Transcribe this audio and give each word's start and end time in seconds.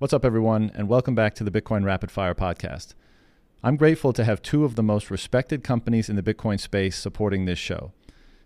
What's 0.00 0.12
up, 0.12 0.24
everyone, 0.24 0.70
and 0.76 0.88
welcome 0.88 1.16
back 1.16 1.34
to 1.34 1.42
the 1.42 1.50
Bitcoin 1.50 1.84
Rapid 1.84 2.12
Fire 2.12 2.32
podcast. 2.32 2.94
I'm 3.64 3.76
grateful 3.76 4.12
to 4.12 4.22
have 4.22 4.40
two 4.40 4.64
of 4.64 4.76
the 4.76 4.82
most 4.84 5.10
respected 5.10 5.64
companies 5.64 6.08
in 6.08 6.14
the 6.14 6.22
Bitcoin 6.22 6.60
space 6.60 6.96
supporting 6.96 7.46
this 7.46 7.58
show. 7.58 7.90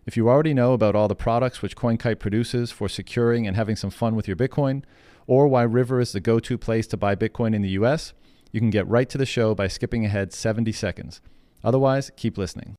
If 0.06 0.16
you 0.16 0.30
already 0.30 0.54
know 0.54 0.72
about 0.72 0.94
all 0.94 1.08
the 1.08 1.14
products 1.14 1.60
which 1.60 1.76
CoinKite 1.76 2.18
produces 2.18 2.70
for 2.70 2.88
securing 2.88 3.46
and 3.46 3.54
having 3.54 3.76
some 3.76 3.90
fun 3.90 4.16
with 4.16 4.26
your 4.26 4.34
Bitcoin, 4.34 4.82
or 5.26 5.46
why 5.46 5.64
River 5.64 6.00
is 6.00 6.12
the 6.12 6.20
go 6.20 6.40
to 6.40 6.56
place 6.56 6.86
to 6.86 6.96
buy 6.96 7.14
Bitcoin 7.14 7.54
in 7.54 7.60
the 7.60 7.76
US, 7.80 8.14
you 8.50 8.58
can 8.58 8.70
get 8.70 8.88
right 8.88 9.10
to 9.10 9.18
the 9.18 9.26
show 9.26 9.54
by 9.54 9.68
skipping 9.68 10.06
ahead 10.06 10.32
70 10.32 10.72
seconds. 10.72 11.20
Otherwise, 11.62 12.10
keep 12.16 12.38
listening. 12.38 12.76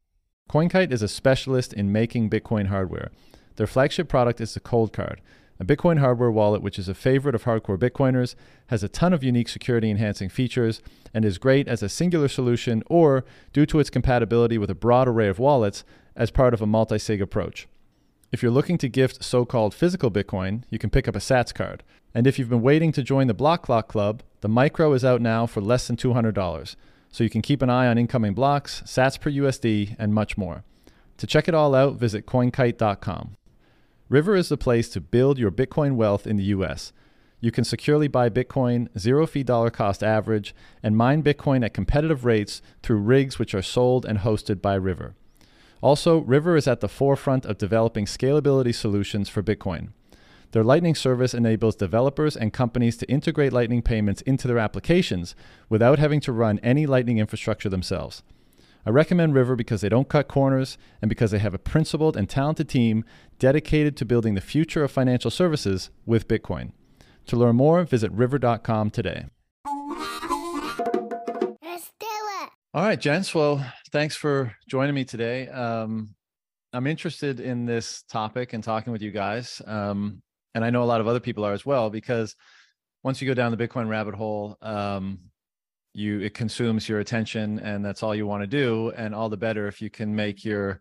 CoinKite 0.50 0.92
is 0.92 1.04
a 1.04 1.08
specialist 1.08 1.74
in 1.74 1.92
making 1.92 2.32
Bitcoin 2.32 2.70
hardware. 2.70 3.12
Their 3.56 3.68
flagship 3.68 4.10
product 4.10 4.42
is 4.42 4.56
the 4.56 4.60
Coldcard 4.60 5.18
a 5.60 5.66
Bitcoin 5.66 6.00
hardware 6.00 6.32
wallet, 6.32 6.62
which 6.62 6.80
is 6.80 6.90
a 6.90 6.94
favorite 6.94 7.36
of 7.36 7.44
hardcore 7.44 7.78
Bitcoiners, 7.78 8.36
has 8.68 8.84
a 8.84 8.90
ton 8.90 9.14
of 9.14 9.24
unique 9.24 9.50
security 9.50 9.90
enhancing 9.90 10.30
features 10.30 10.82
and 11.14 11.24
is 11.24 11.38
great 11.38 11.68
as 11.68 11.84
a 11.84 11.90
singular 11.90 12.28
solution 12.28 12.84
or, 12.88 13.24
due 13.54 13.66
to 13.68 13.80
its 13.80 13.90
compatibility 13.90 14.58
with 14.58 14.70
a 14.70 14.76
broad 14.76 15.08
array 15.08 15.28
of 15.28 15.40
wallets, 15.40 15.84
as 16.16 16.32
part 16.32 16.54
of 16.54 16.62
a 16.62 16.68
multi 16.68 17.00
sig 17.00 17.22
approach. 17.22 17.68
If 18.32 18.42
you're 18.42 18.52
looking 18.52 18.78
to 18.80 18.90
gift 18.90 19.24
so 19.24 19.46
called 19.46 19.76
physical 19.76 20.10
Bitcoin, 20.10 20.64
you 20.70 20.80
can 20.80 20.90
pick 20.90 21.08
up 21.08 21.16
a 21.16 21.20
Sats 21.20 21.54
card. 21.54 21.84
And 22.16 22.26
if 22.26 22.38
you've 22.38 22.50
been 22.50 22.62
waiting 22.62 22.92
to 22.94 23.04
join 23.04 23.28
the 23.28 23.34
Block 23.34 23.64
Clock 23.64 23.88
Club, 23.88 24.24
the 24.42 24.50
Micro 24.50 24.94
is 24.94 25.06
out 25.06 25.22
now 25.22 25.46
for 25.46 25.62
less 25.62 25.88
than 25.88 25.98
$200. 25.98 26.76
So 27.12 27.24
you 27.24 27.30
can 27.30 27.44
keep 27.44 27.62
an 27.62 27.70
eye 27.70 27.88
on 27.88 27.98
incoming 27.98 28.34
blocks, 28.34 28.82
Sats 28.86 29.20
per 29.20 29.30
USD, 29.30 29.96
and 30.00 30.14
much 30.14 30.36
more. 30.36 30.64
To 31.18 31.28
check 31.28 31.48
it 31.48 31.54
all 31.54 31.76
out, 31.76 31.96
visit 31.96 32.26
coinkite.com. 32.26 33.36
River 34.10 34.36
is 34.36 34.50
the 34.50 34.58
place 34.58 34.90
to 34.90 35.02
build 35.02 35.38
your 35.38 35.52
Bitcoin 35.52 35.96
wealth 35.96 36.28
in 36.28 36.36
the 36.36 36.44
US. 36.46 36.92
You 37.40 37.52
can 37.52 37.64
securely 37.64 38.08
buy 38.08 38.30
Bitcoin, 38.30 38.88
zero 38.98 39.26
fee 39.26 39.44
dollar 39.44 39.70
cost 39.70 40.04
average, 40.04 40.54
and 40.82 40.96
mine 40.96 41.24
Bitcoin 41.24 41.66
at 41.66 41.74
competitive 41.74 42.26
rates 42.26 42.62
through 42.82 42.98
rigs 42.98 43.40
which 43.40 43.54
are 43.54 43.62
sold 43.62 44.06
and 44.06 44.20
hosted 44.20 44.62
by 44.62 44.76
River. 44.76 45.16
Also, 45.82 46.20
River 46.20 46.56
is 46.56 46.68
at 46.68 46.80
the 46.80 46.88
forefront 46.88 47.46
of 47.46 47.58
developing 47.58 48.06
scalability 48.06 48.74
solutions 48.74 49.28
for 49.28 49.44
Bitcoin. 49.44 49.90
Their 50.52 50.64
Lightning 50.64 50.96
service 50.96 51.34
enables 51.34 51.76
developers 51.76 52.38
and 52.38 52.54
companies 52.54 52.96
to 52.98 53.10
integrate 53.10 53.52
Lightning 53.52 53.82
payments 53.82 54.22
into 54.22 54.48
their 54.48 54.60
applications 54.60 55.36
without 55.68 56.00
having 56.00 56.22
to 56.22 56.32
run 56.32 56.60
any 56.60 56.86
Lightning 56.86 57.18
infrastructure 57.18 57.70
themselves. 57.70 58.24
I 58.86 58.90
recommend 58.90 59.34
River 59.34 59.56
because 59.56 59.80
they 59.80 59.88
don't 59.88 60.10
cut 60.10 60.28
corners 60.28 60.78
and 61.02 61.08
because 61.08 61.32
they 61.32 61.40
have 61.40 61.54
a 61.54 61.58
principled 61.58 62.18
and 62.18 62.30
talented 62.30 62.68
team 62.68 63.06
dedicated 63.40 63.96
to 63.98 64.06
building 64.06 64.36
the 64.36 64.42
future 64.42 64.84
of 64.84 64.92
financial 64.92 65.32
services 65.32 65.90
with 66.06 66.28
Bitcoin. 66.28 66.74
To 67.28 67.38
learn 67.38 67.56
more, 67.56 67.86
visit 67.86 68.12
river.com 68.12 68.90
today. 68.90 69.28
Let's 71.62 71.92
do 71.98 72.08
it. 72.42 72.50
All 72.74 72.84
right, 72.84 73.00
gents. 73.00 73.34
Well, 73.34 73.66
thanks 73.92 74.18
for 74.18 74.54
joining 74.68 74.96
me 74.96 75.06
today. 75.06 75.48
Um, 75.48 76.14
I'm 76.74 76.88
interested 76.88 77.40
in 77.40 77.66
this 77.66 78.04
topic 78.10 78.52
and 78.52 78.62
talking 78.62 78.92
with 78.92 79.02
you 79.02 79.12
guys. 79.12 79.62
Um, 79.66 80.22
and 80.54 80.66
I 80.66 80.72
know 80.72 80.84
a 80.84 80.86
lot 80.86 81.00
of 81.00 81.08
other 81.08 81.22
people 81.22 81.46
are 81.46 81.54
as 81.54 81.66
well, 81.66 81.90
because 81.90 82.36
once 83.02 83.22
you 83.22 83.28
go 83.28 83.34
down 83.34 83.56
the 83.56 83.68
Bitcoin 83.68 83.88
rabbit 83.88 84.16
hole, 84.16 84.58
um, 84.62 85.20
you 85.94 86.20
it 86.20 86.34
consumes 86.34 86.90
your 86.90 87.00
attention 87.00 87.60
and 87.60 87.86
that's 87.86 88.02
all 88.02 88.16
you 88.16 88.26
want 88.26 88.42
to 88.42 88.48
do 88.48 88.92
and 88.96 89.14
all 89.14 89.30
the 89.30 89.38
better 89.38 89.68
if 89.68 89.82
you 89.82 89.90
can 89.90 90.16
make 90.16 90.44
your 90.44 90.80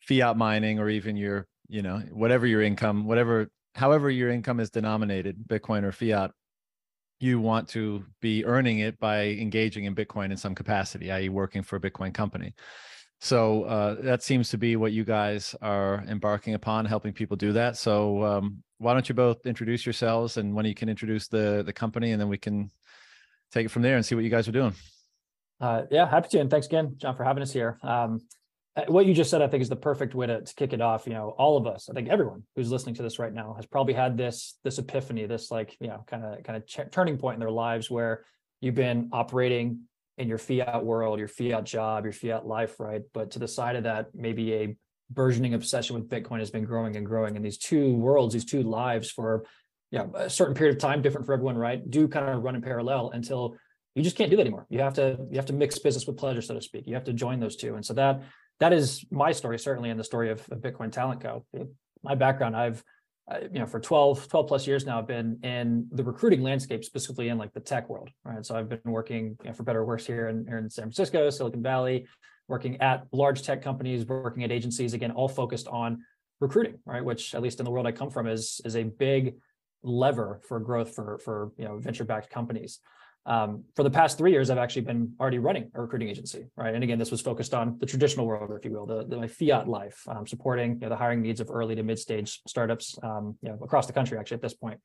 fiat 0.00 0.36
mining 0.36 0.78
or 0.78 0.88
even 0.88 1.16
your 1.16 1.46
you 1.68 1.82
know 1.82 1.98
whatever 2.12 2.46
your 2.46 2.62
income 2.62 3.04
whatever 3.04 3.48
however 3.74 4.08
your 4.08 4.30
income 4.30 4.60
is 4.60 4.70
denominated 4.70 5.36
bitcoin 5.46 5.82
or 5.82 5.92
fiat 5.92 6.30
you 7.18 7.40
want 7.40 7.68
to 7.68 8.04
be 8.20 8.44
earning 8.44 8.80
it 8.80 8.98
by 8.98 9.26
engaging 9.26 9.84
in 9.84 9.94
bitcoin 9.94 10.30
in 10.30 10.36
some 10.36 10.54
capacity 10.54 11.10
i.e 11.10 11.28
working 11.28 11.62
for 11.62 11.76
a 11.76 11.80
bitcoin 11.80 12.12
company. 12.12 12.54
So 13.20 13.64
uh, 13.64 14.02
that 14.02 14.22
seems 14.22 14.50
to 14.50 14.58
be 14.58 14.76
what 14.76 14.92
you 14.92 15.02
guys 15.02 15.54
are 15.62 16.04
embarking 16.06 16.52
upon 16.52 16.84
helping 16.84 17.14
people 17.14 17.36
do 17.36 17.52
that. 17.54 17.78
So 17.78 18.22
um, 18.22 18.62
why 18.76 18.92
don't 18.92 19.08
you 19.08 19.14
both 19.14 19.46
introduce 19.46 19.86
yourselves 19.86 20.36
and 20.36 20.54
when 20.54 20.66
you 20.66 20.74
can 20.74 20.90
introduce 20.90 21.26
the 21.26 21.62
the 21.64 21.72
company 21.72 22.12
and 22.12 22.20
then 22.20 22.28
we 22.28 22.36
can 22.36 22.70
take 23.52 23.66
it 23.66 23.70
from 23.70 23.82
there 23.82 23.96
and 23.96 24.04
see 24.04 24.14
what 24.14 24.24
you 24.24 24.30
guys 24.30 24.48
are 24.48 24.52
doing. 24.52 24.74
Uh, 25.60 25.82
yeah, 25.90 26.08
happy 26.08 26.28
to. 26.30 26.40
And 26.40 26.50
thanks 26.50 26.66
again, 26.66 26.94
John, 26.98 27.16
for 27.16 27.24
having 27.24 27.42
us 27.42 27.52
here. 27.52 27.78
Um, 27.82 28.20
uh, 28.76 28.84
what 28.88 29.06
you 29.06 29.14
just 29.14 29.30
said, 29.30 29.40
I 29.40 29.48
think, 29.48 29.62
is 29.62 29.70
the 29.70 29.76
perfect 29.76 30.14
way 30.14 30.26
to, 30.26 30.42
to 30.42 30.54
kick 30.54 30.74
it 30.74 30.82
off. 30.82 31.06
You 31.06 31.14
know, 31.14 31.30
all 31.38 31.56
of 31.56 31.66
us, 31.66 31.88
I 31.88 31.94
think 31.94 32.08
everyone 32.08 32.42
who's 32.54 32.70
listening 32.70 32.94
to 32.96 33.02
this 33.02 33.18
right 33.18 33.32
now 33.32 33.54
has 33.54 33.64
probably 33.64 33.94
had 33.94 34.18
this 34.18 34.58
this 34.64 34.78
epiphany, 34.78 35.24
this 35.26 35.50
like 35.50 35.76
you 35.80 35.88
know, 35.88 36.04
kind 36.06 36.24
of 36.24 36.42
kind 36.44 36.56
of 36.56 36.66
ch- 36.66 36.90
turning 36.90 37.16
point 37.16 37.34
in 37.34 37.40
their 37.40 37.50
lives 37.50 37.90
where 37.90 38.24
you've 38.60 38.74
been 38.74 39.08
operating 39.12 39.80
in 40.18 40.28
your 40.28 40.38
fiat 40.38 40.84
world, 40.84 41.18
your 41.18 41.28
fiat 41.28 41.64
job, 41.64 42.04
your 42.04 42.12
fiat 42.12 42.46
life, 42.46 42.78
right? 42.78 43.02
But 43.14 43.32
to 43.32 43.38
the 43.38 43.48
side 43.48 43.76
of 43.76 43.84
that, 43.84 44.08
maybe 44.14 44.52
a 44.54 44.76
burgeoning 45.10 45.54
obsession 45.54 45.94
with 45.94 46.08
Bitcoin 46.08 46.40
has 46.40 46.50
been 46.50 46.64
growing 46.64 46.96
and 46.96 47.06
growing, 47.06 47.36
and 47.36 47.44
these 47.44 47.58
two 47.58 47.94
worlds, 47.94 48.34
these 48.34 48.44
two 48.44 48.62
lives 48.62 49.10
for 49.10 49.46
yeah, 49.90 50.06
a 50.14 50.28
certain 50.28 50.54
period 50.54 50.76
of 50.76 50.80
time, 50.80 51.02
different 51.02 51.26
for 51.26 51.32
everyone, 51.32 51.56
right? 51.56 51.88
Do 51.90 52.08
kind 52.08 52.28
of 52.28 52.42
run 52.42 52.56
in 52.56 52.62
parallel 52.62 53.10
until 53.10 53.56
you 53.94 54.02
just 54.02 54.16
can't 54.16 54.30
do 54.30 54.36
that 54.36 54.42
anymore. 54.42 54.66
You 54.68 54.80
have 54.80 54.94
to 54.94 55.16
you 55.30 55.36
have 55.36 55.46
to 55.46 55.52
mix 55.52 55.78
business 55.78 56.06
with 56.06 56.16
pleasure, 56.16 56.42
so 56.42 56.54
to 56.54 56.60
speak. 56.60 56.86
You 56.86 56.94
have 56.94 57.04
to 57.04 57.12
join 57.12 57.40
those 57.40 57.56
two, 57.56 57.74
and 57.74 57.84
so 57.84 57.94
that 57.94 58.22
that 58.60 58.72
is 58.72 59.04
my 59.10 59.32
story 59.32 59.58
certainly, 59.58 59.90
and 59.90 59.98
the 59.98 60.04
story 60.04 60.30
of, 60.30 60.40
of 60.50 60.58
Bitcoin 60.58 60.90
Talent 60.90 61.20
Co. 61.20 61.44
My 62.02 62.14
background, 62.14 62.56
I've 62.56 62.82
uh, 63.30 63.38
you 63.50 63.58
know 63.58 63.66
for 63.66 63.80
12 63.80 64.28
12 64.28 64.46
plus 64.48 64.66
years 64.66 64.84
now, 64.84 64.98
I've 64.98 65.06
been 65.06 65.38
in 65.42 65.86
the 65.92 66.04
recruiting 66.04 66.42
landscape, 66.42 66.84
specifically 66.84 67.28
in 67.28 67.38
like 67.38 67.52
the 67.52 67.60
tech 67.60 67.88
world, 67.88 68.10
right? 68.24 68.44
So 68.44 68.56
I've 68.56 68.68
been 68.68 68.80
working 68.84 69.36
you 69.42 69.48
know, 69.48 69.52
for 69.52 69.62
better 69.62 69.80
or 69.80 69.86
worse 69.86 70.06
here 70.06 70.28
in, 70.28 70.46
here 70.46 70.58
in 70.58 70.68
San 70.68 70.84
Francisco, 70.84 71.30
Silicon 71.30 71.62
Valley, 71.62 72.06
working 72.48 72.80
at 72.80 73.06
large 73.12 73.42
tech 73.42 73.62
companies, 73.62 74.04
working 74.04 74.44
at 74.44 74.52
agencies, 74.52 74.94
again, 74.94 75.12
all 75.12 75.28
focused 75.28 75.68
on 75.68 76.02
recruiting, 76.40 76.78
right? 76.84 77.04
Which 77.04 77.34
at 77.34 77.40
least 77.40 77.60
in 77.60 77.64
the 77.64 77.70
world 77.70 77.86
I 77.86 77.92
come 77.92 78.10
from 78.10 78.26
is 78.26 78.60
is 78.64 78.76
a 78.76 78.82
big 78.82 79.36
lever 79.86 80.40
for 80.46 80.60
growth 80.60 80.94
for 80.94 81.18
for 81.24 81.52
you 81.56 81.64
know 81.64 81.78
venture 81.78 82.04
backed 82.04 82.30
companies. 82.30 82.80
Um, 83.24 83.64
for 83.74 83.82
the 83.82 83.90
past 83.90 84.18
three 84.18 84.30
years, 84.30 84.50
I've 84.50 84.58
actually 84.58 84.82
been 84.82 85.12
already 85.18 85.40
running 85.40 85.68
a 85.74 85.80
recruiting 85.80 86.08
agency, 86.08 86.46
right? 86.56 86.72
And 86.72 86.84
again, 86.84 86.96
this 86.96 87.10
was 87.10 87.20
focused 87.20 87.54
on 87.54 87.76
the 87.80 87.86
traditional 87.86 88.24
world, 88.24 88.52
if 88.56 88.64
you 88.64 88.70
will, 88.70 88.86
the, 88.86 89.04
the 89.04 89.26
fiat 89.26 89.66
life, 89.66 90.00
um, 90.06 90.28
supporting 90.28 90.74
you 90.74 90.80
know, 90.80 90.90
the 90.90 90.96
hiring 90.96 91.22
needs 91.22 91.40
of 91.40 91.50
early 91.50 91.74
to 91.74 91.82
mid 91.82 91.98
stage 91.98 92.40
startups, 92.46 92.96
um, 93.02 93.36
you 93.42 93.48
know, 93.48 93.58
across 93.62 93.88
the 93.88 93.92
country. 93.92 94.16
Actually, 94.16 94.36
at 94.36 94.42
this 94.42 94.54
point, 94.54 94.78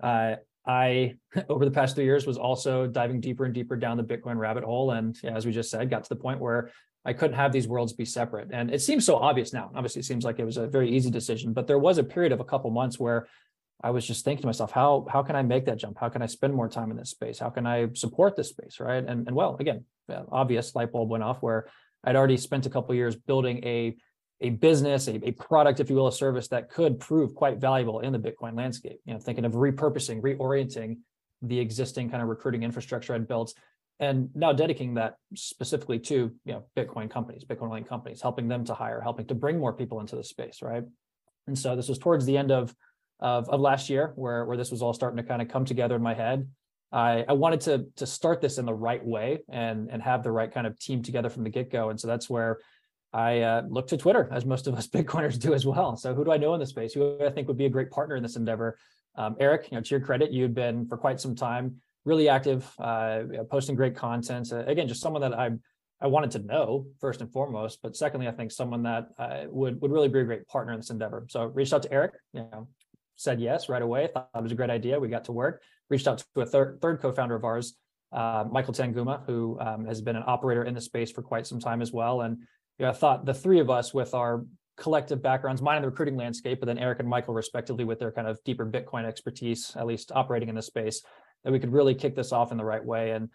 uh, 0.00 0.36
I 0.64 1.14
over 1.48 1.64
the 1.64 1.72
past 1.72 1.96
three 1.96 2.04
years 2.04 2.24
was 2.24 2.38
also 2.38 2.86
diving 2.86 3.20
deeper 3.20 3.44
and 3.44 3.52
deeper 3.52 3.74
down 3.74 3.96
the 3.96 4.04
Bitcoin 4.04 4.36
rabbit 4.36 4.62
hole, 4.62 4.92
and 4.92 5.18
as 5.24 5.44
we 5.44 5.50
just 5.50 5.68
said, 5.68 5.90
got 5.90 6.04
to 6.04 6.08
the 6.08 6.20
point 6.20 6.38
where 6.38 6.70
I 7.04 7.12
couldn't 7.12 7.36
have 7.36 7.50
these 7.50 7.66
worlds 7.66 7.92
be 7.92 8.04
separate. 8.04 8.50
And 8.52 8.72
it 8.72 8.80
seems 8.80 9.04
so 9.04 9.16
obvious 9.16 9.52
now. 9.52 9.72
Obviously, 9.74 10.00
it 10.00 10.04
seems 10.04 10.24
like 10.24 10.38
it 10.38 10.44
was 10.44 10.56
a 10.56 10.68
very 10.68 10.88
easy 10.88 11.10
decision, 11.10 11.52
but 11.52 11.66
there 11.66 11.78
was 11.78 11.98
a 11.98 12.04
period 12.04 12.30
of 12.30 12.38
a 12.38 12.44
couple 12.44 12.70
months 12.70 12.98
where 12.98 13.26
I 13.82 13.90
was 13.90 14.06
just 14.06 14.24
thinking 14.24 14.42
to 14.42 14.46
myself, 14.46 14.70
how 14.70 15.06
how 15.10 15.22
can 15.22 15.36
I 15.36 15.42
make 15.42 15.66
that 15.66 15.78
jump? 15.78 15.98
How 15.98 16.08
can 16.08 16.22
I 16.22 16.26
spend 16.26 16.54
more 16.54 16.68
time 16.68 16.90
in 16.90 16.96
this 16.96 17.10
space? 17.10 17.38
How 17.38 17.50
can 17.50 17.66
I 17.66 17.88
support 17.94 18.36
this 18.36 18.50
space? 18.50 18.78
Right. 18.80 19.04
And 19.04 19.26
and 19.26 19.34
well, 19.34 19.56
again, 19.58 19.84
obvious 20.30 20.74
light 20.74 20.92
bulb 20.92 21.10
went 21.10 21.24
off 21.24 21.42
where 21.42 21.66
I'd 22.04 22.16
already 22.16 22.36
spent 22.36 22.66
a 22.66 22.70
couple 22.70 22.94
years 22.94 23.16
building 23.16 23.64
a 23.64 23.96
a 24.40 24.50
business, 24.50 25.06
a, 25.06 25.24
a 25.26 25.32
product, 25.32 25.78
if 25.78 25.88
you 25.88 25.96
will, 25.96 26.08
a 26.08 26.12
service 26.12 26.48
that 26.48 26.68
could 26.68 26.98
prove 26.98 27.34
quite 27.34 27.58
valuable 27.58 28.00
in 28.00 28.12
the 28.12 28.18
Bitcoin 28.18 28.56
landscape. 28.56 28.98
You 29.04 29.14
know, 29.14 29.20
thinking 29.20 29.44
of 29.44 29.52
repurposing, 29.52 30.20
reorienting 30.20 30.98
the 31.42 31.58
existing 31.60 32.10
kind 32.10 32.22
of 32.22 32.28
recruiting 32.28 32.62
infrastructure 32.62 33.14
I'd 33.14 33.28
built, 33.28 33.54
and 34.00 34.30
now 34.34 34.52
dedicating 34.52 34.94
that 34.94 35.16
specifically 35.34 35.98
to 36.00 36.32
you 36.44 36.52
know 36.52 36.64
Bitcoin 36.76 37.10
companies, 37.10 37.44
Bitcoin 37.44 37.68
only 37.68 37.84
companies, 37.84 38.20
helping 38.20 38.48
them 38.48 38.64
to 38.66 38.74
hire, 38.74 39.00
helping 39.00 39.26
to 39.26 39.34
bring 39.34 39.58
more 39.58 39.72
people 39.72 40.00
into 40.00 40.16
the 40.16 40.24
space, 40.24 40.62
right? 40.62 40.84
And 41.46 41.58
so 41.58 41.74
this 41.74 41.88
was 41.88 41.98
towards 41.98 42.24
the 42.24 42.36
end 42.36 42.52
of 42.52 42.74
of, 43.22 43.48
of 43.48 43.60
last 43.60 43.88
year 43.88 44.12
where, 44.16 44.44
where 44.44 44.56
this 44.56 44.70
was 44.70 44.82
all 44.82 44.92
starting 44.92 45.16
to 45.16 45.22
kind 45.22 45.40
of 45.40 45.48
come 45.48 45.64
together 45.64 45.96
in 45.96 46.02
my 46.02 46.12
head. 46.12 46.46
I, 46.92 47.24
I 47.26 47.32
wanted 47.32 47.62
to, 47.62 47.86
to 47.96 48.06
start 48.06 48.42
this 48.42 48.58
in 48.58 48.66
the 48.66 48.74
right 48.74 49.02
way 49.02 49.38
and, 49.48 49.88
and 49.90 50.02
have 50.02 50.22
the 50.22 50.30
right 50.30 50.52
kind 50.52 50.66
of 50.66 50.78
team 50.78 51.02
together 51.02 51.30
from 51.30 51.44
the 51.44 51.48
get-go. 51.48 51.88
And 51.88 51.98
so 51.98 52.06
that's 52.06 52.28
where 52.28 52.58
I 53.14 53.40
uh, 53.40 53.62
look 53.68 53.86
to 53.88 53.96
Twitter, 53.96 54.28
as 54.30 54.44
most 54.44 54.66
of 54.66 54.74
us 54.74 54.86
Bitcoiners 54.88 55.38
do 55.38 55.54
as 55.54 55.64
well. 55.64 55.96
So 55.96 56.14
who 56.14 56.24
do 56.24 56.32
I 56.32 56.36
know 56.36 56.52
in 56.52 56.60
the 56.60 56.66
space? 56.66 56.92
Who 56.92 57.18
I 57.24 57.30
think 57.30 57.48
would 57.48 57.56
be 57.56 57.66
a 57.66 57.70
great 57.70 57.90
partner 57.90 58.16
in 58.16 58.22
this 58.22 58.36
endeavor? 58.36 58.76
Um, 59.16 59.36
Eric, 59.40 59.70
you 59.70 59.76
know, 59.76 59.82
to 59.82 59.90
your 59.90 60.00
credit, 60.00 60.32
you've 60.32 60.54
been 60.54 60.86
for 60.86 60.98
quite 60.98 61.20
some 61.20 61.34
time 61.34 61.76
really 62.04 62.28
active, 62.28 62.68
uh, 62.78 63.22
posting 63.50 63.76
great 63.76 63.94
content. 63.94 64.52
Uh, 64.52 64.64
again, 64.66 64.88
just 64.88 65.00
someone 65.00 65.22
that 65.22 65.38
I 65.38 65.50
I 66.00 66.08
wanted 66.08 66.32
to 66.32 66.40
know 66.40 66.86
first 67.00 67.20
and 67.20 67.32
foremost, 67.32 67.78
but 67.80 67.94
secondly, 67.94 68.26
I 68.26 68.32
think 68.32 68.50
someone 68.50 68.82
that 68.82 69.06
uh, 69.18 69.44
would 69.48 69.80
would 69.80 69.92
really 69.92 70.08
be 70.08 70.18
a 70.18 70.24
great 70.24 70.48
partner 70.48 70.72
in 70.72 70.80
this 70.80 70.90
endeavor. 70.90 71.26
So 71.28 71.44
reached 71.44 71.72
out 71.72 71.84
to 71.84 71.92
Eric, 71.92 72.14
you 72.32 72.40
know, 72.40 72.66
said 73.16 73.40
yes 73.40 73.68
right 73.68 73.82
away. 73.82 74.08
Thought 74.12 74.30
it 74.34 74.42
was 74.42 74.52
a 74.52 74.56
great 74.56 74.70
idea. 74.70 74.98
We 74.98 75.08
got 75.08 75.24
to 75.24 75.32
work. 75.32 75.62
Reached 75.90 76.08
out 76.08 76.24
to 76.34 76.40
a 76.40 76.46
third 76.46 76.80
third 76.80 77.00
co-founder 77.00 77.34
of 77.34 77.44
ours, 77.44 77.74
uh, 78.12 78.44
Michael 78.50 78.74
Tanguma, 78.74 79.24
who 79.26 79.58
um, 79.60 79.84
has 79.84 80.00
been 80.00 80.16
an 80.16 80.24
operator 80.26 80.64
in 80.64 80.74
the 80.74 80.80
space 80.80 81.10
for 81.10 81.22
quite 81.22 81.46
some 81.46 81.60
time 81.60 81.82
as 81.82 81.92
well. 81.92 82.22
And 82.22 82.38
you 82.78 82.86
know, 82.86 82.90
I 82.90 82.94
thought 82.94 83.24
the 83.24 83.34
three 83.34 83.60
of 83.60 83.70
us 83.70 83.92
with 83.92 84.14
our 84.14 84.44
collective 84.76 85.22
backgrounds, 85.22 85.62
mine 85.62 85.76
in 85.76 85.82
the 85.82 85.88
recruiting 85.88 86.16
landscape, 86.16 86.60
but 86.60 86.66
then 86.66 86.78
Eric 86.78 87.00
and 87.00 87.08
Michael 87.08 87.34
respectively 87.34 87.84
with 87.84 87.98
their 87.98 88.12
kind 88.12 88.26
of 88.26 88.42
deeper 88.44 88.66
Bitcoin 88.66 89.04
expertise, 89.04 89.72
at 89.76 89.86
least 89.86 90.12
operating 90.14 90.48
in 90.48 90.54
the 90.54 90.62
space, 90.62 91.02
that 91.44 91.52
we 91.52 91.58
could 91.58 91.72
really 91.72 91.94
kick 91.94 92.16
this 92.16 92.32
off 92.32 92.52
in 92.52 92.58
the 92.58 92.64
right 92.64 92.84
way. 92.84 93.10
And 93.10 93.28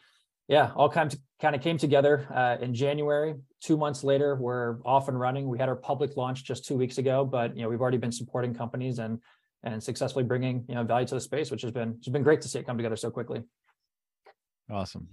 yeah, 0.47 0.71
all 0.75 0.89
kind 0.89 1.11
of 1.11 1.19
kind 1.41 1.55
of 1.55 1.61
came 1.61 1.77
together 1.77 2.25
uh, 2.33 2.63
in 2.63 2.73
January. 2.73 3.35
Two 3.61 3.75
months 3.75 4.03
later, 4.03 4.35
we're 4.35 4.81
off 4.85 5.09
and 5.09 5.19
running. 5.19 5.47
We 5.47 5.59
had 5.59 5.67
our 5.67 5.75
public 5.75 6.15
launch 6.15 6.45
just 6.45 6.65
two 6.65 6.77
weeks 6.77 6.97
ago, 6.97 7.25
but 7.25 7.55
you 7.55 7.63
know 7.63 7.69
we've 7.69 7.81
already 7.81 7.97
been 7.97 8.13
supporting 8.13 8.53
companies 8.53 8.99
and 8.99 9.19
and 9.63 9.81
successfully 9.81 10.23
bringing 10.23 10.63
you 10.67 10.75
know 10.75 10.83
value 10.83 11.07
to 11.07 11.15
the 11.15 11.21
space, 11.21 11.51
which 11.51 11.61
has 11.61 11.71
been 11.71 11.95
it's 11.97 12.09
been 12.09 12.23
great 12.23 12.41
to 12.41 12.47
see 12.47 12.59
it 12.59 12.65
come 12.65 12.77
together 12.77 12.95
so 12.95 13.09
quickly. 13.09 13.41
Awesome. 14.69 15.07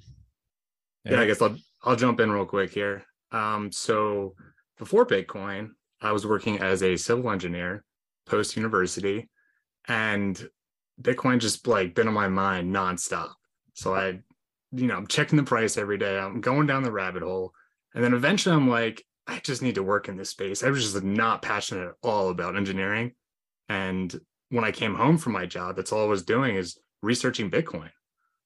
Yeah, 1.04 1.12
yeah 1.12 1.20
I 1.20 1.26
guess 1.26 1.42
I'll 1.42 1.56
I'll 1.82 1.96
jump 1.96 2.20
in 2.20 2.30
real 2.30 2.46
quick 2.46 2.72
here. 2.72 3.04
Um, 3.32 3.72
so 3.72 4.34
before 4.78 5.06
Bitcoin, 5.06 5.70
I 6.00 6.12
was 6.12 6.26
working 6.26 6.60
as 6.60 6.82
a 6.82 6.96
civil 6.96 7.30
engineer 7.30 7.84
post 8.26 8.56
university, 8.56 9.28
and 9.88 10.48
Bitcoin 11.00 11.40
just 11.40 11.66
like 11.66 11.94
been 11.94 12.08
on 12.08 12.14
my 12.14 12.28
mind 12.28 12.74
nonstop. 12.74 13.30
So 13.74 13.94
I, 13.94 14.20
you 14.72 14.86
know, 14.86 14.96
I'm 14.96 15.06
checking 15.06 15.36
the 15.36 15.42
price 15.42 15.76
every 15.76 15.98
day. 15.98 16.18
I'm 16.18 16.40
going 16.40 16.66
down 16.66 16.82
the 16.82 16.92
rabbit 16.92 17.22
hole, 17.22 17.52
and 17.94 18.02
then 18.02 18.14
eventually 18.14 18.54
I'm 18.54 18.68
like, 18.68 19.04
I 19.26 19.38
just 19.38 19.62
need 19.62 19.76
to 19.76 19.82
work 19.82 20.08
in 20.08 20.16
this 20.16 20.30
space. 20.30 20.62
I 20.62 20.70
was 20.70 20.92
just 20.92 21.02
not 21.02 21.42
passionate 21.42 21.88
at 21.88 21.94
all 22.02 22.30
about 22.30 22.56
engineering, 22.56 23.12
and 23.68 24.14
when 24.50 24.64
I 24.64 24.72
came 24.72 24.94
home 24.94 25.18
from 25.18 25.32
my 25.32 25.46
job, 25.46 25.76
that's 25.76 25.92
all 25.92 26.04
I 26.04 26.08
was 26.08 26.22
doing 26.22 26.56
is 26.56 26.78
researching 27.02 27.50
Bitcoin. 27.50 27.90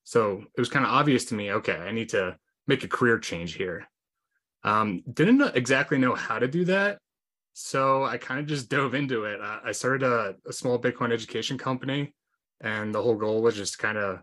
So 0.05 0.43
it 0.56 0.61
was 0.61 0.69
kind 0.69 0.85
of 0.85 0.91
obvious 0.91 1.27
to 1.27 1.35
me, 1.35 1.53
okay, 1.53 1.77
I 1.77 1.91
need 1.93 2.09
to 2.11 2.37
make 2.67 2.85
a 2.85 2.89
career 2.89 3.19
change 3.19 3.55
here. 3.55 3.89
Um, 4.65 5.03
didn't 5.12 5.41
exactly 5.55 5.99
know 5.99 6.15
how 6.15 6.39
to 6.39 6.49
do 6.49 6.65
that. 6.67 6.99
So 7.53 8.05
I 8.05 8.19
kind 8.19 8.41
of 8.41 8.47
just 8.47 8.69
dove 8.69 8.95
into 8.95 9.25
it. 9.25 9.41
I 9.41 9.73
started 9.73 10.05
a, 10.05 10.37
a 10.47 10.53
small 10.53 10.79
Bitcoin 10.79 11.12
education 11.12 11.59
company, 11.59 12.15
and 12.61 12.94
the 12.94 13.03
whole 13.03 13.17
goal 13.17 13.43
was 13.43 13.56
just 13.56 13.73
to 13.73 13.79
kind 13.79 13.99
of 13.99 14.21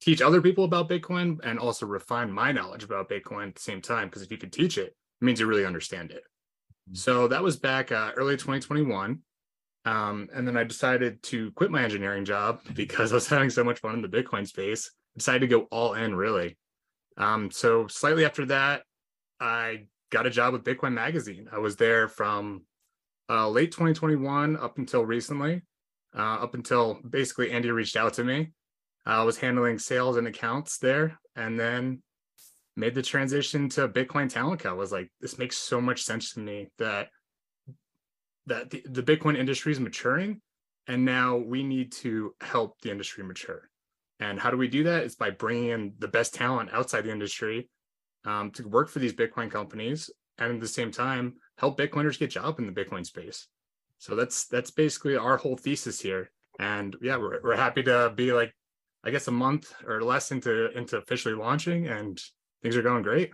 teach 0.00 0.20
other 0.20 0.42
people 0.42 0.64
about 0.64 0.88
Bitcoin 0.88 1.38
and 1.44 1.58
also 1.58 1.86
refine 1.86 2.30
my 2.30 2.52
knowledge 2.52 2.82
about 2.82 3.08
Bitcoin 3.08 3.48
at 3.48 3.54
the 3.54 3.60
same 3.60 3.80
time. 3.80 4.08
Because 4.08 4.22
if 4.22 4.30
you 4.30 4.38
can 4.38 4.50
teach 4.50 4.76
it, 4.76 4.88
it 4.88 5.24
means 5.24 5.40
you 5.40 5.46
really 5.46 5.64
understand 5.64 6.10
it. 6.10 6.24
Mm-hmm. 6.88 6.96
So 6.96 7.28
that 7.28 7.42
was 7.42 7.56
back 7.56 7.92
uh, 7.92 8.10
early 8.16 8.34
2021. 8.34 9.20
Um, 9.84 10.28
and 10.34 10.46
then 10.48 10.56
I 10.56 10.64
decided 10.64 11.22
to 11.24 11.50
quit 11.52 11.70
my 11.70 11.82
engineering 11.82 12.24
job 12.24 12.60
because 12.74 13.12
I 13.12 13.16
was 13.16 13.28
having 13.28 13.50
so 13.50 13.64
much 13.64 13.80
fun 13.80 13.94
in 13.94 14.02
the 14.02 14.08
Bitcoin 14.08 14.46
space. 14.46 14.90
I 15.14 15.18
decided 15.18 15.40
to 15.40 15.46
go 15.46 15.62
all 15.70 15.94
in 15.94 16.14
really. 16.14 16.56
Um, 17.16 17.50
so 17.50 17.86
slightly 17.86 18.24
after 18.24 18.46
that, 18.46 18.82
I 19.40 19.86
got 20.10 20.26
a 20.26 20.30
job 20.30 20.52
with 20.52 20.64
Bitcoin 20.64 20.92
Magazine. 20.92 21.48
I 21.52 21.58
was 21.58 21.76
there 21.76 22.08
from 22.08 22.62
uh, 23.28 23.48
late 23.48 23.72
2021 23.72 24.56
up 24.56 24.78
until 24.78 25.04
recently, 25.04 25.62
uh, 26.16 26.38
up 26.42 26.54
until 26.54 27.00
basically 27.08 27.50
Andy 27.50 27.70
reached 27.70 27.96
out 27.96 28.14
to 28.14 28.24
me. 28.24 28.52
I 29.06 29.22
was 29.22 29.36
handling 29.36 29.78
sales 29.78 30.16
and 30.16 30.26
accounts 30.26 30.78
there, 30.78 31.18
and 31.36 31.60
then 31.60 32.02
made 32.76 32.94
the 32.94 33.02
transition 33.02 33.68
to 33.70 33.88
Bitcoin 33.88 34.28
Talent 34.28 34.60
Co. 34.60 34.70
I 34.70 34.72
was 34.72 34.92
like, 34.92 35.10
this 35.20 35.38
makes 35.38 35.58
so 35.58 35.80
much 35.80 36.02
sense 36.02 36.32
to 36.32 36.40
me 36.40 36.68
that 36.78 37.08
that 38.46 38.70
the, 38.70 38.82
the 38.88 39.02
Bitcoin 39.02 39.36
industry 39.36 39.72
is 39.72 39.80
maturing, 39.80 40.40
and 40.86 41.04
now 41.04 41.36
we 41.36 41.62
need 41.62 41.92
to 41.92 42.34
help 42.40 42.80
the 42.80 42.90
industry 42.90 43.24
mature. 43.24 43.68
And 44.20 44.38
how 44.38 44.50
do 44.50 44.56
we 44.56 44.68
do 44.68 44.84
that? 44.84 45.04
It's 45.04 45.14
by 45.14 45.30
bringing 45.30 45.70
in 45.70 45.92
the 45.98 46.08
best 46.08 46.34
talent 46.34 46.70
outside 46.72 47.02
the 47.02 47.12
industry 47.12 47.68
um, 48.24 48.50
to 48.52 48.68
work 48.68 48.88
for 48.88 48.98
these 48.98 49.12
Bitcoin 49.12 49.50
companies, 49.50 50.10
and 50.38 50.54
at 50.54 50.60
the 50.60 50.68
same 50.68 50.90
time 50.90 51.34
help 51.58 51.78
Bitcoiners 51.78 52.18
get 52.18 52.30
job 52.30 52.58
in 52.58 52.66
the 52.66 52.72
Bitcoin 52.72 53.04
space. 53.04 53.48
So 53.98 54.14
that's 54.14 54.46
that's 54.46 54.70
basically 54.70 55.16
our 55.16 55.36
whole 55.36 55.56
thesis 55.56 56.00
here. 56.00 56.30
And 56.58 56.96
yeah, 57.00 57.16
we're 57.16 57.40
we're 57.42 57.56
happy 57.56 57.82
to 57.84 58.12
be 58.14 58.32
like, 58.32 58.54
I 59.04 59.10
guess 59.10 59.28
a 59.28 59.32
month 59.32 59.72
or 59.86 60.02
less 60.02 60.30
into 60.30 60.70
into 60.76 60.98
officially 60.98 61.34
launching, 61.34 61.88
and 61.88 62.20
things 62.62 62.76
are 62.76 62.82
going 62.82 63.02
great. 63.02 63.30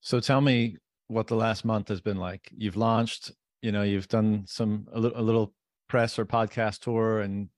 So 0.00 0.20
tell 0.20 0.40
me 0.40 0.76
what 1.08 1.26
the 1.26 1.36
last 1.36 1.64
month 1.64 1.88
has 1.88 2.00
been 2.00 2.16
like. 2.16 2.50
You've 2.56 2.76
launched, 2.76 3.32
you 3.64 3.72
know, 3.72 3.82
you've 3.82 4.08
done 4.08 4.44
some 4.46 4.86
a 4.92 5.00
little, 5.00 5.18
a 5.18 5.22
little 5.22 5.54
press 5.88 6.18
or 6.18 6.26
podcast 6.26 6.80
tour, 6.80 7.20
and 7.20 7.48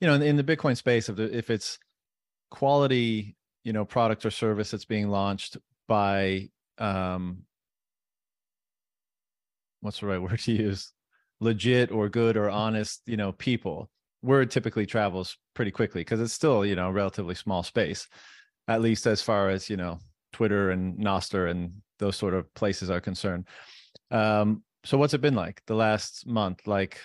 you 0.00 0.06
know, 0.08 0.14
in, 0.14 0.22
in 0.22 0.36
the 0.36 0.42
Bitcoin 0.42 0.74
space, 0.74 1.10
if 1.10 1.16
the, 1.16 1.36
if 1.36 1.50
it's 1.50 1.78
quality, 2.50 3.36
you 3.62 3.74
know, 3.74 3.84
product 3.84 4.24
or 4.24 4.30
service 4.30 4.70
that's 4.70 4.86
being 4.86 5.10
launched 5.10 5.58
by 5.86 6.48
um, 6.78 7.42
what's 9.82 10.00
the 10.00 10.06
right 10.06 10.18
word 10.22 10.38
to 10.38 10.52
use? 10.52 10.94
Legit 11.40 11.92
or 11.92 12.08
good 12.08 12.38
or 12.38 12.48
honest, 12.48 13.02
you 13.04 13.18
know, 13.18 13.32
people. 13.32 13.90
Word 14.22 14.50
typically 14.50 14.86
travels 14.86 15.36
pretty 15.54 15.72
quickly 15.72 16.00
because 16.00 16.22
it's 16.22 16.32
still, 16.32 16.64
you 16.64 16.74
know, 16.74 16.88
a 16.88 16.92
relatively 16.92 17.34
small 17.34 17.62
space, 17.62 18.08
at 18.66 18.80
least 18.80 19.06
as 19.06 19.20
far 19.20 19.50
as 19.50 19.68
you 19.68 19.76
know, 19.76 19.98
Twitter 20.32 20.70
and 20.70 20.98
Nostr 20.98 21.50
and 21.50 21.82
those 21.98 22.16
sort 22.16 22.32
of 22.32 22.52
places 22.54 22.88
are 22.88 23.00
concerned. 23.02 23.46
Um, 24.10 24.62
so 24.84 24.98
what's 24.98 25.14
it 25.14 25.20
been 25.20 25.34
like 25.34 25.62
the 25.66 25.74
last 25.74 26.26
month? 26.26 26.66
Like 26.66 27.00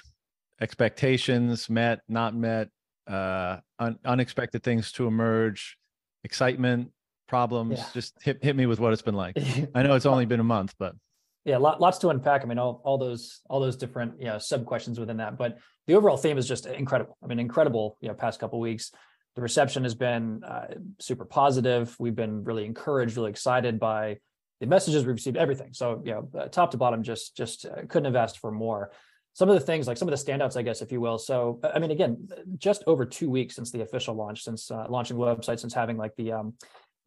expectations 0.62 1.70
met, 1.70 2.02
not 2.08 2.36
met, 2.36 2.70
uh, 3.08 3.58
un- 3.80 4.00
unexpected 4.06 4.64
things 4.64 4.92
to 4.94 5.08
emerge, 5.08 5.78
excitement, 6.24 6.92
problems. 7.28 7.80
Yeah. 7.80 7.86
Just 7.94 8.14
hit 8.22 8.44
hit 8.44 8.56
me 8.56 8.66
with 8.66 8.80
what 8.80 8.94
it's 8.94 9.02
been 9.02 9.16
like. 9.16 9.38
I 9.76 9.84
know 9.84 9.96
it's 9.96 10.06
only 10.06 10.26
been 10.26 10.40
a 10.40 10.44
month, 10.44 10.74
but 10.80 10.96
yeah, 11.44 11.58
lot, 11.58 11.80
lots 11.80 12.00
to 12.00 12.10
unpack. 12.10 12.42
I 12.42 12.46
mean, 12.46 12.58
all, 12.58 12.82
all 12.84 12.98
those 12.98 13.42
all 13.50 13.60
those 13.60 13.76
different 13.76 14.20
you 14.20 14.26
know 14.26 14.40
sub 14.40 14.66
questions 14.66 15.00
within 15.00 15.18
that, 15.18 15.38
but 15.38 15.58
the 15.88 15.94
overall 15.94 16.18
theme 16.18 16.38
is 16.38 16.48
just 16.48 16.66
incredible. 16.66 17.18
I 17.24 17.28
mean, 17.28 17.40
incredible. 17.40 17.98
You 18.02 18.10
know, 18.10 18.16
past 18.16 18.40
couple 18.40 18.60
weeks, 18.60 18.92
the 19.36 19.42
reception 19.42 19.84
has 19.84 19.96
been 19.96 20.44
uh, 20.44 20.68
super 21.00 21.26
positive. 21.26 21.96
We've 22.00 22.16
been 22.16 22.44
really 22.44 22.66
encouraged, 22.66 23.16
really 23.18 23.30
excited 23.30 23.80
by 23.80 24.18
the 24.60 24.68
messages 24.68 25.06
we've 25.06 25.16
received. 25.16 25.38
Everything. 25.38 25.74
So 25.74 26.02
you 26.06 26.12
know, 26.12 26.30
uh, 26.40 26.48
top 26.48 26.72
to 26.72 26.78
bottom, 26.78 27.04
just 27.04 27.36
just 27.36 27.66
uh, 27.66 27.82
couldn't 27.88 28.06
have 28.06 28.16
asked 28.16 28.40
for 28.40 28.52
more. 28.52 28.92
Some 29.34 29.50
of 29.50 29.56
the 29.56 29.66
things 29.66 29.86
like 29.86 29.98
some 29.98 30.08
of 30.08 30.18
the 30.18 30.32
standouts 30.32 30.56
i 30.56 30.62
guess 30.62 30.82
if 30.82 30.92
you 30.92 31.02
will. 31.02 31.18
So 31.18 31.60
i 31.74 31.80
mean 31.80 31.92
again 31.92 32.28
just 32.58 32.84
over 32.88 33.06
two 33.06 33.30
weeks 33.30 33.56
since 33.56 33.72
the 33.72 33.82
official 33.82 34.16
launch 34.16 34.44
since 34.44 34.72
uh, 34.72 34.86
launching 34.90 35.18
the 35.18 35.24
website 35.24 35.60
since 35.60 35.74
having 35.74 35.98
like 35.98 36.16
the 36.16 36.32
um 36.32 36.54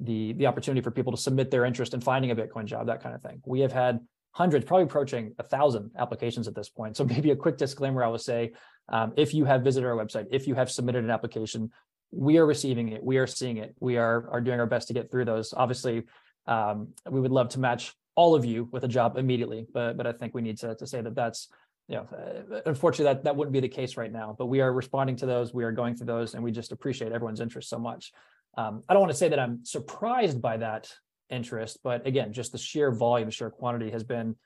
the 0.01 0.35
the 0.35 0.47
opportunity 0.47 0.83
for 0.83 0.91
people 0.91 1.13
to 1.13 1.21
submit 1.21 1.51
their 1.51 1.65
interest 1.65 1.95
in 1.95 2.01
finding 2.01 2.31
a 2.31 2.37
bitcoin 2.37 2.67
job 2.67 2.87
that 2.87 3.03
kind 3.03 3.15
of 3.15 3.23
thing. 3.23 3.41
We 3.47 3.61
have 3.61 3.73
had 3.73 4.01
hundreds 4.33 4.67
probably 4.67 4.85
approaching 4.85 5.35
a 5.39 5.43
thousand 5.43 5.91
applications 5.99 6.47
at 6.47 6.55
this 6.55 6.69
point. 6.69 6.97
So 6.97 7.05
maybe 7.13 7.31
a 7.31 7.37
quick 7.37 7.57
disclaimer 7.57 8.05
i 8.05 8.09
will 8.09 8.19
say 8.19 8.53
um, 8.91 9.13
if 9.17 9.33
you 9.33 9.45
have 9.47 9.63
visited 9.63 9.87
our 9.87 9.97
website 9.97 10.27
if 10.31 10.47
you 10.47 10.55
have 10.55 10.71
submitted 10.71 11.05
an 11.05 11.11
application 11.11 11.71
we 12.11 12.39
are 12.39 12.47
receiving 12.47 12.89
it. 12.89 13.03
We 13.03 13.19
are 13.19 13.27
seeing 13.27 13.59
it. 13.59 13.75
We 13.81 13.97
are 13.97 14.29
are 14.31 14.41
doing 14.41 14.61
our 14.61 14.67
best 14.67 14.89
to 14.89 14.95
get 14.95 15.11
through 15.11 15.27
those. 15.27 15.53
Obviously 15.55 16.05
um, 16.49 16.89
we 17.09 17.21
would 17.21 17.31
love 17.31 17.49
to 17.51 17.61
match 17.61 17.95
all 18.17 18.35
of 18.35 18.45
you 18.45 18.69
with 18.73 18.83
a 18.83 18.89
job 18.89 19.17
immediately 19.17 19.67
but 19.73 19.97
but 19.97 20.07
i 20.07 20.13
think 20.13 20.35
we 20.35 20.43
need 20.43 20.59
to, 20.59 20.75
to 20.75 20.87
say 20.87 21.01
that 21.01 21.15
that's 21.15 21.49
you 21.89 21.97
know, 21.97 22.07
uh, 22.13 22.61
unfortunately, 22.67 23.07
that 23.07 23.25
that 23.25 23.35
wouldn't 23.35 23.53
be 23.53 23.61
the 23.61 23.69
case 23.69 23.97
right 23.97 24.13
now. 24.13 24.37
But 24.39 24.47
we 24.47 24.61
are 24.61 24.71
responding 24.71 25.17
to 25.17 25.27
those. 25.27 25.55
We 25.55 25.65
are 25.65 25.73
going 25.73 25.97
through 25.97 26.09
those, 26.09 26.35
and 26.35 26.45
we 26.45 26.53
just 26.53 26.71
appreciate 26.71 27.13
everyone's 27.13 27.41
interest 27.41 27.71
so 27.71 27.79
much. 27.79 28.13
Um, 28.59 28.83
I 28.89 28.93
don't 28.93 29.01
want 29.01 29.13
to 29.13 29.19
say 29.19 29.29
that 29.31 29.39
I'm 29.39 29.65
surprised 29.65 30.43
by 30.43 30.59
that 30.59 30.93
interest, 31.31 31.79
but 31.83 32.07
again, 32.07 32.33
just 32.33 32.53
the 32.53 32.59
sheer 32.59 32.91
volume, 32.91 33.31
sheer 33.31 33.51
quantity 33.51 33.91
has 33.91 34.05
been 34.05 34.37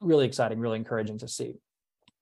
really 0.00 0.26
exciting, 0.26 0.60
really 0.60 0.78
encouraging 0.78 1.18
to 1.18 1.28
see. 1.28 1.54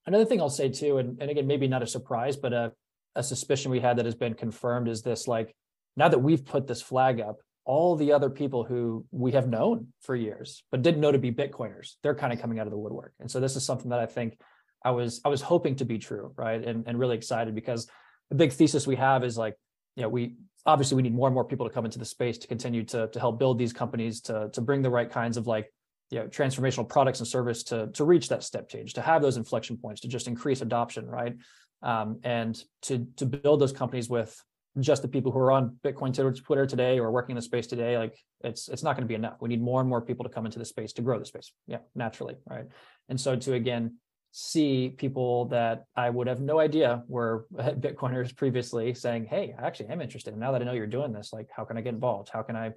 Another 0.07 0.25
thing 0.25 0.41
I'll 0.41 0.49
say 0.49 0.69
too, 0.69 0.99
and, 0.99 1.21
and 1.21 1.31
again, 1.31 1.47
maybe 1.47 1.67
not 1.67 1.83
a 1.83 1.87
surprise, 1.87 2.37
but 2.37 2.53
a, 2.53 2.73
a 3.15 3.23
suspicion 3.23 3.71
we 3.71 3.81
had 3.81 3.99
that 3.99 4.05
has 4.05 4.15
been 4.15 4.35
confirmed 4.35 4.89
is 4.89 5.03
this 5.03 5.27
like, 5.27 5.55
now 5.97 6.09
that 6.09 6.19
we've 6.19 6.45
put 6.45 6.67
this 6.67 6.81
flag 6.81 7.21
up, 7.21 7.41
all 7.67 7.97
the 7.97 8.13
other 8.13 8.31
people 8.31 8.65
who 8.65 9.05
we 9.11 9.33
have 9.33 9.49
known 9.49 9.89
for 10.01 10.15
years 10.15 10.63
but 10.71 10.83
didn't 10.83 11.01
know 11.01 11.13
to 11.13 11.19
be 11.19 11.33
bitcoiners 11.33 11.95
they're 12.03 12.15
kind 12.15 12.33
of 12.33 12.41
coming 12.41 12.59
out 12.59 12.67
of 12.67 12.71
the 12.71 12.79
woodwork. 12.79 13.13
And 13.21 13.31
so 13.31 13.41
this 13.41 13.57
is 13.57 13.65
something 13.65 13.91
that 13.91 13.99
i 13.99 14.07
think 14.07 14.39
i 14.85 14.91
was 14.91 15.21
i 15.25 15.29
was 15.29 15.43
hoping 15.43 15.77
to 15.77 15.85
be 15.85 15.99
true 15.99 16.33
right? 16.37 16.65
And, 16.65 16.85
and 16.87 16.99
really 16.99 17.17
excited 17.17 17.55
because 17.55 17.89
the 18.31 18.37
big 18.37 18.53
thesis 18.53 18.87
we 18.87 18.97
have 18.97 19.25
is 19.25 19.37
like 19.37 19.57
you 19.97 20.03
know 20.03 20.09
we 20.09 20.37
obviously 20.65 20.97
we 20.97 21.03
need 21.03 21.15
more 21.15 21.29
and 21.29 21.35
more 21.35 21.45
people 21.45 21.69
to 21.69 21.73
come 21.73 21.85
into 21.85 21.99
the 21.99 22.05
space 22.05 22.39
to 22.39 22.49
continue 22.49 22.83
to, 22.85 23.07
to 23.09 23.21
help 23.21 23.39
build 23.39 23.59
these 23.59 23.73
companies 23.73 24.21
to, 24.21 24.51
to 24.53 24.61
bring 24.61 24.83
the 24.83 24.91
right 24.91 25.11
kinds 25.11 25.37
of 25.37 25.47
like 25.47 25.73
you 26.11 26.19
know 26.19 26.27
transformational 26.27 26.89
products 26.89 27.19
and 27.19 27.27
service 27.27 27.65
to 27.65 27.89
to 27.89 28.05
reach 28.05 28.29
that 28.29 28.45
step 28.45 28.69
change 28.69 28.93
to 28.95 29.01
have 29.01 29.23
those 29.23 29.37
inflection 29.37 29.77
points 29.77 30.01
to 30.03 30.09
just 30.09 30.29
increase 30.29 30.61
adoption 30.61 31.07
right? 31.07 31.35
Um, 31.83 32.21
and 32.23 32.57
to 32.83 33.07
to 33.17 33.27
build 33.27 33.61
those 33.61 33.73
companies 33.73 34.09
with 34.09 34.41
just 34.83 35.03
the 35.03 35.09
people 35.09 35.33
who 35.33 35.39
are 35.39 35.53
on 35.53 35.77
Bitcoin 35.85 36.15
Twitter 36.15 36.67
today 36.67 36.99
or 36.99 37.11
working 37.11 37.33
in 37.33 37.37
the 37.37 37.43
space 37.43 37.67
today, 37.67 37.97
like 37.97 38.17
it's 38.43 38.69
it's 38.69 38.83
not 38.83 38.95
going 38.97 39.03
to 39.05 39.09
be 39.09 39.15
enough. 39.15 39.37
We 39.41 39.49
need 39.49 39.63
more 39.63 39.81
and 39.81 39.89
more 39.89 40.01
people 40.01 40.25
to 40.25 40.31
come 40.31 40.47
into 40.47 40.59
the 40.59 40.65
space 40.65 40.93
to 40.95 41.03
grow 41.03 41.19
the 41.19 41.25
space. 41.25 41.53
Yeah, 41.67 41.79
naturally, 41.95 42.37
right? 42.49 42.67
And 43.09 43.21
so 43.21 43.37
to 43.37 43.55
again 43.55 43.97
see 44.33 44.91
people 44.91 45.47
that 45.47 45.85
I 45.97 46.11
would 46.11 46.27
have 46.27 46.41
no 46.41 46.59
idea 46.59 47.03
were 47.09 47.47
Bitcoiners 47.55 48.37
previously 48.37 48.93
saying, 48.93 49.27
"Hey, 49.27 49.55
I 49.59 49.67
actually 49.67 49.89
am 49.89 50.03
interested. 50.03 50.33
And 50.33 50.41
now 50.41 50.53
that 50.53 50.61
I 50.61 50.65
know 50.65 50.73
you're 50.73 50.87
doing 50.87 51.13
this, 51.13 51.33
like, 51.33 51.49
how 51.55 51.65
can 51.65 51.79
I 51.79 51.81
get 51.81 51.95
involved? 51.95 52.29
How 52.33 52.43
can 52.43 52.57
I 52.57 52.73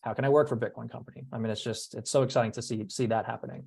how 0.00 0.14
can 0.14 0.24
I 0.24 0.30
work 0.30 0.48
for 0.48 0.56
Bitcoin 0.56 0.90
company?" 0.90 1.26
I 1.32 1.38
mean, 1.38 1.50
it's 1.50 1.62
just 1.62 1.94
it's 1.94 2.10
so 2.10 2.22
exciting 2.22 2.52
to 2.52 2.62
see 2.62 2.84
see 2.88 3.06
that 3.06 3.26
happening. 3.26 3.64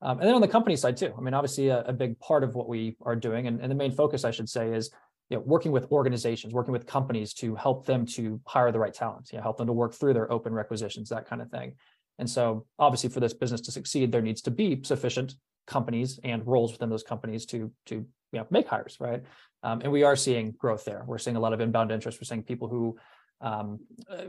Um, 0.00 0.18
and 0.18 0.28
then 0.28 0.34
on 0.34 0.40
the 0.40 0.48
company 0.48 0.76
side 0.76 0.96
too. 0.96 1.12
I 1.16 1.20
mean, 1.20 1.34
obviously 1.34 1.68
a, 1.68 1.82
a 1.82 1.92
big 1.92 2.18
part 2.20 2.44
of 2.44 2.54
what 2.54 2.68
we 2.68 2.96
are 3.02 3.16
doing, 3.16 3.46
and, 3.46 3.60
and 3.60 3.70
the 3.70 3.74
main 3.74 3.92
focus, 3.92 4.24
I 4.24 4.30
should 4.30 4.48
say, 4.48 4.72
is 4.72 4.90
you 5.30 5.36
know, 5.36 5.42
working 5.44 5.72
with 5.72 5.90
organizations, 5.92 6.54
working 6.54 6.72
with 6.72 6.86
companies 6.86 7.34
to 7.34 7.54
help 7.54 7.86
them 7.86 8.06
to 8.06 8.40
hire 8.46 8.72
the 8.72 8.78
right 8.78 8.94
talent, 8.94 9.30
you 9.30 9.38
know, 9.38 9.42
help 9.42 9.58
them 9.58 9.66
to 9.66 9.72
work 9.72 9.94
through 9.94 10.14
their 10.14 10.30
open 10.32 10.52
requisitions, 10.52 11.08
that 11.10 11.26
kind 11.26 11.42
of 11.42 11.50
thing. 11.50 11.74
And 12.18 12.28
so 12.28 12.66
obviously 12.78 13.10
for 13.10 13.20
this 13.20 13.34
business 13.34 13.60
to 13.62 13.72
succeed, 13.72 14.10
there 14.10 14.22
needs 14.22 14.42
to 14.42 14.50
be 14.50 14.80
sufficient 14.82 15.34
companies 15.66 16.18
and 16.24 16.46
roles 16.46 16.72
within 16.72 16.88
those 16.88 17.02
companies 17.02 17.46
to 17.46 17.70
to 17.86 18.06
you 18.32 18.38
know, 18.38 18.46
make 18.50 18.68
hires, 18.68 18.96
right? 19.00 19.22
Um, 19.62 19.80
and 19.82 19.92
we 19.92 20.02
are 20.02 20.16
seeing 20.16 20.52
growth 20.52 20.84
there. 20.84 21.04
We're 21.06 21.18
seeing 21.18 21.36
a 21.36 21.40
lot 21.40 21.52
of 21.52 21.60
inbound 21.60 21.92
interest. 21.92 22.18
We're 22.20 22.24
seeing 22.24 22.42
people 22.42 22.68
who 22.68 22.96
um, 23.40 23.80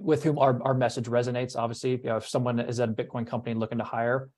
with 0.02 0.24
whom 0.24 0.38
our, 0.38 0.62
our 0.62 0.74
message 0.74 1.06
resonates. 1.06 1.56
Obviously, 1.56 1.92
you 1.92 2.04
know, 2.04 2.18
if 2.18 2.28
someone 2.28 2.60
is 2.60 2.80
at 2.80 2.90
a 2.90 2.94
Bitcoin 2.94 3.26
company 3.26 3.56
looking 3.56 3.80
to 3.80 3.84
hire, 3.84 4.30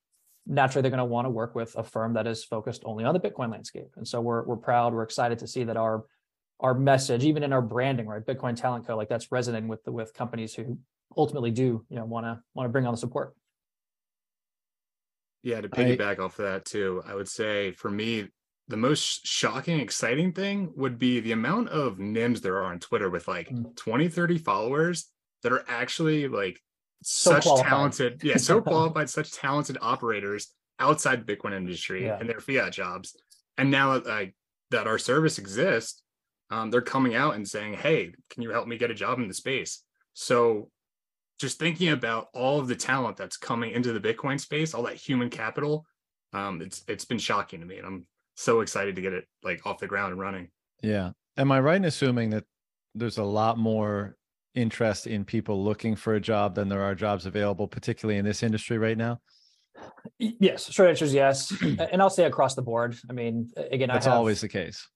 naturally 0.45 0.81
they're 0.81 0.91
going 0.91 0.99
to 0.99 1.05
want 1.05 1.25
to 1.25 1.29
work 1.29 1.55
with 1.55 1.75
a 1.75 1.83
firm 1.83 2.13
that 2.13 2.25
is 2.25 2.43
focused 2.43 2.83
only 2.85 3.03
on 3.03 3.13
the 3.13 3.19
Bitcoin 3.19 3.51
landscape. 3.51 3.91
And 3.97 4.07
so 4.07 4.21
we're 4.21 4.43
we're 4.43 4.57
proud, 4.57 4.93
we're 4.93 5.03
excited 5.03 5.39
to 5.39 5.47
see 5.47 5.63
that 5.65 5.77
our 5.77 6.03
our 6.61 6.73
message, 6.73 7.25
even 7.25 7.43
in 7.43 7.51
our 7.51 7.61
branding, 7.61 8.05
right, 8.05 8.23
Bitcoin 8.23 8.55
Talent 8.55 8.87
Co, 8.87 8.95
like 8.95 9.09
that's 9.09 9.31
resonating 9.31 9.67
with 9.67 9.83
the 9.83 9.91
with 9.91 10.13
companies 10.13 10.53
who 10.53 10.77
ultimately 11.17 11.51
do, 11.51 11.85
you 11.89 11.95
know, 11.97 12.05
want 12.05 12.25
to 12.25 12.39
want 12.53 12.67
to 12.67 12.71
bring 12.71 12.85
on 12.85 12.93
the 12.93 12.97
support. 12.97 13.35
Yeah, 15.43 15.59
to 15.59 15.69
piggyback 15.69 16.19
I, 16.19 16.23
off 16.23 16.37
of 16.37 16.45
that 16.45 16.65
too, 16.65 17.01
I 17.05 17.15
would 17.15 17.27
say 17.27 17.71
for 17.71 17.89
me, 17.89 18.27
the 18.67 18.77
most 18.77 19.25
shocking, 19.25 19.79
exciting 19.79 20.33
thing 20.33 20.71
would 20.75 20.99
be 20.99 21.19
the 21.19 21.31
amount 21.31 21.69
of 21.69 21.97
nyms 21.97 22.41
there 22.41 22.57
are 22.57 22.65
on 22.65 22.79
Twitter 22.79 23.09
with 23.09 23.27
like 23.27 23.49
mm. 23.49 23.75
20, 23.75 24.07
30 24.07 24.37
followers 24.37 25.09
that 25.41 25.51
are 25.51 25.65
actually 25.67 26.27
like 26.27 26.61
so 27.01 27.31
such 27.31 27.43
qualified. 27.43 27.69
talented, 27.69 28.23
yeah, 28.23 28.37
so 28.37 28.61
qualified, 28.61 29.09
such 29.09 29.31
talented 29.31 29.79
operators 29.81 30.53
outside 30.79 31.25
the 31.25 31.35
Bitcoin 31.35 31.57
industry 31.57 32.05
yeah. 32.05 32.17
and 32.19 32.29
their 32.29 32.39
fiat 32.39 32.71
jobs. 32.71 33.15
And 33.57 33.71
now 33.71 33.99
like 33.99 34.35
that 34.69 34.87
our 34.87 34.99
service 34.99 35.39
exists, 35.39 36.01
um, 36.51 36.69
they're 36.69 36.81
coming 36.81 37.15
out 37.15 37.35
and 37.35 37.47
saying, 37.47 37.73
Hey, 37.73 38.13
can 38.29 38.43
you 38.43 38.51
help 38.51 38.67
me 38.67 38.77
get 38.77 38.91
a 38.91 38.95
job 38.95 39.19
in 39.19 39.27
the 39.27 39.33
space? 39.33 39.83
So 40.13 40.69
just 41.39 41.57
thinking 41.57 41.89
about 41.89 42.27
all 42.33 42.59
of 42.59 42.67
the 42.67 42.75
talent 42.75 43.17
that's 43.17 43.37
coming 43.37 43.71
into 43.71 43.93
the 43.93 43.99
Bitcoin 43.99 44.39
space, 44.39 44.73
all 44.73 44.83
that 44.83 44.95
human 44.95 45.29
capital, 45.29 45.85
um, 46.33 46.61
it's 46.61 46.83
it's 46.87 47.05
been 47.05 47.17
shocking 47.17 47.61
to 47.61 47.65
me, 47.65 47.77
and 47.77 47.87
I'm 47.87 48.05
so 48.35 48.61
excited 48.61 48.95
to 48.95 49.01
get 49.01 49.13
it 49.13 49.25
like 49.43 49.65
off 49.65 49.79
the 49.79 49.87
ground 49.87 50.11
and 50.11 50.21
running. 50.21 50.49
Yeah, 50.83 51.11
am 51.37 51.51
I 51.51 51.59
right 51.59 51.77
in 51.77 51.85
assuming 51.85 52.29
that 52.31 52.43
there's 52.93 53.17
a 53.17 53.23
lot 53.23 53.57
more 53.57 54.15
interest 54.53 55.07
in 55.07 55.25
people 55.25 55.63
looking 55.63 55.95
for 55.95 56.15
a 56.15 56.21
job 56.21 56.55
than 56.55 56.69
there 56.69 56.83
are 56.83 56.95
jobs 56.95 57.25
available, 57.25 57.67
particularly 57.67 58.19
in 58.19 58.25
this 58.25 58.43
industry 58.43 58.77
right 58.77 58.97
now? 58.97 59.19
Yes, 60.19 60.71
short 60.71 60.89
answer 60.89 61.05
is 61.05 61.13
yes, 61.13 61.51
and 61.61 62.01
I'll 62.01 62.09
say 62.09 62.25
across 62.25 62.55
the 62.55 62.61
board. 62.61 62.97
I 63.09 63.13
mean, 63.13 63.51
again, 63.55 63.87
that's 63.87 64.05
have, 64.05 64.15
always 64.15 64.41
the 64.41 64.49
case. 64.49 64.87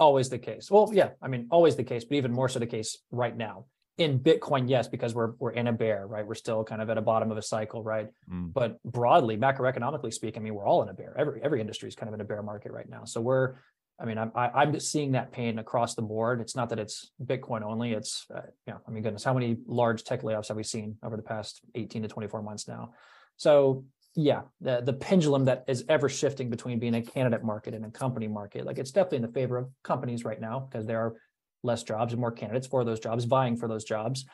Always 0.00 0.30
the 0.30 0.38
case. 0.38 0.70
Well, 0.70 0.90
yeah, 0.92 1.10
I 1.20 1.28
mean, 1.28 1.46
always 1.50 1.76
the 1.76 1.84
case, 1.84 2.04
but 2.04 2.16
even 2.16 2.32
more 2.32 2.48
so 2.48 2.58
the 2.58 2.66
case 2.66 2.98
right 3.10 3.36
now 3.36 3.66
in 3.96 4.18
Bitcoin, 4.18 4.68
yes, 4.68 4.88
because 4.88 5.14
we're 5.14 5.32
we're 5.38 5.52
in 5.52 5.68
a 5.68 5.72
bear, 5.72 6.06
right? 6.06 6.26
We're 6.26 6.34
still 6.34 6.64
kind 6.64 6.82
of 6.82 6.90
at 6.90 6.98
a 6.98 7.02
bottom 7.02 7.30
of 7.30 7.38
a 7.38 7.42
cycle, 7.42 7.82
right? 7.82 8.08
Mm. 8.30 8.52
But 8.52 8.82
broadly, 8.82 9.36
macroeconomically 9.36 10.12
speaking, 10.12 10.42
I 10.42 10.44
mean, 10.44 10.54
we're 10.54 10.66
all 10.66 10.82
in 10.82 10.88
a 10.88 10.94
bear. 10.94 11.14
Every 11.16 11.40
every 11.42 11.60
industry 11.60 11.88
is 11.88 11.94
kind 11.94 12.08
of 12.08 12.14
in 12.14 12.20
a 12.20 12.24
bear 12.24 12.42
market 12.42 12.72
right 12.72 12.88
now. 12.88 13.04
So 13.04 13.20
we're, 13.20 13.54
I 14.00 14.04
mean, 14.04 14.18
I'm 14.18 14.32
I, 14.34 14.46
am 14.46 14.52
i 14.54 14.62
am 14.64 14.80
seeing 14.80 15.12
that 15.12 15.32
pain 15.32 15.58
across 15.60 15.94
the 15.94 16.02
board. 16.02 16.40
It's 16.40 16.56
not 16.56 16.70
that 16.70 16.80
it's 16.80 17.12
Bitcoin 17.22 17.62
only. 17.62 17.92
It's 17.92 18.26
uh, 18.34 18.40
yeah, 18.66 18.78
I 18.86 18.90
mean, 18.90 19.04
goodness, 19.04 19.22
how 19.22 19.34
many 19.34 19.58
large 19.66 20.02
tech 20.02 20.22
layoffs 20.22 20.48
have 20.48 20.56
we 20.56 20.64
seen 20.64 20.96
over 21.04 21.16
the 21.16 21.22
past 21.22 21.60
18 21.74 22.02
to 22.02 22.08
24 22.08 22.42
months 22.42 22.66
now? 22.66 22.94
So 23.36 23.84
yeah, 24.14 24.42
the 24.60 24.80
the 24.80 24.92
pendulum 24.92 25.44
that 25.46 25.64
is 25.66 25.84
ever 25.88 26.08
shifting 26.08 26.48
between 26.50 26.78
being 26.78 26.94
a 26.94 27.02
candidate 27.02 27.42
market 27.42 27.74
and 27.74 27.84
a 27.84 27.90
company 27.90 28.28
market, 28.28 28.64
like 28.64 28.78
it's 28.78 28.92
definitely 28.92 29.16
in 29.16 29.22
the 29.22 29.32
favor 29.32 29.56
of 29.56 29.68
companies 29.82 30.24
right 30.24 30.40
now 30.40 30.60
because 30.60 30.86
there 30.86 31.00
are 31.00 31.16
less 31.62 31.82
jobs 31.82 32.12
and 32.12 32.20
more 32.20 32.30
candidates 32.30 32.66
for 32.66 32.84
those 32.84 33.00
jobs, 33.00 33.24
vying 33.24 33.56
for 33.56 33.68
those 33.68 33.84
jobs. 33.84 34.24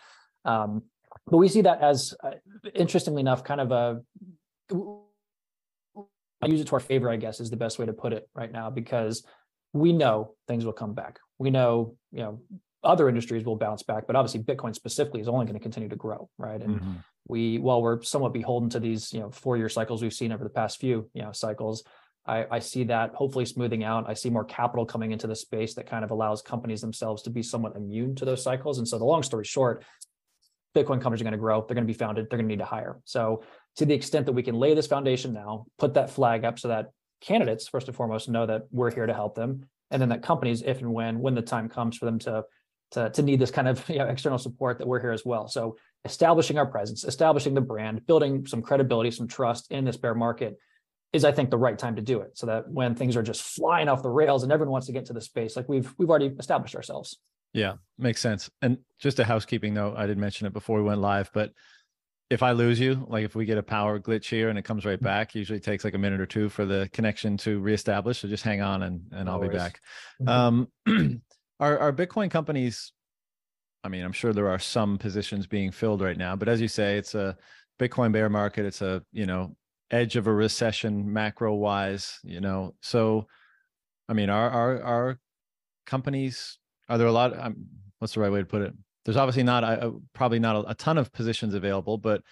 Um, 0.44 0.82
but 1.26 1.38
we 1.38 1.48
see 1.48 1.62
that 1.62 1.80
as, 1.80 2.14
uh, 2.22 2.32
interestingly 2.74 3.20
enough, 3.20 3.42
kind 3.44 3.60
of 3.60 3.72
a 3.72 4.00
I 6.42 6.46
use 6.46 6.60
it 6.60 6.68
to 6.68 6.74
our 6.74 6.80
favor, 6.80 7.10
I 7.10 7.16
guess, 7.16 7.40
is 7.40 7.50
the 7.50 7.56
best 7.56 7.78
way 7.78 7.86
to 7.86 7.92
put 7.92 8.12
it 8.12 8.28
right 8.34 8.50
now, 8.50 8.70
because 8.70 9.24
we 9.72 9.92
know 9.92 10.34
things 10.48 10.64
will 10.64 10.72
come 10.72 10.94
back. 10.94 11.18
We 11.38 11.50
know, 11.50 11.96
you 12.12 12.22
know, 12.22 12.40
other 12.82 13.08
industries 13.08 13.44
will 13.44 13.56
bounce 13.56 13.82
back, 13.82 14.06
but 14.06 14.16
obviously 14.16 14.40
Bitcoin 14.40 14.74
specifically 14.74 15.20
is 15.20 15.28
only 15.28 15.44
going 15.44 15.58
to 15.58 15.62
continue 15.62 15.88
to 15.88 15.96
grow, 15.96 16.28
right? 16.38 16.60
And 16.60 16.80
mm-hmm. 16.80 16.92
we, 17.28 17.58
while 17.58 17.82
we're 17.82 18.02
somewhat 18.02 18.32
beholden 18.32 18.70
to 18.70 18.80
these, 18.80 19.12
you 19.12 19.20
know, 19.20 19.30
four-year 19.30 19.68
cycles 19.68 20.02
we've 20.02 20.12
seen 20.12 20.32
over 20.32 20.44
the 20.44 20.50
past 20.50 20.80
few, 20.80 21.08
you 21.12 21.22
know, 21.22 21.32
cycles, 21.32 21.84
I, 22.26 22.46
I, 22.50 22.58
see 22.58 22.84
that 22.84 23.14
hopefully 23.14 23.44
smoothing 23.44 23.82
out. 23.82 24.08
I 24.08 24.14
see 24.14 24.30
more 24.30 24.44
capital 24.44 24.84
coming 24.84 25.12
into 25.12 25.26
the 25.26 25.34
space 25.34 25.74
that 25.74 25.86
kind 25.86 26.04
of 26.04 26.10
allows 26.10 26.42
companies 26.42 26.80
themselves 26.80 27.22
to 27.22 27.30
be 27.30 27.42
somewhat 27.42 27.76
immune 27.76 28.14
to 28.16 28.24
those 28.24 28.42
cycles. 28.42 28.78
And 28.78 28.86
so 28.86 28.98
the 28.98 29.04
long 29.04 29.22
story 29.22 29.44
short, 29.44 29.84
Bitcoin 30.74 31.00
companies 31.00 31.20
are 31.20 31.24
going 31.24 31.32
to 31.32 31.38
grow. 31.38 31.64
They're 31.66 31.74
going 31.74 31.86
to 31.86 31.92
be 31.92 31.98
founded. 31.98 32.26
They're 32.30 32.38
going 32.38 32.48
to 32.48 32.54
need 32.54 32.60
to 32.60 32.66
hire. 32.66 33.00
So 33.04 33.42
to 33.76 33.86
the 33.86 33.94
extent 33.94 34.26
that 34.26 34.32
we 34.32 34.42
can 34.42 34.54
lay 34.54 34.74
this 34.74 34.86
foundation 34.86 35.32
now, 35.32 35.66
put 35.78 35.94
that 35.94 36.10
flag 36.10 36.44
up 36.44 36.58
so 36.58 36.68
that 36.68 36.90
candidates, 37.20 37.68
first 37.68 37.88
and 37.88 37.96
foremost, 37.96 38.28
know 38.28 38.46
that 38.46 38.62
we're 38.70 38.92
here 38.92 39.06
to 39.06 39.14
help 39.14 39.34
them. 39.34 39.68
And 39.90 40.00
then 40.00 40.10
that 40.10 40.22
companies, 40.22 40.62
if 40.62 40.80
and 40.80 40.92
when, 40.92 41.18
when 41.18 41.34
the 41.34 41.42
time 41.42 41.68
comes 41.68 41.96
for 41.96 42.04
them 42.04 42.18
to 42.20 42.44
to, 42.92 43.10
to 43.10 43.22
need 43.22 43.40
this 43.40 43.50
kind 43.50 43.68
of 43.68 43.86
you 43.88 43.98
know, 43.98 44.06
external 44.06 44.38
support 44.38 44.78
that 44.78 44.86
we're 44.86 45.00
here 45.00 45.12
as 45.12 45.24
well. 45.24 45.48
So 45.48 45.76
establishing 46.04 46.58
our 46.58 46.66
presence, 46.66 47.04
establishing 47.04 47.54
the 47.54 47.60
brand, 47.60 48.06
building 48.06 48.46
some 48.46 48.62
credibility, 48.62 49.10
some 49.10 49.28
trust 49.28 49.70
in 49.70 49.84
this 49.84 49.96
bear 49.96 50.14
market 50.14 50.58
is 51.12 51.24
I 51.24 51.32
think 51.32 51.50
the 51.50 51.58
right 51.58 51.78
time 51.78 51.96
to 51.96 52.02
do 52.02 52.20
it 52.20 52.38
so 52.38 52.46
that 52.46 52.70
when 52.70 52.94
things 52.94 53.16
are 53.16 53.22
just 53.22 53.42
flying 53.42 53.88
off 53.88 54.02
the 54.02 54.10
rails 54.10 54.44
and 54.44 54.52
everyone 54.52 54.72
wants 54.72 54.86
to 54.86 54.92
get 54.92 55.06
to 55.06 55.12
the 55.12 55.20
space, 55.20 55.56
like 55.56 55.68
we've 55.68 55.92
we've 55.98 56.08
already 56.08 56.32
established 56.38 56.76
ourselves. 56.76 57.18
Yeah, 57.52 57.74
makes 57.98 58.20
sense. 58.20 58.48
And 58.62 58.78
just 59.00 59.18
a 59.18 59.24
housekeeping 59.24 59.74
note, 59.74 59.94
I 59.96 60.06
did 60.06 60.18
mention 60.18 60.46
it 60.46 60.52
before 60.52 60.78
we 60.78 60.84
went 60.84 61.00
live, 61.00 61.30
but 61.34 61.52
if 62.30 62.44
I 62.44 62.52
lose 62.52 62.78
you, 62.78 63.04
like 63.08 63.24
if 63.24 63.34
we 63.34 63.44
get 63.44 63.58
a 63.58 63.62
power 63.62 63.98
glitch 63.98 64.26
here 64.26 64.50
and 64.50 64.58
it 64.58 64.62
comes 64.62 64.84
right 64.86 65.02
back, 65.02 65.34
usually 65.34 65.58
takes 65.58 65.82
like 65.82 65.94
a 65.94 65.98
minute 65.98 66.20
or 66.20 66.26
two 66.26 66.48
for 66.48 66.64
the 66.64 66.88
connection 66.92 67.36
to 67.38 67.58
reestablish. 67.58 68.20
So 68.20 68.28
just 68.28 68.44
hang 68.44 68.60
on 68.60 68.84
and 68.84 69.02
and 69.10 69.26
no 69.26 69.32
I'll 69.32 69.40
worries. 69.40 69.50
be 69.50 69.56
back. 69.56 69.80
Um, 70.28 70.68
our 71.60 71.78
our 71.78 71.92
Bitcoin 71.92 72.30
companies, 72.30 72.92
I 73.84 73.88
mean, 73.88 74.04
I'm 74.04 74.12
sure 74.12 74.32
there 74.32 74.48
are 74.48 74.58
some 74.58 74.98
positions 74.98 75.46
being 75.46 75.70
filled 75.70 76.00
right 76.00 76.18
now, 76.18 76.34
but 76.34 76.48
as 76.48 76.60
you 76.60 76.68
say, 76.68 76.96
it's 76.96 77.14
a 77.14 77.36
Bitcoin 77.78 78.12
bear 78.12 78.28
market. 78.28 78.66
It's 78.66 78.82
a 78.82 79.02
you 79.12 79.26
know 79.26 79.54
edge 79.90 80.16
of 80.16 80.26
a 80.26 80.32
recession 80.32 81.12
macro 81.12 81.54
wise 81.54 82.18
you 82.22 82.40
know 82.40 82.74
so 82.80 83.26
i 84.08 84.12
mean 84.12 84.30
are 84.30 84.50
are 84.50 84.82
are 84.82 85.18
companies 85.86 86.58
are 86.88 86.98
there 86.98 87.08
a 87.08 87.12
lot 87.12 87.38
um, 87.38 87.56
what's 87.98 88.14
the 88.14 88.20
right 88.20 88.30
way 88.30 88.40
to 88.40 88.46
put 88.46 88.62
it 88.62 88.72
there's 89.04 89.16
obviously 89.16 89.42
not 89.42 89.64
a, 89.64 89.92
probably 90.12 90.38
not 90.38 90.56
a, 90.56 90.70
a, 90.70 90.74
ton 90.74 90.98
of 90.98 91.12
positions 91.12 91.54
available 91.54 91.98
but 91.98 92.22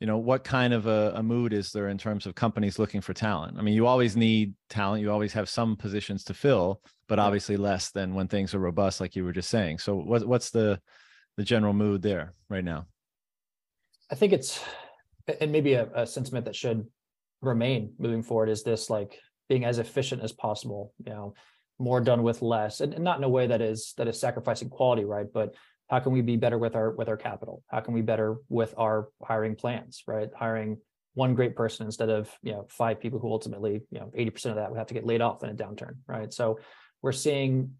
you 0.00 0.06
know 0.06 0.18
what 0.18 0.44
kind 0.44 0.74
of 0.74 0.86
a, 0.86 1.12
a, 1.16 1.22
mood 1.22 1.52
is 1.52 1.72
there 1.72 1.88
in 1.88 1.96
terms 1.96 2.26
of 2.26 2.34
companies 2.34 2.78
looking 2.78 3.00
for 3.00 3.14
talent? 3.14 3.56
I 3.58 3.62
mean 3.62 3.74
you 3.74 3.86
always 3.86 4.16
need 4.16 4.54
talent. 4.68 5.02
You 5.02 5.10
always 5.10 5.32
have 5.32 5.48
some 5.48 5.76
positions 5.76 6.24
to 6.24 6.34
fill 6.34 6.80
but 7.08 7.18
obviously 7.18 7.56
less 7.56 7.90
than 7.90 8.14
when 8.14 8.28
things 8.28 8.54
are 8.54 8.58
robust 8.58 9.00
like 9.00 9.14
you 9.14 9.24
were 9.24 9.32
just 9.32 9.50
saying. 9.50 9.78
So 9.78 9.94
what, 9.96 10.26
what's 10.26 10.50
the 10.50 10.80
the 11.36 11.44
general 11.44 11.74
mood 11.74 12.02
there 12.02 12.32
right 12.48 12.64
now? 12.64 12.86
I 14.10 14.14
think 14.14 14.32
it's 14.32 14.62
and 15.40 15.52
maybe 15.52 15.74
a, 15.74 15.88
a 15.94 16.06
sentiment 16.06 16.46
that 16.46 16.56
should 16.56 16.86
remain 17.42 17.92
moving 17.98 18.22
forward 18.22 18.48
is 18.48 18.62
this 18.62 18.88
like 18.88 19.20
being 19.48 19.64
as 19.64 19.78
efficient 19.78 20.22
as 20.22 20.32
possible 20.32 20.92
you 21.04 21.12
know 21.12 21.34
more 21.78 22.00
done 22.00 22.22
with 22.22 22.40
less 22.40 22.80
and, 22.80 22.94
and, 22.94 23.04
not 23.04 23.18
in 23.18 23.24
a 23.24 23.28
way 23.28 23.46
that 23.46 23.60
is 23.60 23.92
that 23.98 24.08
is 24.08 24.18
sacrificing 24.18 24.70
quality 24.70 25.04
right? 25.04 25.26
But 25.32 25.54
how 25.88 26.00
can 26.00 26.12
we 26.12 26.20
be 26.20 26.36
better 26.36 26.58
with 26.58 26.74
our 26.74 26.90
with 26.90 27.08
our 27.08 27.16
capital? 27.16 27.62
How 27.68 27.80
can 27.80 27.94
we 27.94 28.02
better 28.02 28.36
with 28.48 28.74
our 28.76 29.08
hiring 29.22 29.54
plans 29.54 30.02
right? 30.06 30.28
Hiring 30.36 30.78
one 31.14 31.34
great 31.34 31.56
person 31.56 31.86
instead 31.86 32.10
of 32.10 32.30
you 32.42 32.52
know 32.52 32.66
five 32.68 33.00
people 33.00 33.18
who 33.18 33.30
ultimately 33.30 33.80
you 33.90 34.00
know 34.00 34.10
80% 34.16 34.46
of 34.46 34.56
that 34.56 34.70
would 34.70 34.78
have 34.78 34.88
to 34.88 34.94
get 34.94 35.06
laid 35.06 35.20
off 35.20 35.42
in 35.42 35.50
a 35.50 35.54
downturn 35.54 35.96
right? 36.06 36.32
So 36.32 36.58
we're 37.02 37.12
seeing 37.12 37.72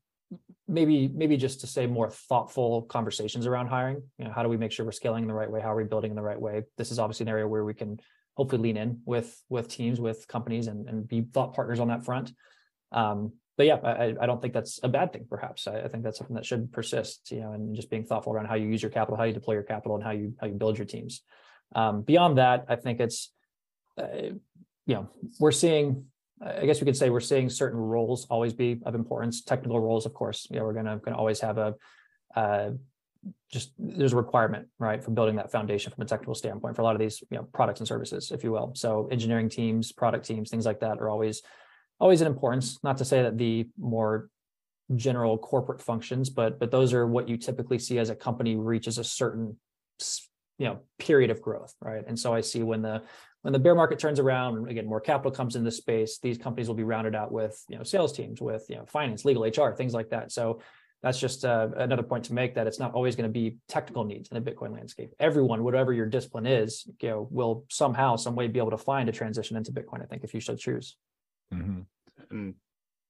maybe 0.68 1.08
maybe 1.08 1.36
just 1.36 1.60
to 1.60 1.66
say 1.66 1.86
more 1.86 2.10
thoughtful 2.10 2.82
conversations 2.82 3.46
around 3.46 3.68
hiring. 3.68 4.02
You 4.18 4.26
know 4.26 4.32
how 4.32 4.42
do 4.42 4.48
we 4.48 4.56
make 4.56 4.72
sure 4.72 4.84
we're 4.84 4.92
scaling 4.92 5.24
in 5.24 5.28
the 5.28 5.34
right 5.34 5.50
way? 5.50 5.60
How 5.60 5.72
are 5.72 5.76
we 5.76 5.84
building 5.84 6.10
in 6.10 6.16
the 6.16 6.22
right 6.22 6.40
way? 6.40 6.62
This 6.78 6.90
is 6.90 6.98
obviously 6.98 7.24
an 7.24 7.28
area 7.28 7.46
where 7.46 7.64
we 7.64 7.74
can 7.74 7.98
hopefully 8.34 8.62
lean 8.62 8.76
in 8.76 9.00
with 9.04 9.42
with 9.48 9.68
teams 9.68 10.00
with 10.00 10.28
companies 10.28 10.66
and, 10.66 10.88
and 10.88 11.08
be 11.08 11.22
thought 11.22 11.54
partners 11.54 11.80
on 11.80 11.88
that 11.88 12.04
front. 12.04 12.32
Um, 12.92 13.32
but 13.56 13.66
yeah 13.66 13.76
I, 13.76 14.14
I 14.20 14.26
don't 14.26 14.40
think 14.40 14.54
that's 14.54 14.80
a 14.82 14.88
bad 14.88 15.12
thing 15.12 15.26
perhaps 15.28 15.66
I, 15.66 15.80
I, 15.80 15.88
think 15.88 16.04
that's 16.04 16.18
something 16.18 16.36
that 16.36 16.44
should 16.44 16.72
persist 16.72 17.30
you 17.30 17.40
know 17.40 17.52
and 17.52 17.74
just 17.74 17.90
being 17.90 18.04
thoughtful 18.04 18.32
around 18.32 18.46
how 18.46 18.54
you 18.54 18.68
use 18.68 18.82
your 18.82 18.90
capital 18.90 19.16
how 19.16 19.24
you 19.24 19.32
deploy 19.32 19.54
your 19.54 19.62
capital 19.62 19.96
and 19.96 20.04
how 20.04 20.10
you 20.10 20.34
how 20.40 20.46
you 20.46 20.54
build 20.54 20.78
your 20.78 20.86
teams 20.86 21.22
um, 21.74 22.02
beyond 22.02 22.38
that 22.38 22.64
i 22.68 22.76
think 22.76 23.00
it's 23.00 23.32
uh, 23.98 24.06
you 24.86 24.94
know 24.94 25.08
we're 25.38 25.52
seeing 25.52 26.06
I 26.44 26.66
guess 26.66 26.80
we 26.80 26.84
could 26.84 26.96
say 26.96 27.08
we're 27.08 27.20
seeing 27.20 27.48
certain 27.48 27.78
roles 27.78 28.26
always 28.28 28.52
be 28.52 28.78
of 28.84 28.94
importance. 28.94 29.42
Technical 29.42 29.80
roles, 29.80 30.04
of 30.04 30.12
course, 30.12 30.46
you 30.50 30.58
know, 30.58 30.64
we're 30.64 30.74
gonna 30.74 31.00
gonna 31.02 31.16
always 31.16 31.40
have 31.40 31.56
a 31.56 31.74
uh, 32.34 32.72
just 33.50 33.72
there's 33.78 34.12
a 34.12 34.16
requirement, 34.16 34.68
right, 34.78 35.02
for 35.02 35.10
building 35.12 35.36
that 35.36 35.50
foundation 35.50 35.92
from 35.92 36.02
a 36.02 36.06
technical 36.06 36.34
standpoint 36.34 36.76
for 36.76 36.82
a 36.82 36.84
lot 36.84 36.94
of 36.94 37.00
these 37.00 37.22
you 37.30 37.38
know 37.38 37.44
products 37.54 37.80
and 37.80 37.88
services, 37.88 38.30
if 38.32 38.44
you 38.44 38.52
will. 38.52 38.72
So 38.74 39.08
engineering 39.10 39.48
teams, 39.48 39.92
product 39.92 40.26
teams, 40.26 40.50
things 40.50 40.66
like 40.66 40.80
that 40.80 40.98
are 40.98 41.08
always 41.08 41.42
always 41.98 42.20
an 42.20 42.26
importance. 42.26 42.78
Not 42.82 42.98
to 42.98 43.04
say 43.04 43.22
that 43.22 43.38
the 43.38 43.68
more 43.78 44.28
general 44.94 45.36
corporate 45.38 45.80
functions, 45.80 46.30
but 46.30 46.58
but 46.58 46.70
those 46.70 46.92
are 46.92 47.06
what 47.06 47.28
you 47.28 47.36
typically 47.36 47.78
see 47.78 47.98
as 47.98 48.10
a 48.10 48.14
company 48.14 48.56
reaches 48.56 48.98
a 48.98 49.04
certain 49.04 49.56
you 50.58 50.66
know 50.66 50.78
period 50.98 51.30
of 51.30 51.40
growth, 51.40 51.74
right? 51.80 52.04
And 52.06 52.18
so 52.18 52.34
I 52.34 52.40
see 52.40 52.62
when 52.62 52.82
the 52.82 53.02
when 53.42 53.52
the 53.52 53.58
bear 53.58 53.74
market 53.74 53.98
turns 53.98 54.18
around, 54.18 54.68
again, 54.68 54.86
more 54.86 55.00
capital 55.00 55.30
comes 55.30 55.54
into 55.54 55.66
the 55.66 55.76
space. 55.76 56.18
These 56.18 56.38
companies 56.38 56.66
will 56.68 56.74
be 56.74 56.82
rounded 56.82 57.14
out 57.14 57.32
with 57.32 57.62
you 57.68 57.76
know 57.76 57.84
sales 57.84 58.12
teams, 58.12 58.40
with 58.40 58.64
you 58.68 58.76
know 58.76 58.84
finance, 58.86 59.24
legal, 59.24 59.44
HR, 59.44 59.74
things 59.74 59.94
like 59.94 60.10
that. 60.10 60.32
So 60.32 60.60
that's 61.02 61.20
just 61.20 61.44
uh, 61.44 61.68
another 61.76 62.02
point 62.02 62.24
to 62.24 62.32
make 62.32 62.54
that 62.54 62.66
it's 62.66 62.80
not 62.80 62.92
always 62.92 63.14
going 63.14 63.28
to 63.28 63.32
be 63.32 63.58
technical 63.68 64.04
needs 64.04 64.28
in 64.30 64.42
the 64.42 64.50
Bitcoin 64.50 64.72
landscape. 64.72 65.12
Everyone, 65.20 65.62
whatever 65.62 65.92
your 65.92 66.06
discipline 66.06 66.46
is, 66.46 66.88
you 67.00 67.08
know, 67.08 67.28
will 67.30 67.64
somehow, 67.68 68.16
some 68.16 68.34
way 68.34 68.48
be 68.48 68.58
able 68.58 68.70
to 68.70 68.78
find 68.78 69.08
a 69.08 69.12
transition 69.12 69.56
into 69.56 69.72
Bitcoin. 69.72 70.02
I 70.02 70.06
think 70.06 70.24
if 70.24 70.34
you 70.34 70.40
should 70.40 70.58
choose. 70.58 70.96
Mm-hmm. 71.52 71.80
And 72.30 72.54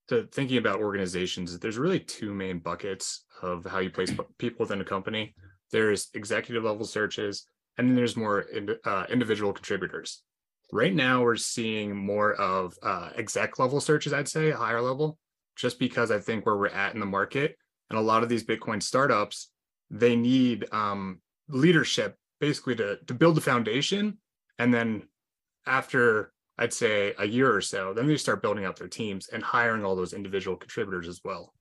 to 0.09 0.27
thinking 0.31 0.57
about 0.57 0.79
organizations, 0.79 1.57
there's 1.59 1.77
really 1.77 1.99
two 1.99 2.33
main 2.33 2.59
buckets 2.59 3.25
of 3.41 3.65
how 3.65 3.79
you 3.79 3.89
place 3.89 4.11
people 4.37 4.63
within 4.63 4.81
a 4.81 4.85
company. 4.85 5.33
There's 5.71 6.09
executive 6.13 6.63
level 6.63 6.85
searches, 6.85 7.45
and 7.77 7.89
then 7.89 7.95
there's 7.95 8.15
more 8.15 8.45
uh, 8.85 9.05
individual 9.09 9.53
contributors. 9.53 10.23
Right 10.71 10.93
now, 10.93 11.21
we're 11.23 11.35
seeing 11.37 11.95
more 11.95 12.33
of 12.33 12.77
uh, 12.83 13.09
exec 13.15 13.59
level 13.59 13.79
searches, 13.79 14.13
I'd 14.13 14.27
say, 14.27 14.51
higher 14.51 14.81
level, 14.81 15.17
just 15.55 15.79
because 15.79 16.11
I 16.11 16.19
think 16.19 16.45
where 16.45 16.57
we're 16.57 16.67
at 16.67 16.93
in 16.93 16.99
the 16.99 17.05
market 17.05 17.57
and 17.89 17.97
a 17.97 18.01
lot 18.01 18.23
of 18.23 18.29
these 18.29 18.43
Bitcoin 18.43 18.81
startups, 18.81 19.49
they 19.89 20.15
need 20.15 20.65
um, 20.73 21.21
leadership 21.47 22.15
basically 22.39 22.75
to 22.75 22.97
to 23.07 23.13
build 23.13 23.35
the 23.35 23.41
foundation, 23.41 24.17
and 24.59 24.73
then 24.73 25.03
after 25.65 26.31
I'd 26.57 26.73
say 26.73 27.13
a 27.19 27.25
year 27.25 27.53
or 27.53 27.61
so, 27.61 27.93
then 27.93 28.07
they 28.07 28.17
start 28.17 28.41
building 28.41 28.65
out 28.65 28.77
their 28.77 28.87
teams 28.87 29.29
and 29.29 29.43
hiring 29.43 29.85
all 29.85 29.95
those 29.95 30.13
individual 30.13 30.57
contributors 30.57 31.07
as 31.07 31.21
well. 31.23 31.53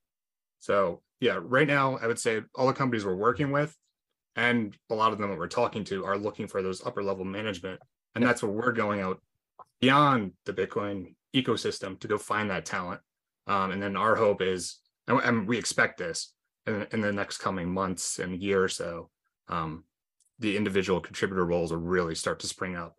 So 0.61 1.03
yeah, 1.21 1.39
right 1.41 1.67
now 1.67 1.99
I 1.99 2.07
would 2.07 2.19
say 2.19 2.43
all 2.55 2.67
the 2.67 2.73
companies 2.73 3.05
we're 3.05 3.15
working 3.15 3.51
with 3.51 3.77
and 4.37 4.77
a 4.91 4.95
lot 4.95 5.13
of 5.13 5.19
them 5.19 5.31
that 5.31 5.39
we're 5.39 5.49
talking 5.49 5.85
to 5.85 6.05
are 6.05 6.19
looking 6.19 6.49
for 6.49 6.63
those 6.63 6.85
upper 6.85 7.03
level 7.03 7.25
management. 7.25 7.81
And 8.15 8.25
that's 8.25 8.43
what 8.43 8.53
we're 8.53 8.73
going 8.73 9.01
out 9.01 9.21
beyond 9.81 10.33
the 10.45 10.53
Bitcoin 10.53 11.15
ecosystem 11.35 11.99
to 12.01 12.09
go 12.09 12.17
find 12.17 12.51
that 12.51 12.65
talent. 12.65 13.01
Um, 13.47 13.71
and 13.71 13.83
then 13.83 13.97
our 13.97 14.17
hope 14.17 14.41
is 14.43 14.79
and, 15.09 15.21
and 15.21 15.49
we 15.49 15.59
expect 15.59 15.99
this 15.99 16.33
in, 16.67 16.87
in, 16.93 17.01
the 17.01 17.13
next 17.13 17.39
coming 17.39 17.73
months 17.73 18.19
and 18.19 18.41
year 18.41 18.63
or 18.63 18.69
so 18.69 19.11
um, 19.49 19.85
the 20.39 20.57
individual 20.57 21.01
contributor 21.01 21.45
roles 21.45 21.73
will 21.73 21.79
really 21.79 22.15
start 22.15 22.41
to 22.41 22.47
spring 22.47 22.77
up 22.77 22.97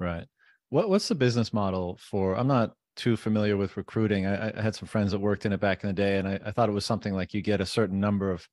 right 0.00 0.26
what 0.70 0.88
what's 0.88 1.08
the 1.08 1.14
business 1.14 1.52
model 1.52 1.98
for 2.00 2.34
i'm 2.34 2.48
not 2.48 2.72
too 2.96 3.16
familiar 3.16 3.56
with 3.56 3.76
recruiting 3.76 4.26
i, 4.26 4.56
I 4.56 4.62
had 4.62 4.74
some 4.74 4.88
friends 4.88 5.12
that 5.12 5.20
worked 5.20 5.46
in 5.46 5.52
it 5.52 5.60
back 5.60 5.82
in 5.82 5.88
the 5.88 5.94
day 5.94 6.18
and 6.18 6.28
I, 6.28 6.40
I 6.46 6.50
thought 6.50 6.68
it 6.68 6.72
was 6.72 6.86
something 6.86 7.14
like 7.14 7.34
you 7.34 7.42
get 7.42 7.60
a 7.60 7.66
certain 7.66 8.00
number 8.00 8.30
of 8.30 8.46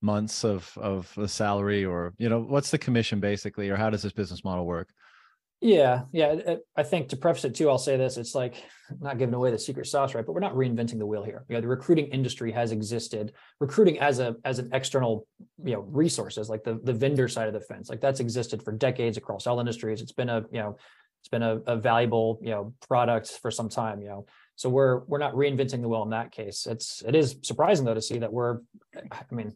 months 0.00 0.44
of 0.44 0.72
of 0.76 1.12
the 1.16 1.28
salary 1.28 1.84
or 1.84 2.14
you 2.18 2.28
know 2.28 2.40
what's 2.40 2.70
the 2.70 2.78
commission 2.78 3.18
basically 3.18 3.68
or 3.68 3.76
how 3.76 3.90
does 3.90 4.02
this 4.02 4.12
business 4.12 4.44
model 4.44 4.64
work 4.64 4.88
yeah, 5.60 6.02
yeah. 6.12 6.54
I 6.76 6.84
think 6.84 7.08
to 7.08 7.16
preface 7.16 7.44
it 7.44 7.54
too, 7.56 7.68
I'll 7.68 7.78
say 7.78 7.96
this: 7.96 8.16
it's 8.16 8.34
like 8.34 8.62
not 9.00 9.18
giving 9.18 9.34
away 9.34 9.50
the 9.50 9.58
secret 9.58 9.86
sauce, 9.86 10.14
right? 10.14 10.24
But 10.24 10.32
we're 10.32 10.40
not 10.40 10.54
reinventing 10.54 10.98
the 10.98 11.06
wheel 11.06 11.24
here. 11.24 11.44
You 11.48 11.56
know, 11.56 11.60
the 11.60 11.66
recruiting 11.66 12.06
industry 12.06 12.52
has 12.52 12.70
existed. 12.70 13.32
Recruiting 13.58 13.98
as 13.98 14.20
a 14.20 14.36
as 14.44 14.60
an 14.60 14.70
external, 14.72 15.26
you 15.64 15.72
know, 15.72 15.80
resources 15.80 16.48
like 16.48 16.62
the 16.62 16.78
the 16.84 16.92
vendor 16.92 17.26
side 17.26 17.48
of 17.48 17.54
the 17.54 17.60
fence, 17.60 17.90
like 17.90 18.00
that's 18.00 18.20
existed 18.20 18.62
for 18.62 18.70
decades 18.70 19.16
across 19.16 19.48
all 19.48 19.58
industries. 19.58 20.00
It's 20.00 20.12
been 20.12 20.28
a 20.28 20.44
you 20.52 20.60
know, 20.60 20.76
it's 21.28 21.30
been 21.30 21.42
a, 21.42 21.56
a 21.66 21.76
valuable 21.76 22.38
you 22.42 22.50
know 22.50 22.72
product 22.86 23.38
for 23.42 23.50
some 23.50 23.68
time. 23.68 24.00
You 24.00 24.08
know, 24.08 24.26
so 24.56 24.68
we're 24.68 25.04
we're 25.06 25.18
not 25.18 25.34
reinventing 25.34 25.82
the 25.82 25.88
wheel 25.88 26.02
in 26.02 26.10
that 26.10 26.32
case. 26.32 26.66
It's 26.66 27.02
it 27.06 27.14
is 27.14 27.36
surprising 27.42 27.84
though 27.84 27.94
to 27.94 28.02
see 28.02 28.18
that 28.18 28.32
we're, 28.32 28.60
I 28.96 29.34
mean, 29.34 29.52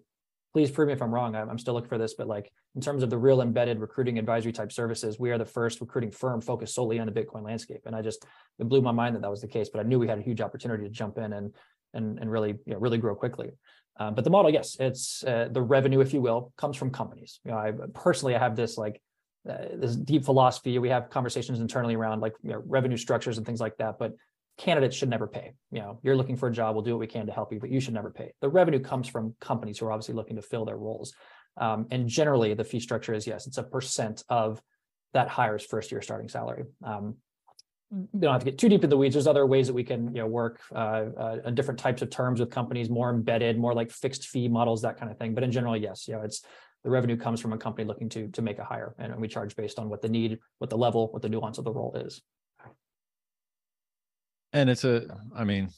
please 0.52 0.70
prove 0.70 0.88
me 0.88 0.92
if 0.92 1.02
I'm 1.02 1.12
wrong. 1.12 1.34
I'm, 1.34 1.48
I'm 1.48 1.58
still 1.58 1.74
looking 1.74 1.88
for 1.88 1.98
this, 1.98 2.14
but 2.14 2.26
like 2.26 2.52
in 2.74 2.80
terms 2.80 3.02
of 3.02 3.10
the 3.10 3.16
real 3.16 3.40
embedded 3.40 3.80
recruiting 3.80 4.18
advisory 4.18 4.52
type 4.52 4.70
services, 4.70 5.18
we 5.18 5.30
are 5.30 5.38
the 5.38 5.46
first 5.46 5.80
recruiting 5.80 6.10
firm 6.10 6.40
focused 6.40 6.74
solely 6.74 6.98
on 6.98 7.06
the 7.06 7.12
Bitcoin 7.12 7.42
landscape. 7.42 7.82
And 7.86 7.96
I 7.96 8.02
just 8.02 8.24
it 8.58 8.68
blew 8.68 8.82
my 8.82 8.92
mind 8.92 9.14
that 9.16 9.22
that 9.22 9.30
was 9.30 9.40
the 9.40 9.48
case, 9.48 9.70
but 9.70 9.80
I 9.80 9.84
knew 9.84 9.98
we 9.98 10.08
had 10.08 10.18
a 10.18 10.22
huge 10.22 10.40
opportunity 10.40 10.84
to 10.84 10.90
jump 10.90 11.18
in 11.18 11.32
and 11.32 11.54
and 11.94 12.18
and 12.18 12.30
really 12.30 12.58
you 12.66 12.74
know, 12.74 12.78
really 12.78 12.98
grow 12.98 13.14
quickly. 13.14 13.50
Um, 13.98 14.14
but 14.14 14.24
the 14.24 14.30
model, 14.30 14.50
yes, 14.50 14.76
it's 14.80 15.22
uh, 15.24 15.48
the 15.50 15.60
revenue, 15.60 16.00
if 16.00 16.14
you 16.14 16.20
will, 16.20 16.52
comes 16.56 16.76
from 16.76 16.90
companies. 16.90 17.40
You 17.44 17.50
know, 17.50 17.58
I 17.58 17.72
personally 17.94 18.34
I 18.34 18.38
have 18.38 18.56
this 18.56 18.78
like 18.78 19.00
uh, 19.48 19.56
this 19.74 19.96
deep 19.96 20.24
philosophy. 20.24 20.78
We 20.78 20.88
have 20.90 21.10
conversations 21.10 21.60
internally 21.60 21.94
around 21.94 22.20
like 22.20 22.34
you 22.42 22.52
know, 22.52 22.62
revenue 22.64 22.96
structures 22.96 23.38
and 23.38 23.46
things 23.46 23.60
like 23.60 23.76
that. 23.78 23.98
But 23.98 24.12
candidates 24.58 24.96
should 24.96 25.08
never 25.08 25.26
pay. 25.26 25.54
You 25.70 25.80
know, 25.80 26.00
you're 26.02 26.16
looking 26.16 26.36
for 26.36 26.48
a 26.48 26.52
job, 26.52 26.74
we'll 26.74 26.84
do 26.84 26.92
what 26.92 27.00
we 27.00 27.06
can 27.06 27.26
to 27.26 27.32
help 27.32 27.52
you, 27.52 27.58
but 27.60 27.70
you 27.70 27.80
should 27.80 27.94
never 27.94 28.10
pay. 28.10 28.32
The 28.40 28.48
revenue 28.48 28.80
comes 28.80 29.08
from 29.08 29.34
companies 29.40 29.78
who 29.78 29.86
are 29.86 29.92
obviously 29.92 30.14
looking 30.14 30.36
to 30.36 30.42
fill 30.42 30.64
their 30.64 30.76
roles. 30.76 31.14
Um, 31.56 31.86
and 31.90 32.08
generally, 32.08 32.54
the 32.54 32.64
fee 32.64 32.80
structure 32.80 33.14
is 33.14 33.26
yes, 33.26 33.46
it's 33.46 33.58
a 33.58 33.62
percent 33.62 34.24
of 34.28 34.62
that 35.12 35.28
hire's 35.28 35.64
first 35.64 35.92
year 35.92 36.00
starting 36.00 36.28
salary. 36.28 36.64
Um, 36.84 37.16
you 37.92 38.20
don't 38.20 38.32
have 38.32 38.40
to 38.40 38.50
get 38.50 38.58
too 38.58 38.70
deep 38.70 38.84
in 38.84 38.90
the 38.90 38.96
weeds. 38.96 39.14
There's 39.14 39.26
other 39.26 39.44
ways 39.44 39.66
that 39.66 39.74
we 39.74 39.84
can, 39.84 40.14
you 40.14 40.22
know, 40.22 40.26
work 40.26 40.60
uh, 40.74 41.04
uh, 41.14 41.36
on 41.44 41.54
different 41.54 41.78
types 41.78 42.00
of 42.00 42.08
terms 42.08 42.40
with 42.40 42.50
companies, 42.50 42.88
more 42.88 43.10
embedded, 43.10 43.58
more 43.58 43.74
like 43.74 43.90
fixed 43.90 44.28
fee 44.28 44.48
models, 44.48 44.80
that 44.82 44.98
kind 44.98 45.10
of 45.10 45.18
thing. 45.18 45.34
But 45.34 45.44
in 45.44 45.52
general, 45.52 45.76
yes, 45.76 46.08
you 46.08 46.14
know, 46.14 46.22
it's 46.22 46.42
the 46.84 46.90
revenue 46.90 47.16
comes 47.16 47.40
from 47.40 47.52
a 47.52 47.58
company 47.58 47.86
looking 47.86 48.08
to 48.10 48.28
to 48.28 48.42
make 48.42 48.58
a 48.58 48.64
hire, 48.64 48.94
and 48.98 49.16
we 49.20 49.28
charge 49.28 49.54
based 49.56 49.78
on 49.78 49.88
what 49.88 50.02
the 50.02 50.08
need, 50.08 50.38
what 50.58 50.70
the 50.70 50.78
level, 50.78 51.12
what 51.12 51.22
the 51.22 51.28
nuance 51.28 51.58
of 51.58 51.64
the 51.64 51.72
role 51.72 51.94
is. 51.94 52.22
And 54.52 54.68
it's 54.68 54.84
a, 54.84 55.06
I 55.34 55.44
mean, 55.44 55.70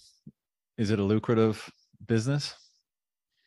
is 0.79 0.91
it 0.91 0.99
a 0.99 1.03
lucrative 1.03 1.71
business? 2.07 2.55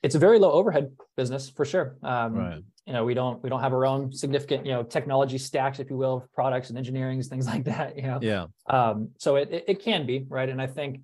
It's 0.04 0.16
a 0.16 0.20
very 0.20 0.40
low 0.40 0.52
overhead 0.52 0.92
business 1.18 1.50
for 1.50 1.66
sure. 1.66 1.98
Um, 2.04 2.34
right. 2.34 2.64
You 2.86 2.94
know, 2.94 3.04
we 3.04 3.14
don't 3.14 3.44
we 3.44 3.50
don't 3.50 3.60
have 3.60 3.74
our 3.74 3.86
own 3.86 4.14
significant 4.14 4.66
you 4.66 4.72
know 4.72 4.84
technology 4.84 5.38
stacks, 5.38 5.80
if 5.80 5.90
you 5.90 5.98
will, 5.98 6.18
of 6.18 6.32
products 6.32 6.70
and 6.70 6.78
engineering 6.78 7.22
things 7.24 7.48
like 7.48 7.66
that. 7.66 7.98
You 7.98 8.04
know. 8.04 8.20
Yeah. 8.22 8.46
Um, 8.68 9.10
so 9.18 9.36
it, 9.36 9.50
it, 9.52 9.66
it 9.68 9.84
can 9.84 10.06
be 10.06 10.26
right, 10.30 10.48
and 10.48 10.62
I 10.62 10.68
think 10.68 11.02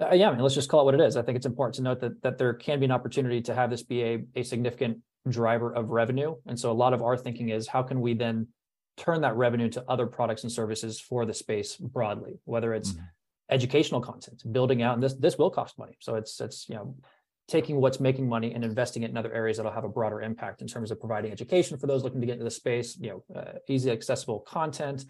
uh, 0.00 0.14
yeah, 0.14 0.28
I 0.28 0.32
mean, 0.32 0.40
let's 0.40 0.54
just 0.54 0.68
call 0.68 0.80
it 0.80 0.84
what 0.84 0.94
it 0.94 1.00
is. 1.00 1.16
I 1.16 1.22
think 1.22 1.36
it's 1.36 1.46
important 1.46 1.74
to 1.76 1.82
note 1.82 2.00
that 2.00 2.22
that 2.22 2.38
there 2.38 2.54
can 2.54 2.78
be 2.78 2.86
an 2.86 2.92
opportunity 2.92 3.40
to 3.42 3.54
have 3.54 3.70
this 3.70 3.82
be 3.82 4.02
a, 4.02 4.24
a 4.36 4.42
significant 4.42 4.98
driver 5.28 5.72
of 5.74 5.90
revenue. 5.90 6.34
And 6.46 6.58
so 6.58 6.70
a 6.70 6.72
lot 6.72 6.92
of 6.92 7.02
our 7.02 7.16
thinking 7.16 7.48
is 7.48 7.66
how 7.66 7.82
can 7.82 8.00
we 8.00 8.14
then 8.14 8.48
turn 8.96 9.22
that 9.22 9.36
revenue 9.36 9.68
to 9.70 9.84
other 9.88 10.06
products 10.06 10.42
and 10.44 10.52
services 10.52 11.00
for 11.00 11.26
the 11.26 11.34
space 11.34 11.76
broadly, 11.76 12.38
whether 12.44 12.74
it's 12.74 12.92
mm-hmm 12.92 13.04
educational 13.50 14.00
content, 14.00 14.42
building 14.52 14.82
out, 14.82 14.94
and 14.94 15.02
this 15.02 15.14
this 15.14 15.38
will 15.38 15.50
cost 15.50 15.78
money. 15.78 15.96
So 16.00 16.14
it's 16.16 16.40
it's 16.40 16.68
you 16.68 16.74
know 16.76 16.96
taking 17.46 17.80
what's 17.80 18.00
making 18.00 18.26
money 18.26 18.54
and 18.54 18.64
investing 18.64 19.02
it 19.02 19.10
in 19.10 19.16
other 19.18 19.32
areas 19.32 19.58
that'll 19.58 19.72
have 19.72 19.84
a 19.84 19.88
broader 19.88 20.22
impact 20.22 20.62
in 20.62 20.66
terms 20.66 20.90
of 20.90 20.98
providing 20.98 21.30
education 21.30 21.76
for 21.76 21.86
those 21.86 22.02
looking 22.02 22.20
to 22.20 22.26
get 22.26 22.34
into 22.34 22.44
the 22.44 22.50
space. 22.50 22.96
You 22.98 23.22
know, 23.32 23.40
uh, 23.40 23.52
easy 23.68 23.90
accessible 23.90 24.40
content. 24.40 25.04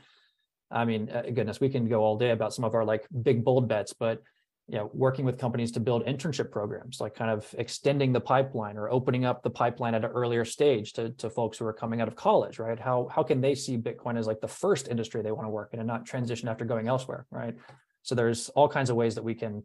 I 0.70 0.84
mean, 0.84 1.10
uh, 1.10 1.22
goodness, 1.32 1.60
we 1.60 1.68
can 1.68 1.88
go 1.88 2.02
all 2.02 2.18
day 2.18 2.30
about 2.30 2.52
some 2.52 2.64
of 2.64 2.74
our 2.74 2.84
like 2.84 3.06
big 3.22 3.44
bold 3.44 3.68
bets, 3.68 3.92
but 3.92 4.22
you 4.66 4.78
know, 4.78 4.90
working 4.94 5.26
with 5.26 5.38
companies 5.38 5.72
to 5.72 5.80
build 5.80 6.06
internship 6.06 6.50
programs, 6.50 6.98
like 6.98 7.14
kind 7.14 7.30
of 7.30 7.46
extending 7.58 8.12
the 8.12 8.20
pipeline 8.20 8.78
or 8.78 8.88
opening 8.88 9.26
up 9.26 9.42
the 9.42 9.50
pipeline 9.50 9.94
at 9.94 10.04
an 10.04 10.10
earlier 10.10 10.44
stage 10.44 10.94
to, 10.94 11.10
to 11.10 11.28
folks 11.28 11.58
who 11.58 11.66
are 11.66 11.72
coming 11.72 12.00
out 12.00 12.08
of 12.08 12.16
college, 12.16 12.58
right? 12.58 12.80
How 12.80 13.08
how 13.14 13.22
can 13.22 13.42
they 13.42 13.54
see 13.54 13.76
Bitcoin 13.76 14.18
as 14.18 14.26
like 14.26 14.40
the 14.40 14.48
first 14.48 14.88
industry 14.88 15.20
they 15.20 15.32
want 15.32 15.44
to 15.44 15.50
work 15.50 15.70
in 15.74 15.80
and 15.80 15.86
not 15.86 16.06
transition 16.06 16.48
after 16.48 16.64
going 16.64 16.88
elsewhere, 16.88 17.26
right? 17.30 17.54
So 18.02 18.14
there's 18.14 18.48
all 18.50 18.68
kinds 18.68 18.88
of 18.88 18.96
ways 18.96 19.14
that 19.16 19.22
we 19.22 19.34
can 19.34 19.64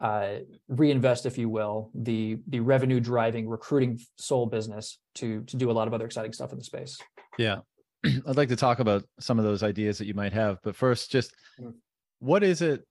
uh, 0.00 0.40
reinvest, 0.68 1.24
if 1.24 1.38
you 1.38 1.48
will, 1.48 1.90
the 1.94 2.36
the 2.48 2.60
revenue 2.60 3.00
driving 3.00 3.48
recruiting 3.48 3.98
soul 4.18 4.44
business 4.44 4.98
to 5.14 5.42
to 5.44 5.56
do 5.56 5.70
a 5.70 5.72
lot 5.72 5.88
of 5.88 5.94
other 5.94 6.04
exciting 6.04 6.34
stuff 6.34 6.52
in 6.52 6.58
the 6.58 6.64
space. 6.64 6.98
Yeah, 7.38 7.60
I'd 8.04 8.36
like 8.36 8.50
to 8.50 8.56
talk 8.56 8.80
about 8.80 9.04
some 9.20 9.38
of 9.38 9.46
those 9.46 9.62
ideas 9.62 9.96
that 9.98 10.06
you 10.06 10.14
might 10.14 10.34
have, 10.34 10.58
but 10.62 10.76
first, 10.76 11.10
just 11.10 11.34
mm-hmm. 11.58 11.70
what 12.18 12.44
is 12.44 12.60
it 12.60 12.84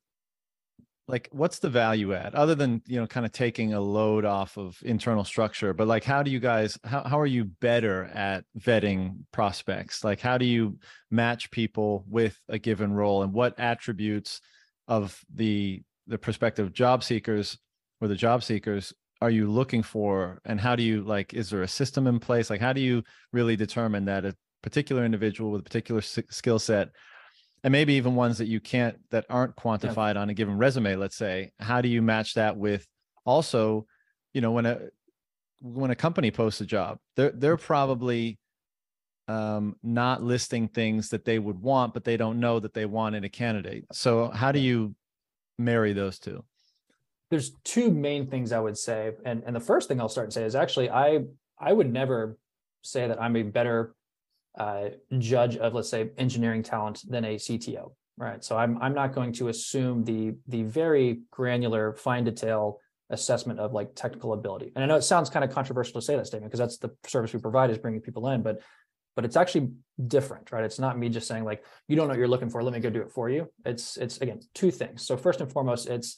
like? 1.08 1.30
What's 1.32 1.60
the 1.60 1.70
value 1.70 2.14
add 2.14 2.36
other 2.36 2.56
than 2.56 2.82
you 2.88 3.00
know 3.00 3.08
kind 3.08 3.26
of 3.26 3.32
taking 3.32 3.74
a 3.74 3.82
load 3.82 4.26
off 4.26 4.58
of 4.58 4.78
internal 4.84 5.24
structure? 5.24 5.74
But 5.74 5.88
like, 5.88 6.04
how 6.04 6.24
do 6.24 6.32
you 6.32 6.40
guys? 6.40 6.78
How 6.84 7.04
how 7.04 7.20
are 7.20 7.26
you 7.26 7.46
better 7.46 8.06
at 8.06 8.46
vetting 8.60 9.18
prospects? 9.32 10.04
Like, 10.04 10.20
how 10.20 10.38
do 10.38 10.46
you 10.46 10.78
match 11.12 11.52
people 11.52 12.06
with 12.08 12.40
a 12.50 12.60
given 12.60 12.94
role, 12.94 13.24
and 13.24 13.34
what 13.34 13.60
attributes? 13.60 14.42
of 14.88 15.24
the 15.34 15.82
the 16.08 16.18
prospective 16.18 16.74
job 16.74 17.04
seekers 17.04 17.58
or 18.02 18.08
the 18.08 18.16
job 18.16 18.44
seekers 18.44 18.94
are 19.22 19.30
you 19.30 19.50
looking 19.50 19.82
for 19.82 20.42
and 20.46 20.60
how 20.60 20.76
do 20.76 20.84
you 20.84 21.02
like 21.04 21.34
is 21.34 21.50
there 21.50 21.64
a 21.64 21.68
system 21.68 22.08
in 22.08 22.20
place 22.20 22.50
like 22.50 22.60
how 22.60 22.74
do 22.74 22.82
you 22.82 23.02
really 23.32 23.56
determine 23.56 24.06
that 24.06 24.26
a 24.26 24.36
particular 24.62 25.06
individual 25.06 25.52
with 25.52 25.62
a 25.62 25.64
particular 25.64 26.02
skill 26.02 26.60
set 26.60 26.90
and 27.64 27.72
maybe 27.72 27.94
even 27.94 28.16
ones 28.16 28.38
that 28.38 28.48
you 28.48 28.60
can't 28.60 28.98
that 29.12 29.26
aren't 29.30 29.56
quantified 29.56 30.16
yeah. 30.16 30.22
on 30.22 30.30
a 30.30 30.34
given 30.34 30.58
resume 30.58 30.96
let's 30.96 31.16
say 31.16 31.52
how 31.60 31.82
do 31.82 31.90
you 31.90 32.02
match 32.02 32.34
that 32.34 32.58
with 32.58 32.88
also 33.26 33.86
you 34.34 34.42
know 34.42 34.52
when 34.52 34.66
a 34.66 34.80
when 35.62 35.92
a 35.92 35.96
company 35.96 36.32
posts 36.32 36.62
a 36.62 36.66
job 36.66 36.98
they're 37.16 37.32
they're 37.32 37.58
probably 37.58 38.38
um, 39.30 39.78
not 39.82 40.22
listing 40.22 40.68
things 40.68 41.08
that 41.12 41.24
they 41.24 41.40
would 41.40 41.58
want, 41.58 41.94
but 41.94 42.04
they 42.04 42.18
don't 42.18 42.42
know 42.42 42.60
that 42.60 42.74
they 42.74 42.86
want 42.86 43.16
in 43.16 43.24
a 43.24 43.30
candidate. 43.30 43.86
So 43.94 44.28
how 44.28 44.52
do 44.52 44.60
you 44.60 44.96
marry 45.58 45.94
those 45.94 46.20
two? 46.20 46.44
there's 47.34 47.56
two 47.64 47.90
main 47.90 48.28
things 48.28 48.52
I 48.52 48.60
would 48.60 48.78
say, 48.78 49.12
and 49.26 49.42
and 49.44 49.56
the 49.56 49.60
first 49.60 49.88
thing 49.88 50.00
I'll 50.00 50.08
start 50.08 50.26
and 50.26 50.34
say 50.34 50.44
is 50.44 50.54
actually 50.54 50.92
I 50.92 51.22
I 51.60 51.74
would 51.74 51.92
never 51.92 52.38
say 52.84 53.08
that 53.08 53.20
I'm 53.20 53.36
a 53.36 53.42
better 53.42 53.96
uh, 54.58 54.90
judge 55.18 55.58
of 55.58 55.74
let's 55.74 55.90
say 55.90 56.12
engineering 56.18 56.64
talent 56.64 57.02
than 57.10 57.26
a 57.26 57.36
CTO, 57.36 57.94
right? 58.18 58.44
So 58.44 58.58
I'm 58.58 58.78
I'm 58.82 58.94
not 58.94 59.14
going 59.14 59.34
to 59.34 59.48
assume 59.48 60.04
the 60.04 60.36
the 60.48 60.64
very 60.64 61.22
granular, 61.32 61.94
fine 61.94 62.24
detail 62.24 62.80
assessment 63.10 63.60
of 63.60 63.74
like 63.74 63.96
technical 63.96 64.34
ability. 64.34 64.72
And 64.76 64.84
I 64.84 64.88
know 64.88 64.96
it 64.96 65.04
sounds 65.04 65.30
kind 65.30 65.46
of 65.46 65.52
controversial 65.52 66.00
to 66.00 66.06
say 66.06 66.16
that 66.16 66.26
statement 66.28 66.52
because 66.52 66.60
that's 66.60 66.78
the 66.78 66.96
service 67.08 67.34
we 67.34 67.40
provide 67.40 67.70
is 67.70 67.78
bringing 67.78 68.02
people 68.02 68.28
in, 68.30 68.42
but 68.42 68.62
but 69.16 69.26
it's 69.26 69.36
actually 69.36 69.70
different, 70.08 70.52
right? 70.52 70.64
It's 70.64 70.80
not 70.80 70.98
me 70.98 71.10
just 71.10 71.28
saying 71.28 71.44
like 71.44 71.64
you 71.88 71.96
don't 71.96 72.08
know 72.08 72.14
what 72.14 72.20
you're 72.20 72.28
looking 72.28 72.50
for, 72.50 72.64
let 72.64 72.74
me 72.74 72.80
go 72.80 72.90
do 72.90 73.02
it 73.02 73.12
for 73.12 73.30
you. 73.30 73.52
It's 73.66 73.98
it's 73.98 74.20
again 74.20 74.42
two 74.54 74.72
things. 74.72 75.06
So 75.06 75.18
first 75.18 75.42
and 75.42 75.52
foremost, 75.52 75.88
it's 75.88 76.18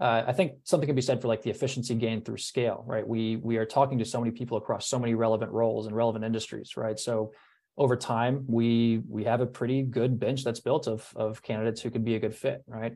uh, 0.00 0.24
I 0.26 0.32
think 0.32 0.54
something 0.64 0.88
can 0.88 0.96
be 0.96 1.02
said 1.02 1.22
for 1.22 1.28
like 1.28 1.42
the 1.42 1.50
efficiency 1.50 1.94
gain 1.94 2.22
through 2.22 2.38
scale, 2.38 2.84
right? 2.86 3.06
We 3.06 3.36
we 3.36 3.56
are 3.58 3.66
talking 3.66 3.98
to 3.98 4.04
so 4.04 4.20
many 4.20 4.32
people 4.32 4.58
across 4.58 4.88
so 4.88 4.98
many 4.98 5.14
relevant 5.14 5.52
roles 5.52 5.86
and 5.86 5.94
relevant 5.94 6.24
industries, 6.24 6.76
right? 6.76 6.98
So 6.98 7.32
over 7.76 7.96
time, 7.96 8.44
we 8.46 9.02
we 9.08 9.24
have 9.24 9.40
a 9.40 9.46
pretty 9.46 9.82
good 9.82 10.18
bench 10.18 10.44
that's 10.44 10.60
built 10.60 10.86
of 10.86 11.10
of 11.16 11.42
candidates 11.42 11.80
who 11.80 11.90
could 11.90 12.04
be 12.04 12.14
a 12.14 12.20
good 12.20 12.34
fit, 12.34 12.62
right? 12.66 12.94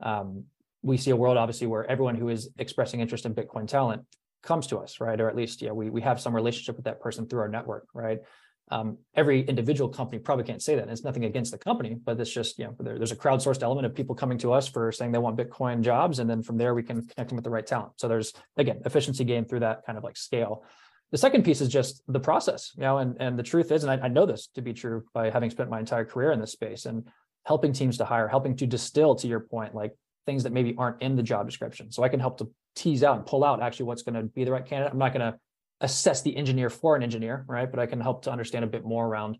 Um, 0.00 0.44
we 0.82 0.96
see 0.96 1.10
a 1.10 1.16
world 1.16 1.36
obviously 1.36 1.66
where 1.66 1.84
everyone 1.84 2.14
who 2.14 2.28
is 2.28 2.50
expressing 2.58 3.00
interest 3.00 3.26
in 3.26 3.34
Bitcoin 3.34 3.66
talent 3.66 4.02
comes 4.42 4.66
to 4.68 4.78
us, 4.78 5.00
right? 5.00 5.20
Or 5.20 5.28
at 5.28 5.36
least, 5.36 5.62
yeah, 5.62 5.72
we 5.72 5.90
we 5.90 6.00
have 6.02 6.20
some 6.20 6.34
relationship 6.34 6.76
with 6.76 6.84
that 6.84 7.00
person 7.00 7.26
through 7.26 7.40
our 7.40 7.48
network, 7.48 7.88
right? 7.92 8.20
Um, 8.72 8.98
every 9.16 9.42
individual 9.42 9.90
company 9.90 10.20
probably 10.20 10.44
can't 10.44 10.62
say 10.62 10.76
that. 10.76 10.82
And 10.82 10.92
it's 10.92 11.02
nothing 11.02 11.24
against 11.24 11.50
the 11.50 11.58
company, 11.58 11.96
but 12.02 12.20
it's 12.20 12.30
just, 12.30 12.56
you 12.56 12.66
know, 12.66 12.76
there, 12.78 12.98
there's 12.98 13.10
a 13.10 13.16
crowdsourced 13.16 13.64
element 13.64 13.84
of 13.84 13.96
people 13.96 14.14
coming 14.14 14.38
to 14.38 14.52
us 14.52 14.68
for 14.68 14.92
saying 14.92 15.10
they 15.10 15.18
want 15.18 15.36
Bitcoin 15.36 15.80
jobs. 15.82 16.20
And 16.20 16.30
then 16.30 16.40
from 16.40 16.56
there, 16.56 16.72
we 16.72 16.84
can 16.84 17.04
connect 17.04 17.30
them 17.30 17.36
with 17.36 17.42
the 17.42 17.50
right 17.50 17.66
talent. 17.66 17.94
So 17.96 18.06
there's, 18.06 18.32
again, 18.56 18.80
efficiency 18.86 19.24
gain 19.24 19.44
through 19.44 19.60
that 19.60 19.84
kind 19.86 19.98
of 19.98 20.04
like 20.04 20.16
scale. 20.16 20.62
The 21.12 21.18
second 21.18 21.44
piece 21.44 21.60
is 21.60 21.68
just 21.68 22.02
the 22.06 22.20
process, 22.20 22.72
you 22.76 22.82
know, 22.82 22.98
and, 22.98 23.16
and 23.18 23.38
the 23.38 23.42
truth 23.42 23.72
is, 23.72 23.82
and 23.82 23.90
I, 23.90 24.06
I 24.06 24.08
know 24.08 24.26
this 24.26 24.48
to 24.54 24.62
be 24.62 24.72
true 24.72 25.04
by 25.12 25.30
having 25.30 25.50
spent 25.50 25.68
my 25.68 25.80
entire 25.80 26.04
career 26.04 26.30
in 26.30 26.40
this 26.40 26.52
space 26.52 26.86
and 26.86 27.08
helping 27.44 27.72
teams 27.72 27.98
to 27.98 28.04
hire, 28.04 28.28
helping 28.28 28.56
to 28.56 28.66
distill 28.66 29.16
to 29.16 29.26
your 29.26 29.40
point, 29.40 29.74
like 29.74 29.92
things 30.26 30.44
that 30.44 30.52
maybe 30.52 30.74
aren't 30.78 31.02
in 31.02 31.16
the 31.16 31.22
job 31.22 31.46
description. 31.46 31.90
So 31.90 32.04
I 32.04 32.08
can 32.08 32.20
help 32.20 32.38
to 32.38 32.50
tease 32.76 33.02
out 33.02 33.16
and 33.16 33.26
pull 33.26 33.42
out 33.42 33.60
actually 33.60 33.86
what's 33.86 34.02
going 34.02 34.14
to 34.14 34.22
be 34.22 34.44
the 34.44 34.52
right 34.52 34.64
candidate. 34.64 34.92
I'm 34.92 34.98
not 34.98 35.12
going 35.12 35.32
to 35.32 35.38
assess 35.80 36.22
the 36.22 36.36
engineer 36.36 36.70
for 36.70 36.94
an 36.94 37.02
engineer, 37.02 37.44
right? 37.48 37.68
But 37.68 37.80
I 37.80 37.86
can 37.86 38.00
help 38.00 38.22
to 38.24 38.30
understand 38.30 38.64
a 38.64 38.68
bit 38.68 38.84
more 38.84 39.06
around, 39.06 39.38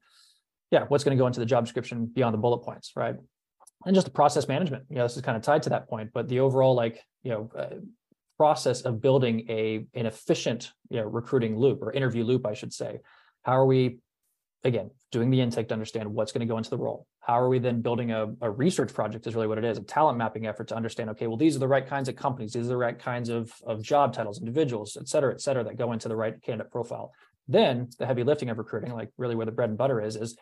yeah, 0.70 0.84
what's 0.88 1.04
going 1.04 1.16
to 1.16 1.20
go 1.20 1.26
into 1.26 1.40
the 1.40 1.46
job 1.46 1.64
description 1.64 2.06
beyond 2.06 2.34
the 2.34 2.38
bullet 2.38 2.64
points, 2.64 2.92
right? 2.96 3.14
And 3.86 3.94
just 3.94 4.06
the 4.06 4.12
process 4.12 4.48
management. 4.48 4.84
You 4.90 4.96
know, 4.96 5.04
this 5.04 5.16
is 5.16 5.22
kind 5.22 5.36
of 5.36 5.42
tied 5.42 5.62
to 5.64 5.70
that 5.70 5.88
point, 5.88 6.10
but 6.12 6.28
the 6.28 6.40
overall 6.40 6.74
like 6.74 7.02
you 7.22 7.30
know 7.30 7.50
uh, 7.56 7.76
process 8.40 8.80
of 8.88 9.02
building 9.02 9.36
a 9.50 9.84
an 10.00 10.06
efficient 10.06 10.72
you 10.88 10.98
know 10.98 11.04
recruiting 11.04 11.58
loop 11.58 11.82
or 11.82 11.92
interview 11.92 12.24
loop, 12.24 12.46
I 12.46 12.54
should 12.54 12.72
say. 12.72 13.00
How 13.42 13.52
are 13.52 13.66
we 13.66 13.98
again, 14.64 14.90
doing 15.10 15.30
the 15.30 15.40
intake 15.40 15.68
to 15.68 15.74
understand 15.74 16.12
what's 16.12 16.32
going 16.32 16.46
to 16.46 16.52
go 16.52 16.58
into 16.58 16.70
the 16.70 16.78
role. 16.78 17.06
How 17.20 17.38
are 17.40 17.48
we 17.48 17.58
then 17.58 17.80
building 17.80 18.12
a, 18.12 18.26
a, 18.40 18.50
research 18.50 18.92
project 18.92 19.26
is 19.26 19.34
really 19.34 19.46
what 19.46 19.58
it 19.58 19.64
is, 19.64 19.78
a 19.78 19.82
talent 19.82 20.18
mapping 20.18 20.46
effort 20.46 20.68
to 20.68 20.76
understand, 20.76 21.08
okay, 21.10 21.26
well, 21.26 21.36
these 21.36 21.56
are 21.56 21.60
the 21.60 21.68
right 21.68 21.86
kinds 21.86 22.08
of 22.08 22.16
companies, 22.16 22.52
these 22.52 22.66
are 22.66 22.68
the 22.68 22.76
right 22.76 22.98
kinds 22.98 23.28
of, 23.28 23.52
of 23.66 23.82
job 23.82 24.12
titles, 24.12 24.38
individuals, 24.38 24.98
et 25.00 25.08
cetera, 25.08 25.32
et 25.32 25.40
cetera, 25.40 25.64
that 25.64 25.78
go 25.78 25.92
into 25.92 26.08
the 26.08 26.16
right 26.16 26.40
candidate 26.42 26.70
profile. 26.70 27.12
Then 27.48 27.88
the 27.98 28.06
heavy 28.06 28.22
lifting 28.22 28.50
of 28.50 28.58
recruiting, 28.58 28.92
like 28.92 29.10
really 29.16 29.34
where 29.34 29.46
the 29.46 29.52
bread 29.52 29.70
and 29.70 29.78
butter 29.78 30.00
is, 30.00 30.16
is 30.16 30.36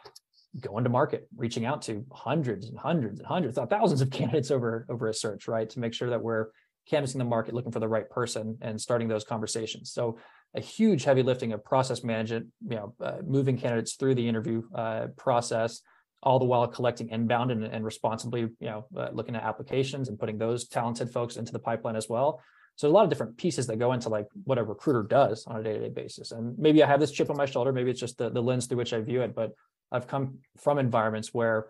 going 0.60 0.84
to 0.84 0.90
market, 0.90 1.28
reaching 1.36 1.64
out 1.64 1.82
to 1.82 2.04
hundreds 2.10 2.68
and 2.68 2.78
hundreds 2.78 3.20
and 3.20 3.28
hundreds, 3.28 3.58
thousands 3.70 4.00
of 4.00 4.10
candidates 4.18 4.50
over, 4.50 4.84
over 4.88 5.08
a 5.08 5.14
search, 5.14 5.46
right? 5.46 5.70
To 5.70 5.78
make 5.78 5.94
sure 5.94 6.10
that 6.10 6.22
we're 6.22 6.48
canvassing 6.88 7.18
the 7.18 7.24
market, 7.24 7.54
looking 7.54 7.72
for 7.72 7.80
the 7.80 7.88
right 7.88 8.08
person 8.08 8.58
and 8.60 8.80
starting 8.80 9.08
those 9.08 9.24
conversations. 9.24 9.92
So 9.92 10.18
a 10.54 10.60
huge 10.60 11.04
heavy 11.04 11.22
lifting 11.22 11.52
of 11.52 11.64
process 11.64 12.02
management, 12.02 12.46
you 12.68 12.76
know, 12.76 12.94
uh, 13.02 13.18
moving 13.26 13.58
candidates 13.58 13.94
through 13.96 14.14
the 14.14 14.26
interview 14.26 14.62
uh, 14.74 15.08
process, 15.16 15.82
all 16.22 16.38
the 16.38 16.44
while 16.44 16.66
collecting 16.66 17.10
inbound 17.10 17.50
and, 17.50 17.64
and 17.64 17.84
responsibly, 17.84 18.40
you 18.40 18.56
know, 18.60 18.86
uh, 18.96 19.08
looking 19.12 19.36
at 19.36 19.42
applications 19.42 20.08
and 20.08 20.18
putting 20.18 20.38
those 20.38 20.66
talented 20.66 21.10
folks 21.10 21.36
into 21.36 21.52
the 21.52 21.58
pipeline 21.58 21.96
as 21.96 22.08
well. 22.08 22.40
So 22.76 22.88
a 22.88 22.90
lot 22.90 23.04
of 23.04 23.10
different 23.10 23.36
pieces 23.36 23.66
that 23.66 23.78
go 23.78 23.92
into 23.92 24.08
like 24.08 24.26
what 24.44 24.56
a 24.56 24.64
recruiter 24.64 25.02
does 25.02 25.46
on 25.46 25.56
a 25.60 25.62
day-to-day 25.62 25.90
basis. 25.90 26.32
And 26.32 26.56
maybe 26.58 26.82
I 26.82 26.86
have 26.86 27.00
this 27.00 27.10
chip 27.10 27.28
on 27.28 27.36
my 27.36 27.46
shoulder, 27.46 27.72
maybe 27.72 27.90
it's 27.90 28.00
just 28.00 28.18
the, 28.18 28.30
the 28.30 28.40
lens 28.42 28.66
through 28.66 28.78
which 28.78 28.92
I 28.92 29.00
view 29.00 29.22
it, 29.22 29.34
but 29.34 29.52
I've 29.90 30.06
come 30.06 30.38
from 30.56 30.78
environments 30.78 31.34
where 31.34 31.66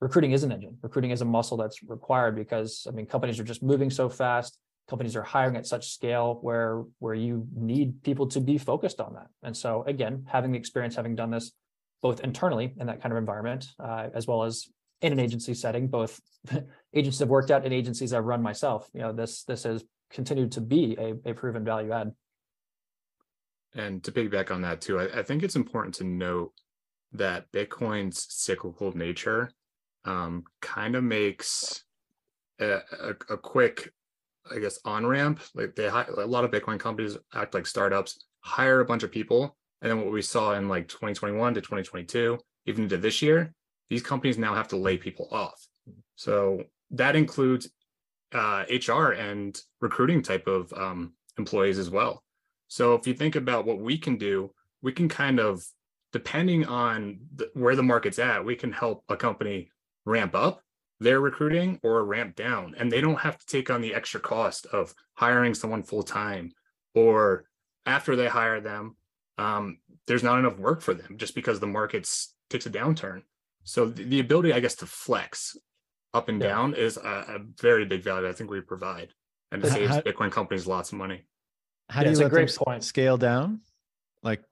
recruiting 0.00 0.32
is 0.32 0.44
an 0.44 0.52
engine. 0.52 0.76
Recruiting 0.82 1.10
is 1.10 1.20
a 1.20 1.24
muscle 1.24 1.56
that's 1.56 1.82
required 1.82 2.36
because 2.36 2.86
I 2.88 2.92
mean 2.92 3.06
companies 3.06 3.38
are 3.40 3.44
just 3.44 3.62
moving 3.62 3.90
so 3.90 4.08
fast. 4.08 4.58
Companies 4.88 5.16
are 5.16 5.22
hiring 5.22 5.56
at 5.56 5.66
such 5.66 5.92
scale 5.92 6.38
where 6.42 6.84
where 6.98 7.14
you 7.14 7.46
need 7.54 8.02
people 8.02 8.26
to 8.28 8.40
be 8.40 8.58
focused 8.58 9.00
on 9.00 9.14
that. 9.14 9.28
And 9.42 9.56
so 9.56 9.84
again 9.86 10.26
having 10.26 10.52
the 10.52 10.58
experience 10.58 10.94
having 10.96 11.16
done 11.16 11.30
this 11.30 11.52
both 12.04 12.20
internally 12.20 12.74
in 12.78 12.86
that 12.86 13.00
kind 13.00 13.12
of 13.12 13.18
environment 13.18 13.66
uh, 13.82 14.08
as 14.14 14.26
well 14.26 14.42
as 14.42 14.68
in 15.00 15.10
an 15.12 15.18
agency 15.18 15.54
setting 15.54 15.88
both 15.88 16.20
agencies 16.94 17.20
have 17.20 17.30
worked 17.30 17.50
out 17.50 17.64
and 17.64 17.72
agencies 17.72 18.12
i've 18.12 18.26
run 18.26 18.42
myself 18.42 18.90
you 18.92 19.00
know 19.00 19.10
this 19.10 19.42
this 19.44 19.64
has 19.64 19.82
continued 20.10 20.52
to 20.52 20.60
be 20.60 20.96
a, 20.98 21.30
a 21.30 21.34
proven 21.34 21.64
value 21.64 21.92
add. 21.92 22.12
And 23.74 24.04
to 24.04 24.12
piggyback 24.12 24.50
on 24.50 24.60
that 24.62 24.82
too 24.82 25.00
I, 25.00 25.20
I 25.20 25.22
think 25.22 25.42
it's 25.42 25.56
important 25.56 25.94
to 25.96 26.04
note 26.04 26.52
that 27.12 27.50
bitcoin's 27.52 28.26
cyclical 28.28 28.94
nature 28.94 29.50
um, 30.04 30.44
kind 30.60 30.96
of 30.96 31.04
makes 31.04 31.84
a, 32.60 32.80
a, 33.00 33.10
a 33.30 33.36
quick 33.36 33.92
I 34.50 34.58
guess 34.58 34.78
on 34.84 35.06
ramp. 35.06 35.40
Like 35.54 35.74
they 35.74 35.86
a 35.86 36.26
lot 36.26 36.44
of 36.44 36.50
Bitcoin 36.50 36.78
companies 36.78 37.16
act 37.34 37.54
like 37.54 37.66
startups, 37.66 38.26
hire 38.40 38.80
a 38.80 38.84
bunch 38.84 39.02
of 39.02 39.10
people, 39.10 39.56
and 39.80 39.90
then 39.90 40.00
what 40.00 40.12
we 40.12 40.22
saw 40.22 40.54
in 40.54 40.68
like 40.68 40.88
2021 40.88 41.54
to 41.54 41.60
2022, 41.60 42.38
even 42.66 42.88
to 42.88 42.96
this 42.96 43.22
year, 43.22 43.54
these 43.88 44.02
companies 44.02 44.38
now 44.38 44.54
have 44.54 44.68
to 44.68 44.76
lay 44.76 44.96
people 44.96 45.28
off. 45.30 45.66
So 46.16 46.64
that 46.90 47.16
includes 47.16 47.70
uh, 48.32 48.64
HR 48.70 49.12
and 49.12 49.58
recruiting 49.80 50.22
type 50.22 50.46
of 50.46 50.72
um, 50.72 51.14
employees 51.38 51.78
as 51.78 51.90
well. 51.90 52.22
So 52.68 52.94
if 52.94 53.06
you 53.06 53.14
think 53.14 53.36
about 53.36 53.66
what 53.66 53.78
we 53.78 53.98
can 53.98 54.16
do, 54.16 54.52
we 54.82 54.92
can 54.92 55.08
kind 55.08 55.38
of, 55.38 55.64
depending 56.12 56.64
on 56.66 57.18
the, 57.34 57.50
where 57.54 57.76
the 57.76 57.82
market's 57.82 58.18
at, 58.18 58.44
we 58.44 58.56
can 58.56 58.72
help 58.72 59.04
a 59.08 59.16
company 59.16 59.70
ramp 60.04 60.34
up 60.34 60.60
their 61.00 61.20
recruiting 61.20 61.80
or 61.82 62.04
ramp 62.04 62.36
down. 62.36 62.74
And 62.78 62.90
they 62.90 63.00
don't 63.00 63.20
have 63.20 63.38
to 63.38 63.46
take 63.46 63.70
on 63.70 63.80
the 63.80 63.94
extra 63.94 64.20
cost 64.20 64.66
of 64.66 64.94
hiring 65.14 65.54
someone 65.54 65.82
full 65.82 66.02
time 66.02 66.52
or 66.94 67.44
after 67.86 68.16
they 68.16 68.28
hire 68.28 68.60
them 68.60 68.96
um, 69.38 69.78
there's 70.06 70.22
not 70.22 70.38
enough 70.38 70.58
work 70.58 70.80
for 70.80 70.94
them 70.94 71.16
just 71.16 71.34
because 71.34 71.60
the 71.60 71.66
market 71.66 72.08
takes 72.50 72.66
a 72.66 72.70
downturn. 72.70 73.22
So 73.64 73.86
the, 73.86 74.04
the 74.04 74.20
ability 74.20 74.52
i 74.52 74.60
guess 74.60 74.74
to 74.76 74.86
flex 74.86 75.56
up 76.12 76.28
and 76.28 76.40
yeah. 76.40 76.48
down 76.48 76.74
is 76.74 76.96
a, 76.96 77.00
a, 77.00 77.38
very 77.60 77.84
big 77.86 78.02
value 78.02 78.28
i 78.28 78.32
think 78.32 78.50
we 78.50 78.60
provide. 78.60 79.08
And 79.50 79.64
it 79.64 79.70
saves 79.70 79.90
how, 79.90 80.00
bitcoin 80.00 80.30
companies 80.30 80.66
lots 80.66 80.92
of 80.92 80.98
money. 80.98 81.26
How 81.88 82.00
yeah, 82.00 82.08
do 82.08 82.10
you 82.12 82.18
let 82.18 82.26
a 82.26 82.30
great 82.30 82.56
point. 82.56 82.84
scale 82.84 83.16
down? 83.16 83.60
Like 84.22 84.42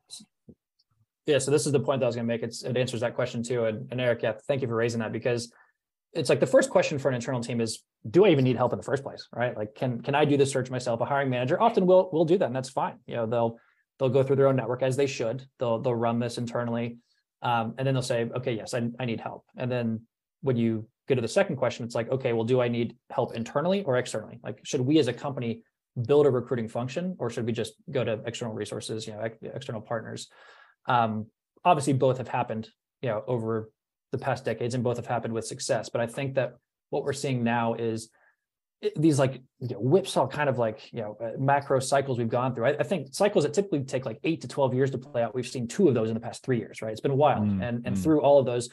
yeah 1.27 1.39
so 1.39 1.51
this 1.51 1.67
is 1.67 1.73
the 1.73 1.81
point 1.81 2.01
that 2.01 2.07
i 2.07 2.09
was 2.09 2.17
going 2.17 2.27
to 2.27 2.33
make. 2.33 2.43
It's, 2.43 2.63
it 2.63 2.77
answers 2.77 3.01
that 3.01 3.15
question 3.15 3.43
too. 3.43 3.65
And, 3.65 3.91
and 3.91 4.01
eric 4.01 4.23
yeah 4.23 4.33
thank 4.47 4.63
you 4.63 4.69
for 4.69 4.75
raising 4.75 5.01
that 5.01 5.13
because 5.13 5.53
it's 6.13 6.29
like 6.29 6.41
the 6.41 6.47
first 6.47 6.71
question 6.71 6.99
for 6.99 7.09
an 7.09 7.15
internal 7.15 7.41
team 7.41 7.61
is 7.61 7.83
do 8.11 8.25
i 8.25 8.29
even 8.29 8.45
need 8.45 8.57
help 8.57 8.73
in 8.73 8.79
the 8.79 8.85
first 8.85 9.03
place 9.03 9.29
right? 9.35 9.57
Like 9.57 9.75
can 9.75 10.01
can 10.03 10.15
i 10.15 10.25
do 10.25 10.37
the 10.37 10.47
search 10.47 10.71
myself? 10.71 11.01
A 11.01 11.05
hiring 11.05 11.31
manager 11.31 11.61
often 11.61 11.87
will 11.87 12.11
will 12.13 12.25
do 12.25 12.39
that 12.39 12.47
and 12.47 12.57
that's 12.57 12.71
fine. 12.71 12.99
You 13.07 13.17
know 13.17 13.27
they'll 13.27 13.59
they'll 13.99 14.09
go 14.09 14.23
through 14.23 14.37
their 14.37 14.49
own 14.49 14.57
network 14.57 14.83
as 14.83 14.97
they 14.97 15.07
should. 15.07 15.45
They'll 15.59 15.81
they'll 15.81 15.95
run 15.95 16.19
this 16.19 16.39
internally 16.39 16.99
um, 17.43 17.75
and 17.79 17.87
then 17.87 17.95
they'll 17.95 18.03
say 18.03 18.29
okay 18.37 18.55
yes 18.55 18.75
I, 18.75 18.89
I 18.99 19.05
need 19.05 19.21
help. 19.21 19.45
And 19.57 19.71
then 19.71 20.03
when 20.41 20.57
you 20.57 20.87
go 21.09 21.15
to 21.15 21.21
the 21.21 21.29
second 21.29 21.57
question 21.57 21.85
it's 21.85 21.95
like 21.95 22.11
okay 22.11 22.33
well 22.33 22.45
do 22.45 22.61
i 22.61 22.69
need 22.69 22.97
help 23.11 23.35
internally 23.35 23.83
or 23.85 23.97
externally? 23.97 24.41
Like 24.43 24.61
should 24.65 24.81
we 24.81 24.99
as 24.99 25.09
a 25.09 25.13
company 25.13 25.63
build 26.07 26.27
a 26.27 26.31
recruiting 26.31 26.69
function 26.69 27.17
or 27.19 27.29
should 27.31 27.47
we 27.47 27.53
just 27.53 27.75
go 27.91 28.03
to 28.03 28.21
external 28.25 28.55
resources 28.55 29.07
you 29.07 29.13
know 29.13 29.29
external 29.55 29.81
partners 29.81 30.29
um, 30.87 31.27
obviously 31.65 31.93
both 31.93 32.19
have 32.19 32.29
happened 32.29 32.69
you 33.01 33.09
know 33.09 33.23
over 33.27 33.71
the 34.13 34.19
past 34.19 34.45
decades, 34.45 34.75
and 34.75 34.85
both 34.85 34.97
have 34.97 35.07
happened 35.07 35.35
with 35.35 35.47
success. 35.47 35.89
But 35.89 36.01
I 36.01 36.07
think 36.07 36.35
that 36.35 36.55
what 36.91 37.05
we're 37.05 37.13
seeing 37.13 37.43
now 37.43 37.75
is 37.75 38.11
these 38.97 39.19
like 39.19 39.41
you 39.61 39.69
know, 39.69 39.81
whipsaw 39.81 40.27
kind 40.27 40.49
of 40.49 40.59
like 40.59 40.93
you 40.93 41.01
know 41.01 41.17
uh, 41.23 41.31
macro 41.39 41.79
cycles 41.79 42.19
we've 42.19 42.29
gone 42.29 42.55
through. 42.55 42.67
I, 42.67 42.77
I, 42.81 42.83
think 42.83 43.15
cycles 43.15 43.45
that 43.45 43.55
typically 43.55 43.85
take 43.85 44.05
like 44.05 44.19
eight 44.25 44.41
to 44.43 44.49
twelve 44.49 44.75
years 44.75 44.91
to 44.91 44.99
play 44.99 45.23
out. 45.23 45.35
We've 45.35 45.47
seen 45.47 45.69
two 45.69 45.89
of 45.89 45.95
those 45.95 46.09
in 46.09 46.15
the 46.15 46.21
past 46.21 46.45
three 46.45 46.59
years, 46.59 46.83
right? 46.83 46.91
It's 46.91 47.01
been 47.01 47.13
a 47.13 47.17
while, 47.17 47.41
mm, 47.41 47.63
and 47.63 47.87
and 47.87 47.97
mm. 47.97 48.03
through 48.03 48.21
all 48.21 48.39
of 48.39 48.47
those, 48.47 48.71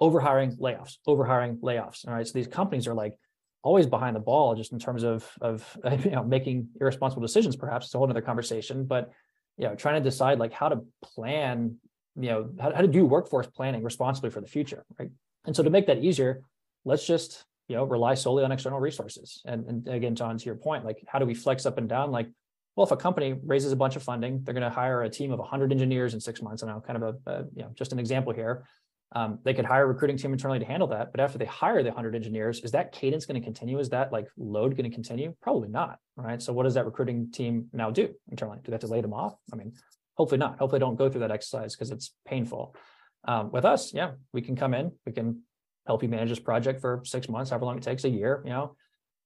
overhiring, 0.00 0.58
layoffs, 0.58 0.96
overhiring, 1.06 1.60
layoffs. 1.60 2.06
All 2.06 2.14
right, 2.14 2.26
so 2.26 2.32
these 2.32 2.46
companies 2.46 2.88
are 2.88 2.94
like 2.94 3.18
always 3.62 3.86
behind 3.86 4.16
the 4.16 4.20
ball 4.20 4.54
just 4.54 4.72
in 4.72 4.78
terms 4.78 5.04
of 5.04 5.30
of 5.40 5.78
you 6.04 6.12
know 6.12 6.24
making 6.24 6.68
irresponsible 6.80 7.22
decisions. 7.22 7.54
Perhaps 7.54 7.86
it's 7.86 7.94
a 7.94 7.98
whole 7.98 8.08
other 8.08 8.22
conversation, 8.22 8.86
but 8.86 9.10
you 9.58 9.66
know 9.66 9.74
trying 9.74 9.94
to 9.94 10.00
decide 10.00 10.38
like 10.38 10.52
how 10.52 10.68
to 10.68 10.80
plan 11.02 11.76
you 12.16 12.28
know 12.28 12.50
how, 12.60 12.72
how 12.74 12.80
to 12.80 12.88
do 12.88 13.04
workforce 13.04 13.46
planning 13.46 13.82
responsibly 13.82 14.30
for 14.30 14.40
the 14.40 14.46
future 14.46 14.84
right 14.98 15.10
and 15.46 15.54
so 15.54 15.62
to 15.62 15.70
make 15.70 15.86
that 15.86 15.98
easier 15.98 16.42
let's 16.84 17.06
just 17.06 17.44
you 17.68 17.76
know, 17.76 17.84
rely 17.84 18.14
solely 18.14 18.44
on 18.44 18.52
external 18.52 18.80
resources. 18.80 19.42
And, 19.46 19.66
and 19.66 19.88
again, 19.88 20.14
John, 20.14 20.36
to 20.36 20.44
your 20.44 20.54
point, 20.54 20.84
like 20.84 21.02
how 21.06 21.18
do 21.18 21.26
we 21.26 21.34
flex 21.34 21.64
up 21.64 21.78
and 21.78 21.88
down? 21.88 22.10
Like, 22.10 22.28
well, 22.76 22.84
if 22.84 22.92
a 22.92 22.96
company 22.96 23.34
raises 23.44 23.72
a 23.72 23.76
bunch 23.76 23.96
of 23.96 24.02
funding, 24.02 24.42
they're 24.42 24.54
going 24.54 24.68
to 24.68 24.74
hire 24.74 25.02
a 25.02 25.08
team 25.08 25.32
of 25.32 25.38
100 25.38 25.72
engineers 25.72 26.12
in 26.12 26.20
six 26.20 26.42
months. 26.42 26.62
And 26.62 26.70
I'm 26.70 26.80
kind 26.80 27.02
of 27.02 27.16
a, 27.26 27.30
a 27.30 27.38
you 27.54 27.62
know, 27.62 27.70
just 27.74 27.92
an 27.92 27.98
example 27.98 28.32
here. 28.32 28.66
Um, 29.12 29.38
they 29.44 29.54
could 29.54 29.64
hire 29.64 29.84
a 29.84 29.86
recruiting 29.86 30.16
team 30.16 30.32
internally 30.32 30.58
to 30.58 30.64
handle 30.64 30.88
that. 30.88 31.12
But 31.12 31.20
after 31.20 31.38
they 31.38 31.44
hire 31.44 31.82
the 31.82 31.90
100 31.90 32.16
engineers, 32.16 32.60
is 32.60 32.72
that 32.72 32.92
cadence 32.92 33.26
going 33.26 33.40
to 33.40 33.44
continue? 33.44 33.78
Is 33.78 33.90
that 33.90 34.12
like 34.12 34.26
load 34.36 34.76
going 34.76 34.90
to 34.90 34.94
continue? 34.94 35.34
Probably 35.40 35.68
not. 35.68 35.98
Right. 36.16 36.42
So 36.42 36.52
what 36.52 36.64
does 36.64 36.74
that 36.74 36.84
recruiting 36.84 37.30
team 37.30 37.66
now 37.72 37.90
do 37.90 38.12
internally? 38.30 38.58
Do 38.64 38.70
they 38.70 38.74
have 38.74 38.80
to 38.80 38.88
lay 38.88 39.00
them 39.00 39.12
off? 39.12 39.34
I 39.52 39.56
mean, 39.56 39.72
hopefully 40.14 40.38
not. 40.38 40.58
Hopefully 40.58 40.80
don't 40.80 40.96
go 40.96 41.08
through 41.08 41.20
that 41.20 41.30
exercise 41.30 41.76
because 41.76 41.90
it's 41.90 42.12
painful. 42.26 42.74
Um, 43.26 43.52
with 43.52 43.64
us, 43.64 43.94
yeah, 43.94 44.12
we 44.32 44.42
can 44.42 44.56
come 44.56 44.74
in, 44.74 44.92
we 45.06 45.12
can 45.12 45.42
help 45.86 46.02
you 46.02 46.08
manage 46.08 46.30
this 46.30 46.40
project 46.40 46.80
for 46.80 47.02
six 47.04 47.28
months, 47.28 47.50
however 47.50 47.66
long 47.66 47.78
it 47.78 47.82
takes, 47.82 48.04
a 48.04 48.08
year, 48.08 48.42
you 48.44 48.50
know, 48.50 48.76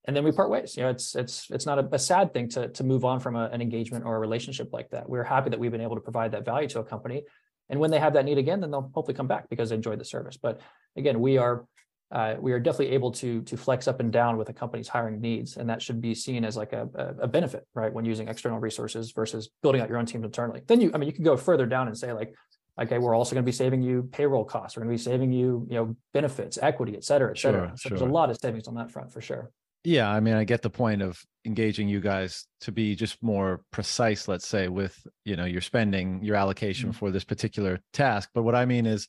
and 0.08 0.16
then 0.16 0.24
we 0.24 0.32
part 0.32 0.50
ways. 0.50 0.76
You 0.76 0.84
know, 0.84 0.90
it's 0.90 1.14
it's 1.14 1.50
it's 1.50 1.66
not 1.66 1.78
a, 1.78 1.88
a 1.92 1.98
sad 1.98 2.32
thing 2.32 2.48
to 2.50 2.68
to 2.68 2.84
move 2.84 3.04
on 3.04 3.20
from 3.20 3.36
a, 3.36 3.46
an 3.52 3.60
engagement 3.60 4.04
or 4.04 4.16
a 4.16 4.18
relationship 4.18 4.72
like 4.72 4.90
that. 4.90 5.08
We're 5.08 5.24
happy 5.24 5.50
that 5.50 5.58
we've 5.58 5.70
been 5.70 5.80
able 5.80 5.96
to 5.96 6.00
provide 6.00 6.32
that 6.32 6.44
value 6.44 6.68
to 6.68 6.80
a 6.80 6.84
company, 6.84 7.24
and 7.68 7.78
when 7.80 7.90
they 7.90 7.98
have 7.98 8.14
that 8.14 8.24
need 8.24 8.38
again, 8.38 8.60
then 8.60 8.70
they'll 8.70 8.90
hopefully 8.94 9.14
come 9.14 9.26
back 9.26 9.48
because 9.48 9.68
they 9.68 9.74
enjoyed 9.74 9.98
the 9.98 10.04
service. 10.04 10.36
But 10.36 10.60
again, 10.96 11.20
we 11.20 11.38
are 11.38 11.64
uh, 12.10 12.36
we 12.40 12.52
are 12.52 12.58
definitely 12.58 12.94
able 12.94 13.10
to 13.12 13.42
to 13.42 13.56
flex 13.56 13.86
up 13.86 14.00
and 14.00 14.10
down 14.10 14.38
with 14.38 14.48
a 14.48 14.52
company's 14.52 14.88
hiring 14.88 15.20
needs, 15.20 15.56
and 15.58 15.68
that 15.68 15.82
should 15.82 16.00
be 16.00 16.14
seen 16.14 16.44
as 16.44 16.56
like 16.56 16.72
a, 16.72 16.88
a 17.20 17.28
benefit, 17.28 17.66
right? 17.74 17.92
When 17.92 18.04
using 18.04 18.28
external 18.28 18.58
resources 18.58 19.12
versus 19.12 19.50
building 19.62 19.82
out 19.82 19.88
your 19.88 19.98
own 19.98 20.06
teams 20.06 20.24
internally. 20.24 20.62
Then 20.66 20.80
you, 20.80 20.90
I 20.94 20.98
mean, 20.98 21.06
you 21.06 21.12
can 21.12 21.24
go 21.24 21.36
further 21.36 21.66
down 21.66 21.86
and 21.86 21.96
say 21.96 22.12
like, 22.12 22.34
okay, 22.80 22.98
we're 22.98 23.14
also 23.14 23.34
going 23.34 23.44
to 23.44 23.46
be 23.46 23.52
saving 23.52 23.82
you 23.82 24.08
payroll 24.10 24.44
costs. 24.44 24.76
We're 24.76 24.84
going 24.84 24.96
to 24.96 25.02
be 25.02 25.10
saving 25.10 25.32
you, 25.32 25.66
you 25.68 25.76
know, 25.76 25.96
benefits, 26.14 26.58
equity, 26.62 26.96
et 26.96 27.04
cetera, 27.04 27.30
et 27.30 27.38
cetera. 27.38 27.68
Sure, 27.68 27.76
so 27.76 27.88
sure. 27.88 27.98
there's 27.98 28.08
a 28.08 28.12
lot 28.12 28.30
of 28.30 28.38
savings 28.38 28.68
on 28.68 28.74
that 28.76 28.90
front 28.90 29.12
for 29.12 29.20
sure. 29.20 29.50
Yeah, 29.84 30.10
I 30.10 30.20
mean, 30.20 30.34
I 30.34 30.44
get 30.44 30.62
the 30.62 30.70
point 30.70 31.02
of 31.02 31.22
engaging 31.44 31.88
you 31.88 32.00
guys 32.00 32.46
to 32.60 32.72
be 32.72 32.94
just 32.94 33.22
more 33.22 33.62
precise, 33.70 34.28
let's 34.28 34.46
say, 34.46 34.68
with 34.68 35.06
you 35.24 35.36
know 35.36 35.44
your 35.44 35.60
spending, 35.60 36.22
your 36.22 36.36
allocation 36.36 36.90
mm-hmm. 36.90 36.98
for 36.98 37.10
this 37.10 37.24
particular 37.24 37.80
task. 37.92 38.30
But 38.34 38.42
what 38.42 38.54
I 38.54 38.64
mean 38.66 38.86
is, 38.86 39.08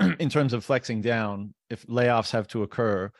in 0.18 0.28
terms 0.28 0.52
of 0.52 0.64
flexing 0.64 1.02
down, 1.02 1.54
if 1.70 1.86
layoffs 1.86 2.32
have 2.32 2.48
to 2.48 2.62
occur, 2.62 3.10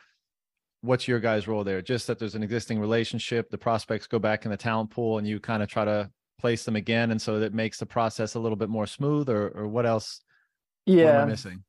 what's 0.81 1.07
your 1.07 1.19
guys' 1.19 1.47
role 1.47 1.63
there? 1.63 1.81
Just 1.81 2.07
that 2.07 2.19
there's 2.19 2.35
an 2.35 2.43
existing 2.43 2.79
relationship, 2.79 3.49
the 3.49 3.57
prospects 3.57 4.07
go 4.07 4.19
back 4.19 4.45
in 4.45 4.51
the 4.51 4.57
talent 4.57 4.91
pool, 4.91 5.17
and 5.17 5.27
you 5.27 5.39
kind 5.39 5.61
of 5.61 5.69
try 5.69 5.85
to 5.85 6.09
place 6.39 6.63
them 6.63 6.75
again, 6.75 7.11
and 7.11 7.21
so 7.21 7.39
that 7.39 7.53
makes 7.53 7.77
the 7.77 7.85
process 7.85 8.35
a 8.35 8.39
little 8.39 8.55
bit 8.55 8.69
more 8.69 8.87
smooth. 8.87 9.29
Or, 9.29 9.49
or 9.49 9.67
what 9.67 9.85
else? 9.85 10.21
Yeah, 10.85 11.23
missing. 11.25 11.63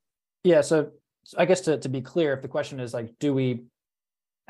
Yeah, 0.45 0.63
so 0.63 0.93
I 1.37 1.45
guess 1.45 1.61
to 1.63 1.79
to 1.79 1.89
be 1.89 2.01
clear, 2.01 2.33
if 2.33 2.43
the 2.43 2.49
question 2.49 2.81
is 2.81 2.95
like, 2.95 3.19
do 3.19 3.35
we 3.35 3.65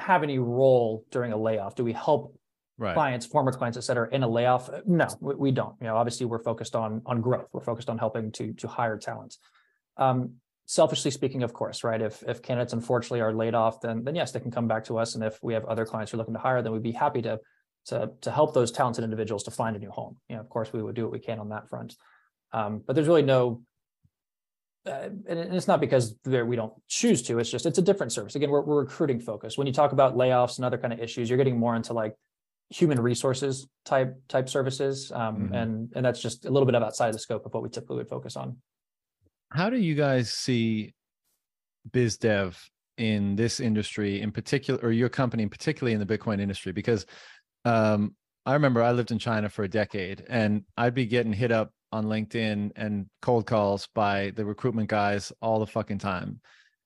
have 0.00 0.22
any 0.22 0.38
role 0.38 1.04
during 1.10 1.32
a 1.32 1.36
layoff? 1.36 1.74
Do 1.74 1.84
we 1.84 1.92
help 1.92 2.36
right. 2.78 2.94
clients, 2.94 3.26
former 3.26 3.52
clients, 3.52 3.78
et 3.78 3.82
cetera, 3.82 4.08
in 4.12 4.22
a 4.22 4.28
layoff? 4.28 4.70
No, 4.86 5.08
we, 5.20 5.34
we, 5.34 5.50
don't. 5.50 5.74
You 5.80 5.86
know, 5.86 5.96
obviously 5.96 6.26
we're 6.26 6.42
focused 6.42 6.74
on 6.74 7.02
on 7.06 7.20
growth. 7.20 7.48
We're 7.52 7.62
focused 7.62 7.88
on 7.88 7.98
helping 7.98 8.32
to 8.32 8.52
to 8.54 8.68
hire 8.68 8.98
talent. 8.98 9.36
Um, 9.96 10.34
selfishly 10.66 11.10
speaking, 11.10 11.42
of 11.42 11.52
course, 11.52 11.82
right? 11.84 12.00
If 12.00 12.22
if 12.26 12.42
candidates 12.42 12.72
unfortunately 12.72 13.20
are 13.20 13.34
laid 13.34 13.54
off, 13.54 13.80
then 13.80 14.04
then 14.04 14.14
yes, 14.14 14.32
they 14.32 14.40
can 14.40 14.50
come 14.50 14.68
back 14.68 14.84
to 14.84 14.98
us. 14.98 15.14
And 15.14 15.24
if 15.24 15.38
we 15.42 15.54
have 15.54 15.64
other 15.64 15.84
clients 15.84 16.10
who 16.10 16.16
are 16.16 16.18
looking 16.18 16.34
to 16.34 16.40
hire, 16.40 16.62
then 16.62 16.72
we'd 16.72 16.82
be 16.82 16.92
happy 16.92 17.22
to 17.22 17.40
to 17.86 18.10
to 18.20 18.30
help 18.30 18.54
those 18.54 18.70
talented 18.70 19.04
individuals 19.04 19.42
to 19.44 19.50
find 19.50 19.76
a 19.76 19.78
new 19.78 19.90
home. 19.90 20.16
You 20.28 20.36
know, 20.36 20.42
of 20.42 20.48
course, 20.48 20.72
we 20.72 20.82
would 20.82 20.94
do 20.94 21.02
what 21.02 21.12
we 21.12 21.18
can 21.18 21.38
on 21.38 21.48
that 21.50 21.68
front. 21.68 21.96
Um, 22.52 22.82
but 22.86 22.94
there's 22.94 23.08
really 23.08 23.22
no 23.22 23.62
uh, 24.86 25.08
and 25.28 25.38
it's 25.54 25.68
not 25.68 25.80
because 25.80 26.14
we 26.24 26.56
don't 26.56 26.72
choose 26.88 27.22
to 27.22 27.38
it's 27.38 27.50
just 27.50 27.66
it's 27.66 27.78
a 27.78 27.82
different 27.82 28.12
service. 28.12 28.34
Again 28.34 28.50
we're, 28.50 28.62
we're 28.62 28.80
recruiting 28.80 29.20
focused. 29.20 29.58
When 29.58 29.66
you 29.66 29.72
talk 29.72 29.92
about 29.92 30.16
layoffs 30.16 30.56
and 30.56 30.64
other 30.64 30.78
kind 30.78 30.92
of 30.92 31.00
issues 31.00 31.28
you're 31.28 31.36
getting 31.36 31.58
more 31.58 31.76
into 31.76 31.92
like 31.92 32.14
human 32.70 33.00
resources 33.00 33.68
type 33.84 34.16
type 34.28 34.48
services 34.48 35.10
um, 35.12 35.36
mm-hmm. 35.36 35.54
and 35.54 35.92
and 35.94 36.04
that's 36.04 36.22
just 36.22 36.46
a 36.46 36.50
little 36.50 36.66
bit 36.66 36.74
of 36.74 36.82
outside 36.82 37.08
of 37.08 37.14
the 37.14 37.18
scope 37.18 37.44
of 37.44 37.52
what 37.52 37.62
we 37.62 37.68
typically 37.68 37.96
would 37.96 38.08
focus 38.08 38.36
on. 38.36 38.56
How 39.50 39.68
do 39.68 39.76
you 39.76 39.94
guys 39.94 40.32
see 40.32 40.94
biz 41.92 42.16
dev 42.16 42.58
in 42.96 43.36
this 43.36 43.60
industry 43.60 44.20
in 44.20 44.30
particular 44.30 44.80
or 44.82 44.92
your 44.92 45.08
company 45.08 45.46
particularly 45.46 45.92
in 45.92 46.00
the 46.00 46.06
bitcoin 46.06 46.40
industry? 46.40 46.72
Because 46.72 47.04
um, 47.64 48.14
i 48.46 48.54
remember 48.54 48.82
i 48.82 48.90
lived 48.90 49.10
in 49.10 49.18
china 49.18 49.50
for 49.50 49.64
a 49.64 49.68
decade 49.68 50.24
and 50.30 50.64
i'd 50.78 50.94
be 50.94 51.04
getting 51.04 51.30
hit 51.32 51.52
up 51.52 51.70
on 51.92 52.06
LinkedIn 52.06 52.72
and 52.76 53.06
cold 53.22 53.46
calls 53.46 53.88
by 53.94 54.32
the 54.36 54.44
recruitment 54.44 54.88
guys 54.88 55.32
all 55.40 55.58
the 55.58 55.66
fucking 55.66 55.98
time. 55.98 56.40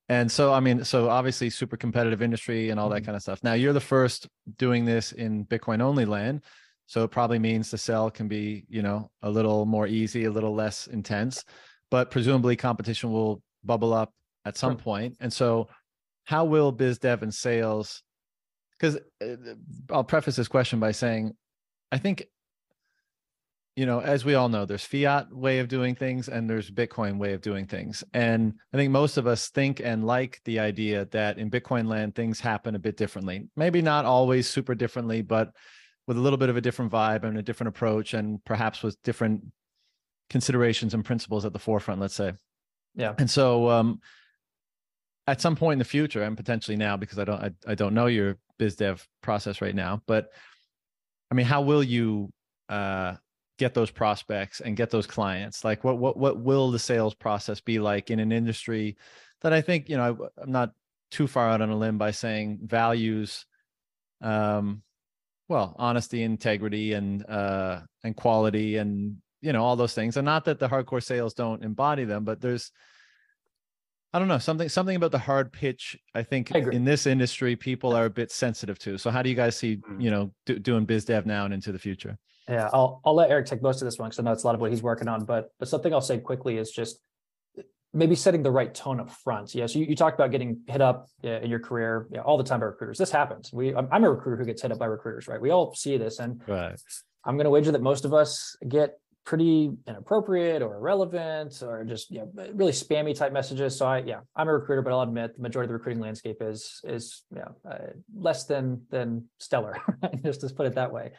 And 0.07 0.31
so, 0.31 0.53
I 0.53 0.59
mean, 0.59 0.83
so 0.83 1.09
obviously 1.09 1.49
super 1.49 1.77
competitive 1.77 2.21
industry 2.21 2.69
and 2.69 2.79
all 2.79 2.89
that 2.89 2.97
mm-hmm. 2.97 3.05
kind 3.05 3.15
of 3.15 3.21
stuff. 3.21 3.43
Now 3.43 3.53
you're 3.53 3.73
the 3.73 3.79
first 3.79 4.27
doing 4.57 4.85
this 4.85 5.11
in 5.11 5.45
Bitcoin 5.45 5.81
only 5.81 6.05
land. 6.05 6.43
So 6.87 7.03
it 7.03 7.09
probably 7.09 7.39
means 7.39 7.71
the 7.71 7.79
sell 7.79 8.11
can 8.11 8.27
be, 8.27 8.65
you 8.69 8.83
know, 8.83 9.09
a 9.23 9.29
little 9.29 9.65
more 9.65 9.87
easy, 9.87 10.25
a 10.25 10.31
little 10.31 10.53
less 10.53 10.85
intense, 10.85 11.43
but 11.89 12.11
presumably 12.11 12.55
competition 12.55 13.11
will 13.11 13.41
bubble 13.63 13.93
up 13.93 14.13
at 14.45 14.57
some 14.57 14.77
point. 14.77 15.17
And 15.19 15.33
so 15.33 15.67
how 16.25 16.45
will 16.45 16.71
biz 16.71 16.99
dev 16.99 17.23
and 17.23 17.33
sales, 17.33 18.03
because 18.77 18.97
uh, 19.23 19.55
I'll 19.89 20.03
preface 20.03 20.35
this 20.35 20.47
question 20.47 20.79
by 20.79 20.91
saying, 20.91 21.31
I 21.91 21.97
think 21.97 22.27
you 23.75 23.85
know, 23.85 23.99
as 23.99 24.23
we 24.23 24.35
all 24.35 24.47
know, 24.47 24.65
there's 24.65 24.85
fiat 24.85 25.33
way 25.35 25.59
of 25.59 25.67
doing 25.67 25.95
things 25.95 26.29
and 26.29 26.49
there's 26.49 26.71
Bitcoin 26.71 27.17
way 27.17 27.33
of 27.33 27.41
doing 27.41 27.67
things. 27.67 28.03
And 28.13 28.53
I 28.73 28.77
think 28.77 28.91
most 28.91 29.17
of 29.17 29.27
us 29.27 29.49
think 29.49 29.81
and 29.81 30.05
like 30.05 30.39
the 30.45 30.59
idea 30.59 31.05
that 31.11 31.37
in 31.37 31.51
Bitcoin 31.51 31.87
land, 31.87 32.15
things 32.15 32.39
happen 32.39 32.75
a 32.75 32.79
bit 32.79 32.95
differently. 32.95 33.49
Maybe 33.57 33.81
not 33.81 34.05
always 34.05 34.47
super 34.47 34.75
differently, 34.75 35.21
but 35.21 35.51
with 36.07 36.15
a 36.15 36.21
little 36.21 36.37
bit 36.37 36.49
of 36.49 36.55
a 36.55 36.61
different 36.61 36.91
vibe 36.91 37.23
and 37.23 37.37
a 37.37 37.41
different 37.41 37.69
approach, 37.69 38.13
and 38.13 38.43
perhaps 38.45 38.81
with 38.81 39.01
different 39.03 39.43
considerations 40.29 40.93
and 40.93 41.03
principles 41.03 41.45
at 41.45 41.51
the 41.51 41.59
forefront, 41.59 41.99
let's 41.99 42.15
say. 42.15 42.33
Yeah. 42.93 43.13
And 43.17 43.29
so, 43.29 43.69
um, 43.69 43.99
at 45.27 45.41
some 45.41 45.55
point 45.55 45.73
in 45.73 45.79
the 45.79 45.85
future, 45.85 46.21
and 46.21 46.37
potentially 46.37 46.77
now, 46.77 46.95
because 46.95 47.17
I 47.17 47.23
don't, 47.23 47.41
I, 47.41 47.51
I 47.67 47.75
don't 47.75 47.95
know 47.95 48.05
your 48.05 48.37
biz 48.59 48.75
dev 48.75 49.05
process 49.21 49.61
right 49.61 49.75
now, 49.75 50.01
but 50.05 50.29
I 51.31 51.35
mean, 51.35 51.47
how 51.47 51.61
will 51.61 51.83
you, 51.83 52.31
uh, 52.69 53.15
get 53.57 53.73
those 53.73 53.91
prospects 53.91 54.59
and 54.61 54.75
get 54.75 54.89
those 54.89 55.07
clients 55.07 55.63
like 55.63 55.83
what 55.83 55.97
what 55.97 56.17
what 56.17 56.39
will 56.39 56.71
the 56.71 56.79
sales 56.79 57.13
process 57.13 57.61
be 57.61 57.79
like 57.79 58.11
in 58.11 58.19
an 58.19 58.31
industry 58.31 58.97
that 59.41 59.53
i 59.53 59.61
think 59.61 59.89
you 59.89 59.97
know 59.97 60.29
i'm 60.41 60.51
not 60.51 60.71
too 61.11 61.27
far 61.27 61.49
out 61.49 61.61
on 61.61 61.69
a 61.69 61.77
limb 61.77 61.97
by 61.97 62.11
saying 62.11 62.59
values 62.63 63.45
um 64.21 64.81
well 65.47 65.75
honesty 65.77 66.23
integrity 66.23 66.93
and 66.93 67.25
uh 67.29 67.79
and 68.03 68.15
quality 68.15 68.77
and 68.77 69.17
you 69.41 69.53
know 69.53 69.63
all 69.63 69.75
those 69.75 69.93
things 69.93 70.17
and 70.17 70.25
not 70.25 70.45
that 70.45 70.59
the 70.59 70.67
hardcore 70.67 71.03
sales 71.03 71.33
don't 71.33 71.63
embody 71.63 72.03
them 72.03 72.23
but 72.23 72.41
there's 72.41 72.71
I 74.15 74.19
don't 74.19 74.29
know 74.29 74.37
something 74.37 74.69
something 74.69 74.95
about 74.95 75.11
the 75.11 75.19
hard 75.19 75.51
pitch. 75.51 75.97
I 76.13 76.23
think 76.23 76.55
I 76.55 76.59
in 76.59 76.85
this 76.85 77.05
industry, 77.05 77.57
people 77.57 77.93
are 77.93 78.05
a 78.05 78.09
bit 78.09 78.31
sensitive 78.31 78.79
to. 78.79 78.97
So, 78.97 79.11
how 79.11 79.21
do 79.21 79.29
you 79.29 79.35
guys 79.35 79.57
see 79.57 79.75
mm. 79.75 80.01
you 80.01 80.09
know 80.09 80.31
do, 80.45 80.57
doing 80.57 80.85
biz 80.85 81.03
dev 81.03 81.25
now 81.25 81.43
and 81.43 81.53
into 81.53 81.73
the 81.73 81.79
future? 81.79 82.17
Yeah, 82.49 82.69
I'll 82.71 83.01
I'll 83.03 83.15
let 83.15 83.31
Eric 83.31 83.47
take 83.47 83.61
most 83.61 83.81
of 83.81 83.85
this 83.85 83.97
one 83.97 84.09
because 84.09 84.19
I 84.19 84.23
know 84.23 84.31
it's 84.31 84.43
a 84.43 84.47
lot 84.47 84.55
of 84.55 84.61
what 84.61 84.69
he's 84.71 84.83
working 84.83 85.07
on. 85.07 85.25
But 85.25 85.49
but 85.59 85.67
something 85.67 85.93
I'll 85.93 86.01
say 86.01 86.19
quickly 86.19 86.57
is 86.57 86.71
just 86.71 86.99
maybe 87.91 88.13
setting 88.13 88.43
the 88.43 88.51
right 88.51 88.73
tone 88.73 88.99
up 88.99 89.09
front. 89.09 89.55
Yeah, 89.55 89.65
so 89.65 89.79
you, 89.79 89.85
you 89.85 89.95
talked 89.95 90.15
about 90.15 90.29
getting 90.29 90.61
hit 90.67 90.81
up 90.81 91.07
yeah, 91.23 91.39
in 91.39 91.49
your 91.49 91.59
career 91.59 92.07
yeah, 92.11 92.19
all 92.19 92.37
the 92.37 92.43
time 92.43 92.59
by 92.59 92.67
recruiters. 92.67 92.97
This 92.97 93.09
happens. 93.09 93.51
We 93.51 93.73
I'm, 93.73 93.87
I'm, 93.91 94.03
a 94.03 94.09
recruiter 94.09 94.37
who 94.37 94.45
gets 94.45 94.61
hit 94.61 94.71
up 94.71 94.77
by 94.77 94.85
recruiters, 94.85 95.27
right? 95.27 95.41
We 95.41 95.49
all 95.49 95.73
see 95.73 95.97
this, 95.97 96.19
and 96.19 96.41
right. 96.47 96.79
I'm 97.25 97.35
going 97.35 97.45
to 97.45 97.49
wager 97.49 97.71
that 97.71 97.81
most 97.81 98.05
of 98.05 98.13
us 98.13 98.55
get 98.67 98.99
pretty 99.25 99.71
inappropriate 99.87 100.61
or 100.61 100.75
irrelevant 100.75 101.63
or 101.63 101.83
just 101.83 102.11
you 102.11 102.19
know, 102.19 102.47
really 102.53 102.71
spammy 102.71 103.17
type 103.17 103.33
messages. 103.33 103.75
So 103.75 103.87
I 103.87 103.99
yeah, 103.99 104.19
I'm 104.35 104.47
a 104.47 104.53
recruiter, 104.53 104.83
but 104.83 104.93
I'll 104.93 105.01
admit 105.01 105.35
the 105.35 105.41
majority 105.41 105.65
of 105.65 105.69
the 105.69 105.77
recruiting 105.77 106.03
landscape 106.03 106.37
is 106.41 106.81
is 106.83 107.23
you 107.31 107.39
know, 107.39 107.55
uh, 107.67 107.77
less 108.15 108.43
than 108.43 108.83
than 108.91 109.29
stellar, 109.39 109.81
just 110.23 110.41
to 110.41 110.49
put 110.49 110.67
it 110.67 110.75
that 110.75 110.91
way 110.91 111.13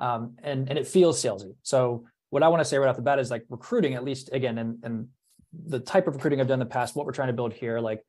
um, 0.00 0.36
and 0.42 0.68
and 0.68 0.78
it 0.78 0.86
feels 0.86 1.22
salesy. 1.22 1.54
So 1.62 2.06
what 2.30 2.42
I 2.42 2.48
want 2.48 2.60
to 2.60 2.64
say 2.64 2.78
right 2.78 2.88
off 2.88 2.96
the 2.96 3.02
bat 3.02 3.18
is 3.18 3.30
like 3.30 3.44
recruiting, 3.48 3.94
at 3.94 4.04
least 4.04 4.30
again, 4.32 4.58
and 4.58 4.78
and 4.82 5.08
the 5.52 5.80
type 5.80 6.08
of 6.08 6.14
recruiting 6.14 6.40
I've 6.40 6.48
done 6.48 6.60
in 6.60 6.66
the 6.66 6.72
past, 6.72 6.96
what 6.96 7.06
we're 7.06 7.12
trying 7.12 7.28
to 7.28 7.34
build 7.34 7.52
here, 7.52 7.80
like 7.80 8.04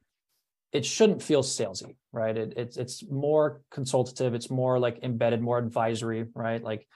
it 0.71 0.85
shouldn't 0.85 1.21
feel 1.21 1.43
salesy, 1.43 1.95
right? 2.11 2.35
It, 2.37 2.53
it's 2.55 2.77
it's 2.77 3.03
more 3.09 3.61
consultative, 3.71 4.33
it's 4.33 4.49
more 4.49 4.79
like 4.79 4.99
embedded, 5.03 5.41
more 5.41 5.57
advisory, 5.57 6.25
right? 6.33 6.63
Like 6.63 6.87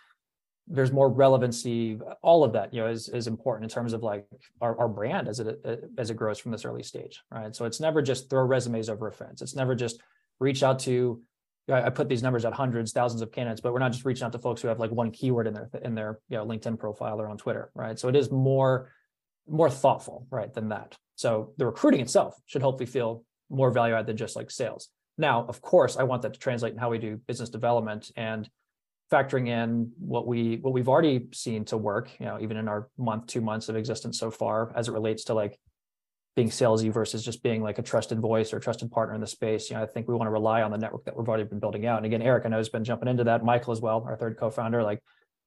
there's 0.68 0.92
more 0.92 1.10
relevancy. 1.10 2.00
All 2.22 2.44
of 2.44 2.54
that, 2.54 2.74
you 2.74 2.82
know, 2.82 2.88
is 2.88 3.10
is 3.10 3.28
important 3.28 3.66
in 3.66 3.74
terms 3.74 3.94
of 3.94 4.02
like 4.02 4.26
our, 4.62 4.80
our 4.80 4.88
brand 4.88 5.28
as 5.28 5.40
it 5.40 5.60
as 5.98 6.10
it 6.10 6.16
grows 6.16 6.40
from 6.40 6.52
this 6.52 6.64
early 6.64 6.84
stage, 6.84 7.22
right? 7.32 7.56
So 7.56 7.66
it's 7.66 7.80
never 7.80 8.02
just 8.02 8.30
throw 8.30 8.44
resumes 8.44 8.90
over 8.90 9.08
a 9.08 9.12
fence. 9.12 9.42
It's 9.42 9.56
never 9.56 9.76
just 9.76 10.02
reach 10.40 10.64
out 10.64 10.80
to 10.80 11.22
I 11.68 11.90
put 11.90 12.10
these 12.10 12.22
numbers 12.22 12.46
at 12.46 12.54
hundreds, 12.54 12.92
thousands 12.92 13.22
of 13.22 13.32
candidates, 13.32 13.60
but 13.60 13.74
we're 13.74 13.80
not 13.80 13.92
just 13.92 14.06
reaching 14.06 14.24
out 14.24 14.32
to 14.34 14.40
folks 14.40 14.62
who 14.62 14.68
have 14.68 14.80
like 14.80 14.92
one 14.92 15.12
keyword 15.12 15.48
in 15.48 15.54
their 15.54 15.70
in 15.82 15.96
their 15.96 16.20
you 16.30 16.38
know, 16.38 16.46
LinkedIn 16.46 16.78
profile 16.78 17.20
or 17.20 17.28
on 17.28 17.38
Twitter, 17.38 17.72
right? 17.74 17.98
So 17.98 18.08
it 18.08 18.16
is 18.16 18.32
more 18.32 18.92
more 19.48 19.70
thoughtful, 19.70 20.28
right, 20.30 20.54
than 20.54 20.70
that. 20.70 20.96
So 21.16 21.54
the 21.58 21.66
recruiting 21.66 22.02
itself 22.02 22.36
should 22.46 22.62
hopefully 22.62 22.86
feel 22.86 23.24
more 23.50 23.72
value 23.72 23.96
add 23.96 24.06
than 24.06 24.18
just 24.18 24.36
like 24.36 24.52
sales. 24.52 24.90
Now, 25.18 25.46
of 25.48 25.62
course, 25.62 25.98
I 25.98 26.04
want 26.04 26.24
that 26.24 26.34
to 26.34 26.40
translate 26.40 26.74
in 26.74 26.80
how 26.80 26.90
we 26.90 26.98
do 26.98 27.18
business 27.28 27.50
development 27.50 28.12
and 28.16 28.50
factoring 29.12 29.48
in 29.48 29.92
what 30.00 30.28
we 30.28 30.58
what 30.58 30.74
we've 30.74 30.90
already 30.90 31.28
seen 31.34 31.66
to 31.66 31.78
work, 31.78 32.12
you 32.20 32.26
know, 32.26 32.40
even 32.40 32.58
in 32.58 32.68
our 32.68 32.90
month, 32.98 33.28
two 33.28 33.42
months 33.42 33.70
of 33.70 33.76
existence 33.76 34.20
so 34.20 34.30
far, 34.30 34.72
as 34.76 34.88
it 34.88 34.92
relates 34.92 35.26
to 35.26 35.34
like 35.34 35.60
being 36.36 36.50
salesy 36.50 36.92
versus 36.92 37.24
just 37.24 37.42
being 37.42 37.64
like 37.64 37.80
a 37.80 37.82
trusted 37.82 38.20
voice 38.20 38.52
or 38.52 38.58
a 38.58 38.62
trusted 38.62 38.92
partner 38.92 39.16
in 39.16 39.22
the 39.22 39.28
space. 39.28 39.70
You 39.70 39.78
know, 39.78 39.84
I 39.84 39.86
think 39.86 40.08
we 40.08 40.16
want 40.16 40.28
to 40.28 40.32
rely 40.32 40.62
on 40.62 40.72
the 40.72 40.78
network 40.78 41.06
that 41.06 41.16
we've 41.16 41.28
already 41.28 41.46
been 41.46 41.60
building 41.60 41.86
out. 41.86 41.98
And 41.98 42.06
again, 42.06 42.22
Eric, 42.22 42.46
I 42.46 42.50
know 42.50 42.58
has 42.58 42.70
been 42.70 42.84
jumping 42.84 43.08
into 43.08 43.24
that. 43.24 43.46
Michael 43.46 43.72
as 43.72 43.80
well, 43.80 44.04
our 44.06 44.18
third 44.18 44.38
co-founder. 44.38 44.84
Like 44.84 45.02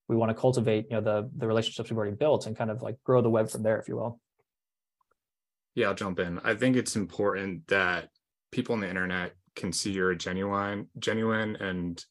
we 0.09 0.16
want 0.16 0.31
to 0.31 0.35
cultivate, 0.35 0.87
you 0.90 0.96
know, 0.96 1.03
the 1.03 1.31
the 1.37 1.46
relationships 1.46 1.90
we've 1.90 1.98
already 1.98 2.16
built 2.16 2.46
and 2.46 2.57
kind 2.57 2.70
of 2.70 2.83
like 2.83 2.96
grow 3.05 3.20
the 3.20 3.31
web 3.31 3.51
from 3.51 3.62
there, 3.62 3.79
if 3.79 3.88
you 3.88 3.96
will. 3.96 4.18
Yeah, 5.74 5.88
I'll 5.88 5.94
jump 5.94 6.18
in. 6.18 6.40
I 6.42 6.55
think 6.55 6.77
it's 6.77 6.96
important 6.96 7.68
that 7.68 8.09
people 8.51 8.74
on 8.74 8.81
the 8.81 8.88
internet 8.88 9.35
can 9.55 9.72
see 9.72 9.92
you're 9.92 10.14
genuine, 10.14 10.88
genuine 10.98 11.57
and 11.57 12.03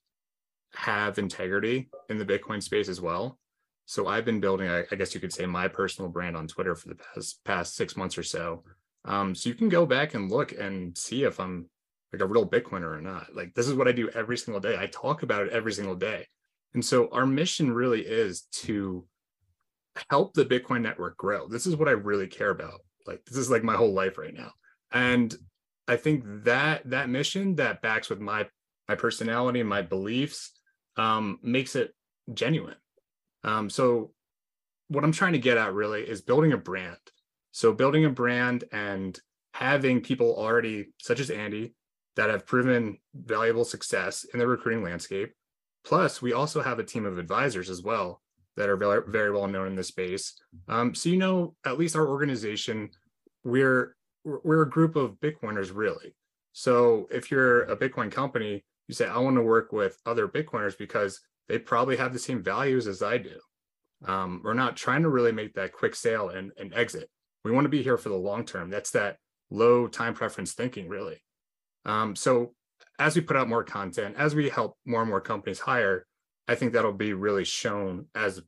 have 0.74 1.18
integrity 1.18 1.90
in 2.10 2.18
the 2.20 2.26
Bitcoin 2.26 2.62
space 2.62 2.90
as 2.90 3.02
well. 3.02 3.40
So 3.88 4.08
I've 4.08 4.26
been 4.26 4.41
building, 4.41 4.69
I, 4.69 4.84
guess 4.95 5.15
you 5.15 5.21
could 5.21 5.32
say, 5.32 5.45
my 5.45 5.69
personal 5.69 6.12
brand 6.12 6.36
on 6.36 6.45
Twitter 6.45 6.76
for 6.76 6.89
the 6.89 6.95
past 6.95 7.43
past 7.45 7.76
six 7.78 7.95
months 7.95 8.17
or 8.17 8.23
so. 8.23 8.65
Um, 9.06 9.34
so 9.34 9.47
you 9.47 9.56
can 9.56 9.69
go 9.69 9.86
back 9.86 10.13
and 10.13 10.30
look 10.30 10.52
and 10.52 10.95
see 10.97 11.23
if 11.23 11.39
I'm 11.39 11.69
like 12.12 12.21
a 12.21 12.26
real 12.26 12.45
Bitcoiner 12.45 12.97
or 12.97 13.02
not. 13.02 13.34
Like 13.34 13.54
this 13.56 13.65
is 13.65 13.76
what 13.76 13.88
I 13.88 13.93
do 13.93 14.10
every 14.10 14.38
single 14.38 14.60
day. 14.60 14.78
I 14.78 14.88
talk 14.88 15.23
about 15.23 15.47
it 15.47 15.54
every 15.54 15.71
single 15.71 15.95
day. 15.95 16.28
And 16.73 16.84
so 16.84 17.08
our 17.13 17.26
mission 17.26 17.71
really 17.71 18.02
is 18.02 18.41
to 18.63 19.06
help 20.10 20.34
the 20.34 20.45
Bitcoin 20.45 20.82
network 20.82 21.15
grow. 21.15 21.47
This 21.47 21.65
is 21.65 21.78
what 21.78 21.88
I 21.88 21.91
really 21.91 22.28
care 22.28 22.50
about. 22.50 22.82
Like 23.06 23.23
this 23.26 23.38
is 23.38 23.50
like 23.50 23.63
my 23.63 23.76
whole 23.76 23.93
life 23.93 24.17
right 24.17 24.34
now. 24.34 24.52
And 24.91 25.34
I 25.88 25.95
think 25.95 26.26
that 26.43 26.89
that 26.89 27.08
mission 27.08 27.56
that 27.56 27.82
backs 27.82 28.10
with 28.10 28.19
my 28.19 28.47
my 28.89 28.95
personality 28.95 29.62
and 29.62 29.69
my 29.69 29.82
beliefs 29.82 30.52
um, 30.97 31.39
makes 31.41 31.78
it 31.78 31.95
genuine. 32.34 32.76
Um, 33.43 33.69
so 33.69 34.12
what 34.88 35.04
I'm 35.04 35.12
trying 35.12 35.34
to 35.34 35.39
get 35.39 35.58
at 35.58 35.73
really 35.73 36.02
is 36.02 36.21
building 36.21 36.54
a 36.54 36.58
brand. 36.58 36.97
So 37.52 37.73
building 37.73 38.06
a 38.06 38.10
brand 38.10 38.63
and 38.71 39.19
having 39.54 40.02
people 40.02 40.36
already, 40.36 40.88
such 41.00 41.19
as 41.19 41.30
Andy, 41.30 41.73
that 42.15 42.30
have 42.30 42.45
proven 42.45 42.97
valuable 43.13 43.65
success 43.65 44.26
in 44.34 44.39
the 44.39 44.47
recruiting 44.47 44.84
landscape. 44.84 45.34
Plus, 45.84 46.21
we 46.21 46.34
also 46.34 46.62
have 46.62 46.80
a 46.80 46.84
team 46.84 47.06
of 47.06 47.17
advisors 47.17 47.69
as 47.69 47.82
well 47.82 48.21
that 48.58 48.69
are 48.69 49.04
very, 49.08 49.32
well 49.32 49.47
known 49.47 49.67
in 49.67 49.76
this 49.76 49.88
space. 49.88 50.34
Um, 50.67 50.93
so 50.93 51.10
you 51.10 51.17
know, 51.17 51.56
at 51.65 51.78
least 51.78 51.95
our 51.95 52.08
organization, 52.08 52.89
we're 53.43 53.95
we're 54.26 54.63
a 54.63 54.69
group 54.69 54.95
of 54.95 55.19
Bitcoiners 55.21 55.71
really. 55.73 56.15
So 56.52 57.08
if 57.12 57.32
you're 57.32 57.63
a 57.63 57.78
Bitcoin 57.78 58.12
company, 58.12 58.65
you 58.88 58.95
say, 58.95 59.08
I 59.08 59.19
want 59.19 59.36
to 59.38 59.43
work 59.43 59.71
with 59.71 59.97
other 60.06 60.28
Bitcoiners 60.28 60.78
because 60.78 61.21
they 61.48 61.60
probably 61.60 61.98
have 61.98 62.14
the 62.14 62.20
same 62.20 62.44
values 62.44 62.88
as 62.88 63.02
I 63.02 63.18
do. 63.18 63.40
Um, 64.06 64.42
we're 64.44 64.54
not 64.54 64.78
trying 64.78 65.04
to 65.04 65.10
really 65.10 65.32
make 65.32 65.54
that 65.56 65.74
quick 65.74 65.96
sale 65.96 66.30
and, 66.30 66.52
and 66.58 66.74
exit. 66.74 67.10
We 67.44 67.52
want 67.52 67.66
to 67.66 67.70
be 67.70 67.84
here 67.84 67.98
for 67.98 68.10
the 68.10 68.16
long 68.16 68.46
term. 68.46 68.70
That's 68.70 68.92
that 68.92 69.18
low 69.50 69.88
time 69.88 70.14
preference 70.14 70.54
thinking, 70.54 70.88
really. 70.88 71.24
Um, 71.86 72.16
so 72.16 72.54
as 73.00 73.16
we 73.16 73.22
put 73.22 73.38
out 73.38 73.48
more 73.48 73.64
content, 73.64 74.16
as 74.18 74.36
we 74.36 74.50
help 74.50 74.78
more 74.86 75.02
and 75.02 75.10
more 75.10 75.22
companies 75.22 75.60
hire, 75.60 76.06
I 76.48 76.56
think 76.56 76.74
that'll 76.74 76.94
be 76.94 77.14
really 77.14 77.46
shown 77.46 78.06
as 78.16 78.42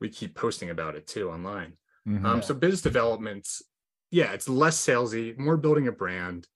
we 0.00 0.08
keep 0.08 0.34
posting 0.34 0.70
about 0.70 0.96
it 0.96 1.06
too 1.06 1.30
online. 1.30 1.74
Mm-hmm. 2.06 2.26
Um, 2.26 2.42
so 2.42 2.54
business 2.54 2.82
developments, 2.82 3.62
yeah, 4.10 4.32
it's 4.32 4.48
less 4.48 4.76
salesy, 4.76 5.36
more 5.38 5.56
building 5.56 5.88
a 5.88 5.92
brand, 5.92 6.46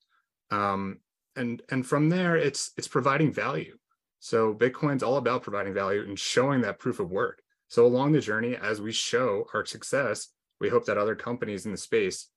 um, 0.51 0.99
and 1.37 1.63
and 1.71 1.87
from 1.87 2.09
there, 2.09 2.37
it's 2.37 2.73
it's 2.77 2.89
providing 2.89 3.33
value. 3.33 3.78
So 4.21 4.55
Bitcoin's 4.55 5.03
all 5.03 5.17
about 5.17 5.43
providing 5.43 5.75
value 5.75 6.03
and 6.03 6.19
showing 6.19 6.61
that 6.63 6.79
proof 6.79 7.01
of 7.01 7.11
work. 7.11 7.43
So 7.69 7.87
along 7.87 8.13
the 8.13 8.21
journey, 8.21 8.57
as 8.57 8.81
we 8.81 8.93
show 8.93 9.47
our 9.55 9.65
success, 9.65 10.29
we 10.61 10.69
hope 10.69 10.87
that 10.87 10.99
other 10.99 11.15
companies 11.15 11.67
in 11.67 11.73
the 11.73 11.79
space 11.79 12.29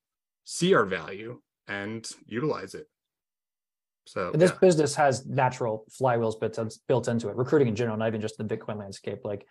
see 0.44 0.74
our 0.74 0.84
value 0.84 1.40
and 1.66 2.08
utilize 2.26 2.74
it. 2.74 2.86
So 4.06 4.30
and 4.32 4.40
this 4.40 4.50
yeah. 4.50 4.58
business 4.60 4.94
has 4.96 5.26
natural 5.26 5.84
flywheels 5.90 6.38
built, 6.38 6.78
built 6.88 7.08
into 7.08 7.28
it. 7.28 7.36
Recruiting 7.36 7.68
in 7.68 7.76
general, 7.76 7.96
not 7.96 8.08
even 8.08 8.20
just 8.20 8.36
the 8.36 8.44
Bitcoin 8.44 8.78
landscape, 8.78 9.20
like 9.24 9.46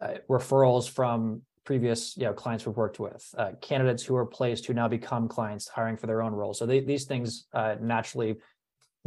uh, 0.00 0.14
referrals 0.28 0.88
from 0.88 1.42
previous 1.64 2.16
you 2.16 2.24
know 2.24 2.32
clients 2.32 2.66
we've 2.66 2.76
worked 2.76 2.98
with, 2.98 3.24
uh, 3.38 3.50
candidates 3.60 4.02
who 4.02 4.16
are 4.16 4.26
placed 4.26 4.66
who 4.66 4.74
now 4.74 4.88
become 4.88 5.28
clients 5.28 5.68
hiring 5.68 5.96
for 5.96 6.06
their 6.06 6.22
own 6.22 6.32
roles. 6.32 6.58
So 6.58 6.66
they, 6.66 6.80
these 6.80 7.04
things 7.04 7.46
uh, 7.52 7.76
naturally 7.80 8.36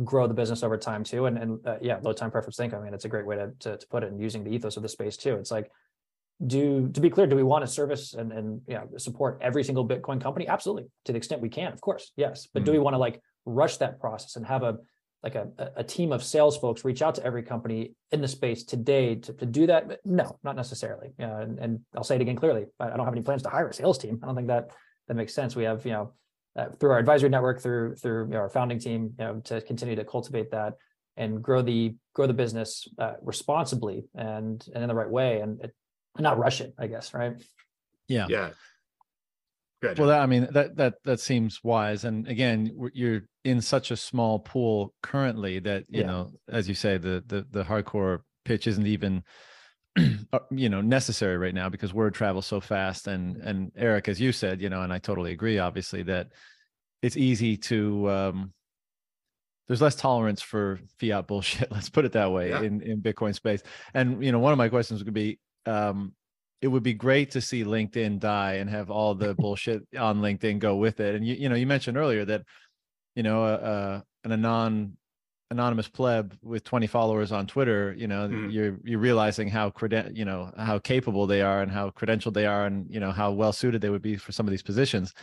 grow 0.04 0.28
the 0.28 0.34
business 0.34 0.64
over 0.64 0.78
time 0.78 1.04
too. 1.04 1.26
And 1.26 1.38
and 1.38 1.68
uh, 1.68 1.78
yeah, 1.82 2.00
low 2.02 2.14
time 2.14 2.32
preference 2.32 2.58
think. 2.58 2.74
I 2.74 2.80
mean, 2.80 2.94
it's 2.94 3.06
a 3.06 3.10
great 3.10 3.26
way 3.26 3.38
to, 3.38 3.52
to, 3.60 3.78
to 3.78 3.88
put 3.88 4.04
it 4.04 4.12
and 4.12 4.20
using 4.20 4.44
the 4.44 4.52
ethos 4.52 4.78
of 4.78 4.84
the 4.84 4.90
space 4.90 5.18
too. 5.18 5.36
It's 5.36 5.52
like, 5.52 5.72
do 6.46 6.90
to 6.90 7.00
be 7.00 7.10
clear, 7.10 7.28
do 7.28 7.36
we 7.36 7.44
want 7.44 7.64
to 7.64 7.68
service 7.72 8.14
and 8.14 8.32
and 8.32 8.62
yeah 8.68 8.84
support 8.98 9.40
every 9.42 9.64
single 9.64 9.88
Bitcoin 9.88 10.22
company? 10.22 10.48
Absolutely, 10.48 10.90
to 11.06 11.14
the 11.14 11.18
extent 11.18 11.42
we 11.42 11.50
can, 11.50 11.72
of 11.72 11.80
course, 11.80 12.12
yes. 12.18 12.48
But 12.54 12.60
mm-hmm. 12.60 12.66
do 12.66 12.72
we 12.72 12.78
mm-hmm. 12.78 12.84
want 12.84 12.94
to 12.96 13.00
like 13.00 13.22
rush 13.46 13.78
that 13.78 14.00
process 14.00 14.36
and 14.36 14.46
have 14.46 14.64
a 14.64 14.78
like 15.24 15.36
a, 15.36 15.48
a 15.78 15.84
team 15.84 16.12
of 16.12 16.24
sales 16.24 16.56
folks 16.56 16.86
reach 16.86 17.02
out 17.02 17.16
to 17.16 17.24
every 17.24 17.42
company 17.42 17.94
in 18.12 18.22
the 18.22 18.28
space 18.28 18.64
today 18.64 19.16
to, 19.16 19.34
to 19.34 19.46
do 19.46 19.66
that? 19.68 20.00
No, 20.06 20.38
not 20.44 20.56
necessarily. 20.56 21.14
Uh, 21.20 21.38
and, 21.38 21.58
and 21.58 21.80
I'll 21.96 22.04
say 22.04 22.16
it 22.16 22.22
again 22.22 22.36
clearly. 22.36 22.66
I 22.80 22.90
don't 22.90 23.06
have 23.06 23.14
any 23.14 23.24
plans 23.24 23.42
to 23.44 23.50
hire 23.50 23.68
a 23.68 23.74
sales 23.74 23.98
team. 23.98 24.20
I 24.22 24.28
don't 24.28 24.36
think 24.36 24.50
that 24.50 24.70
that 25.08 25.16
makes 25.16 25.34
sense. 25.34 25.56
We 25.56 25.64
have 25.64 25.86
you 25.86 25.94
know 25.94 26.14
uh, 26.56 26.70
through 26.80 26.92
our 26.92 27.00
advisory 27.00 27.30
network, 27.30 27.62
through 27.62 27.96
through 27.96 28.26
you 28.26 28.32
know, 28.32 28.40
our 28.40 28.50
founding 28.50 28.80
team, 28.80 29.14
you 29.20 29.26
know, 29.26 29.42
to 29.46 29.62
continue 29.62 29.96
to 29.96 30.06
cultivate 30.06 30.52
that 30.52 30.74
and 31.18 31.42
grow 31.42 31.62
the 31.62 31.96
grow 32.14 32.28
the 32.28 32.34
business 32.34 32.88
uh, 32.98 33.14
responsibly 33.22 34.06
and 34.16 34.66
and 34.74 34.84
in 34.84 34.88
the 34.88 34.96
right 34.96 35.10
way, 35.10 35.42
and, 35.42 35.60
and 35.62 35.72
not 36.20 36.38
rush 36.38 36.62
it. 36.62 36.74
I 36.78 36.88
guess, 36.88 37.14
right? 37.14 37.34
Yeah. 38.08 38.28
Yeah. 38.30 38.50
Good. 39.82 40.00
Well, 40.00 40.08
that, 40.08 40.22
I 40.22 40.26
mean 40.26 40.48
that 40.52 40.78
that 40.78 40.96
that 41.04 41.20
seems 41.20 41.64
wise. 41.64 42.06
And 42.06 42.28
again, 42.28 42.72
you're 42.94 43.24
in 43.44 43.62
such 43.62 43.92
a 43.92 43.98
small 43.98 44.40
pool 44.40 44.94
currently 45.04 45.60
that 45.60 45.84
you 45.90 46.02
yeah. 46.02 46.08
know, 46.08 46.32
as 46.50 46.68
you 46.68 46.76
say, 46.76 46.98
the 46.98 47.24
the 47.28 47.46
the 47.52 47.64
hardcore 47.64 48.20
pitch 48.46 48.68
isn't 48.68 48.88
even 48.88 49.24
you 50.52 50.70
know 50.70 50.82
necessary 50.82 51.38
right 51.38 51.54
now 51.54 51.70
because 51.70 51.94
word 51.94 52.14
travels 52.14 52.46
so 52.46 52.60
fast. 52.60 53.08
And 53.08 53.38
and 53.38 53.72
eric 53.76 54.08
as 54.10 54.20
you 54.20 54.32
said 54.32 54.62
you 54.62 54.70
know 54.70 54.82
and 54.82 54.92
i 54.92 55.00
totally 55.00 55.32
agree 55.32 55.60
obviously 55.60 56.04
that 56.04 56.30
it's 57.02 57.18
easy 57.18 57.58
to 57.58 58.10
um 58.10 58.54
there's 59.68 59.82
less 59.82 59.96
tolerance 59.96 60.42
for 60.42 60.80
fiat 61.00 61.28
bullshit 61.28 61.72
let's 61.72 61.90
put 61.90 62.06
it 62.06 62.12
that 62.14 62.32
way 62.32 62.50
yeah. 62.50 62.62
in 62.62 62.82
in 62.82 63.02
bitcoin 63.02 63.34
space. 63.34 63.62
And 63.94 64.24
you 64.24 64.32
know 64.32 64.40
one 64.40 64.52
of 64.52 64.58
my 64.58 64.70
questions 64.70 65.04
would 65.04 65.14
be 65.14 65.40
um 65.66 66.14
it 66.62 66.68
would 66.68 66.84
be 66.84 66.94
great 66.94 67.32
to 67.32 67.42
see 67.42 67.64
linkedin 67.64 68.20
die 68.20 68.54
and 68.54 68.70
have 68.70 68.90
all 68.90 69.14
the 69.14 69.34
bullshit 69.40 69.84
on 69.98 70.22
linkedin 70.22 70.60
go 70.60 70.76
with 70.76 71.00
it. 71.00 71.16
And 71.16 71.26
you 71.26 71.36
you 71.36 71.50
know 71.50 71.56
you 71.56 71.68
mentioned 71.68 71.98
earlier 71.98 72.26
that 72.26 72.44
you 73.16 73.24
know 73.24 73.44
uh, 73.44 73.48
uh 73.48 74.02
an 74.24 74.32
anon 74.32 74.98
anonymous 75.52 75.88
pleb 75.88 76.38
with 76.42 76.64
20 76.64 76.88
followers 76.88 77.32
on 77.32 77.48
Twitter, 77.48 77.94
you 77.98 78.08
know, 78.08 78.28
mm. 78.28 78.52
you're 78.52 78.78
you're 78.84 79.00
realizing 79.00 79.48
how 79.48 79.70
creden- 79.70 80.16
you 80.16 80.26
know 80.26 80.52
how 80.58 80.80
capable 80.80 81.28
they 81.28 81.42
are 81.42 81.62
and 81.62 81.72
how 81.72 81.90
credentialed 81.92 82.34
they 82.34 82.46
are 82.46 82.66
and 82.66 82.88
you 82.90 83.00
know 83.00 83.12
how 83.12 83.32
well 83.32 83.54
suited 83.54 83.82
they 83.82 83.90
would 83.90 84.02
be 84.02 84.18
for 84.18 84.32
some 84.32 84.48
of 84.48 84.52
these 84.52 84.64
positions. 84.64 85.14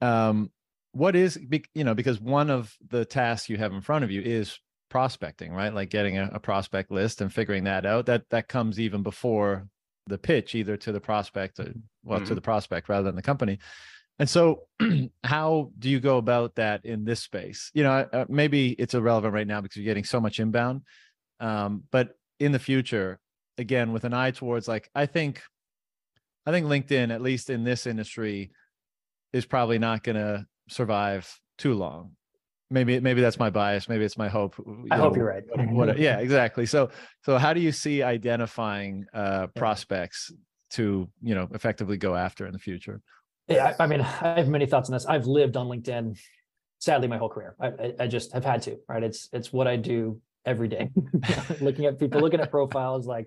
Um, 0.00 0.50
what 0.92 1.14
is 1.14 1.38
you 1.74 1.84
know 1.84 1.94
because 1.94 2.20
one 2.20 2.50
of 2.50 2.74
the 2.88 3.04
tasks 3.04 3.48
you 3.48 3.56
have 3.56 3.72
in 3.72 3.80
front 3.80 4.04
of 4.04 4.10
you 4.10 4.20
is 4.20 4.58
prospecting, 4.90 5.52
right? 5.52 5.72
Like 5.72 5.88
getting 5.88 6.18
a, 6.18 6.30
a 6.34 6.40
prospect 6.40 6.90
list 6.90 7.20
and 7.20 7.32
figuring 7.32 7.64
that 7.64 7.86
out. 7.86 8.06
That 8.06 8.28
that 8.30 8.48
comes 8.48 8.78
even 8.78 9.02
before 9.02 9.66
the 10.06 10.18
pitch, 10.18 10.54
either 10.54 10.76
to 10.76 10.92
the 10.92 11.00
prospect, 11.00 11.58
or, 11.58 11.72
well, 12.04 12.20
mm. 12.20 12.26
to 12.26 12.34
the 12.34 12.40
prospect 12.40 12.88
rather 12.88 13.04
than 13.04 13.16
the 13.16 13.22
company. 13.22 13.58
And 14.20 14.28
so, 14.28 14.64
how 15.24 15.70
do 15.78 15.88
you 15.88 15.98
go 15.98 16.18
about 16.18 16.56
that 16.56 16.84
in 16.84 17.06
this 17.06 17.20
space? 17.20 17.70
You 17.72 17.84
know, 17.84 18.06
uh, 18.12 18.26
maybe 18.28 18.72
it's 18.72 18.92
irrelevant 18.92 19.32
right 19.32 19.46
now 19.46 19.62
because 19.62 19.78
you're 19.78 19.86
getting 19.86 20.04
so 20.04 20.20
much 20.20 20.38
inbound. 20.38 20.82
Um, 21.40 21.84
but 21.90 22.10
in 22.38 22.52
the 22.52 22.58
future, 22.58 23.18
again, 23.56 23.94
with 23.94 24.04
an 24.04 24.12
eye 24.12 24.32
towards 24.32 24.68
like, 24.68 24.90
I 24.94 25.06
think, 25.06 25.40
I 26.44 26.50
think 26.50 26.66
LinkedIn, 26.66 27.10
at 27.10 27.22
least 27.22 27.48
in 27.48 27.64
this 27.64 27.86
industry, 27.86 28.50
is 29.32 29.46
probably 29.46 29.78
not 29.78 30.02
going 30.02 30.16
to 30.16 30.46
survive 30.68 31.34
too 31.56 31.72
long. 31.72 32.12
Maybe, 32.70 33.00
maybe 33.00 33.22
that's 33.22 33.38
my 33.38 33.48
bias. 33.48 33.88
Maybe 33.88 34.04
it's 34.04 34.18
my 34.18 34.28
hope. 34.28 34.54
You 34.58 34.86
I 34.90 34.98
know, 34.98 35.04
hope 35.04 35.16
you're 35.16 35.26
right. 35.26 35.44
What, 35.48 35.88
what, 35.88 35.98
yeah, 35.98 36.18
exactly. 36.18 36.66
So, 36.66 36.90
so 37.24 37.38
how 37.38 37.54
do 37.54 37.60
you 37.60 37.72
see 37.72 38.02
identifying 38.02 39.06
uh, 39.14 39.46
prospects 39.56 40.30
to, 40.72 41.08
you 41.22 41.34
know, 41.34 41.48
effectively 41.54 41.96
go 41.96 42.14
after 42.14 42.46
in 42.46 42.52
the 42.52 42.58
future? 42.58 43.00
Yeah, 43.50 43.74
I, 43.78 43.84
I 43.84 43.86
mean, 43.86 44.00
I 44.00 44.38
have 44.38 44.48
many 44.48 44.66
thoughts 44.66 44.88
on 44.88 44.94
this. 44.94 45.06
I've 45.06 45.26
lived 45.26 45.56
on 45.56 45.66
LinkedIn, 45.66 46.18
sadly, 46.78 47.08
my 47.08 47.18
whole 47.18 47.28
career. 47.28 47.56
I, 47.60 47.94
I, 47.98 48.06
just 48.06 48.32
have 48.32 48.44
had 48.44 48.62
to. 48.62 48.78
Right? 48.88 49.02
It's 49.02 49.28
it's 49.32 49.52
what 49.52 49.66
I 49.66 49.76
do 49.76 50.20
every 50.46 50.68
day. 50.68 50.90
looking 51.60 51.86
at 51.86 51.98
people, 51.98 52.20
looking 52.20 52.40
at 52.40 52.50
profiles, 52.50 53.06
like 53.06 53.26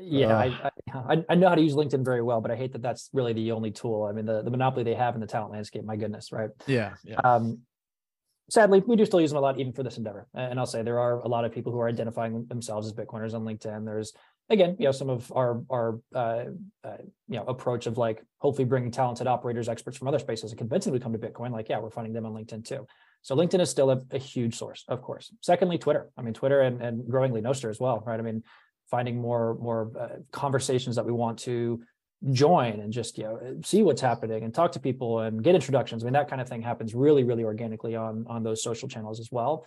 yeah, 0.00 0.28
uh, 0.28 0.70
I, 0.94 1.14
I, 1.14 1.24
I 1.28 1.34
know 1.34 1.48
how 1.48 1.54
to 1.54 1.62
use 1.62 1.74
LinkedIn 1.74 2.04
very 2.04 2.22
well, 2.22 2.40
but 2.40 2.50
I 2.50 2.56
hate 2.56 2.72
that 2.72 2.82
that's 2.82 3.10
really 3.12 3.32
the 3.32 3.52
only 3.52 3.70
tool. 3.70 4.04
I 4.04 4.12
mean, 4.12 4.24
the, 4.24 4.42
the 4.42 4.50
monopoly 4.50 4.82
they 4.82 4.94
have 4.94 5.14
in 5.14 5.20
the 5.20 5.26
talent 5.26 5.52
landscape. 5.52 5.84
My 5.84 5.96
goodness, 5.96 6.32
right? 6.32 6.50
Yeah, 6.66 6.94
yeah. 7.04 7.16
Um, 7.22 7.60
sadly, 8.48 8.82
we 8.86 8.96
do 8.96 9.04
still 9.04 9.20
use 9.20 9.30
them 9.30 9.38
a 9.38 9.40
lot, 9.40 9.58
even 9.60 9.72
for 9.72 9.82
this 9.82 9.98
endeavor. 9.98 10.26
And 10.34 10.58
I'll 10.58 10.66
say 10.66 10.82
there 10.82 11.00
are 11.00 11.20
a 11.20 11.28
lot 11.28 11.44
of 11.44 11.52
people 11.52 11.70
who 11.72 11.80
are 11.80 11.88
identifying 11.88 12.46
themselves 12.46 12.86
as 12.86 12.94
Bitcoiners 12.94 13.34
on 13.34 13.44
LinkedIn. 13.44 13.84
There's 13.84 14.14
again, 14.50 14.76
you 14.78 14.86
know, 14.86 14.92
some 14.92 15.10
of 15.10 15.32
our 15.34 15.62
our 15.70 16.00
uh, 16.14 16.44
uh, 16.84 16.96
you 17.28 17.36
know 17.36 17.44
approach 17.44 17.86
of 17.86 17.98
like 17.98 18.22
hopefully 18.38 18.64
bringing 18.64 18.90
talented 18.90 19.26
operators, 19.26 19.68
experts 19.68 19.96
from 19.96 20.08
other 20.08 20.18
spaces, 20.18 20.50
and 20.50 20.58
convincing 20.58 20.92
them 20.92 21.00
to 21.00 21.04
come 21.04 21.12
to 21.12 21.18
Bitcoin. 21.18 21.50
Like, 21.50 21.68
yeah, 21.68 21.78
we're 21.78 21.90
finding 21.90 22.12
them 22.12 22.26
on 22.26 22.32
LinkedIn 22.32 22.64
too. 22.64 22.86
So 23.22 23.34
LinkedIn 23.34 23.60
is 23.60 23.70
still 23.70 23.90
a, 23.90 24.02
a 24.10 24.18
huge 24.18 24.56
source, 24.56 24.84
of 24.88 25.00
course. 25.02 25.32
Secondly, 25.40 25.78
Twitter. 25.78 26.10
I 26.16 26.22
mean, 26.22 26.34
Twitter 26.34 26.60
and, 26.60 26.80
and 26.82 27.08
growingly 27.08 27.40
Nostr 27.40 27.70
as 27.70 27.80
well, 27.80 28.02
right? 28.06 28.18
I 28.18 28.22
mean, 28.22 28.42
finding 28.90 29.20
more 29.20 29.56
more 29.60 29.90
uh, 29.98 30.08
conversations 30.30 30.96
that 30.96 31.06
we 31.06 31.12
want 31.12 31.38
to 31.40 31.82
join 32.32 32.80
and 32.80 32.90
just 32.90 33.18
you 33.18 33.24
know 33.24 33.60
see 33.62 33.82
what's 33.82 34.00
happening 34.00 34.44
and 34.44 34.54
talk 34.54 34.72
to 34.72 34.80
people 34.80 35.20
and 35.20 35.42
get 35.42 35.54
introductions. 35.54 36.02
I 36.02 36.06
mean, 36.06 36.14
that 36.14 36.28
kind 36.28 36.40
of 36.40 36.48
thing 36.48 36.62
happens 36.62 36.94
really, 36.94 37.24
really 37.24 37.44
organically 37.44 37.96
on 37.96 38.26
on 38.28 38.42
those 38.42 38.62
social 38.62 38.88
channels 38.88 39.20
as 39.20 39.30
well. 39.32 39.66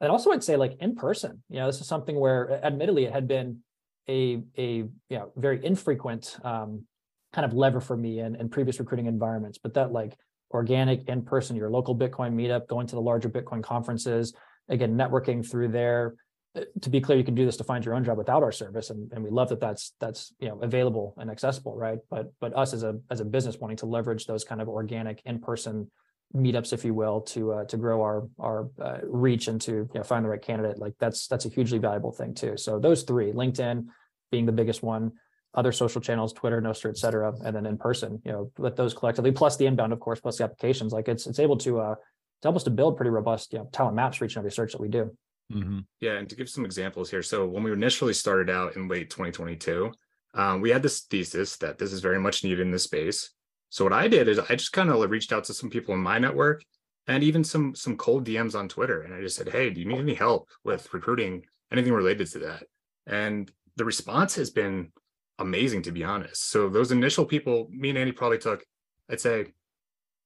And 0.00 0.12
also, 0.12 0.30
I'd 0.30 0.44
say 0.44 0.56
like 0.56 0.76
in 0.80 0.94
person. 0.94 1.42
You 1.48 1.60
know, 1.60 1.66
this 1.66 1.80
is 1.80 1.88
something 1.88 2.18
where, 2.18 2.64
admittedly, 2.64 3.04
it 3.04 3.12
had 3.12 3.26
been 3.26 3.62
a 4.08 4.42
a 4.56 4.68
you 4.68 4.90
know 5.10 5.32
very 5.36 5.64
infrequent 5.64 6.36
um, 6.44 6.84
kind 7.32 7.44
of 7.44 7.52
lever 7.52 7.80
for 7.80 7.96
me 7.96 8.20
in, 8.20 8.36
in 8.36 8.48
previous 8.48 8.78
recruiting 8.78 9.06
environments, 9.06 9.58
but 9.58 9.74
that 9.74 9.92
like 9.92 10.16
organic 10.50 11.08
in 11.08 11.22
person, 11.22 11.56
your 11.56 11.70
local 11.70 11.96
Bitcoin 11.96 12.32
meetup, 12.32 12.66
going 12.68 12.86
to 12.86 12.94
the 12.94 13.00
larger 13.00 13.28
Bitcoin 13.28 13.62
conferences, 13.62 14.34
again, 14.68 14.96
networking 14.96 15.48
through 15.48 15.68
there. 15.68 16.14
Uh, 16.56 16.62
to 16.80 16.88
be 16.88 17.00
clear, 17.00 17.18
you 17.18 17.24
can 17.24 17.34
do 17.34 17.44
this 17.44 17.58
to 17.58 17.64
find 17.64 17.84
your 17.84 17.94
own 17.94 18.02
job 18.02 18.16
without 18.16 18.42
our 18.42 18.52
service, 18.52 18.88
and, 18.88 19.12
and 19.12 19.22
we 19.22 19.30
love 19.30 19.50
that 19.50 19.60
that's 19.60 19.92
that's 20.00 20.34
you 20.40 20.48
know 20.48 20.58
available 20.60 21.14
and 21.18 21.30
accessible, 21.30 21.76
right? 21.76 21.98
But 22.10 22.32
but 22.40 22.56
us 22.56 22.72
as 22.72 22.82
a 22.82 22.98
as 23.10 23.20
a 23.20 23.24
business 23.24 23.58
wanting 23.58 23.76
to 23.78 23.86
leverage 23.86 24.26
those 24.26 24.44
kind 24.44 24.60
of 24.60 24.68
organic 24.68 25.20
in 25.26 25.40
person 25.40 25.90
meetups, 26.34 26.72
if 26.72 26.84
you 26.84 26.94
will, 26.94 27.20
to 27.22 27.52
uh, 27.52 27.64
to 27.64 27.76
grow 27.76 28.02
our 28.02 28.28
our 28.38 28.70
uh, 28.80 28.98
reach 29.04 29.48
and 29.48 29.60
to 29.62 29.72
you 29.72 29.90
know, 29.94 30.02
find 30.02 30.24
the 30.24 30.28
right 30.28 30.42
candidate, 30.42 30.78
like 30.78 30.94
that's 30.98 31.26
that's 31.26 31.44
a 31.44 31.48
hugely 31.48 31.78
valuable 31.78 32.12
thing 32.12 32.34
too. 32.34 32.56
So 32.56 32.78
those 32.78 33.02
three, 33.02 33.32
LinkedIn 33.32 33.86
being 34.30 34.46
the 34.46 34.52
biggest 34.52 34.82
one, 34.82 35.12
other 35.54 35.72
social 35.72 36.00
channels, 36.00 36.32
Twitter, 36.32 36.60
Nostr, 36.60 36.88
et 36.88 36.98
cetera, 36.98 37.32
and 37.44 37.54
then 37.54 37.66
in 37.66 37.78
person, 37.78 38.20
you 38.24 38.32
know, 38.32 38.50
with 38.58 38.76
those 38.76 38.94
collectively, 38.94 39.32
plus 39.32 39.56
the 39.56 39.66
inbound, 39.66 39.92
of 39.92 40.00
course, 40.00 40.20
plus 40.20 40.38
the 40.38 40.44
applications, 40.44 40.92
like 40.92 41.08
it's 41.08 41.26
it's 41.26 41.38
able 41.38 41.56
to 41.58 41.80
uh 41.80 41.94
to 41.94 42.46
help 42.46 42.56
us 42.56 42.64
to 42.64 42.70
build 42.70 42.96
pretty 42.96 43.10
robust, 43.10 43.52
you 43.52 43.58
know, 43.58 43.68
talent 43.72 43.96
maps 43.96 44.18
for 44.18 44.24
each 44.24 44.36
and 44.36 44.42
every 44.42 44.52
search 44.52 44.72
that 44.72 44.80
we 44.80 44.88
do. 44.88 45.10
Mm-hmm. 45.52 45.80
Yeah, 46.00 46.18
and 46.18 46.28
to 46.28 46.36
give 46.36 46.48
some 46.48 46.64
examples 46.64 47.10
here, 47.10 47.22
so 47.22 47.46
when 47.46 47.62
we 47.62 47.72
initially 47.72 48.12
started 48.12 48.50
out 48.50 48.76
in 48.76 48.86
late 48.86 49.10
2022, 49.10 49.90
um, 50.34 50.60
we 50.60 50.70
had 50.70 50.82
this 50.82 51.00
thesis 51.00 51.56
that 51.56 51.78
this 51.78 51.92
is 51.92 52.00
very 52.00 52.20
much 52.20 52.44
needed 52.44 52.60
in 52.60 52.70
this 52.70 52.84
space. 52.84 53.30
So 53.70 53.84
what 53.84 53.92
I 53.92 54.08
did 54.08 54.28
is 54.28 54.38
I 54.38 54.54
just 54.54 54.72
kind 54.72 54.90
of 54.90 55.10
reached 55.10 55.32
out 55.32 55.44
to 55.44 55.54
some 55.54 55.70
people 55.70 55.94
in 55.94 56.00
my 56.00 56.18
network 56.18 56.62
and 57.06 57.24
even 57.24 57.42
some 57.42 57.74
some 57.74 57.96
cold 57.96 58.26
DMs 58.26 58.54
on 58.54 58.68
Twitter, 58.68 59.02
and 59.02 59.14
I 59.14 59.20
just 59.20 59.36
said, 59.36 59.48
"Hey, 59.48 59.70
do 59.70 59.80
you 59.80 59.86
need 59.86 59.98
any 59.98 60.14
help 60.14 60.48
with 60.62 60.92
recruiting 60.92 61.46
anything 61.72 61.92
related 61.92 62.26
to 62.28 62.38
that?" 62.40 62.64
And 63.06 63.50
the 63.78 63.84
response 63.84 64.34
has 64.34 64.50
been 64.50 64.92
amazing 65.38 65.82
to 65.82 65.92
be 65.92 66.04
honest. 66.04 66.50
So 66.50 66.68
those 66.68 66.90
initial 66.90 67.24
people, 67.24 67.68
me 67.70 67.88
and 67.88 67.98
Andy 67.98 68.12
probably 68.12 68.38
took, 68.38 68.64
I'd 69.08 69.20
say 69.20 69.52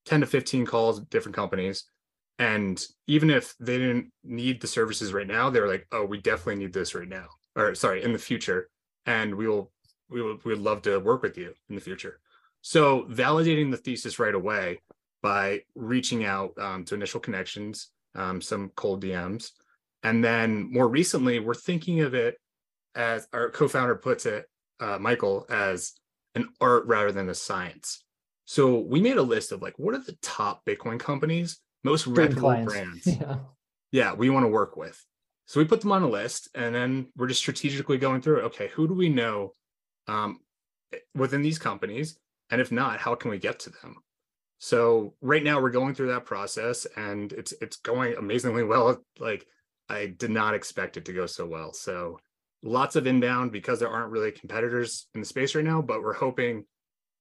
10 0.07 0.21
to 0.21 0.27
15 0.27 0.67
calls 0.67 1.01
different 1.01 1.37
companies. 1.37 1.85
And 2.39 2.83
even 3.07 3.29
if 3.31 3.55
they 3.61 3.79
didn't 3.79 4.11
need 4.25 4.61
the 4.61 4.67
services 4.67 5.13
right 5.13 5.27
now, 5.27 5.51
they're 5.51 5.69
like, 5.69 5.87
oh, 5.93 6.05
we 6.05 6.19
definitely 6.19 6.65
need 6.65 6.73
this 6.73 6.95
right 6.95 7.09
now. 7.09 7.27
Or 7.55 7.75
sorry, 7.75 8.03
in 8.03 8.13
the 8.13 8.19
future. 8.19 8.71
And 9.05 9.35
we 9.35 9.47
will 9.47 9.71
we 10.09 10.23
will 10.23 10.39
we 10.45 10.53
would 10.55 10.63
love 10.63 10.83
to 10.83 10.99
work 10.99 11.23
with 11.23 11.37
you 11.37 11.53
in 11.69 11.75
the 11.75 11.81
future. 11.81 12.21
So 12.63 13.03
validating 13.11 13.71
the 13.71 13.77
thesis 13.77 14.19
right 14.19 14.35
away 14.35 14.81
by 15.23 15.61
reaching 15.75 16.25
out 16.25 16.53
um, 16.59 16.85
to 16.87 16.95
initial 16.95 17.21
connections, 17.21 17.91
um, 18.15 18.41
some 18.41 18.73
cold 18.77 19.03
DMs. 19.03 19.51
And 20.03 20.25
then 20.25 20.73
more 20.73 20.89
recently, 20.89 21.39
we're 21.39 21.55
thinking 21.55 22.01
of 22.01 22.15
it 22.15 22.37
as 22.95 23.27
our 23.33 23.51
co-founder 23.51 23.97
puts 23.97 24.27
it, 24.27 24.47
uh, 24.81 24.99
Michael, 24.99 25.47
as 25.51 25.93
an 26.35 26.49
art 26.61 26.87
rather 26.87 27.13
than 27.13 27.29
a 27.29 27.35
science. 27.35 28.05
So 28.45 28.79
we 28.79 29.01
made 29.01 29.17
a 29.17 29.23
list 29.23 29.53
of 29.53 29.63
like 29.63 29.79
what 29.79 29.95
are 29.95 29.99
the 29.99 30.17
top 30.23 30.65
Bitcoin 30.67 30.99
companies, 30.99 31.59
most 31.85 32.07
reputable 32.07 32.65
brands. 32.65 33.07
Yeah. 33.21 33.37
yeah, 33.91 34.15
we 34.15 34.31
want 34.31 34.45
to 34.45 34.49
work 34.49 34.77
with. 34.77 35.03
So 35.47 35.61
we 35.61 35.67
put 35.67 35.81
them 35.81 35.93
on 35.93 36.03
a 36.03 36.09
list, 36.09 36.49
and 36.55 36.75
then 36.75 37.09
we're 37.17 37.27
just 37.27 37.41
strategically 37.41 37.99
going 37.99 38.23
through. 38.23 38.41
Okay, 38.43 38.69
who 38.69 38.89
do 38.89 38.95
we 38.95 39.09
know 39.09 39.55
um, 40.09 40.41
within 41.15 41.43
these 41.43 41.59
companies, 41.59 42.19
and 42.51 42.61
if 42.61 42.73
not, 42.73 43.01
how 43.01 43.15
can 43.15 43.31
we 43.31 43.39
get 43.39 43.59
to 43.61 43.71
them? 43.71 43.97
So 44.59 45.15
right 45.21 45.43
now 45.43 45.61
we're 45.61 45.71
going 45.71 45.95
through 45.95 46.09
that 46.09 46.25
process, 46.25 46.87
and 46.97 47.33
it's 47.33 47.53
it's 47.61 47.77
going 47.77 48.15
amazingly 48.17 48.65
well. 48.65 49.03
Like 49.19 49.47
I 49.89 50.07
did 50.07 50.31
not 50.31 50.55
expect 50.55 50.97
it 50.97 51.05
to 51.07 51.13
go 51.13 51.27
so 51.27 51.47
well. 51.47 51.73
So 51.73 52.19
lots 52.63 52.97
of 52.97 53.07
inbound 53.07 53.53
because 53.53 53.79
there 53.79 53.89
aren't 53.89 54.11
really 54.11 54.33
competitors 54.33 55.09
in 55.15 55.21
the 55.21 55.27
space 55.27 55.55
right 55.55 55.65
now, 55.65 55.83
but 55.83 56.03
we're 56.03 56.13
hoping 56.13 56.65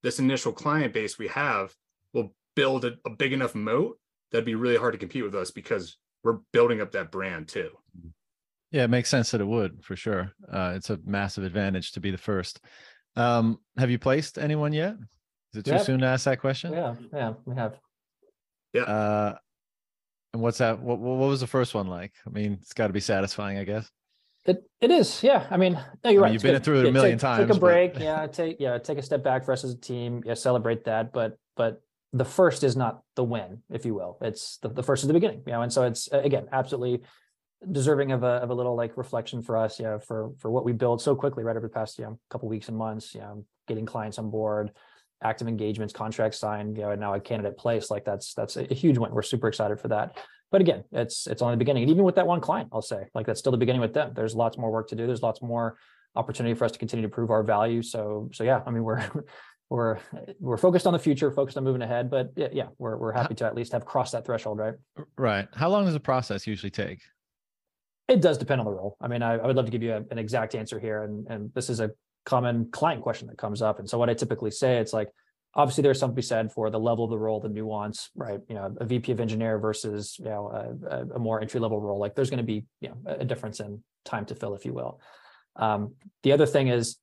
this 0.04 0.20
initial 0.20 0.52
client 0.52 0.94
base 0.94 1.18
we 1.18 1.28
have 1.28 1.74
will 2.14 2.34
build 2.56 2.86
a, 2.86 2.94
a 3.06 3.10
big 3.10 3.34
enough 3.34 3.56
moat 3.56 3.98
that'd 4.32 4.46
be 4.46 4.56
really 4.56 4.78
hard 4.78 4.94
to 4.94 4.98
compete 4.98 5.24
with 5.24 5.36
us 5.36 5.52
because 5.52 5.98
we're 6.24 6.40
building 6.54 6.82
up 6.82 6.92
that 6.92 7.12
brand 7.12 7.48
too. 7.48 7.70
Yeah, 8.72 8.86
it 8.86 8.90
makes 8.90 9.10
sense 9.10 9.32
that 9.32 9.42
it 9.42 9.48
would 9.48 9.84
for 9.84 9.96
sure. 9.96 10.32
Uh, 10.52 10.74
it's 10.76 10.90
a 10.90 11.00
massive 11.06 11.44
advantage 11.44 11.92
to 11.94 12.00
be 12.00 12.12
the 12.12 12.18
first. 12.18 12.62
Um, 13.16 13.60
have 13.78 13.90
you 13.90 14.00
placed 14.00 14.38
anyone 14.38 14.72
yet? 14.72 14.96
Is 15.54 15.60
it 15.60 15.66
too 15.66 15.80
soon 15.80 16.00
to 16.00 16.06
ask 16.06 16.26
that 16.26 16.40
question? 16.40 16.72
Yeah, 16.72 16.96
yeah, 17.14 17.34
we 17.46 17.56
have. 17.56 17.78
Yeah. 18.74 18.84
Uh, 18.84 19.38
and 20.34 20.42
what's 20.42 20.60
that? 20.60 20.80
What, 20.80 21.00
what 21.00 21.18
was 21.18 21.42
the 21.42 21.48
first 21.48 21.76
one 21.76 21.88
like? 21.88 22.14
I 22.26 22.30
mean, 22.30 22.58
it's 22.62 22.74
got 22.74 22.88
to 22.88 22.94
be 22.94 23.02
satisfying, 23.02 23.58
I 23.58 23.66
guess. 23.66 23.90
It 24.46 24.64
it 24.80 24.90
is, 24.90 25.22
yeah. 25.22 25.46
I 25.52 25.58
mean, 25.58 25.74
no, 25.74 26.10
you're 26.10 26.10
I 26.10 26.14
mean, 26.14 26.20
right. 26.22 26.34
You've 26.34 26.42
been 26.42 26.62
through 26.62 26.82
it 26.82 26.88
a 26.88 26.92
million 26.92 27.18
take, 27.18 27.22
times. 27.22 27.48
Take 27.48 27.58
a 27.58 27.60
break, 27.60 27.94
but... 27.94 28.02
yeah. 28.04 28.26
Take 28.28 28.58
yeah, 28.60 28.78
take 28.80 28.98
a 28.98 29.04
step 29.04 29.24
back 29.24 29.46
for 29.46 29.52
us 29.52 29.64
as 29.64 29.72
a 29.72 29.78
team. 29.78 30.24
Yeah, 30.26 30.34
celebrate 30.34 30.86
that. 30.86 31.14
But 31.14 31.38
but 31.56 31.82
the 32.14 32.26
first 32.26 32.64
is 32.64 32.76
not 32.76 33.04
the 33.16 33.24
win, 33.24 33.62
if 33.70 33.86
you 33.86 33.94
will. 33.94 34.18
It's 34.22 34.58
the, 34.58 34.70
the 34.70 34.84
first 34.84 35.04
is 35.04 35.08
the 35.08 35.14
beginning, 35.14 35.44
you 35.46 35.54
know. 35.54 35.62
And 35.62 35.72
so 35.72 35.84
it's 35.84 36.10
again 36.12 36.48
absolutely 36.52 37.04
deserving 37.72 38.12
of 38.12 38.24
a 38.24 38.26
of 38.26 38.50
a 38.50 38.54
little 38.54 38.76
like 38.76 38.98
reflection 38.98 39.44
for 39.44 39.58
us, 39.58 39.80
yeah, 39.80 40.00
for 40.00 40.32
for 40.40 40.50
what 40.50 40.66
we 40.66 40.74
built 40.74 41.02
so 41.02 41.16
quickly 41.16 41.44
right 41.44 41.56
over 41.56 41.68
the 41.68 41.74
past 41.74 42.00
you 42.00 42.06
know 42.06 42.20
couple 42.32 42.50
weeks 42.50 42.68
and 42.68 42.78
months, 42.78 43.14
you 43.14 43.22
know, 43.22 43.46
getting 43.68 43.86
clients 43.86 44.18
on 44.18 44.32
board, 44.32 44.72
active 45.22 45.48
engagements, 45.48 45.94
contracts 45.94 46.40
signed, 46.40 46.78
you 46.78 46.84
know, 46.84 46.92
and 46.92 47.00
now 47.00 47.14
a 47.14 47.20
candidate 47.20 47.58
place. 47.58 47.92
Like 47.92 48.06
that's 48.06 48.34
that's 48.34 48.58
a, 48.58 48.72
a 48.72 48.74
huge 48.74 48.98
win. 48.98 49.12
We're 49.12 49.22
super 49.22 49.48
excited 49.48 49.80
for 49.80 49.90
that 49.90 50.18
but 50.52 50.62
again, 50.62 50.84
it's 50.92 51.28
it's 51.28 51.42
only 51.42 51.54
the 51.54 51.60
beginning. 51.60 51.84
And 51.84 51.90
even 51.90 52.04
with 52.04 52.16
that 52.16 52.28
one 52.28 52.42
client, 52.42 52.70
I'll 52.74 52.82
say, 52.82 53.08
like 53.16 53.26
that's 53.26 53.40
still 53.40 53.52
the 53.52 53.58
beginning 53.58 53.82
with 53.82 53.94
them. 53.94 54.12
There's 54.14 54.36
lots 54.36 54.58
more 54.58 54.70
work 54.70 54.90
to 54.90 54.96
do. 54.96 55.08
There's 55.08 55.24
lots 55.24 55.42
more 55.42 55.78
opportunity 56.16 56.54
for 56.54 56.66
us 56.66 56.74
to 56.74 56.80
continue 56.80 57.04
to 57.04 57.10
prove 57.10 57.32
our 57.32 57.42
value. 57.42 57.82
So 57.82 58.30
so 58.34 58.44
yeah, 58.44 58.62
I 58.66 58.72
mean 58.72 58.84
we're 58.84 59.04
we're 59.70 59.98
we're 60.40 60.58
focused 60.58 60.86
on 60.86 60.94
the 60.94 61.00
future, 61.00 61.32
focused 61.32 61.58
on 61.58 61.64
moving 61.64 61.82
ahead. 61.82 62.12
But 62.12 62.32
yeah, 62.36 62.50
yeah 62.52 62.68
we're 62.78 62.98
we're 62.98 63.14
happy 63.14 63.34
to 63.36 63.46
at 63.46 63.56
least 63.56 63.72
have 63.72 63.86
crossed 63.86 64.12
that 64.12 64.26
threshold, 64.26 64.58
right? 64.58 64.76
Right. 65.18 65.48
How 65.56 65.70
long 65.70 65.86
does 65.86 65.94
the 65.94 66.00
process 66.02 66.46
usually 66.46 66.72
take? 66.72 67.00
It 68.10 68.20
does 68.20 68.38
depend 68.38 68.60
on 68.60 68.66
the 68.66 68.74
role. 68.74 68.98
I 69.00 69.08
mean, 69.08 69.22
I, 69.22 69.36
I 69.36 69.48
would 69.48 69.56
love 69.56 69.66
to 69.66 69.72
give 69.72 69.84
you 69.84 69.94
a, 69.94 70.04
an 70.12 70.18
exact 70.18 70.54
answer 70.54 70.80
here, 70.80 71.04
and 71.04 71.26
and 71.28 71.54
this 71.54 71.70
is 71.70 71.80
a 71.80 71.92
common 72.26 72.70
client 72.72 73.02
question 73.02 73.28
that 73.28 73.38
comes 73.38 73.62
up. 73.62 73.80
And 73.80 73.90
so 73.90 73.98
what 73.98 74.10
I 74.10 74.14
typically 74.14 74.52
say, 74.52 74.78
it's 74.78 74.92
like 74.92 75.08
obviously 75.54 75.82
there's 75.82 76.00
something 76.00 76.16
to 76.16 76.22
be 76.22 76.26
said 76.26 76.52
for 76.52 76.70
the 76.70 76.80
level 76.80 77.06
of 77.06 77.12
the 77.12 77.20
role, 77.20 77.40
the 77.40 77.50
nuance, 77.50 78.10
right? 78.16 78.40
You 78.48 78.56
know, 78.56 78.76
a 78.80 78.86
VP 78.86 79.12
of 79.12 79.20
engineer 79.20 79.60
versus 79.60 80.16
you 80.20 80.26
know 80.26 80.78
a, 80.90 81.16
a 81.16 81.20
more 81.20 81.42
entry 81.42 81.60
level 81.60 81.80
role. 81.80 82.00
Like 82.00 82.16
there's 82.16 82.30
going 82.30 82.38
to 82.38 82.44
be 82.44 82.66
you 82.80 82.90
know 82.90 82.98
a 83.06 83.26
difference 83.26 83.60
in 83.60 83.84
time 84.06 84.26
to 84.26 84.36
fill, 84.36 84.56
if 84.56 84.66
you 84.66 84.74
will. 84.74 85.02
Um, 85.56 85.96
the 86.24 86.32
other 86.32 86.46
thing 86.46 86.70
is 86.70 86.98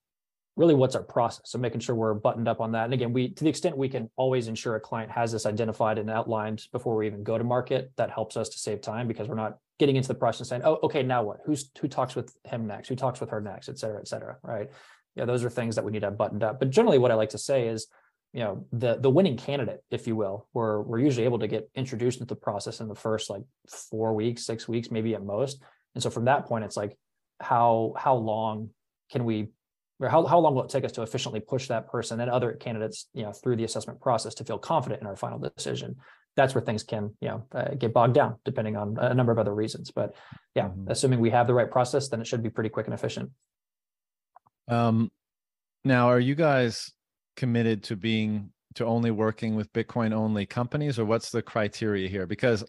really 0.57 0.75
what's 0.75 0.97
our 0.97 1.03
process. 1.03 1.51
So 1.51 1.59
making 1.59 1.81
sure 1.81 1.95
we're 1.95 2.15
buttoned 2.15 2.49
up 2.49 2.61
on 2.61 2.73
that. 2.73 2.85
And 2.85 2.95
again, 2.95 3.13
we 3.13 3.29
to 3.31 3.45
the 3.45 3.51
extent 3.51 3.77
we 3.77 3.89
can 3.89 4.11
always 4.17 4.49
ensure 4.49 4.77
a 4.77 4.81
client 4.81 5.11
has 5.13 5.33
this 5.33 5.47
identified 5.47 5.99
and 5.99 6.11
outlined 6.11 6.67
before 6.73 6.97
we 6.97 7.07
even 7.07 7.23
go 7.23 7.39
to 7.39 7.45
market. 7.45 7.93
That 7.97 8.11
helps 8.11 8.37
us 8.37 8.49
to 8.51 8.59
save 8.59 8.81
time 8.81 9.07
because 9.07 9.29
we're 9.29 9.37
not 9.37 9.59
getting 9.79 9.97
into 9.97 10.09
the 10.09 10.15
process 10.15 10.41
and 10.41 10.49
saying, 10.49 10.63
oh, 10.65 10.81
okay, 10.83 11.03
now 11.03 11.23
what? 11.23 11.39
Who's 11.47 11.71
who 11.81 11.87
talks 11.87 12.17
with 12.17 12.35
him 12.45 12.67
next? 12.67 12.89
Who 12.89 12.97
talks 12.97 13.21
with 13.21 13.31
her 13.31 13.41
next? 13.41 13.69
Et 13.69 13.79
cetera, 13.79 14.01
et 14.01 14.09
cetera. 14.09 14.37
Right. 14.43 14.69
Yeah, 15.15 15.25
those 15.25 15.45
are 15.45 15.51
things 15.51 15.77
that 15.77 15.85
we 15.85 15.93
need 15.93 16.01
to 16.01 16.07
have 16.07 16.19
buttoned 16.19 16.43
up. 16.43 16.59
But 16.59 16.71
generally, 16.71 16.99
what 16.99 17.11
I 17.11 17.15
like 17.15 17.31
to 17.31 17.39
say 17.39 17.69
is 17.69 17.87
you 18.33 18.41
know 18.41 18.67
the 18.73 18.97
the 18.97 19.11
winning 19.11 19.37
candidate 19.37 19.83
if 19.91 20.07
you 20.07 20.15
will 20.15 20.47
we're 20.53 20.83
we're 20.83 20.99
usually 20.99 21.25
able 21.25 21.39
to 21.39 21.49
get 21.49 21.69
introduced 21.75 22.21
into 22.21 22.35
the 22.35 22.41
process 22.41 22.81
in 22.81 22.89
the 22.89 22.95
first 22.95 23.31
like 23.31 23.43
four 23.91 24.15
weeks 24.15 24.45
six 24.45 24.69
weeks 24.69 24.91
maybe 24.91 25.15
at 25.15 25.25
most. 25.25 25.63
And 25.95 26.03
so 26.03 26.11
from 26.11 26.27
that 26.27 26.47
point 26.47 26.65
it's 26.65 26.77
like 26.77 26.97
how 27.41 27.95
how 27.97 28.15
long 28.15 28.71
can 29.11 29.25
we 29.25 29.49
or 30.01 30.09
how, 30.09 30.25
how 30.27 30.39
long 30.39 30.55
will 30.55 30.63
it 30.63 30.71
take 30.71 30.85
us 30.85 30.93
to 30.93 31.03
efficiently 31.03 31.41
push 31.41 31.67
that 31.69 31.89
person 31.89 32.21
and 32.21 32.31
other 32.31 32.53
candidates 32.53 33.09
you 33.15 33.23
know 33.23 33.33
through 33.33 33.57
the 33.57 33.65
assessment 33.65 34.01
process 34.01 34.35
to 34.35 34.45
feel 34.45 34.59
confident 34.59 35.01
in 35.01 35.07
our 35.07 35.17
final 35.17 35.39
decision? 35.39 35.97
That's 36.37 36.55
where 36.55 36.63
things 36.63 36.83
can 36.83 37.17
you 37.21 37.29
know 37.29 37.47
uh, 37.53 37.75
get 37.75 37.95
bogged 37.95 38.15
down 38.15 38.37
depending 38.45 38.77
on 38.77 38.99
a 39.01 39.15
number 39.15 39.33
of 39.33 39.39
other 39.39 39.55
reasons. 39.55 39.91
But 39.91 40.15
yeah 40.55 40.65
mm-hmm. 40.65 40.91
assuming 40.91 41.21
we 41.21 41.31
have 41.31 41.47
the 41.47 41.55
right 41.55 41.71
process 41.71 42.09
then 42.09 42.21
it 42.21 42.27
should 42.27 42.43
be 42.43 42.51
pretty 42.51 42.69
quick 42.69 42.87
and 42.87 42.95
efficient. 42.95 43.31
Um 44.69 45.11
now 45.83 46.09
are 46.11 46.21
you 46.21 46.35
guys 46.35 46.93
committed 47.39 47.83
to 47.85 47.97
being 47.97 48.51
to 48.75 48.85
only 48.85 49.11
working 49.11 49.57
with 49.57 49.73
Bitcoin 49.73 50.13
only 50.13 50.45
companies, 50.45 50.99
or 50.99 51.07
what's 51.07 51.31
the 51.31 51.41
criteria 51.41 52.09
here? 52.09 52.27
Because 52.27 52.65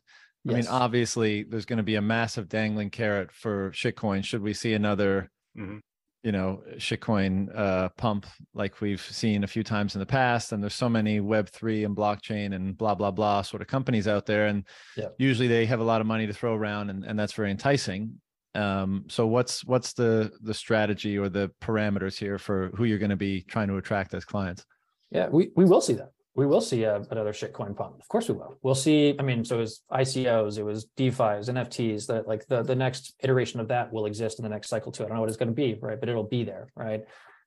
Yes. 0.46 0.54
I 0.54 0.58
mean, 0.58 0.68
obviously, 0.68 1.44
there's 1.44 1.66
going 1.66 1.78
to 1.78 1.84
be 1.84 1.96
a 1.96 2.02
massive 2.02 2.48
dangling 2.48 2.92
carrot 2.92 3.32
for 3.32 3.72
shitcoin. 3.72 4.24
Should 4.24 4.42
we 4.42 4.54
see 4.54 4.74
another, 4.74 5.30
mm-hmm. 5.58 5.80
you 6.24 6.32
know, 6.32 6.62
shitcoin 6.78 7.54
uh, 7.54 7.90
pump 7.98 8.26
like 8.54 8.80
we've 8.80 9.02
seen 9.02 9.44
a 9.44 9.48
few 9.48 9.64
times 9.64 9.96
in 9.96 10.00
the 10.00 10.06
past? 10.06 10.54
And 10.54 10.64
there's 10.64 10.74
so 10.74 10.88
many 10.88 11.20
Web 11.20 11.50
three 11.50 11.84
and 11.84 11.96
blockchain 11.96 12.56
and 12.56 12.78
blah 12.78 12.96
blah 12.96 13.12
blah 13.12 13.42
sort 13.42 13.62
of 13.62 13.68
companies 13.68 14.08
out 14.08 14.26
there, 14.26 14.48
and 14.48 14.66
yeah. 14.96 15.10
usually 15.18 15.50
they 15.50 15.66
have 15.66 15.82
a 15.82 15.84
lot 15.84 16.00
of 16.00 16.08
money 16.08 16.26
to 16.26 16.34
throw 16.34 16.56
around, 16.56 16.90
and, 16.90 17.04
and 17.04 17.20
that's 17.20 17.34
very 17.34 17.52
enticing. 17.52 18.22
Um, 18.56 19.06
so 19.08 19.28
what's 19.28 19.64
what's 19.66 19.94
the 19.94 20.32
the 20.42 20.54
strategy 20.54 21.18
or 21.18 21.30
the 21.30 21.52
parameters 21.62 22.18
here 22.18 22.38
for 22.38 22.72
who 22.76 22.86
you're 22.86 22.98
going 22.98 23.10
to 23.10 23.16
be 23.16 23.42
trying 23.42 23.68
to 23.68 23.78
attract 23.78 24.14
as 24.14 24.26
clients? 24.26 24.66
Yeah, 25.12 25.28
we 25.30 25.52
we 25.56 25.66
will 25.66 25.82
see 25.82 25.94
that 25.94 26.12
we 26.40 26.46
will 26.46 26.62
see 26.62 26.84
a, 26.84 27.02
another 27.12 27.34
shitcoin 27.34 27.76
pump. 27.76 28.00
Of 28.00 28.08
course 28.08 28.30
we 28.30 28.36
will. 28.36 28.58
We'll 28.62 28.74
see. 28.74 29.14
I 29.20 29.24
mean, 29.24 29.44
so 29.44 29.58
it 29.58 29.60
was 29.60 29.82
ICOs, 29.92 30.58
it 30.58 30.64
was 30.64 30.88
DeFi's, 30.98 31.50
NFTs. 31.50 32.08
That 32.08 32.30
like 32.30 32.48
the 32.48 32.64
the 32.64 32.76
next 32.76 33.14
iteration 33.20 33.60
of 33.60 33.68
that 33.68 33.92
will 33.92 34.06
exist 34.06 34.40
in 34.40 34.44
the 34.44 34.50
next 34.50 34.70
cycle 34.70 34.92
too. 34.92 35.04
I 35.04 35.08
don't 35.08 35.16
know 35.16 35.22
what 35.22 35.30
it's 35.30 35.38
going 35.38 35.50
to 35.50 35.54
be, 35.54 35.78
right? 35.82 36.00
But 36.00 36.08
it'll 36.08 36.24
be 36.24 36.46
there, 36.46 36.70
right? 36.78 37.02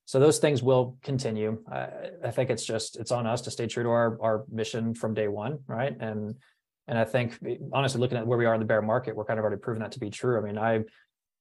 So 0.05 0.21
those 0.21 0.39
things 0.39 0.63
will 0.63 0.99
continue. 1.03 1.63
I, 1.73 1.89
I 2.25 2.31
think 2.33 2.51
it's 2.51 2.67
just 2.67 2.99
it's 2.99 3.13
on 3.13 3.27
us 3.27 3.41
to 3.43 3.51
stay 3.51 3.67
true 3.67 3.85
to 3.85 3.89
our 3.89 4.19
our 4.21 4.45
mission 4.51 4.95
from 4.95 5.15
day 5.15 5.29
one, 5.29 5.61
right? 5.67 5.97
And 5.99 6.35
and 6.93 6.99
I 6.99 7.07
think 7.07 7.39
honestly, 7.73 7.99
looking 8.03 8.19
at 8.19 8.27
where 8.27 8.37
we 8.37 8.45
are 8.45 8.53
in 8.53 8.61
the 8.61 8.67
bear 8.67 8.83
market, 8.83 9.17
we're 9.17 9.25
kind 9.25 9.39
of 9.39 9.45
already 9.45 9.59
proven 9.59 9.81
that 9.81 9.93
to 9.93 9.99
be 9.99 10.11
true. 10.11 10.37
I 10.37 10.43
mean, 10.43 10.59
I 10.59 10.85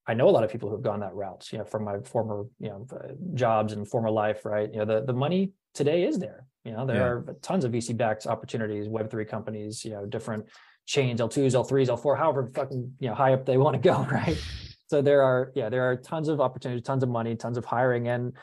I 0.07 0.13
know 0.13 0.29
a 0.29 0.31
lot 0.31 0.45
of 0.45 0.49
people 0.49 0.69
who 0.69 0.75
have 0.75 0.81
gone 0.81 1.01
that 1.01 1.13
route, 1.13 1.45
you 1.51 1.57
know, 1.57 1.65
from 1.65 1.83
my 1.83 1.99
former, 2.05 2.45
you 2.57 2.69
know, 2.69 2.87
uh, 2.89 3.09
jobs 3.33 3.73
and 3.73 3.85
former 3.85 4.09
life, 4.09 4.45
right? 4.45 4.71
You 4.71 4.79
know, 4.79 4.85
the 4.85 5.05
the 5.05 5.11
money 5.11 5.51
today 5.73 6.05
is 6.05 6.19
there. 6.19 6.45
You 6.63 6.71
know, 6.71 6.85
there 6.85 6.95
yeah. 6.95 7.33
are 7.33 7.35
tons 7.41 7.65
of 7.65 7.73
VC 7.73 7.97
backed 7.97 8.27
opportunities, 8.27 8.87
Web3 8.87 9.27
companies, 9.27 9.83
you 9.83 9.91
know, 9.91 10.05
different 10.05 10.45
chains, 10.85 11.19
L2s, 11.19 11.51
L3s, 11.51 11.87
L4, 11.87 12.17
however 12.17 12.49
fucking, 12.55 12.93
you 13.01 13.09
know, 13.09 13.15
high 13.15 13.33
up 13.33 13.45
they 13.45 13.57
want 13.57 13.73
to 13.75 13.81
go, 13.81 14.03
right? 14.11 14.41
So 14.87 15.01
there 15.01 15.21
are, 15.21 15.51
yeah, 15.53 15.67
there 15.67 15.83
are 15.83 15.97
tons 15.97 16.29
of 16.29 16.39
opportunities, 16.39 16.83
tons 16.83 17.03
of 17.03 17.09
money, 17.09 17.35
tons 17.35 17.57
of 17.57 17.65
hiring, 17.65 18.07
and 18.07 18.37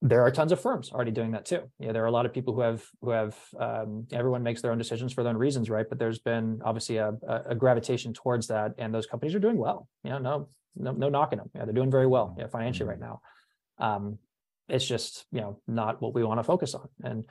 there 0.00 0.22
are 0.22 0.30
tons 0.30 0.52
of 0.52 0.60
firms 0.60 0.92
already 0.92 1.10
doing 1.10 1.32
that 1.32 1.44
too. 1.44 1.62
Yeah, 1.80 1.92
there 1.92 2.04
are 2.04 2.06
a 2.06 2.12
lot 2.12 2.24
of 2.24 2.32
people 2.32 2.54
who 2.54 2.60
have 2.60 2.84
who 3.00 3.10
have 3.10 3.36
um, 3.58 4.06
everyone 4.12 4.42
makes 4.42 4.62
their 4.62 4.70
own 4.70 4.78
decisions 4.78 5.12
for 5.12 5.24
their 5.24 5.30
own 5.30 5.36
reasons, 5.36 5.70
right? 5.70 5.86
But 5.88 5.98
there's 5.98 6.20
been 6.20 6.60
obviously 6.64 6.98
a, 6.98 7.14
a 7.48 7.54
gravitation 7.54 8.12
towards 8.12 8.46
that, 8.48 8.72
and 8.78 8.94
those 8.94 9.06
companies 9.06 9.34
are 9.34 9.40
doing 9.40 9.58
well. 9.58 9.88
You 10.04 10.10
know, 10.10 10.18
no 10.18 10.48
no 10.76 10.92
no 10.92 11.08
knocking 11.08 11.38
them. 11.38 11.50
Yeah, 11.54 11.64
they're 11.64 11.74
doing 11.74 11.90
very 11.90 12.06
well, 12.06 12.36
yeah, 12.38 12.46
financially 12.46 12.88
right 12.88 13.00
now. 13.00 13.20
Um, 13.78 14.18
it's 14.68 14.86
just 14.86 15.26
you 15.32 15.40
know 15.40 15.60
not 15.66 16.00
what 16.00 16.14
we 16.14 16.22
want 16.22 16.38
to 16.38 16.44
focus 16.44 16.74
on 16.74 16.88
and 17.02 17.24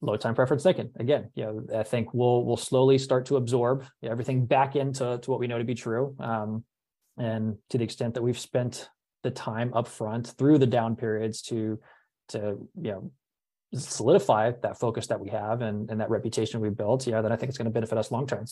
low 0.00 0.16
time 0.16 0.34
preference 0.34 0.62
taken 0.62 0.90
again 0.98 1.30
you 1.34 1.44
know 1.44 1.78
i 1.78 1.82
think 1.82 2.12
we'll 2.12 2.44
we'll 2.44 2.56
slowly 2.58 2.98
start 2.98 3.24
to 3.26 3.36
absorb 3.36 3.84
everything 4.02 4.44
back 4.44 4.76
into 4.76 5.18
to 5.22 5.30
what 5.30 5.40
we 5.40 5.46
know 5.46 5.58
to 5.58 5.64
be 5.64 5.74
true 5.74 6.14
um, 6.20 6.62
and 7.16 7.56
to 7.70 7.78
the 7.78 7.84
extent 7.84 8.14
that 8.14 8.22
we've 8.22 8.38
spent 8.38 8.90
the 9.22 9.30
time 9.30 9.72
up 9.72 9.88
front 9.88 10.34
through 10.36 10.58
the 10.58 10.66
down 10.66 10.94
periods 10.94 11.40
to 11.40 11.78
to 12.28 12.68
you 12.80 12.92
know 12.92 13.10
solidify 13.74 14.52
that 14.62 14.78
focus 14.78 15.08
that 15.08 15.18
we 15.18 15.28
have 15.28 15.60
and, 15.60 15.90
and 15.90 16.00
that 16.00 16.10
reputation 16.10 16.60
we 16.60 16.70
built 16.70 17.06
yeah 17.06 17.20
then 17.20 17.32
i 17.32 17.36
think 17.36 17.48
it's 17.48 17.58
going 17.58 17.64
to 17.64 17.72
benefit 17.72 17.98
us 17.98 18.10
long 18.10 18.26
term 18.26 18.44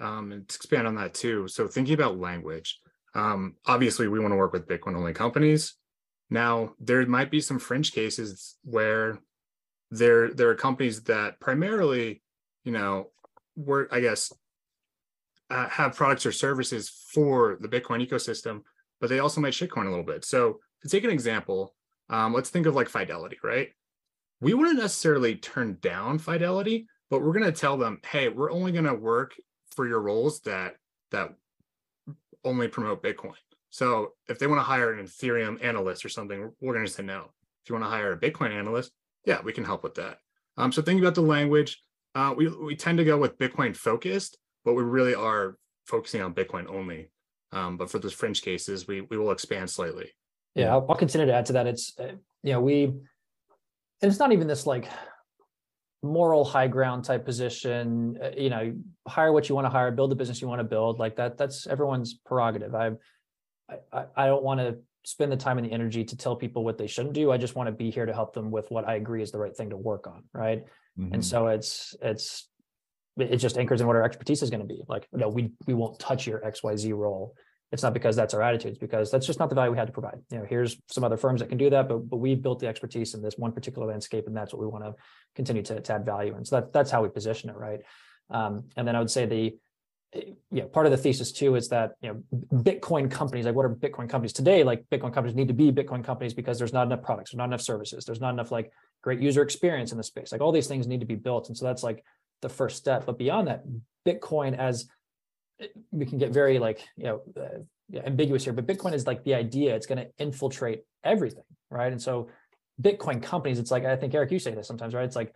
um, 0.00 0.32
and 0.32 0.48
to 0.48 0.56
expand 0.56 0.86
on 0.86 0.94
that 0.94 1.12
too 1.12 1.46
so 1.48 1.66
thinking 1.66 1.94
about 1.94 2.18
language 2.18 2.80
um, 3.14 3.54
obviously 3.66 4.08
we 4.08 4.18
want 4.18 4.32
to 4.32 4.36
work 4.36 4.52
with 4.52 4.66
bitcoin 4.66 4.96
only 4.96 5.12
companies 5.12 5.74
now, 6.30 6.74
there 6.80 7.06
might 7.06 7.30
be 7.30 7.40
some 7.40 7.58
fringe 7.58 7.92
cases 7.92 8.56
where 8.64 9.20
there 9.90 10.32
there 10.34 10.48
are 10.50 10.56
companies 10.56 11.04
that 11.04 11.38
primarily, 11.38 12.22
you 12.64 12.72
know, 12.72 13.10
work, 13.54 13.88
I 13.92 14.00
guess, 14.00 14.32
uh, 15.50 15.68
have 15.68 15.94
products 15.94 16.26
or 16.26 16.32
services 16.32 16.90
for 17.14 17.58
the 17.60 17.68
Bitcoin 17.68 18.06
ecosystem, 18.06 18.62
but 19.00 19.08
they 19.08 19.20
also 19.20 19.40
might 19.40 19.52
shitcoin 19.52 19.86
a 19.86 19.90
little 19.90 20.04
bit. 20.04 20.24
So 20.24 20.58
to 20.82 20.88
take 20.88 21.04
an 21.04 21.10
example, 21.10 21.75
um, 22.10 22.32
let's 22.32 22.50
think 22.50 22.66
of 22.66 22.74
like 22.74 22.88
Fidelity, 22.88 23.38
right? 23.42 23.70
We 24.40 24.54
wouldn't 24.54 24.78
necessarily 24.78 25.36
turn 25.36 25.78
down 25.80 26.18
Fidelity, 26.18 26.86
but 27.10 27.22
we're 27.22 27.32
going 27.32 27.44
to 27.44 27.52
tell 27.52 27.76
them, 27.76 28.00
hey, 28.06 28.28
we're 28.28 28.50
only 28.50 28.72
going 28.72 28.84
to 28.84 28.94
work 28.94 29.34
for 29.70 29.86
your 29.86 30.00
roles 30.00 30.40
that 30.42 30.76
that 31.10 31.34
only 32.44 32.68
promote 32.68 33.02
Bitcoin. 33.02 33.34
So 33.70 34.12
if 34.28 34.38
they 34.38 34.46
want 34.46 34.60
to 34.60 34.64
hire 34.64 34.92
an 34.92 35.04
Ethereum 35.04 35.62
analyst 35.62 36.04
or 36.04 36.08
something, 36.08 36.52
we're 36.60 36.74
going 36.74 36.86
to 36.86 36.92
say 36.92 37.02
no. 37.02 37.30
If 37.62 37.70
you 37.70 37.74
want 37.74 37.84
to 37.84 37.90
hire 37.90 38.12
a 38.12 38.18
Bitcoin 38.18 38.52
analyst, 38.52 38.92
yeah, 39.24 39.40
we 39.42 39.52
can 39.52 39.64
help 39.64 39.82
with 39.82 39.94
that. 39.96 40.18
Um, 40.56 40.72
so 40.72 40.82
think 40.82 41.00
about 41.00 41.14
the 41.14 41.20
language. 41.22 41.82
Uh, 42.14 42.32
we 42.36 42.48
we 42.48 42.76
tend 42.76 42.98
to 42.98 43.04
go 43.04 43.18
with 43.18 43.38
Bitcoin 43.38 43.76
focused, 43.76 44.38
but 44.64 44.74
we 44.74 44.82
really 44.82 45.14
are 45.14 45.58
focusing 45.84 46.22
on 46.22 46.34
Bitcoin 46.34 46.66
only. 46.68 47.10
Um, 47.52 47.76
but 47.76 47.90
for 47.90 47.98
those 47.98 48.14
fringe 48.14 48.40
cases, 48.42 48.86
we 48.86 49.02
we 49.02 49.18
will 49.18 49.32
expand 49.32 49.68
slightly. 49.68 50.12
Yeah, 50.56 50.72
I'll, 50.72 50.86
I'll 50.88 50.96
continue 50.96 51.26
to 51.26 51.34
add 51.34 51.46
to 51.46 51.52
that. 51.54 51.66
It's 51.66 51.98
uh, 51.98 52.12
you 52.42 52.52
know 52.52 52.60
we, 52.60 52.84
and 52.84 53.02
it's 54.02 54.18
not 54.18 54.32
even 54.32 54.46
this 54.46 54.66
like 54.66 54.88
moral 56.02 56.44
high 56.44 56.68
ground 56.68 57.04
type 57.04 57.24
position. 57.24 58.18
Uh, 58.22 58.30
you 58.36 58.50
know, 58.50 58.74
hire 59.06 59.32
what 59.32 59.48
you 59.48 59.54
want 59.54 59.66
to 59.66 59.70
hire, 59.70 59.90
build 59.90 60.10
the 60.10 60.16
business 60.16 60.40
you 60.40 60.48
want 60.48 60.60
to 60.60 60.64
build. 60.64 60.98
Like 60.98 61.16
that. 61.16 61.38
That's 61.38 61.66
everyone's 61.66 62.14
prerogative. 62.14 62.74
I've 62.74 62.96
I, 63.92 64.04
I 64.16 64.26
don't 64.26 64.42
want 64.42 64.60
to 64.60 64.78
spend 65.04 65.30
the 65.30 65.36
time 65.36 65.58
and 65.58 65.66
the 65.66 65.72
energy 65.72 66.04
to 66.04 66.16
tell 66.16 66.36
people 66.36 66.64
what 66.64 66.78
they 66.78 66.86
shouldn't 66.86 67.14
do. 67.14 67.30
I 67.30 67.36
just 67.36 67.54
want 67.54 67.68
to 67.68 67.72
be 67.72 67.90
here 67.90 68.06
to 68.06 68.12
help 68.12 68.34
them 68.34 68.50
with 68.50 68.70
what 68.70 68.88
I 68.88 68.96
agree 68.96 69.22
is 69.22 69.30
the 69.30 69.38
right 69.38 69.56
thing 69.56 69.70
to 69.70 69.76
work 69.76 70.06
on. 70.06 70.24
Right. 70.32 70.64
Mm-hmm. 70.98 71.14
And 71.14 71.24
so 71.24 71.46
it's, 71.46 71.94
it's, 72.02 72.48
it 73.16 73.36
just 73.36 73.56
anchors 73.56 73.80
in 73.80 73.86
what 73.86 73.96
our 73.96 74.02
expertise 74.02 74.42
is 74.42 74.50
going 74.50 74.60
to 74.60 74.66
be. 74.66 74.82
Like, 74.88 75.06
no, 75.12 75.28
we, 75.28 75.52
we 75.66 75.74
won't 75.74 75.98
touch 75.98 76.26
your 76.26 76.40
XYZ 76.40 76.92
role. 76.96 77.34
It's 77.72 77.82
not 77.82 77.94
because 77.94 78.14
that's 78.14 78.32
our 78.32 78.42
attitude. 78.42 78.72
It's 78.72 78.78
because 78.78 79.10
that's 79.10 79.26
just 79.26 79.38
not 79.38 79.48
the 79.48 79.54
value 79.54 79.72
we 79.72 79.78
had 79.78 79.88
to 79.88 79.92
provide. 79.92 80.18
You 80.30 80.38
know, 80.38 80.46
here's 80.48 80.76
some 80.88 81.02
other 81.02 81.16
firms 81.16 81.40
that 81.40 81.48
can 81.48 81.58
do 81.58 81.68
that, 81.70 81.88
but, 81.88 82.08
but 82.08 82.18
we 82.18 82.34
built 82.34 82.60
the 82.60 82.68
expertise 82.68 83.14
in 83.14 83.22
this 83.22 83.34
one 83.36 83.52
particular 83.52 83.88
landscape. 83.88 84.26
And 84.26 84.36
that's 84.36 84.52
what 84.52 84.60
we 84.60 84.66
want 84.66 84.84
to 84.84 84.94
continue 85.34 85.62
to, 85.64 85.80
to 85.80 85.92
add 85.92 86.06
value. 86.06 86.34
And 86.36 86.46
so 86.46 86.60
that, 86.60 86.72
that's 86.72 86.90
how 86.90 87.02
we 87.02 87.08
position 87.08 87.50
it. 87.50 87.56
Right. 87.56 87.80
Um, 88.30 88.64
and 88.76 88.86
then 88.86 88.94
I 88.94 89.00
would 89.00 89.10
say 89.10 89.26
the, 89.26 89.56
yeah, 90.50 90.64
part 90.72 90.86
of 90.86 90.92
the 90.92 90.98
thesis 90.98 91.32
too 91.32 91.56
is 91.56 91.68
that 91.68 91.92
you 92.00 92.08
know 92.08 92.60
Bitcoin 92.62 93.10
companies, 93.10 93.44
like 93.44 93.54
what 93.54 93.66
are 93.66 93.74
Bitcoin 93.74 94.08
companies 94.08 94.32
today? 94.32 94.64
Like 94.64 94.84
Bitcoin 94.90 95.12
companies 95.12 95.34
need 95.34 95.48
to 95.48 95.54
be 95.54 95.72
Bitcoin 95.72 96.04
companies 96.04 96.34
because 96.34 96.58
there's 96.58 96.72
not 96.72 96.86
enough 96.86 97.02
products, 97.02 97.30
there's 97.30 97.38
not 97.38 97.46
enough 97.46 97.60
services, 97.60 98.04
there's 98.04 98.20
not 98.20 98.30
enough 98.30 98.50
like 98.50 98.70
great 99.02 99.20
user 99.20 99.42
experience 99.42 99.92
in 99.92 99.98
the 99.98 100.04
space. 100.04 100.32
Like 100.32 100.40
all 100.40 100.52
these 100.52 100.68
things 100.68 100.86
need 100.86 101.00
to 101.00 101.06
be 101.06 101.16
built, 101.16 101.48
and 101.48 101.56
so 101.56 101.64
that's 101.64 101.82
like 101.82 102.04
the 102.42 102.48
first 102.48 102.76
step. 102.76 103.06
But 103.06 103.18
beyond 103.18 103.48
that, 103.48 103.64
Bitcoin 104.06 104.56
as 104.56 104.86
we 105.90 106.06
can 106.06 106.18
get 106.18 106.32
very 106.32 106.58
like 106.58 106.86
you 106.96 107.04
know 107.04 107.22
uh, 107.40 107.98
ambiguous 108.04 108.44
here, 108.44 108.52
but 108.52 108.66
Bitcoin 108.66 108.92
is 108.92 109.06
like 109.06 109.24
the 109.24 109.34
idea; 109.34 109.74
it's 109.74 109.86
going 109.86 109.98
to 109.98 110.08
infiltrate 110.18 110.82
everything, 111.04 111.44
right? 111.70 111.92
And 111.92 112.00
so 112.00 112.28
Bitcoin 112.80 113.22
companies, 113.22 113.58
it's 113.58 113.70
like 113.70 113.84
I 113.84 113.96
think 113.96 114.14
Eric, 114.14 114.30
you 114.30 114.38
say 114.38 114.54
this 114.54 114.66
sometimes, 114.66 114.94
right? 114.94 115.04
It's 115.04 115.16
like 115.16 115.34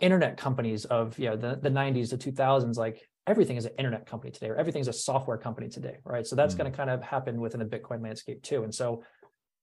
internet 0.00 0.36
companies 0.36 0.84
of 0.86 1.18
you 1.18 1.30
know 1.30 1.36
the, 1.36 1.58
the 1.62 1.70
90s 1.70 2.10
the 2.10 2.18
2000s 2.18 2.76
like 2.76 3.08
everything 3.26 3.56
is 3.56 3.64
an 3.64 3.72
internet 3.78 4.04
company 4.06 4.30
today 4.30 4.48
or 4.48 4.56
everything's 4.56 4.88
a 4.88 4.92
software 4.92 5.38
company 5.38 5.68
today 5.68 5.96
right 6.04 6.26
so 6.26 6.36
that's 6.36 6.54
mm. 6.54 6.58
going 6.58 6.70
to 6.70 6.76
kind 6.76 6.90
of 6.90 7.02
happen 7.02 7.40
within 7.40 7.58
the 7.58 7.64
bitcoin 7.64 8.02
landscape 8.02 8.42
too 8.42 8.64
and 8.64 8.74
so 8.74 9.02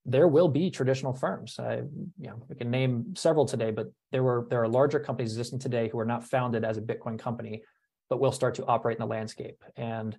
there 0.06 0.28
will 0.28 0.48
be 0.48 0.72
traditional 0.72 1.14
firms 1.14 1.58
I, 1.60 1.76
you 1.76 2.28
know 2.28 2.42
we 2.48 2.56
can 2.56 2.72
name 2.72 3.14
several 3.16 3.46
today 3.46 3.70
but 3.70 3.88
there 4.12 4.24
were 4.24 4.48
there 4.50 4.64
are 4.64 4.68
larger 4.68 5.00
companies 5.00 5.34
existing 5.34 5.60
today 5.60 5.90
who 5.90 6.00
are 6.00 6.06
not 6.06 6.24
founded 6.24 6.64
as 6.64 6.78
a 6.78 6.82
bitcoin 6.82 7.20
company 7.20 7.62
but 8.10 8.20
will 8.20 8.32
start 8.32 8.56
to 8.56 8.66
operate 8.66 8.98
in 8.98 9.02
the 9.02 9.08
landscape. 9.08 9.64
And 9.76 10.18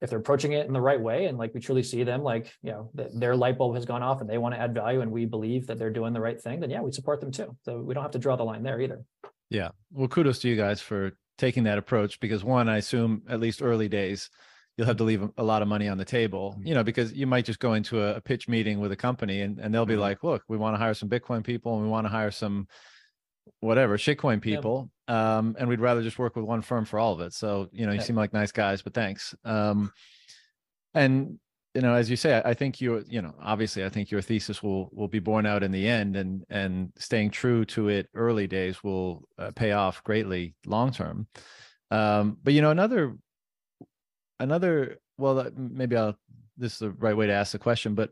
if 0.00 0.08
they're 0.08 0.18
approaching 0.18 0.52
it 0.52 0.66
in 0.66 0.72
the 0.72 0.80
right 0.80 1.00
way 1.00 1.26
and 1.26 1.36
like 1.36 1.52
we 1.52 1.60
truly 1.60 1.82
see 1.82 2.04
them 2.04 2.22
like 2.22 2.50
you 2.62 2.70
know 2.70 2.90
their 2.94 3.36
light 3.36 3.58
bulb 3.58 3.74
has 3.74 3.84
gone 3.84 4.02
off 4.02 4.20
and 4.20 4.30
they 4.30 4.38
want 4.38 4.54
to 4.54 4.60
add 4.60 4.72
value 4.74 5.02
and 5.02 5.10
we 5.10 5.26
believe 5.26 5.66
that 5.66 5.78
they're 5.78 5.90
doing 5.90 6.14
the 6.14 6.20
right 6.20 6.40
thing 6.40 6.58
then 6.60 6.70
yeah 6.70 6.80
we 6.80 6.92
support 6.92 7.20
them 7.20 7.30
too. 7.30 7.56
So 7.64 7.80
we 7.80 7.94
don't 7.94 8.02
have 8.02 8.12
to 8.12 8.18
draw 8.18 8.36
the 8.36 8.44
line 8.44 8.62
there 8.62 8.80
either. 8.80 9.02
Yeah. 9.50 9.70
Well 9.92 10.08
kudos 10.08 10.38
to 10.40 10.48
you 10.48 10.56
guys 10.56 10.80
for 10.80 11.12
taking 11.36 11.64
that 11.64 11.78
approach 11.78 12.20
because 12.20 12.44
one 12.44 12.68
i 12.68 12.76
assume 12.76 13.22
at 13.28 13.40
least 13.40 13.62
early 13.62 13.88
days 13.88 14.28
you'll 14.76 14.86
have 14.86 14.98
to 14.98 15.04
leave 15.04 15.26
a 15.38 15.42
lot 15.42 15.62
of 15.62 15.68
money 15.68 15.88
on 15.88 15.96
the 15.96 16.04
table 16.04 16.54
you 16.62 16.74
know 16.74 16.84
because 16.84 17.14
you 17.14 17.26
might 17.26 17.46
just 17.46 17.58
go 17.60 17.72
into 17.72 18.02
a, 18.02 18.16
a 18.16 18.20
pitch 18.20 18.46
meeting 18.46 18.78
with 18.78 18.92
a 18.92 18.96
company 18.96 19.40
and, 19.40 19.58
and 19.58 19.74
they'll 19.74 19.86
be 19.86 19.94
mm-hmm. 19.94 20.02
like 20.02 20.22
look 20.22 20.42
we 20.48 20.58
want 20.58 20.74
to 20.74 20.78
hire 20.78 20.92
some 20.92 21.08
bitcoin 21.08 21.42
people 21.42 21.76
and 21.76 21.82
we 21.82 21.88
want 21.88 22.04
to 22.04 22.10
hire 22.10 22.30
some 22.30 22.68
whatever 23.60 23.98
shitcoin 23.98 24.40
people 24.40 24.90
um, 25.10 25.56
and 25.58 25.68
we'd 25.68 25.80
rather 25.80 26.02
just 26.02 26.20
work 26.20 26.36
with 26.36 26.44
one 26.44 26.62
firm 26.62 26.84
for 26.84 26.98
all 26.98 27.12
of 27.12 27.20
it. 27.20 27.34
So 27.34 27.68
you 27.72 27.84
know 27.84 27.92
you 27.92 28.00
seem 28.00 28.14
like 28.14 28.32
nice 28.32 28.52
guys 28.52 28.80
but 28.80 28.94
thanks. 28.94 29.34
Um, 29.44 29.92
and 30.94 31.38
you 31.74 31.82
know 31.82 31.94
as 31.94 32.08
you 32.08 32.16
say 32.16 32.40
I, 32.44 32.54
think 32.54 32.80
you 32.80 33.04
you 33.08 33.22
know 33.22 33.32
obviously 33.40 33.84
i 33.84 33.88
think 33.88 34.10
your 34.10 34.20
thesis 34.20 34.60
will 34.60 34.90
will 34.92 35.06
be 35.06 35.20
borne 35.20 35.46
out 35.46 35.62
in 35.62 35.70
the 35.70 35.86
end 35.86 36.16
and 36.16 36.44
and 36.50 36.92
staying 36.98 37.30
true 37.30 37.64
to 37.66 37.88
it 37.88 38.08
early 38.12 38.48
days 38.48 38.82
will 38.82 39.22
uh, 39.38 39.52
pay 39.54 39.72
off 39.72 40.02
greatly 40.04 40.54
long 40.66 40.92
term. 40.92 41.26
Um, 41.92 42.38
but 42.42 42.54
you 42.54 42.62
know 42.62 42.70
another 42.70 43.16
another 44.38 44.98
well 45.18 45.48
maybe 45.56 45.96
i'll 45.96 46.16
this 46.56 46.74
is 46.74 46.78
the 46.78 46.90
right 46.92 47.16
way 47.16 47.26
to 47.26 47.32
ask 47.32 47.52
the 47.52 47.58
question 47.58 47.94
but 47.94 48.10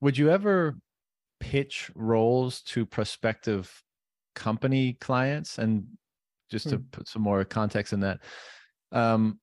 would 0.00 0.16
you 0.16 0.30
ever 0.30 0.76
pitch 1.40 1.90
roles 1.94 2.62
to 2.62 2.86
prospective 2.86 3.82
company 4.38 4.96
clients 5.00 5.58
and 5.58 5.84
just 6.50 6.68
to 6.68 6.76
hmm. 6.76 6.84
put 6.92 7.08
some 7.08 7.22
more 7.22 7.44
context 7.44 7.92
in 7.92 8.00
that 8.00 8.20
Um, 8.92 9.38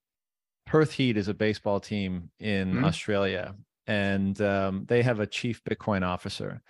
Perth 0.66 0.92
Heat 0.92 1.18
is 1.18 1.28
a 1.28 1.34
baseball 1.34 1.80
team 1.80 2.32
in 2.40 2.74
mm-hmm. 2.74 2.86
Australia, 2.86 3.54
and 3.86 4.40
um, 4.42 4.86
they 4.88 5.04
have 5.04 5.20
a 5.20 5.28
chief 5.28 5.62
Bitcoin 5.64 6.04
officer. 6.04 6.62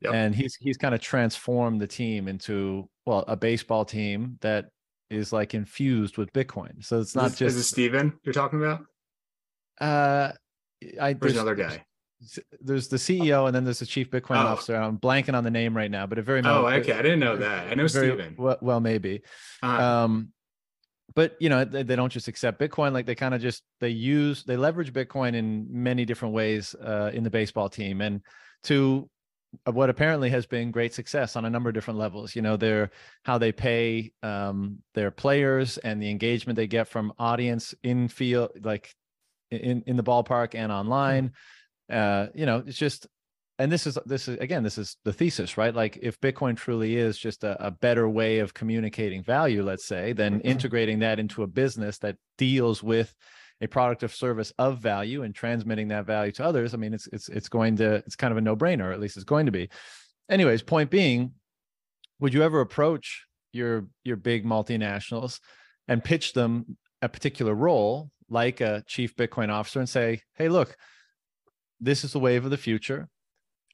Yep. 0.00 0.14
And 0.14 0.34
he's 0.34 0.56
he's 0.56 0.76
kind 0.76 0.94
of 0.94 1.00
transformed 1.00 1.80
the 1.80 1.86
team 1.86 2.28
into 2.28 2.88
well 3.06 3.24
a 3.28 3.36
baseball 3.36 3.84
team 3.84 4.38
that 4.40 4.66
is 5.10 5.32
like 5.32 5.54
infused 5.54 6.18
with 6.18 6.32
Bitcoin. 6.32 6.84
So 6.84 7.00
it's 7.00 7.14
not 7.14 7.26
is, 7.26 7.38
just 7.38 7.56
is 7.56 7.62
it 7.62 7.68
Steven 7.68 8.12
you're 8.24 8.34
talking 8.34 8.58
about? 8.62 8.84
Uh, 9.80 10.32
I 11.00 11.12
there's 11.14 11.34
another 11.34 11.54
guy. 11.54 11.84
There's 12.60 12.88
the 12.88 12.96
CEO 12.96 13.46
and 13.46 13.54
then 13.54 13.64
there's 13.64 13.80
the 13.80 13.86
chief 13.86 14.10
Bitcoin 14.10 14.42
oh. 14.42 14.48
officer. 14.48 14.76
I'm 14.76 14.98
blanking 14.98 15.34
on 15.34 15.44
the 15.44 15.50
name 15.50 15.76
right 15.76 15.90
now, 15.90 16.06
but 16.06 16.18
it 16.18 16.22
very 16.22 16.42
much 16.42 16.52
oh 16.52 16.66
okay, 16.66 16.92
I 16.92 17.02
didn't 17.02 17.20
know 17.20 17.36
that. 17.36 17.68
I 17.68 17.74
know 17.74 17.86
very, 17.86 18.08
Steven. 18.08 18.34
Well, 18.38 18.58
well 18.60 18.80
maybe. 18.80 19.22
Uh-huh. 19.62 19.82
Um, 19.82 20.32
but 21.14 21.36
you 21.40 21.48
know 21.48 21.64
they, 21.64 21.82
they, 21.82 21.96
don't 21.96 22.12
just 22.12 22.28
accept 22.28 22.60
Bitcoin. 22.60 22.92
Like 22.92 23.06
they 23.06 23.14
kind 23.14 23.34
of 23.34 23.40
just 23.40 23.62
they 23.80 23.90
use 23.90 24.44
they 24.44 24.56
leverage 24.56 24.92
Bitcoin 24.92 25.34
in 25.34 25.66
many 25.70 26.04
different 26.04 26.34
ways 26.34 26.74
uh, 26.74 27.10
in 27.12 27.22
the 27.22 27.30
baseball 27.30 27.68
team 27.68 28.00
and 28.00 28.20
to 28.64 29.08
what 29.64 29.90
apparently 29.90 30.30
has 30.30 30.46
been 30.46 30.70
great 30.70 30.92
success 30.92 31.36
on 31.36 31.44
a 31.44 31.50
number 31.50 31.68
of 31.68 31.74
different 31.74 31.98
levels. 31.98 32.34
You 32.34 32.42
know, 32.42 32.56
their 32.56 32.90
how 33.24 33.38
they 33.38 33.52
pay 33.52 34.12
um, 34.22 34.78
their 34.94 35.10
players 35.10 35.78
and 35.78 36.02
the 36.02 36.10
engagement 36.10 36.56
they 36.56 36.66
get 36.66 36.88
from 36.88 37.12
audience 37.18 37.74
in 37.82 38.08
field, 38.08 38.50
like 38.62 38.94
in 39.50 39.82
in 39.86 39.96
the 39.96 40.04
ballpark 40.04 40.54
and 40.54 40.72
online. 40.72 41.32
Uh, 41.90 42.26
you 42.34 42.46
know, 42.46 42.62
it's 42.66 42.78
just, 42.78 43.06
and 43.58 43.72
this 43.72 43.86
is 43.86 43.96
this 44.04 44.28
is 44.28 44.38
again, 44.38 44.62
this 44.62 44.76
is 44.76 44.96
the 45.04 45.12
thesis, 45.12 45.56
right? 45.56 45.74
Like, 45.74 45.98
if 46.02 46.20
Bitcoin 46.20 46.56
truly 46.56 46.96
is 46.96 47.16
just 47.18 47.42
a, 47.42 47.66
a 47.66 47.70
better 47.70 48.08
way 48.08 48.40
of 48.40 48.52
communicating 48.52 49.22
value, 49.22 49.62
let's 49.62 49.86
say, 49.86 50.12
then 50.12 50.40
integrating 50.42 50.98
that 50.98 51.18
into 51.18 51.42
a 51.42 51.46
business 51.46 51.98
that 51.98 52.16
deals 52.36 52.82
with 52.82 53.14
a 53.60 53.66
product 53.66 54.02
of 54.02 54.14
service 54.14 54.52
of 54.58 54.78
value 54.78 55.22
and 55.22 55.34
transmitting 55.34 55.88
that 55.88 56.04
value 56.04 56.32
to 56.32 56.44
others, 56.44 56.74
I 56.74 56.76
mean, 56.76 56.92
it's 56.92 57.06
it's 57.12 57.28
it's 57.28 57.48
going 57.48 57.76
to 57.76 57.94
it's 58.06 58.16
kind 58.16 58.32
of 58.32 58.38
a 58.38 58.42
no 58.42 58.56
brainer, 58.56 58.92
at 58.92 59.00
least 59.00 59.16
it's 59.16 59.24
going 59.24 59.46
to 59.46 59.52
be. 59.52 59.70
Anyways, 60.28 60.62
point 60.62 60.90
being, 60.90 61.32
would 62.20 62.34
you 62.34 62.42
ever 62.42 62.60
approach 62.60 63.24
your 63.52 63.86
your 64.04 64.16
big 64.16 64.44
multinationals 64.44 65.40
and 65.88 66.04
pitch 66.04 66.32
them 66.34 66.76
a 67.00 67.08
particular 67.08 67.54
role, 67.54 68.10
like 68.28 68.60
a 68.60 68.82
chief 68.86 69.16
Bitcoin 69.16 69.48
officer, 69.50 69.78
and 69.78 69.88
say, 69.88 70.20
"Hey, 70.34 70.48
look, 70.48 70.76
this 71.80 72.04
is 72.04 72.12
the 72.12 72.18
wave 72.18 72.44
of 72.44 72.50
the 72.50 72.56
future. 72.56 73.08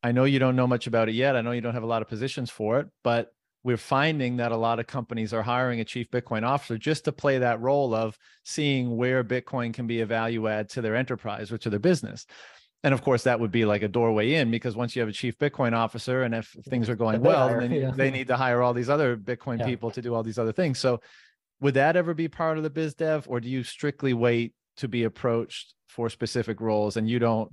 I 0.03 0.13
know 0.13 0.25
you 0.25 0.39
don't 0.39 0.57
know 0.57 0.67
much 0.67 0.87
about 0.87 1.09
it 1.09 1.15
yet. 1.15 1.37
I 1.37 1.43
know 1.43 1.53
you 1.53 1.61
don't 1.61 1.75
have 1.75 1.83
a 1.83 1.87
lot 1.87 2.03
of 2.03 2.09
positions 2.09 2.51
for 2.51 2.81
it, 2.81 2.89
but 3.05 3.33
we're 3.65 3.77
finding 3.77 4.39
that 4.39 4.51
a 4.51 4.57
lot 4.57 4.81
of 4.81 4.87
companies 4.87 5.33
are 5.33 5.43
hiring 5.43 5.81
a 5.81 5.85
chief 5.85 6.11
Bitcoin 6.11 6.43
officer 6.43 6.77
just 6.77 7.05
to 7.05 7.13
play 7.13 7.39
that 7.39 7.61
role 7.61 7.95
of 7.95 8.19
seeing 8.45 8.97
where 8.97 9.23
Bitcoin 9.23 9.73
can 9.73 9.87
be 9.87 10.01
a 10.01 10.07
value 10.07 10.49
add 10.49 10.69
to 10.71 10.81
their 10.81 10.97
enterprise 10.97 11.53
or 11.53 11.59
to 11.59 11.71
their 11.71 11.79
business. 11.79 12.27
And 12.85 12.93
of 12.93 13.03
course, 13.03 13.23
that 13.25 13.39
would 13.39 13.53
be 13.53 13.65
like 13.65 13.83
a 13.83 13.89
doorway 13.89 14.35
in 14.35 14.51
because 14.51 14.75
once 14.75 14.97
you 14.97 15.01
have 15.01 15.09
a 15.09 15.13
chief 15.13 15.39
Bitcoin 15.39 15.73
officer, 15.73 16.25
and 16.25 16.35
if 16.35 16.49
things 16.69 16.89
are 16.89 16.97
going 16.97 17.21
well, 17.21 17.49
hire, 17.49 17.61
then 17.61 17.71
yeah. 17.71 17.93
they 17.93 18.11
need 18.11 18.27
to 18.27 18.37
hire 18.37 18.61
all 18.61 18.75
these 18.75 18.91
other 18.91 19.17
Bitcoin 19.17 19.61
yeah. 19.61 19.67
people 19.67 19.93
to 19.93 20.03
do 20.03 20.13
all 20.15 20.25
these 20.25 20.39
other 20.39 20.53
things. 20.53 20.81
So, 20.81 21.01
would 21.61 21.75
that 21.75 21.95
ever 21.95 22.13
be 22.13 22.27
part 22.27 22.57
of 22.57 22.65
the 22.65 22.71
biz 22.71 22.95
dev, 22.95 23.27
or 23.29 23.39
do 23.39 23.49
you 23.49 23.63
strictly 23.63 24.15
wait 24.15 24.53
to 24.79 24.89
be 24.89 25.05
approached 25.05 25.75
for 25.89 26.11
specific 26.11 26.61
roles 26.61 26.97
and 26.97 27.09
you 27.09 27.21
don't? 27.21 27.53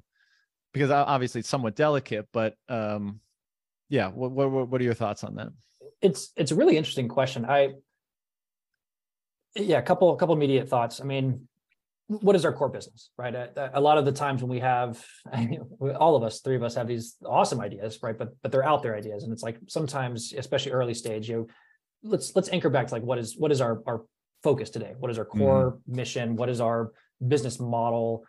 Because 0.74 0.92
obviously 0.92 1.40
it's 1.40 1.50
somewhat 1.50 1.76
delicate, 1.76 2.28
but 2.32 2.56
um, 2.68 3.20
yeah, 3.90 4.10
what, 4.10 4.32
what 4.32 4.70
what 4.70 4.80
are 4.80 4.84
your 4.84 4.94
thoughts 4.94 5.24
on 5.24 5.36
that? 5.36 5.50
it's 6.02 6.32
it's 6.36 6.52
a 6.52 6.56
really 6.56 6.78
interesting 6.78 7.08
question. 7.08 7.46
I 7.46 7.74
yeah, 9.56 9.80
a 9.80 9.82
couple 9.82 10.14
a 10.14 10.18
couple 10.18 10.36
immediate 10.36 10.70
thoughts. 10.70 11.02
I 11.02 11.04
mean, 11.04 11.48
what 12.08 12.36
is 12.36 12.46
our 12.46 12.54
core 12.54 12.70
business, 12.70 13.10
right? 13.18 13.34
A, 13.34 13.72
a 13.74 13.82
lot 13.82 13.98
of 13.98 14.06
the 14.06 14.12
times 14.12 14.42
when 14.42 14.50
we 14.50 14.60
have 14.60 15.04
all 16.00 16.16
of 16.16 16.24
us, 16.24 16.42
three 16.42 16.56
of 16.56 16.64
us 16.64 16.76
have 16.76 16.88
these 16.88 17.16
awesome 17.26 17.60
ideas, 17.60 18.00
right? 18.02 18.18
But 18.18 18.30
but 18.42 18.52
they're 18.52 18.66
out 18.66 18.84
there 18.84 18.96
ideas, 18.96 19.24
and 19.24 19.34
it's 19.34 19.44
like 19.44 19.60
sometimes, 19.68 20.34
especially 20.38 20.72
early 20.72 20.94
stage, 20.94 21.30
you 21.30 21.36
know, 21.36 21.48
let's 22.04 22.36
let's 22.36 22.50
anchor 22.50 22.70
back 22.70 22.88
to 22.88 22.94
like 22.94 23.04
what 23.04 23.18
is 23.18 23.36
what 23.38 23.52
is 23.52 23.62
our 23.62 23.82
our 23.86 24.04
focus 24.44 24.70
today? 24.70 24.94
What 24.98 25.12
is 25.12 25.18
our 25.18 25.26
core 25.26 25.72
mm-hmm. 25.72 25.96
mission? 25.96 26.36
What 26.36 26.50
is 26.50 26.62
our 26.62 26.92
business 27.28 27.60
model? 27.60 28.26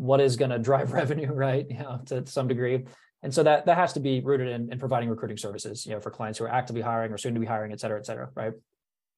What 0.00 0.20
is 0.20 0.36
going 0.36 0.50
to 0.50 0.58
drive 0.58 0.92
revenue, 1.00 1.30
right? 1.32 1.66
You 1.68 1.78
know, 1.78 2.00
to 2.06 2.26
some 2.26 2.48
degree. 2.48 2.84
And 3.22 3.34
so 3.34 3.42
that 3.42 3.66
that 3.66 3.76
has 3.76 3.92
to 3.92 4.00
be 4.00 4.20
rooted 4.20 4.48
in, 4.48 4.72
in 4.72 4.78
providing 4.78 5.10
recruiting 5.10 5.36
services, 5.36 5.84
you 5.84 5.92
know, 5.92 6.00
for 6.00 6.10
clients 6.10 6.38
who 6.38 6.46
are 6.46 6.52
actively 6.52 6.80
hiring 6.80 7.12
or 7.12 7.18
soon 7.18 7.34
to 7.34 7.40
be 7.40 7.46
hiring, 7.46 7.70
et 7.70 7.80
cetera, 7.80 7.98
et 7.98 8.06
cetera, 8.06 8.30
right? 8.34 8.52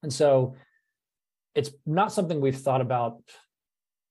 And 0.02 0.12
so 0.12 0.56
it's 1.54 1.70
not 1.86 2.12
something 2.12 2.40
we've 2.40 2.56
thought 2.56 2.80
about 2.80 3.18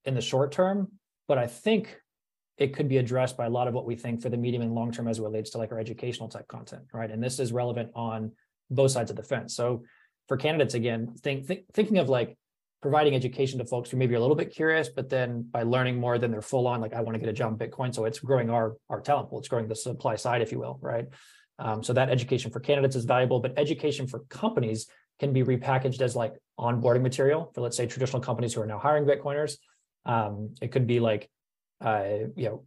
in 0.06 0.14
the 0.14 0.22
short 0.22 0.50
term, 0.50 0.92
but 1.28 1.36
I 1.36 1.46
think 1.46 2.00
it 2.56 2.74
could 2.74 2.88
be 2.88 2.98
addressed 2.98 3.36
by 3.36 3.46
a 3.46 3.50
lot 3.50 3.68
of 3.68 3.74
what 3.74 3.84
we 3.84 3.94
think 3.94 4.22
for 4.22 4.30
the 4.30 4.36
medium 4.36 4.62
and 4.62 4.74
long 4.74 4.92
term 4.92 5.08
as 5.08 5.18
it 5.18 5.22
relates 5.22 5.50
to 5.50 5.58
like 5.58 5.72
our 5.72 5.78
educational 5.78 6.28
type 6.28 6.48
content, 6.48 6.84
right? 6.94 7.10
And 7.10 7.22
this 7.22 7.38
is 7.38 7.52
relevant 7.52 7.90
on 7.94 8.32
both 8.70 8.92
sides 8.92 9.10
of 9.10 9.16
the 9.16 9.22
fence. 9.22 9.54
So 9.54 9.82
for 10.28 10.36
candidates, 10.38 10.74
again, 10.74 11.14
think, 11.22 11.46
think 11.46 11.64
thinking 11.74 11.98
of 11.98 12.08
like 12.08 12.38
providing 12.82 13.14
education 13.14 13.60
to 13.60 13.64
folks 13.64 13.90
who 13.90 13.96
maybe 13.96 14.12
are 14.14 14.18
a 14.18 14.20
little 14.20 14.36
bit 14.36 14.52
curious, 14.52 14.88
but 14.88 15.08
then 15.08 15.46
by 15.52 15.62
learning 15.62 15.98
more, 15.98 16.18
then 16.18 16.32
they're 16.32 16.42
full 16.42 16.66
on 16.66 16.80
like 16.80 16.92
I 16.92 17.00
want 17.00 17.14
to 17.14 17.20
get 17.20 17.28
a 17.28 17.32
job 17.32 17.52
in 17.52 17.68
Bitcoin. 17.68 17.94
So 17.94 18.04
it's 18.04 18.18
growing 18.18 18.50
our 18.50 18.74
our 18.90 19.00
talent 19.00 19.30
pool. 19.30 19.38
It's 19.38 19.48
growing 19.48 19.68
the 19.68 19.76
supply 19.76 20.16
side, 20.16 20.42
if 20.42 20.50
you 20.50 20.58
will, 20.58 20.78
right? 20.82 21.06
Um, 21.60 21.82
so 21.84 21.92
that 21.92 22.10
education 22.10 22.50
for 22.50 22.58
candidates 22.58 22.96
is 22.96 23.04
valuable, 23.04 23.38
but 23.38 23.56
education 23.56 24.08
for 24.08 24.20
companies 24.28 24.88
can 25.20 25.32
be 25.32 25.44
repackaged 25.44 26.00
as 26.00 26.16
like 26.16 26.34
onboarding 26.58 27.02
material 27.02 27.52
for 27.54 27.60
let's 27.60 27.76
say 27.76 27.86
traditional 27.86 28.20
companies 28.20 28.52
who 28.52 28.60
are 28.60 28.66
now 28.66 28.78
hiring 28.78 29.04
Bitcoiners. 29.04 29.58
Um, 30.04 30.54
it 30.60 30.72
could 30.72 30.88
be 30.88 30.98
like 30.98 31.30
uh, 31.80 32.04
you 32.34 32.46
know 32.46 32.64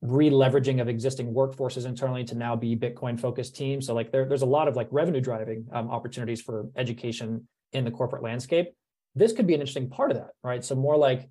re-leveraging 0.00 0.80
of 0.80 0.88
existing 0.88 1.34
workforces 1.34 1.86
internally 1.86 2.22
to 2.22 2.36
now 2.36 2.54
be 2.54 2.76
Bitcoin 2.76 3.18
focused 3.18 3.56
teams. 3.56 3.86
So 3.86 3.94
like 3.94 4.12
there, 4.12 4.26
there's 4.26 4.42
a 4.42 4.46
lot 4.46 4.68
of 4.68 4.76
like 4.76 4.86
revenue 4.92 5.20
driving 5.20 5.66
um, 5.72 5.90
opportunities 5.90 6.40
for 6.40 6.68
education 6.76 7.48
in 7.72 7.84
the 7.84 7.90
corporate 7.90 8.22
landscape 8.22 8.68
this 9.16 9.32
could 9.32 9.46
be 9.46 9.54
an 9.54 9.60
interesting 9.60 9.88
part 9.88 10.10
of 10.10 10.18
that, 10.18 10.30
right? 10.44 10.64
So 10.64 10.76
more 10.76 10.96
like 10.96 11.28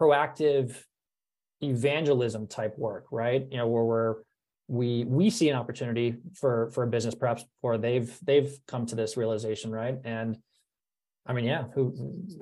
proactive 0.00 0.76
evangelism 1.62 2.48
type 2.48 2.76
work, 2.76 3.06
right? 3.10 3.46
You 3.50 3.56
know, 3.56 3.68
where 3.68 3.84
we're 3.84 4.14
we 4.66 5.04
we 5.04 5.30
see 5.30 5.48
an 5.48 5.56
opportunity 5.56 6.16
for 6.34 6.70
for 6.70 6.84
a 6.84 6.86
business 6.86 7.14
perhaps 7.14 7.44
before 7.44 7.78
they've 7.78 8.18
they've 8.22 8.58
come 8.66 8.86
to 8.86 8.94
this 8.94 9.16
realization, 9.16 9.70
right? 9.70 9.98
And 10.04 10.38
I 11.26 11.32
mean, 11.32 11.44
yeah, 11.44 11.64
who 11.74 11.94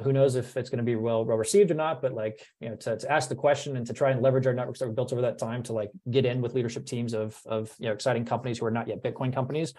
who 0.02 0.12
knows 0.12 0.34
if 0.34 0.56
it's 0.56 0.70
going 0.70 0.78
to 0.78 0.84
be 0.84 0.96
well 0.96 1.24
well 1.24 1.36
received 1.36 1.70
or 1.70 1.74
not? 1.74 2.00
But 2.00 2.14
like, 2.14 2.44
you 2.60 2.68
know, 2.68 2.76
to, 2.76 2.96
to 2.96 3.12
ask 3.12 3.28
the 3.28 3.34
question 3.34 3.76
and 3.76 3.86
to 3.86 3.92
try 3.92 4.10
and 4.10 4.22
leverage 4.22 4.46
our 4.46 4.54
networks 4.54 4.80
that 4.80 4.88
we 4.88 4.94
built 4.94 5.12
over 5.12 5.22
that 5.22 5.38
time 5.38 5.62
to 5.64 5.72
like 5.72 5.90
get 6.10 6.24
in 6.24 6.40
with 6.40 6.54
leadership 6.54 6.86
teams 6.86 7.12
of 7.12 7.38
of 7.46 7.74
you 7.78 7.86
know 7.86 7.92
exciting 7.92 8.24
companies 8.24 8.58
who 8.58 8.66
are 8.66 8.72
not 8.72 8.88
yet 8.88 9.02
Bitcoin 9.02 9.32
companies. 9.32 9.74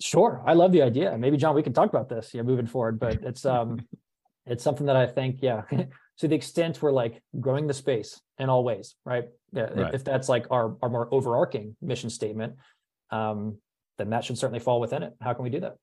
Sure, 0.00 0.42
I 0.46 0.52
love 0.52 0.72
the 0.72 0.82
idea. 0.82 1.16
Maybe 1.18 1.36
John, 1.36 1.54
we 1.54 1.62
can 1.62 1.72
talk 1.72 1.88
about 1.88 2.08
this, 2.08 2.32
yeah, 2.32 2.42
moving 2.42 2.66
forward. 2.66 2.98
But 2.98 3.22
it's 3.22 3.44
um 3.46 3.78
it's 4.48 4.64
something 4.64 4.86
that 4.86 4.96
I 4.96 5.06
think, 5.06 5.38
yeah, 5.40 5.62
to 6.18 6.28
the 6.28 6.34
extent 6.34 6.82
we're 6.82 6.92
like 6.92 7.22
growing 7.40 7.66
the 7.66 7.74
space 7.74 8.20
in 8.38 8.48
all 8.48 8.64
ways, 8.64 8.94
right? 9.04 9.24
Yeah, 9.52 9.62
right. 9.74 9.94
if 9.94 10.04
that's 10.04 10.28
like 10.28 10.46
our 10.50 10.76
our 10.82 10.88
more 10.88 11.08
overarching 11.12 11.76
mission 11.80 12.10
statement, 12.10 12.54
um, 13.10 13.58
then 13.96 14.10
that 14.10 14.24
should 14.24 14.38
certainly 14.38 14.60
fall 14.60 14.80
within 14.80 15.02
it. 15.02 15.14
How 15.20 15.32
can 15.32 15.44
we 15.44 15.50
do 15.50 15.60
that? 15.60 15.76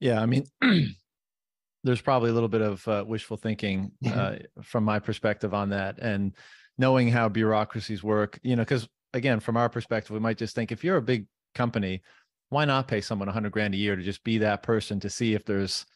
Yeah, 0.00 0.20
I 0.20 0.26
mean, 0.26 0.44
there's 1.84 2.00
probably 2.00 2.30
a 2.30 2.32
little 2.32 2.48
bit 2.48 2.62
of 2.62 2.88
uh, 2.88 3.04
wishful 3.06 3.36
thinking 3.36 3.92
uh, 4.06 4.36
from 4.62 4.84
my 4.84 4.98
perspective 4.98 5.54
on 5.54 5.70
that, 5.70 5.98
and 5.98 6.34
knowing 6.78 7.08
how 7.08 7.28
bureaucracies 7.28 8.02
work. 8.02 8.38
You 8.42 8.56
know, 8.56 8.62
because 8.62 8.88
again, 9.12 9.40
from 9.40 9.56
our 9.56 9.68
perspective, 9.68 10.12
we 10.12 10.20
might 10.20 10.38
just 10.38 10.54
think 10.54 10.72
if 10.72 10.82
you're 10.82 10.96
a 10.96 11.02
big 11.02 11.26
company, 11.54 12.02
why 12.48 12.64
not 12.64 12.88
pay 12.88 13.00
someone 13.00 13.28
100 13.28 13.52
grand 13.52 13.74
a 13.74 13.78
year 13.78 13.96
to 13.96 14.02
just 14.02 14.24
be 14.24 14.38
that 14.38 14.62
person 14.62 15.00
to 15.00 15.10
see 15.10 15.34
if 15.34 15.44
there's 15.44 15.86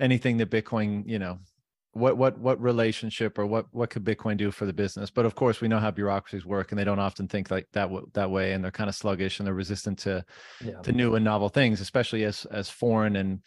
anything 0.00 0.38
that 0.38 0.50
Bitcoin, 0.50 1.04
you 1.06 1.18
know, 1.18 1.38
what 1.92 2.16
what 2.16 2.38
what 2.38 2.60
relationship 2.60 3.38
or 3.38 3.46
what 3.46 3.66
what 3.72 3.90
could 3.90 4.04
Bitcoin 4.04 4.36
do 4.36 4.50
for 4.50 4.64
the 4.64 4.72
business? 4.72 5.10
But 5.10 5.26
of 5.26 5.34
course, 5.34 5.60
we 5.60 5.68
know 5.68 5.78
how 5.78 5.90
bureaucracies 5.90 6.46
work, 6.46 6.70
and 6.70 6.78
they 6.78 6.84
don't 6.84 6.98
often 6.98 7.26
think 7.28 7.50
like 7.50 7.66
that 7.72 7.90
that 8.14 8.30
way, 8.30 8.52
and 8.52 8.62
they're 8.62 8.70
kind 8.70 8.88
of 8.88 8.94
sluggish 8.94 9.38
and 9.38 9.46
they're 9.46 9.54
resistant 9.54 9.98
to 10.00 10.24
yeah. 10.64 10.80
to 10.82 10.92
new 10.92 11.14
and 11.16 11.24
novel 11.24 11.48
things, 11.48 11.80
especially 11.80 12.24
as 12.24 12.46
as 12.46 12.70
foreign 12.70 13.16
and 13.16 13.40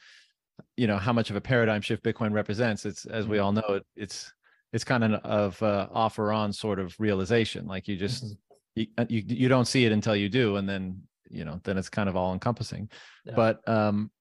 you 0.78 0.88
know 0.88 0.98
how 0.98 1.14
much 1.14 1.30
of 1.30 1.36
a 1.36 1.42
paradigm 1.42 1.82
shift 1.82 2.04
Bitcoin 2.04 2.34
represents. 2.34 2.86
It's 2.86 3.06
as 3.06 3.28
we 3.28 3.38
mm-hmm. 3.38 3.46
all 3.46 3.52
know, 3.54 3.76
it, 3.76 3.86
it's 3.96 4.34
it's 4.74 4.84
kind 4.84 5.04
of 5.04 5.12
of 5.24 5.64
uh, 5.64 5.88
off 5.92 6.20
or 6.20 6.34
on 6.34 6.52
sort 6.52 6.80
of 6.80 6.96
realization. 7.00 7.66
Like 7.66 7.88
you 7.88 7.96
just 7.96 8.26
mm-hmm. 8.26 8.34
you, 8.76 8.88
uh, 8.98 9.06
you 9.08 9.24
you 9.26 9.48
don't 9.48 9.68
see 9.68 9.86
it 9.86 9.92
until 9.92 10.16
you 10.16 10.28
do, 10.28 10.58
and 10.58 10.68
then 10.68 11.04
you 11.30 11.46
know 11.46 11.62
then 11.64 11.78
it's 11.78 11.90
kind 11.90 12.10
of 12.10 12.18
all 12.18 12.34
encompassing. 12.34 12.90
Yeah. 13.26 13.34
But 13.36 13.68
um, 13.70 14.12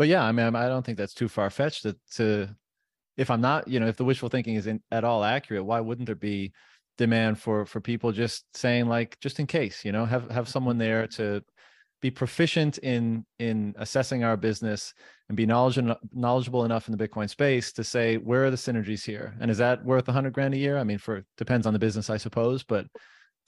but 0.00 0.08
yeah, 0.08 0.24
I 0.24 0.32
mean, 0.32 0.56
I 0.56 0.66
don't 0.66 0.82
think 0.82 0.96
that's 0.96 1.12
too 1.12 1.28
far 1.28 1.50
fetched 1.50 1.82
to, 1.82 1.94
to, 2.14 2.48
if 3.18 3.30
I'm 3.30 3.42
not, 3.42 3.68
you 3.68 3.78
know, 3.78 3.86
if 3.86 3.98
the 3.98 4.04
wishful 4.06 4.30
thinking 4.30 4.54
is 4.54 4.66
in, 4.66 4.80
at 4.90 5.04
all 5.04 5.22
accurate, 5.22 5.62
why 5.62 5.78
wouldn't 5.80 6.06
there 6.06 6.14
be 6.14 6.54
demand 6.96 7.38
for 7.38 7.66
for 7.66 7.82
people 7.82 8.10
just 8.10 8.46
saying 8.56 8.86
like, 8.86 9.20
just 9.20 9.40
in 9.40 9.46
case, 9.46 9.84
you 9.84 9.92
know, 9.92 10.06
have 10.06 10.30
have 10.30 10.48
someone 10.48 10.76
mm-hmm. 10.76 10.84
there 10.84 11.06
to 11.08 11.44
be 12.00 12.10
proficient 12.10 12.78
in 12.78 13.26
in 13.40 13.74
assessing 13.76 14.24
our 14.24 14.38
business 14.38 14.94
and 15.28 15.36
be 15.36 15.44
knowledgeable 15.44 15.96
knowledgeable 16.14 16.64
enough 16.64 16.88
in 16.88 16.96
the 16.96 17.08
bitcoin 17.08 17.28
space 17.28 17.70
to 17.72 17.84
say 17.84 18.16
where 18.16 18.46
are 18.46 18.50
the 18.50 18.56
synergies 18.56 19.04
here? 19.04 19.36
And 19.38 19.50
is 19.50 19.58
that 19.58 19.84
worth 19.84 20.08
100 20.08 20.32
grand 20.32 20.54
a 20.54 20.56
year? 20.56 20.78
I 20.78 20.84
mean 20.84 20.96
for 20.96 21.26
depends 21.36 21.66
on 21.66 21.74
the 21.74 21.78
business 21.78 22.08
i 22.08 22.16
suppose 22.16 22.62
but 22.62 22.86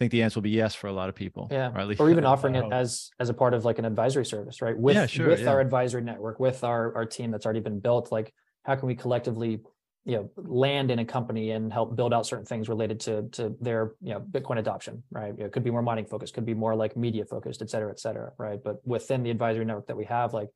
think 0.02 0.12
the 0.12 0.22
answer 0.22 0.38
will 0.38 0.42
be 0.42 0.50
yes 0.50 0.74
for 0.74 0.88
a 0.88 0.92
lot 0.92 1.08
of 1.08 1.14
people. 1.14 1.48
Yeah, 1.50 1.72
or, 1.74 1.84
least, 1.84 2.00
or 2.00 2.10
even 2.10 2.24
offering 2.32 2.54
it 2.56 2.64
as 2.72 3.10
as 3.18 3.28
a 3.28 3.34
part 3.34 3.54
of 3.54 3.64
like 3.64 3.78
an 3.78 3.84
advisory 3.84 4.26
service, 4.26 4.60
right? 4.60 4.76
With 4.76 4.96
yeah, 4.96 5.06
sure, 5.06 5.28
with 5.28 5.40
yeah. 5.40 5.50
our 5.50 5.60
advisory 5.60 6.02
network, 6.02 6.40
with 6.40 6.64
our 6.64 6.94
our 6.94 7.06
team 7.06 7.30
that's 7.30 7.46
already 7.46 7.60
been 7.60 7.80
built, 7.80 8.12
like 8.12 8.32
how 8.64 8.74
can 8.76 8.86
we 8.86 8.94
collectively 8.94 9.60
you 10.04 10.16
know 10.16 10.30
land 10.36 10.90
in 10.90 10.98
a 10.98 11.04
company 11.04 11.52
and 11.52 11.72
help 11.72 11.94
build 11.94 12.12
out 12.12 12.26
certain 12.26 12.44
things 12.44 12.68
related 12.68 12.98
to 12.98 13.28
to 13.30 13.54
their 13.60 13.92
you 14.00 14.12
know 14.12 14.20
bitcoin 14.20 14.58
adoption 14.58 15.02
right 15.12 15.34
it 15.38 15.52
could 15.52 15.62
be 15.62 15.70
more 15.70 15.82
mining 15.82 16.04
focused 16.04 16.34
could 16.34 16.44
be 16.44 16.54
more 16.54 16.74
like 16.74 16.96
media 16.96 17.24
focused 17.24 17.62
et 17.62 17.70
cetera 17.70 17.88
et 17.88 18.00
cetera 18.00 18.32
right 18.36 18.64
but 18.64 18.84
within 18.84 19.22
the 19.22 19.30
advisory 19.30 19.64
network 19.64 19.86
that 19.86 19.96
we 19.96 20.04
have 20.04 20.34
like 20.34 20.48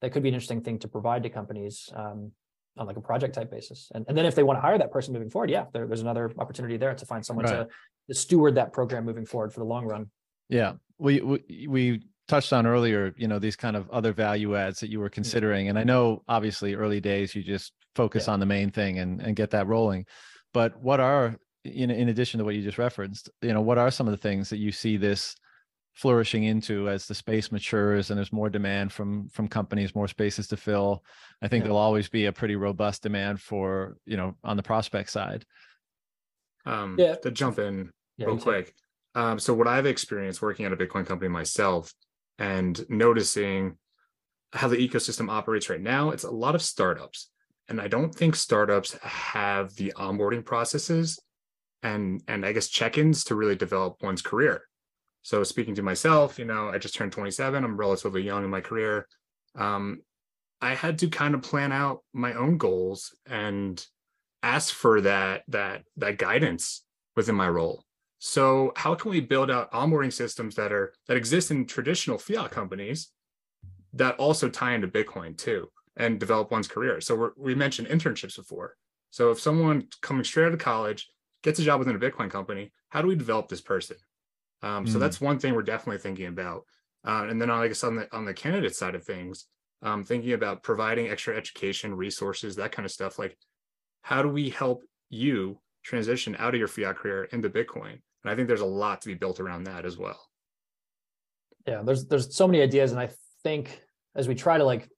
that 0.00 0.10
could 0.10 0.22
be 0.22 0.28
an 0.28 0.34
interesting 0.34 0.60
thing 0.60 0.78
to 0.80 0.88
provide 0.88 1.22
to 1.22 1.30
companies 1.30 1.88
um, 1.94 2.32
on 2.78 2.86
like 2.86 2.96
a 2.96 3.00
project 3.00 3.34
type 3.34 3.50
basis. 3.50 3.90
And, 3.94 4.04
and 4.08 4.16
then 4.16 4.26
if 4.26 4.34
they 4.34 4.42
want 4.42 4.56
to 4.56 4.60
hire 4.60 4.78
that 4.78 4.90
person 4.90 5.12
moving 5.12 5.30
forward 5.30 5.50
yeah 5.50 5.64
there, 5.72 5.86
there's 5.86 6.00
another 6.00 6.32
opportunity 6.38 6.76
there 6.76 6.94
to 6.94 7.06
find 7.06 7.24
someone 7.24 7.46
right. 7.46 7.52
to, 7.52 7.68
to 8.08 8.14
steward 8.14 8.54
that 8.54 8.72
program 8.72 9.04
moving 9.04 9.26
forward 9.26 9.52
for 9.52 9.60
the 9.60 9.66
long 9.66 9.84
run. 9.84 10.10
Yeah. 10.48 10.74
We 10.98 11.20
we, 11.20 11.66
we 11.68 12.02
touched 12.26 12.52
on 12.52 12.66
earlier 12.66 13.14
you 13.16 13.26
know 13.26 13.38
these 13.38 13.56
kind 13.56 13.76
of 13.76 13.88
other 13.90 14.12
value 14.12 14.56
adds 14.56 14.80
that 14.80 14.90
you 14.90 15.00
were 15.00 15.06
mm-hmm. 15.06 15.14
considering. 15.14 15.68
And 15.68 15.78
i 15.78 15.84
know 15.84 16.22
obviously 16.28 16.74
early 16.74 17.00
days 17.00 17.34
you 17.34 17.42
just 17.42 17.72
focus 17.94 18.26
yeah. 18.26 18.34
on 18.34 18.40
the 18.40 18.46
main 18.46 18.70
thing 18.70 18.98
and 18.98 19.20
and 19.20 19.36
get 19.36 19.50
that 19.50 19.66
rolling. 19.66 20.06
But 20.54 20.80
what 20.80 21.00
are 21.00 21.36
in, 21.64 21.90
in 21.90 22.08
addition 22.08 22.38
to 22.38 22.44
what 22.44 22.54
you 22.54 22.62
just 22.62 22.78
referenced 22.78 23.28
you 23.42 23.52
know 23.52 23.60
what 23.60 23.78
are 23.78 23.90
some 23.90 24.06
of 24.06 24.12
the 24.12 24.18
things 24.28 24.48
that 24.50 24.58
you 24.58 24.72
see 24.72 24.96
this 24.96 25.34
flourishing 25.98 26.44
into 26.44 26.88
as 26.88 27.06
the 27.06 27.14
space 27.14 27.50
matures 27.50 28.10
and 28.10 28.18
there's 28.18 28.32
more 28.32 28.48
demand 28.48 28.92
from 28.92 29.28
from 29.28 29.48
companies 29.48 29.94
more 29.94 30.06
spaces 30.06 30.46
to 30.46 30.56
fill 30.56 31.02
i 31.42 31.48
think 31.48 31.62
yeah. 31.62 31.64
there'll 31.64 31.78
always 31.78 32.08
be 32.08 32.26
a 32.26 32.32
pretty 32.32 32.54
robust 32.54 33.02
demand 33.02 33.40
for 33.40 33.96
you 34.06 34.16
know 34.16 34.34
on 34.44 34.56
the 34.56 34.62
prospect 34.62 35.10
side 35.10 35.44
um 36.66 36.94
yeah. 36.98 37.16
to 37.16 37.30
jump 37.30 37.58
in 37.58 37.90
yeah, 38.16 38.26
real 38.26 38.38
quick 38.38 38.72
um, 39.14 39.38
so 39.38 39.52
what 39.52 39.66
i've 39.66 39.86
experienced 39.86 40.40
working 40.40 40.66
at 40.66 40.72
a 40.72 40.76
bitcoin 40.76 41.04
company 41.04 41.28
myself 41.28 41.92
and 42.38 42.88
noticing 42.88 43.76
how 44.52 44.68
the 44.68 44.76
ecosystem 44.76 45.30
operates 45.30 45.68
right 45.68 45.80
now, 45.80 46.10
it's 46.10 46.24
a 46.24 46.30
lot 46.30 46.54
of 46.54 46.62
startups. 46.62 47.30
And 47.68 47.80
I 47.80 47.88
don't 47.88 48.14
think 48.14 48.34
startups 48.34 48.96
have 49.02 49.74
the 49.74 49.92
onboarding 49.96 50.44
processes 50.44 51.18
and 51.82 52.22
and 52.26 52.44
I 52.44 52.52
guess 52.52 52.68
check-ins 52.68 53.24
to 53.24 53.36
really 53.36 53.54
develop 53.54 54.02
one's 54.02 54.22
career. 54.22 54.62
So 55.22 55.42
speaking 55.44 55.74
to 55.76 55.82
myself, 55.82 56.38
you 56.38 56.44
know, 56.44 56.68
I 56.68 56.78
just 56.78 56.94
turned 56.94 57.12
27. 57.12 57.62
I'm 57.62 57.76
relatively 57.76 58.22
young 58.22 58.44
in 58.44 58.50
my 58.50 58.60
career. 58.60 59.06
Um, 59.56 60.02
I 60.60 60.74
had 60.74 60.98
to 61.00 61.08
kind 61.08 61.34
of 61.34 61.42
plan 61.42 61.72
out 61.72 62.02
my 62.12 62.34
own 62.34 62.58
goals 62.58 63.14
and 63.26 63.84
ask 64.42 64.72
for 64.72 65.00
that 65.02 65.42
that 65.48 65.82
that 65.96 66.18
guidance 66.18 66.84
within 67.16 67.34
my 67.34 67.48
role. 67.48 67.84
So 68.18 68.72
how 68.76 68.94
can 68.94 69.10
we 69.10 69.20
build 69.20 69.50
out 69.50 69.70
onboarding 69.72 70.12
systems 70.12 70.56
that 70.56 70.72
are 70.72 70.94
that 71.06 71.16
exist 71.16 71.50
in 71.50 71.66
traditional 71.66 72.18
fiat 72.18 72.50
companies 72.50 73.10
that 73.92 74.16
also 74.16 74.48
tie 74.48 74.74
into 74.74 74.88
Bitcoin 74.88 75.36
too 75.36 75.70
and 75.96 76.18
develop 76.18 76.50
one's 76.50 76.68
career? 76.68 77.00
So 77.00 77.32
we 77.36 77.54
mentioned 77.54 77.88
internships 77.88 78.36
before. 78.36 78.76
So 79.10 79.30
if 79.30 79.40
someone 79.40 79.88
coming 80.02 80.24
straight 80.24 80.46
out 80.46 80.52
of 80.52 80.58
college 80.58 81.08
gets 81.42 81.58
a 81.60 81.62
job 81.62 81.78
within 81.78 81.96
a 81.96 81.98
Bitcoin 81.98 82.30
company, 82.30 82.72
how 82.88 83.02
do 83.02 83.08
we 83.08 83.14
develop 83.14 83.48
this 83.48 83.60
person? 83.60 83.96
Um, 84.62 84.84
mm. 84.84 84.88
So 84.88 84.94
hmm. 84.94 85.00
that's 85.00 85.20
one 85.20 85.38
thing 85.38 85.54
we're 85.54 85.62
definitely 85.62 85.98
thinking 85.98 86.26
about. 86.26 86.64
Uh, 87.04 87.26
and 87.28 87.40
then 87.40 87.50
I 87.50 87.68
guess 87.68 87.84
on 87.84 87.96
the 87.96 88.14
on 88.14 88.24
the 88.24 88.34
candidate 88.34 88.74
side 88.74 88.94
of 88.94 89.04
things, 89.04 89.46
um, 89.82 90.04
thinking 90.04 90.32
about 90.32 90.62
providing 90.62 91.08
extra 91.08 91.36
education 91.36 91.94
resources, 91.94 92.56
that 92.56 92.72
kind 92.72 92.84
of 92.84 92.92
stuff. 92.92 93.18
Like, 93.18 93.36
how 94.02 94.22
do 94.22 94.28
we 94.28 94.50
help 94.50 94.82
you 95.08 95.60
transition 95.84 96.36
out 96.38 96.54
of 96.54 96.58
your 96.58 96.68
fiat 96.68 96.96
career 96.96 97.24
into 97.24 97.48
Bitcoin? 97.48 98.00
And 98.24 98.32
I 98.32 98.34
think 98.34 98.48
there's 98.48 98.60
a 98.60 98.66
lot 98.66 99.00
to 99.02 99.08
be 99.08 99.14
built 99.14 99.38
around 99.40 99.64
that 99.64 99.84
as 99.84 99.96
well. 99.96 100.20
Yeah, 101.66 101.82
there's 101.84 102.06
there's 102.06 102.34
so 102.34 102.46
many 102.48 102.60
ideas, 102.60 102.90
and 102.90 103.00
I 103.00 103.10
think 103.44 103.80
as 104.16 104.26
we 104.26 104.34
try 104.34 104.58
to 104.58 104.64
like 104.64 104.88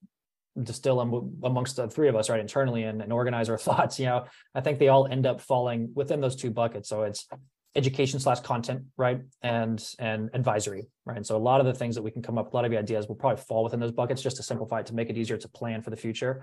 distill 0.61 0.99
them 0.99 1.39
amongst 1.45 1.77
the 1.77 1.89
three 1.89 2.09
of 2.09 2.17
us 2.17 2.29
right 2.29 2.41
internally 2.41 2.85
and, 2.85 3.01
and 3.03 3.13
organize 3.13 3.49
our 3.49 3.59
thoughts 3.69 4.01
you 4.01 4.07
know 4.07 4.25
i 4.55 4.61
think 4.61 4.79
they 4.79 4.89
all 4.89 5.07
end 5.07 5.25
up 5.25 5.41
falling 5.41 5.91
within 5.95 6.21
those 6.21 6.35
two 6.35 6.51
buckets 6.51 6.89
so 6.89 7.03
it's 7.05 7.29
education 7.77 8.18
slash 8.18 8.41
content 8.41 8.83
right 8.97 9.21
and 9.43 9.95
and 9.99 10.29
advisory 10.35 10.89
right 11.05 11.16
and 11.16 11.27
so 11.27 11.37
a 11.37 11.39
lot 11.39 11.61
of 11.61 11.66
the 11.66 11.75
things 11.75 11.95
that 11.95 12.03
we 12.03 12.11
can 12.11 12.21
come 12.21 12.37
up 12.37 12.53
a 12.53 12.57
lot 12.57 12.64
of 12.64 12.71
the 12.71 12.79
ideas 12.79 13.07
will 13.07 13.14
probably 13.14 13.41
fall 13.41 13.62
within 13.62 13.79
those 13.79 13.93
buckets 13.93 14.21
just 14.21 14.37
to 14.37 14.43
simplify 14.43 14.81
it 14.81 14.87
to 14.87 14.95
make 14.95 15.09
it 15.09 15.16
easier 15.16 15.37
to 15.37 15.49
plan 15.49 15.81
for 15.81 15.91
the 15.91 15.97
future 15.97 16.43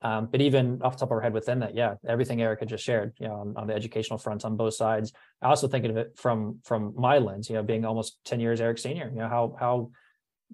um, 0.00 0.28
but 0.30 0.40
even 0.40 0.80
off 0.82 0.92
the 0.92 1.00
top 1.00 1.08
of 1.08 1.12
our 1.12 1.20
head 1.20 1.32
within 1.32 1.58
that, 1.58 1.74
yeah, 1.74 1.94
everything 2.06 2.40
Erica 2.40 2.64
just 2.66 2.84
shared, 2.84 3.14
you 3.18 3.26
know, 3.26 3.34
on, 3.34 3.54
on, 3.56 3.66
the 3.66 3.74
educational 3.74 4.16
front 4.16 4.44
on 4.44 4.56
both 4.56 4.74
sides. 4.74 5.12
I 5.42 5.48
also 5.48 5.66
think 5.66 5.84
of 5.86 5.96
it 5.96 6.12
from 6.16 6.60
from 6.64 6.94
my 6.96 7.18
lens, 7.18 7.48
you 7.50 7.56
know, 7.56 7.64
being 7.64 7.84
almost 7.84 8.18
10 8.24 8.38
years 8.38 8.60
Eric 8.60 8.78
senior, 8.78 9.10
you 9.12 9.18
know, 9.18 9.28
how 9.28 9.56
how 9.58 9.90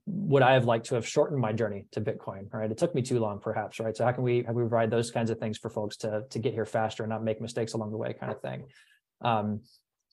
would 0.07 0.43
I 0.43 0.55
have 0.55 0.65
liked 0.65 0.87
to 0.87 0.95
have 0.95 1.07
shortened 1.07 1.41
my 1.41 1.53
journey 1.53 1.87
to 1.93 2.01
Bitcoin, 2.01 2.53
right? 2.53 2.71
It 2.71 2.79
took 2.79 2.95
me 2.95 3.03
too 3.03 3.21
long, 3.21 3.39
perhaps, 3.39 3.79
right? 3.81 3.95
So 3.95 4.05
how 4.05 4.13
can 4.13 4.25
we 4.25 4.39
how 4.39 4.49
can 4.49 4.57
we 4.57 4.63
provide 4.63 4.91
those 4.91 5.11
kinds 5.11 5.29
of 5.29 5.39
things 5.39 5.59
for 5.59 5.69
folks 5.69 5.99
to 5.99 6.23
to 6.31 6.39
get 6.39 6.55
here 6.55 6.65
faster 6.65 7.03
and 7.03 7.11
not 7.11 7.23
make 7.23 7.41
mistakes 7.43 7.75
along 7.75 7.91
the 7.91 7.99
way, 7.99 8.15
kind 8.15 8.33
of 8.33 8.41
thing. 8.41 8.65
Um, 9.21 9.61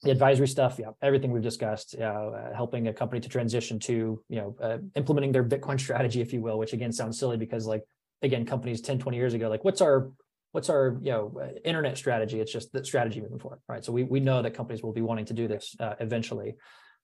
the 0.02 0.10
advisory 0.10 0.48
stuff, 0.48 0.78
yeah, 0.78 0.90
everything 1.00 1.30
we've 1.30 1.42
discussed, 1.42 1.94
uh, 1.98 2.52
helping 2.54 2.88
a 2.88 2.92
company 2.92 3.20
to 3.20 3.28
transition 3.28 3.78
to, 3.78 4.20
you 4.28 4.36
know, 4.36 4.56
uh, 4.60 4.78
implementing 4.96 5.32
their 5.32 5.44
Bitcoin 5.44 5.78
strategy, 5.86 6.20
if 6.20 6.32
you 6.32 6.40
will, 6.40 6.58
which 6.58 6.72
again 6.72 6.92
sounds 6.92 7.18
silly 7.18 7.36
because 7.36 7.66
like 7.66 7.82
again 8.22 8.44
companies 8.44 8.80
10 8.80 9.00
20 9.00 9.16
years 9.16 9.34
ago 9.34 9.48
like 9.48 9.64
what's 9.64 9.80
our 9.80 10.12
what's 10.52 10.70
our 10.70 10.96
you 11.02 11.10
know 11.10 11.40
uh, 11.40 11.58
internet 11.64 11.96
strategy? 11.96 12.40
It's 12.40 12.52
just 12.52 12.72
the 12.72 12.84
strategy 12.84 13.20
moving 13.20 13.38
forward 13.38 13.60
right? 13.68 13.84
So 13.84 13.92
we, 13.92 14.02
we 14.02 14.20
know 14.20 14.42
that 14.42 14.54
companies 14.54 14.82
will 14.82 14.92
be 14.92 15.02
wanting 15.02 15.24
to 15.26 15.34
do 15.34 15.48
this 15.48 15.74
uh, 15.80 15.94
eventually. 16.00 16.54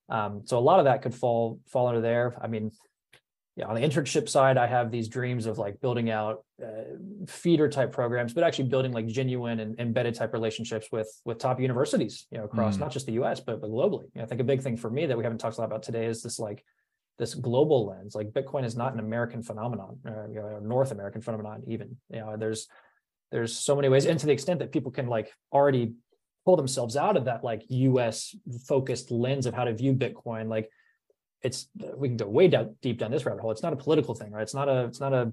Um, 0.09 0.43
so 0.45 0.59
a 0.59 0.61
lot 0.61 0.79
of 0.79 0.87
that 0.87 1.03
could 1.03 1.15
fall 1.15 1.61
fall 1.67 1.87
under 1.87 2.01
there. 2.01 2.37
I 2.43 2.49
mean 2.49 2.73
yeah, 3.59 3.67
on 3.67 3.75
the 3.75 3.81
internship 3.81 4.29
side, 4.29 4.57
I 4.57 4.69
have 4.69 4.93
these 4.93 5.09
dreams 5.09 5.47
of 5.47 5.59
like 5.59 5.81
building 5.81 6.11
out 6.11 6.45
uh, 6.63 6.95
feeder 7.27 7.69
type 7.69 7.91
programs, 7.91 8.33
but 8.33 8.45
actually 8.45 8.69
building 8.69 8.93
like 8.93 9.09
genuine 9.09 9.59
and 9.59 9.79
embedded 9.81 10.15
type 10.15 10.33
relationships 10.33 10.87
with 10.93 11.11
with 11.25 11.39
top 11.39 11.61
universities, 11.61 12.27
you 12.31 12.39
know, 12.39 12.45
across 12.45 12.77
mm. 12.77 12.81
not 12.81 12.93
just 12.93 13.07
the 13.07 13.15
U.S. 13.15 13.41
but 13.41 13.61
but 13.61 13.69
globally. 13.69 14.05
You 14.15 14.21
know, 14.21 14.23
I 14.23 14.27
think 14.27 14.41
a 14.41 14.45
big 14.45 14.63
thing 14.63 14.77
for 14.77 14.89
me 14.89 15.07
that 15.07 15.19
we 15.19 15.25
haven't 15.25 15.39
talked 15.39 15.59
a 15.59 15.61
lot 15.61 15.67
about 15.67 15.83
today 15.83 16.07
is 16.07 16.23
this 16.23 16.39
like 16.39 16.65
this 17.19 17.35
global 17.35 17.87
lens 17.87 18.15
like 18.15 18.31
bitcoin 18.31 18.65
is 18.65 18.77
not 18.77 18.93
an 18.93 19.01
american 19.01 19.43
phenomenon 19.43 19.99
or, 20.05 20.31
you 20.33 20.41
know, 20.41 20.61
north 20.63 20.93
american 20.93 21.21
phenomenon 21.21 21.63
even 21.67 21.97
you 22.11 22.21
know 22.21 22.37
there's 22.37 22.69
there's 23.33 23.57
so 23.59 23.75
many 23.75 23.89
ways 23.89 24.07
and 24.07 24.19
to 24.21 24.27
the 24.27 24.33
extent 24.33 24.61
that 24.61 24.73
people 24.73 24.93
can 24.93 25.09
like 25.09 25.33
already 25.53 25.95
pull 26.45 26.57
themselves 26.57 26.97
out 26.97 27.17
of 27.17 27.25
that 27.27 27.45
like 27.45 27.63
us 27.71 28.35
focused 28.67 29.11
lens 29.11 29.47
of 29.47 29.55
how 29.55 29.65
to 29.65 29.75
view 29.75 29.93
bitcoin 29.93 30.49
like 30.49 30.71
it's 31.43 31.69
we 31.97 32.09
can 32.09 32.17
go 32.17 32.27
way 32.27 32.49
down 32.49 32.75
deep 32.83 32.99
down 32.99 33.11
this 33.11 33.25
rabbit 33.25 33.41
hole 33.41 33.51
it's 33.51 33.63
not 33.63 33.73
a 33.73 33.77
political 33.77 34.15
thing 34.15 34.31
right 34.31 34.43
it's 34.43 34.55
not 34.55 34.69
a 34.69 34.85
it's 34.85 35.01
not 35.01 35.13
a 35.13 35.33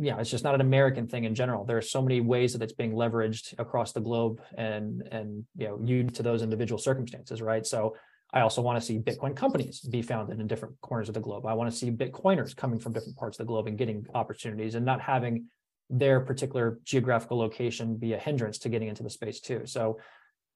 yeah 0.00 0.18
it's 0.18 0.30
just 0.30 0.44
not 0.44 0.54
an 0.54 0.60
american 0.60 1.06
thing 1.06 1.24
in 1.24 1.34
general 1.34 1.64
there 1.64 1.76
are 1.76 1.82
so 1.82 2.02
many 2.02 2.20
ways 2.20 2.52
that 2.52 2.62
it's 2.62 2.72
being 2.72 2.92
leveraged 2.92 3.54
across 3.58 3.92
the 3.92 4.00
globe 4.00 4.40
and 4.56 5.06
and 5.12 5.44
you 5.56 5.68
know 5.68 5.78
unique 5.84 6.14
to 6.14 6.22
those 6.22 6.42
individual 6.42 6.78
circumstances 6.78 7.40
right 7.40 7.66
so 7.66 7.94
I 8.34 8.40
also 8.40 8.62
want 8.62 8.80
to 8.80 8.84
see 8.84 8.98
Bitcoin 8.98 9.36
companies 9.36 9.80
be 9.80 10.02
founded 10.02 10.40
in 10.40 10.48
different 10.48 10.80
corners 10.80 11.08
of 11.08 11.14
the 11.14 11.20
globe. 11.20 11.46
I 11.46 11.54
want 11.54 11.70
to 11.70 11.76
see 11.76 11.92
Bitcoiners 11.92 12.56
coming 12.56 12.80
from 12.80 12.92
different 12.92 13.16
parts 13.16 13.38
of 13.38 13.46
the 13.46 13.48
globe 13.48 13.68
and 13.68 13.78
getting 13.78 14.04
opportunities 14.12 14.74
and 14.74 14.84
not 14.84 15.00
having 15.00 15.46
their 15.88 16.18
particular 16.18 16.80
geographical 16.82 17.38
location 17.38 17.96
be 17.96 18.14
a 18.14 18.18
hindrance 18.18 18.58
to 18.58 18.68
getting 18.68 18.88
into 18.88 19.04
the 19.04 19.10
space 19.10 19.40
too. 19.40 19.62
So, 19.66 20.00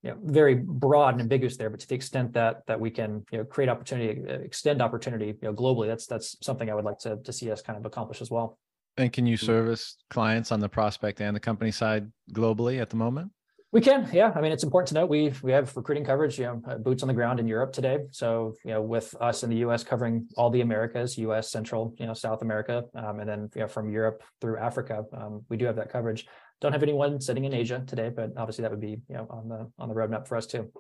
you 0.03 0.11
know, 0.11 0.17
very 0.23 0.55
broad 0.55 1.15
and 1.15 1.21
ambiguous 1.21 1.57
there, 1.57 1.71
but 1.71 1.81
to 1.81 1.89
the 1.89 1.95
extent 1.95 2.33
that 2.35 2.63
that 2.67 2.79
we 2.79 2.91
can, 2.91 3.25
you 3.33 3.39
know, 3.39 3.45
create 3.45 3.69
opportunity, 3.69 4.23
extend 4.29 4.81
opportunity, 4.81 5.27
you 5.27 5.49
know, 5.49 5.53
globally, 5.53 5.89
that's 5.89 6.07
that's 6.07 6.37
something 6.41 6.71
I 6.71 6.75
would 6.75 6.85
like 6.85 6.99
to 7.01 7.17
to 7.17 7.33
see 7.33 7.51
us 7.51 7.63
kind 7.63 7.79
of 7.79 7.85
accomplish 7.85 8.21
as 8.23 8.31
well. 8.31 8.59
And 8.97 9.13
can 9.13 9.27
you 9.27 9.37
service 9.37 9.97
clients 10.11 10.51
on 10.51 10.61
the 10.61 10.69
prospect 10.69 11.21
and 11.21 11.35
the 11.35 11.41
company 11.41 11.71
side 11.71 12.11
globally 12.33 12.81
at 12.81 12.91
the 12.91 12.97
moment? 12.97 13.31
We 13.71 13.83
can, 13.83 14.09
yeah. 14.15 14.33
I 14.35 14.41
mean, 14.41 14.51
it's 14.51 14.65
important 14.65 14.89
to 14.89 14.95
note 14.95 15.11
we 15.11 15.33
we 15.43 15.53
have 15.53 15.77
recruiting 15.77 16.05
coverage, 16.05 16.39
you 16.39 16.47
know, 16.47 16.79
boots 16.79 17.03
on 17.03 17.09
the 17.09 17.15
ground 17.15 17.39
in 17.39 17.47
Europe 17.47 17.73
today. 17.73 17.99
So, 18.13 18.55
you 18.65 18.73
know, 18.73 18.81
with 18.81 19.15
us 19.21 19.43
in 19.43 19.51
the 19.51 19.57
U.S. 19.57 19.85
covering 19.85 20.27
all 20.39 20.49
the 20.49 20.63
Americas, 20.63 21.19
U.S., 21.19 21.51
Central, 21.51 21.95
you 21.99 22.07
know, 22.07 22.15
South 22.15 22.41
America, 22.41 22.85
um, 22.95 23.21
and 23.21 23.29
then 23.29 23.51
you 23.55 23.61
know 23.61 23.69
from 23.69 23.91
Europe 23.91 24.23
through 24.41 24.59
Africa, 24.59 25.05
um, 25.13 25.45
we 25.51 25.59
do 25.59 25.67
have 25.67 25.77
that 25.77 25.93
coverage. 25.93 26.27
Don't 26.61 26.73
have 26.73 26.83
anyone 26.83 27.21
sitting 27.21 27.45
in 27.45 27.55
Asia 27.55 27.85
today, 27.87 28.11
but 28.15 28.33
obviously 28.37 28.63
that 28.63 28.71
would 28.71 28.81
be 28.81 29.01
you 29.09 29.15
know 29.15 29.27
on 29.31 29.49
the 29.49 29.71
on 29.79 29.89
the 29.89 29.95
roadmap 29.95 30.27
for 30.27 30.37
us 30.37 30.47
too. 30.47 30.71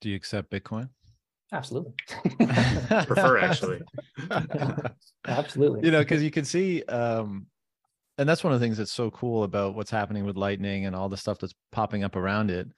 Do 0.00 0.10
you 0.10 0.16
accept 0.16 0.50
Bitcoin? 0.50 0.90
Absolutely. 1.52 1.92
Prefer 3.06 3.38
actually. 3.38 3.80
Absolutely. 5.26 5.84
You 5.84 5.90
know, 5.90 6.00
because 6.00 6.22
you 6.22 6.30
can 6.30 6.44
see 6.44 6.82
um, 6.84 7.46
and 8.18 8.28
that's 8.28 8.42
one 8.42 8.52
of 8.52 8.60
the 8.60 8.64
things 8.64 8.78
that's 8.78 8.92
so 8.92 9.10
cool 9.10 9.44
about 9.44 9.74
what's 9.74 9.90
happening 9.90 10.24
with 10.24 10.36
lightning 10.36 10.86
and 10.86 10.96
all 10.96 11.08
the 11.08 11.16
stuff 11.16 11.38
that's 11.38 11.54
popping 11.72 12.04
up 12.04 12.16
around 12.16 12.50
it 12.50 12.68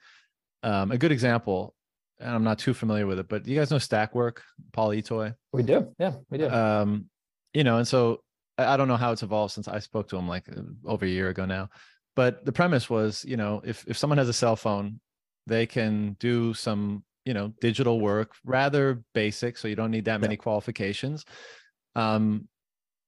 um, 0.63 0.91
a 0.91 0.97
good 0.97 1.11
example 1.11 1.73
and 2.19 2.29
I'm 2.29 2.43
not 2.43 2.59
too 2.59 2.73
familiar 2.73 3.07
with 3.07 3.19
it, 3.19 3.29
but 3.29 3.47
you 3.47 3.57
guys 3.57 3.71
know 3.71 3.77
Stakwork, 3.77 4.39
Paul 4.73 4.89
Itoi? 4.89 5.35
We 5.53 5.63
do. 5.63 5.93
Yeah, 5.97 6.13
we 6.29 6.37
do. 6.37 6.49
Um, 6.49 7.05
you 7.53 7.63
know, 7.63 7.77
and 7.77 7.87
so 7.87 8.21
I 8.65 8.77
don't 8.77 8.87
know 8.87 8.97
how 8.97 9.11
it's 9.11 9.23
evolved 9.23 9.53
since 9.53 9.67
I 9.67 9.79
spoke 9.79 10.09
to 10.09 10.17
him 10.17 10.27
like 10.27 10.49
uh, 10.49 10.61
over 10.85 11.05
a 11.05 11.09
year 11.09 11.29
ago 11.29 11.45
now. 11.45 11.69
But 12.15 12.45
the 12.45 12.51
premise 12.51 12.89
was, 12.89 13.23
you 13.25 13.37
know, 13.37 13.61
if 13.63 13.85
if 13.87 13.97
someone 13.97 14.17
has 14.17 14.29
a 14.29 14.33
cell 14.33 14.55
phone, 14.55 14.99
they 15.47 15.65
can 15.65 16.15
do 16.19 16.53
some, 16.53 17.03
you 17.25 17.33
know, 17.33 17.53
digital 17.61 17.99
work, 17.99 18.33
rather 18.43 19.03
basic, 19.13 19.57
so 19.57 19.67
you 19.67 19.75
don't 19.75 19.91
need 19.91 20.05
that 20.05 20.21
many 20.21 20.33
yeah. 20.33 20.41
qualifications. 20.41 21.25
Um, 21.95 22.47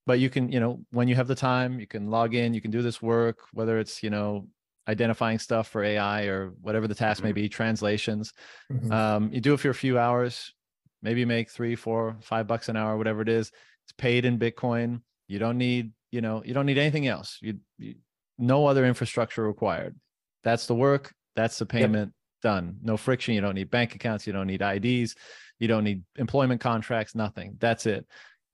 but 0.07 0.19
you 0.19 0.29
can, 0.29 0.51
you 0.51 0.59
know, 0.59 0.79
when 0.91 1.07
you 1.07 1.15
have 1.15 1.27
the 1.27 1.35
time, 1.35 1.79
you 1.79 1.87
can 1.87 2.09
log 2.09 2.33
in, 2.33 2.53
you 2.53 2.61
can 2.61 2.71
do 2.71 2.81
this 2.81 3.01
work, 3.01 3.39
whether 3.53 3.79
it's, 3.79 4.01
you 4.01 4.09
know, 4.09 4.47
identifying 4.87 5.39
stuff 5.39 5.67
for 5.67 5.83
AI 5.83 6.23
or 6.23 6.53
whatever 6.61 6.87
the 6.87 6.95
task 6.95 7.19
mm-hmm. 7.19 7.27
may 7.27 7.33
be, 7.33 7.49
translations. 7.49 8.33
Mm-hmm. 8.71 8.91
Um, 8.91 9.29
you 9.31 9.41
do 9.41 9.53
it 9.53 9.59
for 9.59 9.69
a 9.69 9.75
few 9.75 9.99
hours, 9.99 10.53
maybe 11.01 11.23
make 11.25 11.49
three, 11.49 11.75
four, 11.75 12.17
five 12.21 12.47
bucks 12.47 12.67
an 12.67 12.75
hour, 12.75 12.97
whatever 12.97 13.21
it 13.21 13.29
is. 13.29 13.51
It's 13.85 13.93
paid 13.97 14.25
in 14.25 14.39
Bitcoin. 14.39 15.01
You 15.31 15.39
don't 15.39 15.57
need, 15.57 15.91
you 16.11 16.21
know, 16.21 16.43
you 16.45 16.53
don't 16.53 16.65
need 16.65 16.77
anything 16.77 17.07
else. 17.07 17.37
You, 17.41 17.59
you 17.77 17.95
no 18.37 18.65
other 18.65 18.85
infrastructure 18.85 19.43
required. 19.43 19.95
That's 20.43 20.67
the 20.67 20.75
work. 20.75 21.13
That's 21.35 21.57
the 21.57 21.65
payment. 21.65 22.09
Yep. 22.09 22.15
Done. 22.43 22.77
No 22.81 22.97
friction. 22.97 23.35
You 23.35 23.41
don't 23.41 23.55
need 23.55 23.69
bank 23.69 23.95
accounts. 23.95 24.25
You 24.25 24.33
don't 24.33 24.47
need 24.47 24.61
IDs. 24.61 25.15
You 25.59 25.67
don't 25.67 25.83
need 25.83 26.03
employment 26.17 26.59
contracts. 26.59 27.13
Nothing. 27.13 27.55
That's 27.59 27.85
it. 27.85 28.05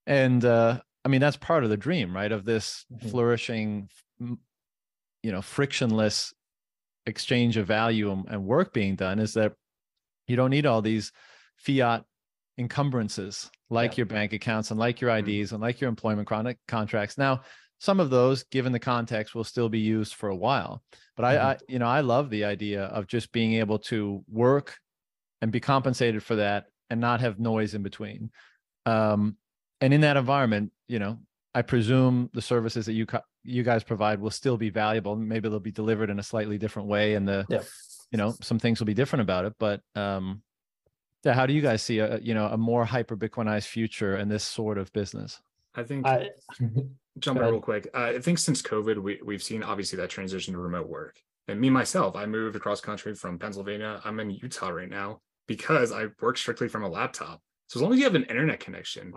And 0.05 0.43
uh, 0.43 0.81
I 1.05 1.07
mean, 1.07 1.21
that's 1.21 1.37
part 1.37 1.63
of 1.63 1.69
the 1.69 1.77
dream, 1.77 2.13
right? 2.13 2.31
Of 2.31 2.43
this 2.43 2.85
mm-hmm. 2.93 3.07
flourishing, 3.07 3.89
you 4.19 5.31
know, 5.31 5.41
frictionless 5.41 6.33
exchange 7.05 7.55
of 7.55 7.65
value 7.65 8.11
and, 8.11 8.25
and 8.29 8.45
work 8.45 8.73
being 8.73 8.95
done 8.95 9.19
is 9.19 9.33
that 9.35 9.53
you 10.27 10.35
don't 10.35 10.51
need 10.51 10.65
all 10.65 10.81
these 10.81 11.13
fiat 11.55 12.03
encumbrances 12.57 13.49
like 13.69 13.91
yeah. 13.91 13.97
your 13.97 14.05
bank 14.05 14.33
accounts 14.33 14.71
and 14.71 14.79
like 14.79 15.01
your 15.01 15.15
IDs 15.15 15.27
mm-hmm. 15.27 15.55
and 15.55 15.61
like 15.61 15.81
your 15.81 15.89
employment 15.89 16.27
con- 16.27 16.55
contracts. 16.67 17.17
Now, 17.17 17.41
some 17.79 17.99
of 17.99 18.09
those, 18.09 18.43
given 18.45 18.71
the 18.71 18.79
context, 18.79 19.35
will 19.35 19.43
still 19.43 19.69
be 19.69 19.79
used 19.79 20.15
for 20.15 20.29
a 20.29 20.35
while. 20.35 20.81
But 21.15 21.23
mm-hmm. 21.23 21.45
I, 21.45 21.51
I, 21.51 21.57
you 21.67 21.79
know, 21.79 21.87
I 21.87 22.01
love 22.01 22.29
the 22.29 22.45
idea 22.45 22.83
of 22.85 23.07
just 23.07 23.31
being 23.31 23.53
able 23.55 23.79
to 23.79 24.23
work 24.27 24.77
and 25.41 25.51
be 25.51 25.59
compensated 25.59 26.23
for 26.23 26.35
that 26.37 26.65
and 26.89 26.99
not 26.99 27.21
have 27.21 27.39
noise 27.39 27.73
in 27.73 27.83
between. 27.83 28.31
Um, 28.85 29.37
and 29.81 29.93
in 29.93 30.01
that 30.01 30.17
environment, 30.17 30.71
you 30.87 30.97
know, 30.97 31.19
I 31.53 31.61
presume 31.61 32.29
the 32.33 32.41
services 32.41 32.85
that 32.85 32.93
you 32.93 33.05
you 33.43 33.63
guys 33.63 33.83
provide 33.83 34.19
will 34.19 34.31
still 34.31 34.57
be 34.57 34.69
valuable. 34.69 35.15
Maybe 35.15 35.49
they'll 35.49 35.59
be 35.59 35.71
delivered 35.71 36.09
in 36.09 36.19
a 36.19 36.23
slightly 36.23 36.57
different 36.57 36.87
way, 36.87 37.15
and 37.15 37.27
the 37.27 37.45
yeah. 37.49 37.63
you 38.11 38.17
know 38.17 38.35
some 38.41 38.59
things 38.59 38.79
will 38.79 38.85
be 38.85 38.93
different 38.93 39.21
about 39.21 39.45
it. 39.45 39.53
But 39.57 39.81
um, 39.95 40.43
yeah, 41.27 41.33
how 41.33 41.45
do 41.45 41.53
you 41.53 41.61
guys 41.61 41.81
see 41.81 41.99
a 41.99 42.19
you 42.19 42.33
know 42.33 42.47
a 42.47 42.57
more 42.57 42.85
hyper 42.85 43.17
Bitcoinized 43.17 43.67
future 43.67 44.15
in 44.15 44.29
this 44.29 44.45
sort 44.45 44.77
of 44.77 44.93
business? 44.93 45.41
I 45.75 45.83
think 45.83 46.07
I, 46.07 46.29
jump 47.19 47.39
in 47.39 47.45
real 47.45 47.59
quick. 47.59 47.89
Uh, 47.93 48.13
I 48.15 48.19
think 48.19 48.37
since 48.39 48.61
COVID, 48.61 48.97
we 48.97 49.19
we've 49.25 49.43
seen 49.43 49.61
obviously 49.61 49.97
that 49.97 50.09
transition 50.09 50.53
to 50.53 50.59
remote 50.59 50.87
work. 50.87 51.19
And 51.49 51.59
me 51.59 51.69
myself, 51.69 52.15
I 52.15 52.25
moved 52.25 52.55
across 52.55 52.79
country 52.79 53.13
from 53.13 53.37
Pennsylvania. 53.39 54.01
I'm 54.05 54.19
in 54.21 54.31
Utah 54.31 54.69
right 54.69 54.89
now 54.89 55.19
because 55.47 55.91
I 55.91 56.07
work 56.21 56.37
strictly 56.37 56.69
from 56.69 56.83
a 56.83 56.89
laptop. 56.89 57.41
So 57.67 57.77
as 57.77 57.81
long 57.83 57.91
as 57.91 57.99
you 57.99 58.05
have 58.05 58.15
an 58.15 58.23
internet 58.23 58.61
connection, 58.61 59.13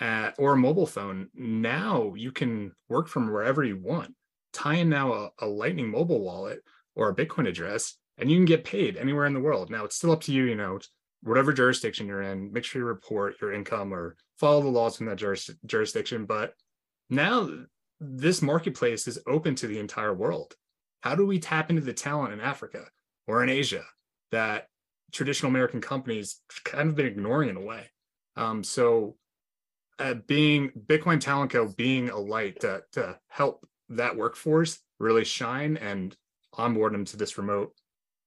uh, 0.00 0.30
or 0.38 0.54
a 0.54 0.56
mobile 0.56 0.86
phone, 0.86 1.28
now 1.34 2.14
you 2.16 2.32
can 2.32 2.72
work 2.88 3.08
from 3.08 3.30
wherever 3.30 3.62
you 3.62 3.76
want. 3.76 4.14
Tie 4.54 4.76
in 4.76 4.88
now 4.88 5.12
a, 5.12 5.30
a 5.40 5.46
Lightning 5.46 5.90
mobile 5.90 6.20
wallet 6.20 6.60
or 6.94 7.10
a 7.10 7.14
Bitcoin 7.14 7.46
address, 7.46 7.96
and 8.16 8.30
you 8.30 8.38
can 8.38 8.46
get 8.46 8.64
paid 8.64 8.96
anywhere 8.96 9.26
in 9.26 9.34
the 9.34 9.40
world. 9.40 9.70
Now 9.70 9.84
it's 9.84 9.96
still 9.96 10.12
up 10.12 10.22
to 10.22 10.32
you, 10.32 10.44
you 10.44 10.54
know, 10.54 10.78
whatever 11.22 11.52
jurisdiction 11.52 12.06
you're 12.06 12.22
in, 12.22 12.52
make 12.52 12.64
sure 12.64 12.82
you 12.82 12.86
report 12.86 13.36
your 13.40 13.52
income 13.52 13.92
or 13.92 14.16
follow 14.38 14.60
the 14.60 14.68
laws 14.68 15.00
in 15.00 15.06
that 15.06 15.16
juris, 15.16 15.50
jurisdiction. 15.66 16.26
But 16.26 16.54
now 17.10 17.48
this 18.00 18.42
marketplace 18.42 19.06
is 19.06 19.20
open 19.26 19.54
to 19.56 19.66
the 19.66 19.78
entire 19.78 20.14
world. 20.14 20.54
How 21.00 21.14
do 21.14 21.26
we 21.26 21.38
tap 21.38 21.70
into 21.70 21.82
the 21.82 21.92
talent 21.92 22.32
in 22.32 22.40
Africa 22.40 22.84
or 23.26 23.42
in 23.42 23.48
Asia 23.48 23.84
that 24.30 24.66
traditional 25.12 25.50
American 25.50 25.80
companies 25.80 26.40
kind 26.64 26.88
of 26.88 26.96
been 26.96 27.06
ignoring 27.06 27.48
in 27.48 27.56
a 27.56 27.60
way? 27.60 27.84
Um, 28.36 28.64
so 28.64 29.16
uh, 29.98 30.14
being 30.26 30.70
Bitcoin 30.86 31.20
Talent 31.20 31.52
Co. 31.52 31.68
being 31.68 32.08
a 32.10 32.18
light 32.18 32.60
to, 32.60 32.82
to 32.92 33.18
help 33.28 33.66
that 33.90 34.16
workforce 34.16 34.80
really 34.98 35.24
shine 35.24 35.76
and 35.76 36.16
onboard 36.54 36.94
them 36.94 37.04
to 37.04 37.16
this 37.16 37.38
remote 37.38 37.72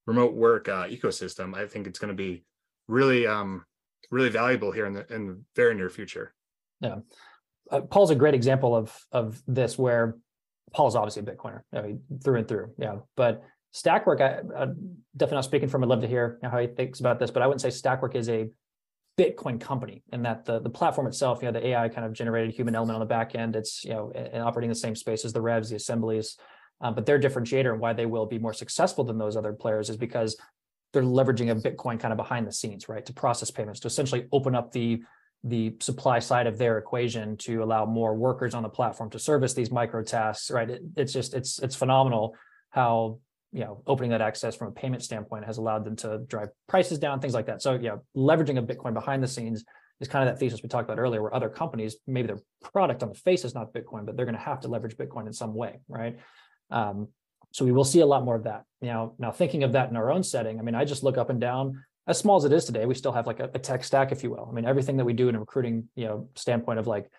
remote 0.06 0.34
work 0.34 0.68
uh, 0.68 0.86
ecosystem, 0.86 1.54
I 1.54 1.66
think 1.66 1.86
it's 1.86 1.98
going 1.98 2.10
to 2.10 2.14
be 2.14 2.44
really 2.88 3.26
um, 3.26 3.64
really 4.10 4.28
valuable 4.28 4.72
here 4.72 4.86
in 4.86 4.92
the 4.92 5.06
in 5.12 5.26
the 5.26 5.40
very 5.54 5.74
near 5.74 5.90
future. 5.90 6.34
Yeah, 6.80 6.96
uh, 7.70 7.82
Paul's 7.82 8.10
a 8.10 8.14
great 8.14 8.34
example 8.34 8.74
of 8.74 8.96
of 9.12 9.42
this 9.46 9.78
where 9.78 10.16
Paul's 10.72 10.96
obviously 10.96 11.22
a 11.22 11.24
Bitcoiner, 11.24 11.62
I 11.72 11.82
mean, 11.82 12.02
through 12.22 12.38
and 12.38 12.48
through. 12.48 12.72
Yeah, 12.78 12.96
but 13.16 13.42
Stakwork, 13.74 14.20
I, 14.20 14.40
I'm 14.56 14.98
definitely 15.16 15.36
not 15.36 15.44
speaking 15.44 15.68
from. 15.68 15.82
I'd 15.82 15.88
love 15.88 16.00
to 16.02 16.08
hear 16.08 16.38
how 16.42 16.58
he 16.58 16.66
thinks 16.66 17.00
about 17.00 17.18
this, 17.18 17.30
but 17.30 17.42
I 17.42 17.46
wouldn't 17.46 17.60
say 17.60 17.68
Stakwork 17.68 18.14
is 18.14 18.28
a 18.28 18.48
Bitcoin 19.18 19.60
company 19.60 20.02
and 20.12 20.24
that 20.24 20.44
the, 20.44 20.60
the 20.60 20.68
platform 20.68 21.06
itself, 21.06 21.40
you 21.40 21.50
know, 21.50 21.58
the 21.58 21.68
AI 21.68 21.88
kind 21.88 22.06
of 22.06 22.12
generated 22.12 22.54
human 22.54 22.74
element 22.74 22.96
on 22.96 23.00
the 23.00 23.06
back 23.06 23.34
end, 23.34 23.56
it's, 23.56 23.82
you 23.82 23.90
know, 23.90 24.12
and 24.14 24.42
operating 24.42 24.68
the 24.68 24.74
same 24.74 24.94
space 24.94 25.24
as 25.24 25.32
the 25.32 25.40
revs, 25.40 25.70
the 25.70 25.76
assemblies. 25.76 26.36
Um, 26.82 26.94
but 26.94 27.06
their 27.06 27.18
differentiator 27.18 27.72
and 27.72 27.80
why 27.80 27.94
they 27.94 28.04
will 28.04 28.26
be 28.26 28.38
more 28.38 28.52
successful 28.52 29.04
than 29.04 29.16
those 29.16 29.36
other 29.36 29.54
players 29.54 29.88
is 29.88 29.96
because 29.96 30.36
they're 30.96 31.04
leveraging 31.04 31.50
a 31.50 31.54
Bitcoin 31.54 32.00
kind 32.00 32.12
of 32.12 32.16
behind 32.16 32.46
the 32.46 32.52
scenes, 32.52 32.88
right? 32.88 33.04
To 33.04 33.12
process 33.12 33.50
payments, 33.50 33.80
to 33.80 33.88
essentially 33.88 34.26
open 34.32 34.54
up 34.54 34.72
the 34.72 35.02
the 35.44 35.76
supply 35.80 36.18
side 36.18 36.46
of 36.46 36.56
their 36.56 36.78
equation 36.78 37.36
to 37.36 37.62
allow 37.62 37.84
more 37.84 38.14
workers 38.14 38.54
on 38.54 38.62
the 38.62 38.68
platform 38.68 39.10
to 39.10 39.18
service 39.18 39.52
these 39.52 39.70
micro 39.70 40.02
tasks, 40.02 40.50
right? 40.50 40.70
It, 40.70 40.82
it's 40.96 41.12
just 41.12 41.34
it's 41.34 41.58
it's 41.58 41.76
phenomenal 41.76 42.34
how 42.70 43.18
you 43.52 43.60
know 43.60 43.82
opening 43.86 44.10
that 44.10 44.22
access 44.22 44.56
from 44.56 44.68
a 44.68 44.72
payment 44.72 45.02
standpoint 45.02 45.44
has 45.44 45.58
allowed 45.58 45.84
them 45.84 45.96
to 45.96 46.18
drive 46.26 46.48
prices 46.66 46.98
down 46.98 47.20
things 47.20 47.32
like 47.32 47.46
that 47.46 47.62
so 47.62 47.78
yeah 47.80 47.94
leveraging 48.16 48.58
a 48.58 48.62
bitcoin 48.62 48.92
behind 48.92 49.22
the 49.22 49.28
scenes 49.28 49.64
is 50.00 50.08
kind 50.08 50.28
of 50.28 50.34
that 50.34 50.40
thesis 50.40 50.64
we 50.64 50.68
talked 50.68 50.84
about 50.84 50.98
earlier 50.98 51.22
where 51.22 51.32
other 51.32 51.48
companies 51.48 51.96
maybe 52.08 52.26
their 52.26 52.40
product 52.72 53.04
on 53.04 53.08
the 53.08 53.14
face 53.14 53.44
is 53.44 53.54
not 53.54 53.72
bitcoin 53.72 54.04
but 54.04 54.16
they're 54.16 54.26
going 54.26 54.36
to 54.36 54.42
have 54.42 54.60
to 54.60 54.68
leverage 54.68 54.96
bitcoin 54.96 55.26
in 55.28 55.32
some 55.32 55.54
way 55.54 55.78
right 55.88 56.18
um, 56.70 57.06
so 57.56 57.64
we 57.64 57.72
will 57.72 57.84
see 57.84 58.00
a 58.00 58.06
lot 58.06 58.24
more 58.24 58.36
of 58.36 58.44
that 58.44 58.64
now 58.82 59.12
now 59.18 59.30
thinking 59.30 59.62
of 59.62 59.72
that 59.72 59.90
in 59.90 59.96
our 59.96 60.10
own 60.10 60.22
setting 60.22 60.58
i 60.58 60.62
mean 60.62 60.74
i 60.74 60.84
just 60.84 61.02
look 61.02 61.16
up 61.16 61.30
and 61.30 61.40
down 61.40 61.82
as 62.06 62.18
small 62.18 62.36
as 62.36 62.44
it 62.44 62.52
is 62.52 62.64
today 62.64 62.86
we 62.86 62.94
still 62.94 63.12
have 63.12 63.26
like 63.26 63.40
a, 63.40 63.50
a 63.54 63.58
tech 63.58 63.82
stack 63.82 64.12
if 64.12 64.22
you 64.22 64.30
will 64.30 64.46
i 64.50 64.52
mean 64.54 64.64
everything 64.64 64.96
that 64.96 65.04
we 65.04 65.12
do 65.12 65.28
in 65.28 65.34
a 65.34 65.40
recruiting 65.40 65.88
you 65.94 66.04
know 66.04 66.28
standpoint 66.34 66.78
of 66.78 66.86
like 66.86 67.10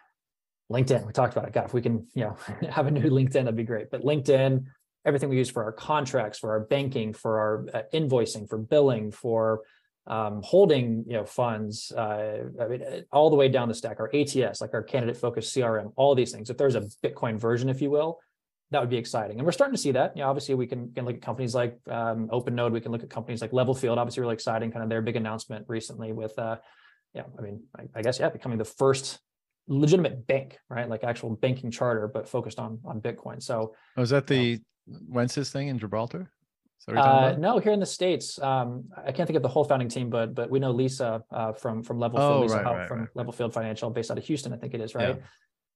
linkedin 0.72 1.06
we 1.06 1.14
talked 1.14 1.34
about 1.36 1.48
it 1.48 1.54
god 1.54 1.66
if 1.66 1.74
we 1.74 1.82
can 1.82 2.06
you 2.14 2.24
know 2.24 2.38
have 2.70 2.88
a 2.88 2.92
new 2.92 3.10
linkedin 3.10 3.44
that'd 3.44 3.56
be 3.56 3.64
great 3.64 3.90
but 3.90 4.04
linkedin 4.04 4.66
everything 5.08 5.30
we 5.30 5.38
use 5.38 5.50
for 5.50 5.64
our 5.64 5.72
contracts, 5.72 6.38
for 6.38 6.52
our 6.52 6.60
banking, 6.60 7.14
for 7.14 7.40
our 7.40 7.66
uh, 7.74 7.84
invoicing, 7.94 8.48
for 8.48 8.58
billing, 8.58 9.10
for 9.10 9.62
um, 10.06 10.42
holding 10.44 11.04
you 11.08 11.14
know 11.14 11.26
funds, 11.26 11.92
uh, 11.92 12.44
I 12.62 12.68
mean, 12.68 12.82
all 13.12 13.30
the 13.30 13.36
way 13.36 13.48
down 13.48 13.68
the 13.68 13.74
stack. 13.74 14.00
Our 14.00 14.12
ATS, 14.14 14.62
like 14.62 14.74
our 14.74 14.84
candidate 14.84 15.18
focused 15.18 15.56
CRM, 15.56 15.92
all 15.96 16.14
these 16.14 16.32
things. 16.32 16.50
If 16.50 16.58
there's 16.58 16.76
a 16.76 16.82
Bitcoin 17.04 17.40
version, 17.40 17.70
if 17.70 17.82
you 17.82 17.90
will, 17.90 18.20
that 18.72 18.82
would 18.82 18.90
be 18.90 18.98
exciting. 18.98 19.38
And 19.38 19.46
we're 19.46 19.54
starting 19.54 19.76
to 19.76 19.82
see 19.82 19.92
that. 19.92 20.16
You 20.16 20.24
know, 20.24 20.30
obviously, 20.30 20.56
we 20.56 20.68
can, 20.68 20.92
can 20.94 21.06
look 21.06 21.16
at 21.16 21.22
companies 21.22 21.56
like 21.56 21.80
um, 21.90 22.28
OpenNode. 22.30 22.72
We 22.72 22.82
can 22.82 22.92
look 22.92 23.04
at 23.04 23.10
companies 23.10 23.42
like 23.42 23.52
Levelfield. 23.52 23.98
Obviously, 23.98 24.22
really 24.22 24.34
exciting. 24.34 24.72
Kind 24.72 24.84
of 24.84 24.90
their 24.90 25.02
big 25.02 25.16
announcement 25.16 25.66
recently 25.68 26.12
with, 26.12 26.38
uh, 26.38 26.58
yeah, 27.14 27.24
I 27.38 27.42
mean, 27.42 27.64
I, 27.78 27.84
I 27.96 28.02
guess 28.02 28.20
yeah, 28.20 28.30
becoming 28.30 28.58
the 28.58 28.66
first 28.66 29.20
legitimate 29.68 30.28
bank, 30.28 30.58
right? 30.70 30.90
Like 30.90 31.04
actual 31.04 31.36
banking 31.36 31.72
charter, 31.72 32.08
but 32.08 32.28
focused 32.28 32.60
on 32.60 32.80
on 32.86 33.00
Bitcoin. 33.02 33.42
So, 33.42 33.76
oh, 33.96 34.02
is 34.02 34.10
that 34.10 34.28
the 34.28 34.60
know, 34.86 35.00
Wences 35.12 35.52
thing 35.52 35.70
in 35.70 35.80
Gibraltar? 35.80 36.32
Uh, 36.96 37.36
no, 37.38 37.58
here 37.58 37.74
in 37.74 37.82
the 37.82 37.86
states, 37.86 38.40
um, 38.40 38.86
I 38.96 39.12
can't 39.12 39.28
think 39.28 39.36
of 39.36 39.44
the 39.44 39.50
whole 39.50 39.66
founding 39.66 39.90
team, 39.90 40.10
but 40.10 40.34
but 40.34 40.50
we 40.50 40.60
know 40.60 40.72
Lisa 40.72 41.22
uh, 41.32 41.52
from 41.52 41.84
from 41.84 41.98
Levelfield, 41.98 42.20
oh, 42.20 42.42
Lisa 42.42 42.56
right, 42.58 42.66
right, 42.66 42.88
from 42.88 43.00
right. 43.00 43.10
Levelfield 43.16 43.52
Financial, 43.52 43.90
based 43.90 44.10
out 44.10 44.18
of 44.18 44.26
Houston, 44.26 44.54
I 44.54 44.58
think 44.58 44.74
it 44.74 44.80
is, 44.80 44.96
right? 44.96 45.20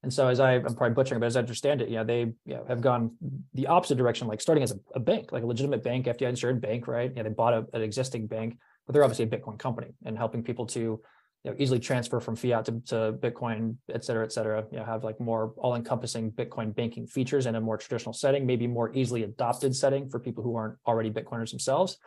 And 0.04 0.12
so, 0.12 0.28
as 0.28 0.40
I, 0.40 0.54
I'm 0.54 0.76
probably 0.76 0.96
butchering, 0.96 1.20
but 1.20 1.28
as 1.28 1.38
I 1.38 1.42
understand 1.42 1.82
it, 1.82 1.90
yeah, 1.90 2.04
they 2.04 2.22
you 2.22 2.56
know, 2.56 2.66
have 2.68 2.82
gone 2.82 3.12
the 3.54 3.68
opposite 3.68 3.98
direction, 3.98 4.28
like 4.28 4.42
starting 4.42 4.64
as 4.64 4.72
a, 4.72 4.80
a 4.96 5.00
bank, 5.00 5.32
like 5.32 5.44
a 5.44 5.46
legitimate 5.46 5.84
bank, 5.84 6.08
FDI 6.08 6.30
insured 6.30 6.60
bank, 6.60 6.88
right? 6.88 7.12
Yeah, 7.16 7.24
they 7.24 7.30
bought 7.30 7.54
a, 7.54 7.66
an 7.74 7.82
existing 7.84 8.26
bank, 8.28 8.58
but 8.88 8.94
they're 8.94 9.04
obviously 9.04 9.26
a 9.26 9.28
Bitcoin 9.28 9.60
company 9.60 9.90
and 10.04 10.18
helping 10.18 10.44
people 10.44 10.66
to 10.68 11.02
you 11.44 11.52
know, 11.52 11.56
easily 11.58 11.80
transfer 11.80 12.20
from 12.20 12.36
fiat 12.36 12.66
to, 12.66 12.72
to 12.88 13.14
Bitcoin, 13.20 13.76
et 13.92 14.04
cetera, 14.04 14.24
et 14.24 14.32
cetera, 14.32 14.64
you 14.72 14.78
know, 14.78 14.86
have 14.86 15.04
like 15.04 15.20
more 15.20 15.54
all-encompassing 15.58 16.32
Bitcoin 16.32 16.74
banking 16.74 17.08
features 17.08 17.46
in 17.46 17.56
a 17.56 17.62
more 17.62 17.78
traditional 17.78 18.14
setting, 18.14 18.46
maybe 18.46 18.68
more 18.68 18.94
easily 18.96 19.24
adopted 19.24 19.76
setting 19.76 20.08
for 20.10 20.20
people 20.20 20.44
who 20.44 20.56
aren't 20.56 20.78
already 20.86 21.10
Bitcoiners 21.10 21.50
themselves. 21.50 21.98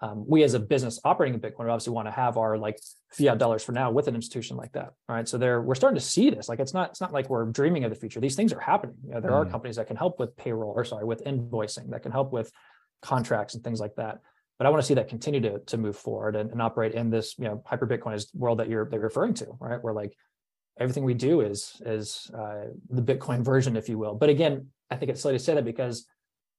Um, 0.00 0.24
we 0.28 0.44
as 0.44 0.54
a 0.54 0.60
business 0.60 1.00
operating 1.04 1.34
in 1.34 1.40
Bitcoin 1.40 1.68
obviously 1.68 1.92
want 1.92 2.06
to 2.06 2.12
have 2.12 2.36
our 2.36 2.56
like 2.56 2.78
fiat 3.10 3.38
dollars 3.38 3.64
for 3.64 3.72
now 3.72 3.90
with 3.90 4.06
an 4.06 4.14
institution 4.14 4.56
like 4.56 4.72
that. 4.72 4.92
Right. 5.08 5.28
So 5.28 5.38
there 5.38 5.60
we're 5.60 5.74
starting 5.74 5.98
to 5.98 6.04
see 6.04 6.30
this. 6.30 6.48
Like 6.48 6.60
it's 6.60 6.72
not 6.72 6.90
it's 6.90 7.00
not 7.00 7.12
like 7.12 7.28
we're 7.28 7.46
dreaming 7.46 7.84
of 7.84 7.90
the 7.90 7.96
future. 7.96 8.20
These 8.20 8.36
things 8.36 8.52
are 8.52 8.60
happening. 8.60 8.96
You 9.04 9.14
know, 9.14 9.20
there 9.20 9.32
mm. 9.32 9.34
are 9.34 9.46
companies 9.46 9.76
that 9.76 9.88
can 9.88 9.96
help 9.96 10.20
with 10.20 10.36
payroll 10.36 10.72
or 10.74 10.84
sorry, 10.84 11.04
with 11.04 11.24
invoicing, 11.24 11.90
that 11.90 12.02
can 12.02 12.12
help 12.12 12.32
with 12.32 12.52
contracts 13.02 13.54
and 13.54 13.64
things 13.64 13.80
like 13.80 13.96
that. 13.96 14.20
but 14.58 14.66
I 14.66 14.70
want 14.70 14.82
to 14.82 14.86
see 14.86 14.94
that 14.94 15.08
continue 15.08 15.40
to 15.40 15.58
to 15.58 15.76
move 15.76 15.96
forward 15.96 16.36
and, 16.36 16.50
and 16.52 16.62
operate 16.62 16.94
in 16.94 17.10
this 17.10 17.36
you 17.36 17.44
know 17.44 17.62
hyper 17.66 17.86
Bitcoinized 17.86 18.34
world 18.34 18.60
that 18.60 18.68
you're 18.68 18.84
that 18.84 18.94
you're 18.94 19.02
referring 19.02 19.34
to, 19.34 19.46
right? 19.60 19.82
Where 19.82 19.92
like 19.92 20.14
everything 20.78 21.04
we 21.04 21.14
do 21.14 21.40
is 21.40 21.80
is 21.84 22.30
uh, 22.38 22.66
the 22.88 23.02
Bitcoin 23.02 23.44
version, 23.44 23.76
if 23.76 23.88
you 23.88 23.98
will. 23.98 24.14
But 24.14 24.28
again, 24.28 24.68
I 24.90 24.96
think 24.96 25.10
it's 25.10 25.22
silly 25.22 25.34
to 25.34 25.38
say 25.42 25.54
that 25.54 25.64
because 25.64 26.06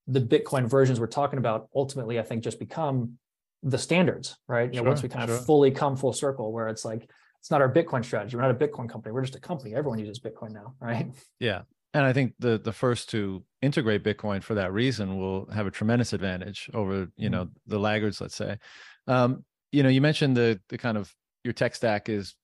the 0.06 0.20
Bitcoin 0.20 0.68
versions 0.68 0.98
we're 1.00 1.06
talking 1.06 1.38
about 1.38 1.68
ultimately, 1.74 2.18
I 2.18 2.22
think, 2.22 2.42
just 2.42 2.58
become 2.58 3.18
the 3.62 3.78
standards, 3.78 4.36
right? 4.48 4.72
You 4.72 4.82
know, 4.82 4.88
once 4.88 5.02
we 5.02 5.08
kind 5.08 5.28
sure. 5.28 5.38
of 5.38 5.44
fully 5.44 5.70
come 5.70 5.96
full 5.96 6.12
circle, 6.12 6.52
where 6.52 6.68
it's 6.68 6.84
like 6.84 7.08
it's 7.40 7.50
not 7.50 7.60
our 7.60 7.72
Bitcoin 7.72 8.04
strategy. 8.04 8.36
We're 8.36 8.42
not 8.42 8.50
a 8.50 8.54
Bitcoin 8.54 8.88
company. 8.88 9.12
We're 9.12 9.22
just 9.22 9.36
a 9.36 9.40
company. 9.40 9.74
Everyone 9.74 9.98
uses 9.98 10.20
Bitcoin 10.20 10.52
now, 10.52 10.74
right? 10.80 11.06
Yeah, 11.38 11.62
and 11.94 12.04
I 12.04 12.12
think 12.12 12.34
the 12.38 12.58
the 12.58 12.72
first 12.72 13.10
to 13.10 13.42
integrate 13.62 14.04
Bitcoin 14.04 14.42
for 14.42 14.54
that 14.54 14.72
reason 14.72 15.18
will 15.18 15.50
have 15.50 15.66
a 15.66 15.70
tremendous 15.70 16.12
advantage 16.12 16.70
over 16.72 17.08
you 17.16 17.28
mm-hmm. 17.28 17.32
know 17.32 17.48
the 17.66 17.78
laggards. 17.78 18.20
Let's 18.20 18.36
say, 18.36 18.58
um, 19.06 19.44
you 19.72 19.82
know, 19.82 19.88
you 19.88 20.00
mentioned 20.00 20.36
the 20.36 20.60
the 20.68 20.78
kind 20.78 20.96
of 20.96 21.12
your 21.44 21.52
tech 21.52 21.74
stack 21.74 22.08
is 22.08 22.34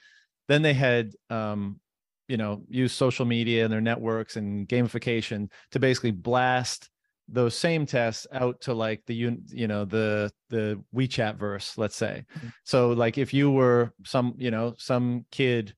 then 0.48 0.62
they 0.62 0.72
had 0.72 1.12
um, 1.30 1.78
you 2.26 2.38
know 2.38 2.62
use 2.68 2.92
social 2.92 3.26
media 3.26 3.62
and 3.62 3.72
their 3.72 3.82
networks 3.82 4.34
and 4.36 4.66
gamification 4.66 5.48
to 5.70 5.78
basically 5.78 6.10
blast 6.10 6.90
those 7.28 7.56
same 7.56 7.86
tests 7.86 8.26
out 8.32 8.60
to 8.62 8.72
like 8.72 9.02
the 9.06 9.14
you 9.14 9.68
know 9.68 9.84
the 9.84 10.32
the 10.48 10.82
WeChat 10.94 11.36
verse, 11.36 11.76
let's 11.76 11.96
say. 11.96 12.24
Mm-hmm. 12.38 12.48
So 12.64 12.90
like 12.90 13.18
if 13.18 13.34
you 13.34 13.50
were 13.50 13.92
some 14.04 14.34
you 14.38 14.50
know 14.50 14.74
some 14.78 15.26
kid 15.30 15.74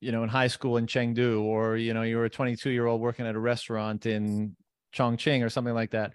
you 0.00 0.10
know 0.10 0.24
in 0.24 0.28
high 0.28 0.48
school 0.48 0.76
in 0.76 0.86
Chengdu 0.86 1.40
or 1.40 1.76
you 1.76 1.94
know 1.94 2.02
you 2.02 2.16
were 2.16 2.24
a 2.24 2.30
22 2.30 2.70
year 2.70 2.86
old 2.86 3.00
working 3.00 3.26
at 3.26 3.36
a 3.36 3.40
restaurant 3.40 4.06
in 4.06 4.56
Chongqing 4.92 5.44
or 5.44 5.50
something 5.50 5.74
like 5.74 5.92
that, 5.92 6.14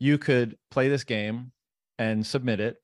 you 0.00 0.18
could 0.18 0.56
play 0.72 0.88
this 0.88 1.04
game 1.04 1.52
and 1.96 2.26
submit 2.26 2.58
it 2.58 2.76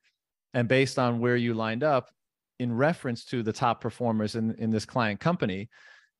and 0.54 0.68
based 0.68 0.98
on 0.98 1.20
where 1.20 1.36
you 1.36 1.54
lined 1.54 1.82
up 1.82 2.10
in 2.58 2.72
reference 2.72 3.24
to 3.24 3.42
the 3.42 3.52
top 3.52 3.80
performers 3.80 4.34
in, 4.36 4.54
in 4.56 4.70
this 4.70 4.84
client 4.84 5.20
company 5.20 5.68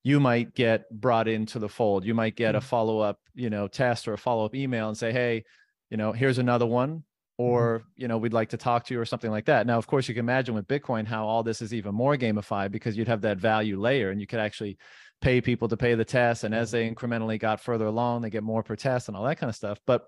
you 0.03 0.18
might 0.18 0.55
get 0.55 0.89
brought 0.91 1.28
into 1.28 1.59
the 1.59 1.68
fold 1.68 2.05
you 2.05 2.14
might 2.14 2.37
get 2.37 2.55
a 2.55 2.59
mm-hmm. 2.59 2.66
follow-up 2.66 3.18
you 3.35 3.51
know 3.51 3.68
test 3.68 4.09
or 4.09 4.14
a 4.14 4.18
follow-up 4.18 4.55
email 4.55 4.89
and 4.89 4.97
say 4.97 5.12
hey 5.12 5.45
you 5.91 5.97
know 5.97 6.12
here's 6.12 6.39
another 6.39 6.66
one 6.66 6.97
mm-hmm. 6.97 7.03
or 7.43 7.83
you 7.97 8.09
know 8.09 8.18
we'd 8.18 8.33
like 8.33 8.49
to 8.49 8.57
talk 8.57 8.85
to 8.85 8.95
you 8.95 9.01
or 9.01 9.05
something 9.05 9.31
like 9.31 9.45
that 9.45 9.66
now 9.66 9.76
of 9.76 9.87
course 9.87 10.09
you 10.09 10.14
can 10.14 10.24
imagine 10.24 10.55
with 10.55 10.66
bitcoin 10.66 11.07
how 11.07 11.26
all 11.26 11.43
this 11.43 11.61
is 11.61 11.74
even 11.74 11.95
more 11.95 12.16
gamified 12.16 12.70
because 12.70 12.97
you'd 12.97 13.09
have 13.09 13.20
that 13.20 13.39
value 13.39 13.78
layer 13.78 14.11
and 14.11 14.20
you 14.20 14.26
could 14.26 14.41
actually 14.41 14.78
pay 15.20 15.41
people 15.43 15.68
to 15.68 15.76
pay 15.76 15.95
the 15.95 16.05
test 16.05 16.45
and 16.45 16.55
as 16.55 16.70
they 16.70 16.89
mm-hmm. 16.89 16.95
incrementally 16.95 17.39
got 17.39 17.61
further 17.61 17.87
along 17.87 18.22
they 18.22 18.31
get 18.31 18.43
more 18.43 18.62
per 18.62 18.76
test 18.76 19.09
and 19.09 19.16
all 19.16 19.24
that 19.24 19.37
kind 19.37 19.51
of 19.51 19.57
stuff 19.57 19.78
but 19.87 20.07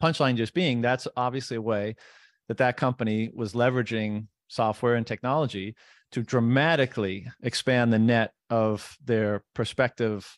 punchline 0.00 0.36
just 0.36 0.54
being 0.54 0.80
that's 0.80 1.06
obviously 1.16 1.56
a 1.58 1.62
way 1.62 1.94
that 2.50 2.56
that 2.56 2.76
company 2.76 3.30
was 3.32 3.52
leveraging 3.52 4.26
software 4.48 4.96
and 4.96 5.06
technology 5.06 5.76
to 6.10 6.20
dramatically 6.20 7.28
expand 7.44 7.92
the 7.92 7.98
net 8.00 8.32
of 8.50 8.96
their 9.04 9.44
prospective 9.54 10.36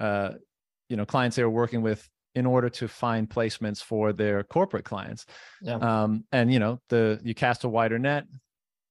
uh, 0.00 0.30
you 0.88 0.96
know 0.96 1.04
clients 1.04 1.34
they 1.34 1.42
were 1.42 1.50
working 1.50 1.82
with 1.82 2.08
in 2.36 2.46
order 2.46 2.70
to 2.70 2.86
find 2.86 3.28
placements 3.28 3.82
for 3.82 4.12
their 4.12 4.44
corporate 4.44 4.84
clients 4.84 5.26
yeah. 5.60 5.74
um, 5.74 6.24
and 6.30 6.52
you 6.52 6.60
know 6.60 6.78
the 6.88 7.18
you 7.24 7.34
cast 7.34 7.64
a 7.64 7.68
wider 7.68 7.98
net 7.98 8.26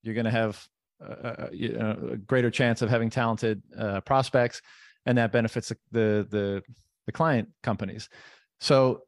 you're 0.02 0.14
going 0.14 0.26
to 0.26 0.32
have 0.32 0.62
a, 1.00 1.48
a, 1.50 2.12
a, 2.12 2.18
greater 2.18 2.52
chance 2.52 2.82
of 2.82 2.90
having 2.90 3.10
talented 3.10 3.64
uh, 3.80 4.02
prospects 4.02 4.62
and 5.06 5.18
that 5.18 5.32
benefits 5.32 5.70
the 5.94 6.28
the 6.30 6.62
the 7.06 7.12
client 7.14 7.48
companies 7.64 8.10
so 8.60 9.00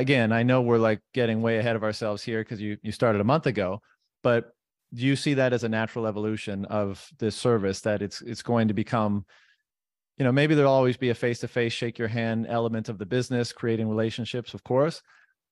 again, 0.00 0.32
I 0.32 0.42
know 0.42 0.62
we're 0.62 0.78
like 0.78 1.00
getting 1.14 1.42
way 1.42 1.58
ahead 1.58 1.76
of 1.76 1.84
ourselves 1.84 2.22
here 2.22 2.42
because 2.42 2.60
you 2.60 2.76
you 2.82 2.92
started 2.92 3.20
a 3.20 3.24
month 3.24 3.46
ago, 3.46 3.80
but 4.22 4.52
do 4.94 5.04
you 5.04 5.16
see 5.16 5.34
that 5.34 5.52
as 5.52 5.64
a 5.64 5.68
natural 5.68 6.06
evolution 6.06 6.64
of 6.66 7.06
this 7.18 7.36
service 7.36 7.80
that 7.80 8.02
it's 8.02 8.22
it's 8.22 8.42
going 8.42 8.68
to 8.68 8.74
become 8.74 9.24
you 10.16 10.24
know 10.24 10.32
maybe 10.32 10.54
there'll 10.54 10.72
always 10.72 10.96
be 10.96 11.10
a 11.10 11.14
face 11.14 11.40
to 11.40 11.48
face 11.48 11.72
shake 11.72 11.98
your 11.98 12.08
hand 12.08 12.46
element 12.48 12.88
of 12.88 12.98
the 12.98 13.06
business 13.06 13.52
creating 13.52 13.88
relationships 13.88 14.54
of 14.54 14.62
course 14.64 15.02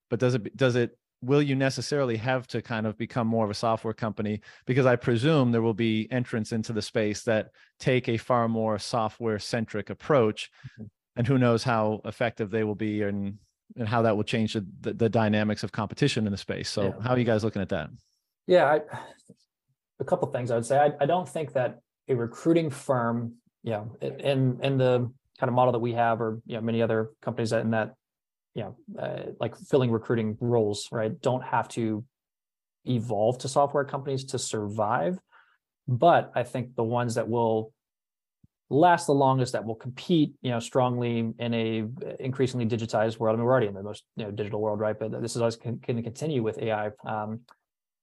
but 0.09 0.19
does 0.19 0.33
it 0.35 0.55
does 0.55 0.75
it 0.75 0.97
will 1.21 1.41
you 1.41 1.55
necessarily 1.55 2.17
have 2.17 2.45
to 2.47 2.61
kind 2.61 2.85
of 2.85 2.97
become 2.97 3.27
more 3.27 3.45
of 3.45 3.51
a 3.51 3.55
software 3.55 3.93
company 3.93 4.41
because 4.65 4.85
i 4.85 4.95
presume 4.95 5.51
there 5.51 5.61
will 5.61 5.73
be 5.73 6.07
entrants 6.11 6.51
into 6.51 6.73
the 6.73 6.81
space 6.81 7.23
that 7.23 7.49
take 7.79 8.07
a 8.07 8.17
far 8.17 8.47
more 8.47 8.79
software 8.79 9.39
centric 9.39 9.89
approach 9.89 10.49
mm-hmm. 10.73 10.85
and 11.17 11.27
who 11.27 11.37
knows 11.37 11.63
how 11.63 12.01
effective 12.05 12.49
they 12.49 12.63
will 12.63 12.75
be 12.75 13.01
and 13.01 13.37
and 13.77 13.87
how 13.87 14.01
that 14.03 14.15
will 14.15 14.23
change 14.23 14.53
the, 14.53 14.65
the, 14.81 14.93
the 14.93 15.09
dynamics 15.09 15.63
of 15.63 15.71
competition 15.71 16.25
in 16.25 16.31
the 16.31 16.37
space. 16.37 16.69
So, 16.69 16.83
yeah. 16.83 17.03
how 17.03 17.13
are 17.13 17.19
you 17.19 17.25
guys 17.25 17.43
looking 17.43 17.61
at 17.61 17.69
that? 17.69 17.89
Yeah, 18.47 18.65
I, 18.65 18.81
a 19.99 20.03
couple 20.03 20.27
things 20.31 20.51
I 20.51 20.55
would 20.55 20.65
say. 20.65 20.77
I, 20.77 20.91
I 21.01 21.05
don't 21.05 21.27
think 21.27 21.53
that 21.53 21.79
a 22.07 22.15
recruiting 22.15 22.69
firm, 22.69 23.35
you 23.63 23.71
know, 23.71 23.95
in 24.01 24.59
in 24.61 24.77
the 24.77 25.11
kind 25.39 25.49
of 25.49 25.53
model 25.53 25.73
that 25.73 25.79
we 25.79 25.93
have, 25.93 26.21
or 26.21 26.41
you 26.45 26.55
know, 26.55 26.61
many 26.61 26.81
other 26.81 27.11
companies 27.21 27.49
that 27.49 27.61
in 27.61 27.71
that, 27.71 27.93
you 28.53 28.63
know, 28.63 28.77
uh, 28.99 29.31
like 29.39 29.55
filling 29.57 29.91
recruiting 29.91 30.37
roles, 30.39 30.87
right, 30.91 31.19
don't 31.21 31.43
have 31.43 31.67
to 31.69 32.03
evolve 32.85 33.39
to 33.39 33.47
software 33.47 33.83
companies 33.83 34.25
to 34.25 34.39
survive. 34.39 35.17
But 35.87 36.31
I 36.35 36.43
think 36.43 36.75
the 36.75 36.83
ones 36.83 37.15
that 37.15 37.27
will 37.27 37.73
last 38.69 39.05
the 39.05 39.13
longest 39.13 39.53
that 39.53 39.63
will 39.63 39.75
compete 39.75 40.33
you 40.41 40.49
know 40.49 40.59
strongly 40.59 41.31
in 41.37 41.53
a 41.53 41.83
increasingly 42.19 42.65
digitized 42.65 43.19
world. 43.19 43.35
I 43.35 43.37
mean 43.37 43.45
we're 43.45 43.51
already 43.51 43.67
in 43.67 43.73
the 43.73 43.83
most 43.83 44.03
you 44.15 44.25
know 44.25 44.31
digital 44.31 44.61
world 44.61 44.79
right? 44.79 44.97
But 44.97 45.21
this 45.21 45.35
is 45.35 45.41
always 45.41 45.55
going 45.55 45.79
to 45.79 46.01
continue 46.01 46.41
with 46.41 46.57
ai 46.59 46.91
um, 47.05 47.41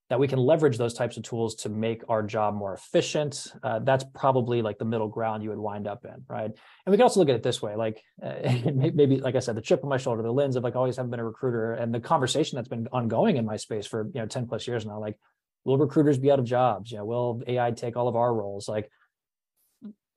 that 0.09 0.19
we 0.19 0.27
can 0.27 0.39
leverage 0.39 0.77
those 0.77 0.93
types 0.93 1.17
of 1.17 1.23
tools 1.23 1.55
to 1.55 1.69
make 1.69 2.03
our 2.07 2.21
job 2.21 2.53
more 2.53 2.73
efficient. 2.73 3.47
Uh, 3.63 3.79
that's 3.79 4.05
probably 4.13 4.61
like 4.61 4.77
the 4.77 4.85
middle 4.85 5.07
ground 5.07 5.41
you 5.43 5.49
would 5.49 5.57
wind 5.57 5.87
up 5.87 6.05
in 6.05 6.23
right? 6.27 6.51
And 6.51 6.91
we 6.91 6.97
can 6.97 7.03
also 7.03 7.19
look 7.19 7.29
at 7.29 7.35
it 7.35 7.43
this 7.43 7.61
way 7.61 7.75
like 7.75 8.01
uh, 8.23 8.33
maybe 8.73 9.17
like 9.17 9.35
i 9.35 9.39
said 9.39 9.55
the 9.55 9.61
chip 9.61 9.83
on 9.83 9.89
my 9.89 9.97
shoulder 9.97 10.21
the 10.21 10.31
lens 10.31 10.55
of 10.55 10.63
like 10.63 10.75
always 10.75 10.97
have 10.97 11.09
been 11.09 11.19
a 11.19 11.25
recruiter 11.25 11.73
and 11.73 11.93
the 11.93 11.99
conversation 11.99 12.55
that's 12.55 12.67
been 12.67 12.87
ongoing 12.91 13.37
in 13.37 13.45
my 13.45 13.57
space 13.57 13.85
for 13.85 14.09
you 14.13 14.21
know 14.21 14.27
10 14.27 14.47
plus 14.47 14.67
years 14.67 14.85
now 14.85 14.99
like 14.99 15.17
will 15.65 15.77
recruiters 15.77 16.17
be 16.17 16.31
out 16.31 16.39
of 16.39 16.45
jobs? 16.45 16.91
You 16.91 16.99
know 16.99 17.05
will 17.05 17.41
ai 17.47 17.71
take 17.71 17.97
all 17.97 18.07
of 18.07 18.15
our 18.15 18.33
roles? 18.33 18.67
Like 18.67 18.89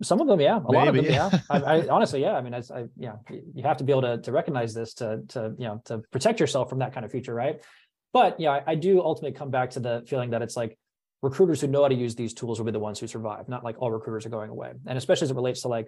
some 0.03 0.21
of 0.21 0.27
them, 0.27 0.41
yeah. 0.41 0.57
A 0.57 0.61
Maybe. 0.61 0.75
lot 0.75 0.89
of 0.89 0.95
them, 0.95 1.05
yeah. 1.07 1.31
I, 1.49 1.59
I, 1.59 1.89
honestly, 1.91 2.21
yeah. 2.21 2.35
I 2.35 2.43
mean, 2.43 2.55
I, 2.55 2.59
I, 2.59 2.85
yeah, 2.97 3.15
you 3.31 3.63
have 3.63 3.79
to 3.79 3.85
be 3.85 3.93
able 3.93 4.03
to 4.03 4.19
to 4.19 4.33
recognize 4.33 4.75
this 4.75 4.95
to 4.95 5.23
to 5.29 5.55
you 5.59 5.67
know 5.67 5.83
to 5.87 5.99
protect 6.11 6.41
yourself 6.41 6.69
from 6.69 6.81
that 6.81 6.93
kind 6.93 7.05
of 7.05 7.11
future, 7.11 7.35
right? 7.35 7.63
But 8.13 8.39
yeah, 8.39 8.51
I, 8.51 8.63
I 8.69 8.75
do 8.75 9.01
ultimately 9.01 9.37
come 9.37 9.51
back 9.51 9.71
to 9.71 9.81
the 9.81 10.05
feeling 10.07 10.31
that 10.31 10.43
it's 10.43 10.57
like 10.57 10.79
recruiters 11.23 11.61
who 11.61 11.67
know 11.67 11.83
how 11.83 11.89
to 11.89 11.95
use 11.95 12.15
these 12.15 12.35
tools 12.35 12.59
will 12.59 12.67
be 12.67 12.73
the 12.73 12.79
ones 12.79 12.99
who 13.01 13.07
survive. 13.07 13.49
Not 13.49 13.65
like 13.65 13.77
all 13.79 13.91
recruiters 13.91 14.27
are 14.27 14.31
going 14.31 14.51
away, 14.51 14.73
and 14.87 14.99
especially 14.99 15.27
as 15.27 15.31
it 15.31 15.37
relates 15.37 15.63
to 15.63 15.69
like 15.69 15.87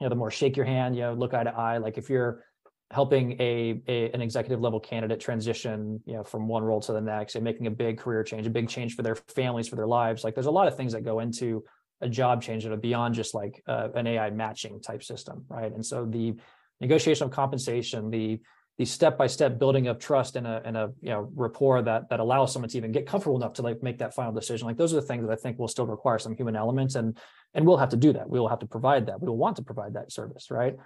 you 0.00 0.04
know 0.04 0.08
the 0.08 0.16
more 0.16 0.30
shake 0.30 0.56
your 0.56 0.66
hand, 0.66 0.94
you 0.94 1.02
know, 1.02 1.14
look 1.14 1.34
eye 1.34 1.44
to 1.44 1.54
eye. 1.54 1.78
Like 1.78 1.98
if 1.98 2.08
you're 2.08 2.44
helping 2.92 3.32
a, 3.40 3.80
a, 3.88 4.10
an 4.10 4.20
executive 4.20 4.60
level 4.60 4.78
candidate 4.78 5.18
transition 5.18 5.98
you 6.04 6.12
know 6.12 6.22
from 6.22 6.46
one 6.46 6.62
role 6.62 6.80
to 6.80 6.92
the 6.92 7.00
next 7.00 7.34
and 7.34 7.42
making 7.42 7.66
a 7.66 7.70
big 7.70 7.96
career 7.98 8.22
change 8.22 8.46
a 8.46 8.50
big 8.50 8.68
change 8.68 8.94
for 8.94 9.02
their 9.02 9.14
families 9.14 9.66
for 9.66 9.76
their 9.76 9.86
lives 9.86 10.22
like 10.24 10.34
there's 10.34 10.46
a 10.46 10.50
lot 10.50 10.68
of 10.68 10.76
things 10.76 10.92
that 10.92 11.02
go 11.02 11.20
into 11.20 11.64
a 12.02 12.08
job 12.08 12.42
change 12.42 12.64
that 12.64 12.72
are 12.72 12.76
beyond 12.76 13.14
just 13.14 13.34
like 13.34 13.62
uh, 13.66 13.88
an 13.94 14.06
ai 14.06 14.30
matching 14.30 14.80
type 14.80 15.02
system 15.02 15.44
right 15.48 15.72
and 15.72 15.84
so 15.84 16.04
the 16.04 16.34
negotiation 16.80 17.24
of 17.24 17.30
compensation 17.30 18.10
the 18.10 18.40
the 18.78 18.84
step-by-step 18.86 19.58
building 19.58 19.86
of 19.88 19.98
trust 19.98 20.34
and 20.34 20.46
a, 20.46 20.62
and 20.64 20.76
a 20.76 20.90
you 21.00 21.10
know 21.10 21.30
rapport 21.34 21.82
that 21.82 22.08
that 22.08 22.20
allows 22.20 22.52
someone 22.52 22.68
to 22.68 22.76
even 22.76 22.90
get 22.90 23.06
comfortable 23.06 23.36
enough 23.36 23.52
to 23.52 23.62
like 23.62 23.82
make 23.82 23.98
that 23.98 24.14
final 24.14 24.32
decision 24.32 24.66
like 24.66 24.76
those 24.76 24.92
are 24.92 25.00
the 25.00 25.06
things 25.06 25.24
that 25.24 25.32
i 25.32 25.36
think 25.36 25.58
will 25.58 25.68
still 25.68 25.86
require 25.86 26.18
some 26.18 26.34
human 26.34 26.56
elements 26.56 26.94
and 26.94 27.18
and 27.54 27.66
we'll 27.66 27.76
have 27.76 27.90
to 27.90 27.96
do 27.96 28.12
that 28.12 28.28
we 28.28 28.40
will 28.40 28.48
have 28.48 28.58
to 28.58 28.66
provide 28.66 29.06
that 29.06 29.20
we 29.20 29.28
will 29.28 29.36
want 29.36 29.56
to 29.56 29.62
provide 29.62 29.94
that 29.94 30.10
service 30.10 30.50
right 30.50 30.76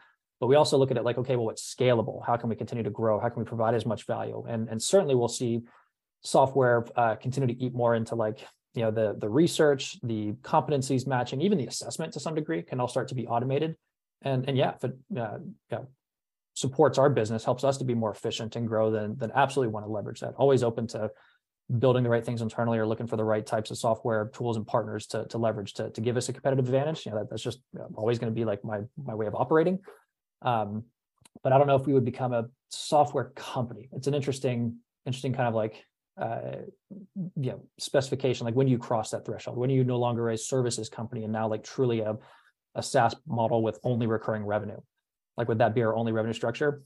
but 0.41 0.49
we 0.49 0.57
also 0.57 0.77
look 0.77 0.91
at 0.91 0.97
it 0.97 1.05
like, 1.05 1.19
okay, 1.19 1.37
well, 1.37 1.47
what's 1.47 1.75
scalable? 1.75 2.25
How 2.27 2.37
can 2.37 2.49
we 2.51 2.57
continue 2.57 2.85
to 2.85 2.91
grow? 2.91 3.19
How 3.19 3.29
can 3.29 3.39
we 3.43 3.47
provide 3.47 3.75
as 3.75 3.87
much 3.87 4.07
value? 4.07 4.45
And 4.47 4.69
and 4.69 4.83
certainly 4.83 5.15
we'll 5.15 5.29
see 5.29 5.63
software 6.23 6.85
uh, 6.97 7.17
continue 7.17 7.55
to 7.55 7.63
eat 7.63 7.75
more 7.75 7.95
into 7.95 8.15
like 8.15 8.47
you 8.77 8.83
know 8.83 8.91
the 8.91 9.17
the 9.19 9.29
research, 9.29 9.99
the 10.03 10.33
competencies 10.43 11.07
matching, 11.07 11.41
even 11.41 11.59
the 11.59 11.67
assessment 11.67 12.13
to 12.15 12.21
some 12.21 12.35
degree 12.35 12.63
can 12.63 12.81
all 12.81 12.89
start 12.89 13.09
to 13.09 13.15
be 13.15 13.27
automated. 13.27 13.77
And 14.23 14.49
and 14.49 14.57
yeah, 14.57 14.75
if 14.75 14.85
it 14.85 14.97
uh, 15.19 15.39
yeah, 15.71 15.79
supports 16.55 16.99
our 16.99 17.11
business, 17.11 17.45
helps 17.45 17.65
us 17.65 17.79
to 17.79 17.85
be 17.85 17.95
more 17.95 18.11
efficient 18.11 18.57
and 18.57 18.69
grow, 18.69 18.91
then 18.91 19.17
then 19.19 19.33
absolutely 19.35 19.73
want 19.73 19.87
to 19.87 19.93
leverage 19.93 20.21
that. 20.21 20.35
Always 20.37 20.63
open 20.63 20.87
to 20.89 21.11
building 21.79 22.05
the 22.05 22.11
right 22.11 22.25
things 22.25 22.43
internally 22.43 22.79
or 22.79 22.87
looking 22.87 23.09
for 23.09 23.17
the 23.17 23.25
right 23.25 23.45
types 23.45 23.73
of 23.73 23.79
software 23.79 24.31
tools 24.33 24.57
and 24.57 24.65
partners 24.65 25.09
to, 25.09 25.27
to 25.27 25.37
leverage 25.37 25.75
to, 25.75 25.91
to 25.91 26.01
give 26.01 26.17
us 26.17 26.29
a 26.29 26.33
competitive 26.33 26.65
advantage 26.65 27.05
you 27.05 27.11
know 27.11 27.19
that, 27.19 27.29
that's 27.29 27.43
just 27.43 27.59
always 27.97 28.21
going 28.21 28.33
to 28.33 28.35
be 28.35 28.45
like 28.45 28.65
my 28.65 28.83
my 28.97 29.17
way 29.17 29.27
of 29.27 29.35
operating 29.35 29.81
um, 30.43 30.85
but 31.43 31.53
I 31.53 31.59
don't 31.59 31.67
know 31.67 31.77
if 31.77 31.87
we 31.87 31.93
would 31.93 32.05
become 32.05 32.33
a 32.33 32.47
software 32.71 33.33
company. 33.35 33.89
It's 33.93 34.07
an 34.07 34.15
interesting, 34.15 34.77
interesting 35.05 35.33
kind 35.33 35.49
of 35.49 35.55
like 35.55 35.85
uh, 36.21 36.63
you 37.37 37.51
know 37.51 37.63
specification. 37.79 38.45
Like 38.45 38.55
when 38.55 38.69
you 38.69 38.79
cross 38.79 39.11
that 39.11 39.25
threshold, 39.25 39.57
when 39.57 39.71
you 39.71 39.85
no 39.85 39.99
longer 39.99 40.31
a 40.31 40.39
services 40.39 40.89
company 40.89 41.25
and 41.25 41.33
now 41.33 41.49
like 41.49 41.63
truly 41.63 42.01
a 42.01 42.17
a 42.75 42.83
SaaS 42.83 43.15
model 43.27 43.63
with 43.63 43.79
only 43.85 44.07
recurring 44.07 44.45
revenue. 44.45 44.79
Like 45.37 45.49
would 45.49 45.59
that 45.59 45.75
be 45.75 45.83
our 45.83 45.95
only 45.97 46.13
revenue 46.13 46.35
structure? 46.35 46.83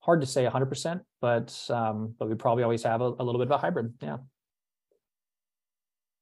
Hard 0.00 0.20
to 0.20 0.26
say 0.26 0.44
100%, 0.44 1.00
but 1.20 1.66
um, 1.68 2.14
but 2.18 2.28
we 2.28 2.36
probably 2.36 2.62
always 2.62 2.84
have 2.84 3.00
a, 3.00 3.04
a 3.04 3.24
little 3.24 3.38
bit 3.38 3.48
of 3.48 3.50
a 3.50 3.58
hybrid. 3.58 3.94
Yeah. 4.00 4.18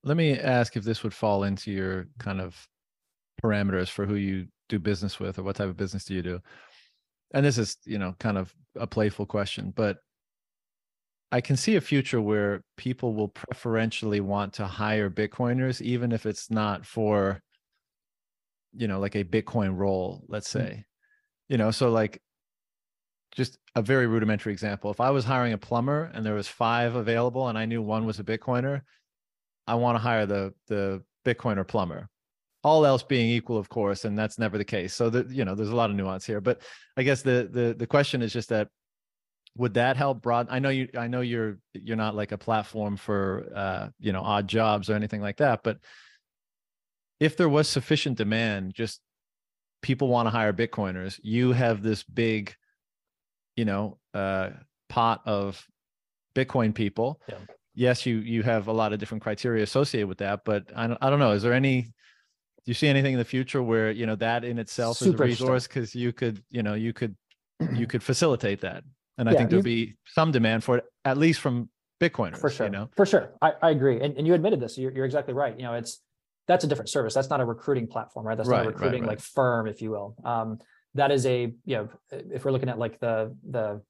Let 0.02 0.16
me 0.16 0.38
ask 0.38 0.76
if 0.76 0.84
this 0.84 1.02
would 1.02 1.14
fall 1.14 1.44
into 1.44 1.70
your 1.70 2.08
kind 2.18 2.40
of 2.40 2.56
parameters 3.42 3.88
for 3.88 4.06
who 4.06 4.14
you 4.14 4.46
do 4.68 4.78
business 4.78 5.20
with 5.20 5.38
or 5.38 5.42
what 5.42 5.56
type 5.56 5.68
of 5.68 5.76
business 5.76 6.04
do 6.04 6.14
you 6.14 6.22
do 6.22 6.40
and 7.34 7.44
this 7.44 7.58
is 7.58 7.76
you 7.84 7.98
know 7.98 8.14
kind 8.18 8.38
of 8.38 8.54
a 8.76 8.86
playful 8.86 9.26
question 9.26 9.72
but 9.76 9.98
i 11.34 11.40
can 11.40 11.56
see 11.56 11.74
a 11.74 11.80
future 11.80 12.20
where 12.20 12.62
people 12.76 13.12
will 13.12 13.26
preferentially 13.26 14.20
want 14.20 14.52
to 14.52 14.64
hire 14.64 15.10
bitcoiners 15.10 15.82
even 15.82 16.12
if 16.12 16.26
it's 16.26 16.48
not 16.48 16.86
for 16.86 17.40
you 18.72 18.86
know 18.86 19.00
like 19.00 19.16
a 19.16 19.24
bitcoin 19.24 19.76
role 19.76 20.24
let's 20.28 20.48
mm. 20.48 20.52
say 20.52 20.70
mm-hmm. 20.70 20.80
you 21.48 21.58
know 21.58 21.72
so 21.72 21.90
like 21.90 22.22
just 23.34 23.58
a 23.74 23.82
very 23.82 24.06
rudimentary 24.06 24.52
example 24.52 24.92
if 24.92 25.00
i 25.00 25.10
was 25.10 25.24
hiring 25.24 25.52
a 25.52 25.58
plumber 25.58 26.08
and 26.14 26.24
there 26.24 26.34
was 26.34 26.46
five 26.46 26.94
available 26.94 27.48
and 27.48 27.58
i 27.58 27.64
knew 27.64 27.82
one 27.82 28.06
was 28.06 28.20
a 28.20 28.24
bitcoiner 28.24 28.80
i 29.66 29.74
want 29.74 29.96
to 29.96 30.00
hire 30.00 30.26
the 30.26 30.54
the 30.68 31.02
bitcoiner 31.26 31.66
plumber 31.66 32.08
all 32.62 32.86
else 32.86 33.02
being 33.02 33.28
equal 33.28 33.58
of 33.58 33.68
course 33.68 34.04
and 34.04 34.16
that's 34.16 34.38
never 34.38 34.56
the 34.56 34.64
case 34.64 34.94
so 34.94 35.10
that 35.10 35.28
you 35.30 35.44
know 35.44 35.56
there's 35.56 35.70
a 35.70 35.76
lot 35.76 35.90
of 35.90 35.96
nuance 35.96 36.24
here 36.24 36.40
but 36.40 36.62
i 36.96 37.02
guess 37.02 37.22
the 37.22 37.48
the 37.50 37.74
the 37.76 37.86
question 37.88 38.22
is 38.22 38.32
just 38.32 38.50
that 38.50 38.68
would 39.56 39.74
that 39.74 39.96
help 39.96 40.20
broad 40.20 40.46
i 40.50 40.58
know 40.58 40.68
you 40.68 40.88
i 40.98 41.06
know 41.06 41.20
you're 41.20 41.58
you're 41.74 41.96
not 41.96 42.14
like 42.14 42.32
a 42.32 42.38
platform 42.38 42.96
for 42.96 43.46
uh 43.54 43.88
you 44.00 44.12
know 44.12 44.22
odd 44.22 44.48
jobs 44.48 44.90
or 44.90 44.94
anything 44.94 45.20
like 45.20 45.36
that 45.36 45.62
but 45.62 45.78
if 47.20 47.36
there 47.36 47.48
was 47.48 47.68
sufficient 47.68 48.18
demand 48.18 48.74
just 48.74 49.00
people 49.82 50.08
want 50.08 50.26
to 50.26 50.30
hire 50.30 50.52
bitcoiners 50.52 51.20
you 51.22 51.52
have 51.52 51.82
this 51.82 52.02
big 52.02 52.54
you 53.56 53.64
know 53.64 53.98
uh 54.14 54.50
pot 54.88 55.22
of 55.24 55.66
bitcoin 56.34 56.74
people. 56.74 57.20
Yeah. 57.28 57.36
yes 57.74 58.06
you 58.06 58.16
you 58.16 58.42
have 58.42 58.66
a 58.66 58.72
lot 58.72 58.92
of 58.92 58.98
different 58.98 59.22
criteria 59.22 59.62
associated 59.62 60.08
with 60.08 60.18
that 60.18 60.40
but 60.44 60.64
i 60.74 60.86
don't, 60.86 60.98
I 61.00 61.10
don't 61.10 61.20
know 61.20 61.32
is 61.32 61.42
there 61.42 61.52
any 61.52 61.82
do 61.82 62.70
you 62.70 62.74
see 62.74 62.88
anything 62.88 63.12
in 63.12 63.18
the 63.18 63.24
future 63.24 63.62
where 63.62 63.90
you 63.90 64.06
know 64.06 64.16
that 64.16 64.42
in 64.42 64.58
itself 64.58 64.96
Super 64.96 65.24
is 65.24 65.40
a 65.40 65.44
resource 65.44 65.68
because 65.68 65.94
you 65.94 66.12
could 66.12 66.42
you 66.50 66.62
know 66.62 66.74
you 66.74 66.92
could 66.92 67.14
you 67.72 67.86
could 67.86 68.02
facilitate 68.02 68.62
that 68.62 68.82
and 69.18 69.28
i 69.28 69.34
think 69.34 69.50
there'll 69.50 69.62
be 69.62 69.94
some 70.06 70.32
demand 70.32 70.64
for 70.64 70.78
it 70.78 70.84
at 71.04 71.18
least 71.18 71.40
from 71.40 71.68
bitcoiners 72.00 72.38
for 72.38 72.50
sure. 72.50 72.66
you 72.66 72.72
know? 72.72 72.88
For 72.96 73.06
sure. 73.06 73.32
I, 73.40 73.52
I 73.62 73.70
agree. 73.70 74.00
And, 74.00 74.16
and 74.16 74.26
you 74.26 74.34
admitted 74.34 74.60
this. 74.60 74.76
You're, 74.76 74.92
you're 74.92 75.04
exactly 75.04 75.34
right. 75.34 75.56
You 75.56 75.64
know 75.64 75.74
it's 75.74 76.00
that's 76.46 76.64
a 76.64 76.66
different 76.66 76.90
service. 76.90 77.14
That's 77.14 77.30
not 77.30 77.40
a 77.40 77.44
recruiting 77.44 77.86
platform 77.86 78.26
right? 78.26 78.36
That's 78.36 78.48
right, 78.48 78.58
not 78.58 78.66
a 78.66 78.70
recruiting 78.70 79.02
right, 79.02 79.08
right. 79.08 79.18
like 79.18 79.20
firm 79.20 79.66
if 79.66 79.80
you 79.82 79.90
will. 79.90 80.16
Um 80.24 80.58
that 80.94 81.10
is 81.10 81.26
a 81.26 81.52
you 81.64 81.76
know 81.76 81.88
if 82.10 82.44
we're 82.44 82.52
looking 82.52 82.68
at 82.68 82.78
like 82.78 83.00
the 83.00 83.34
the 83.48 83.80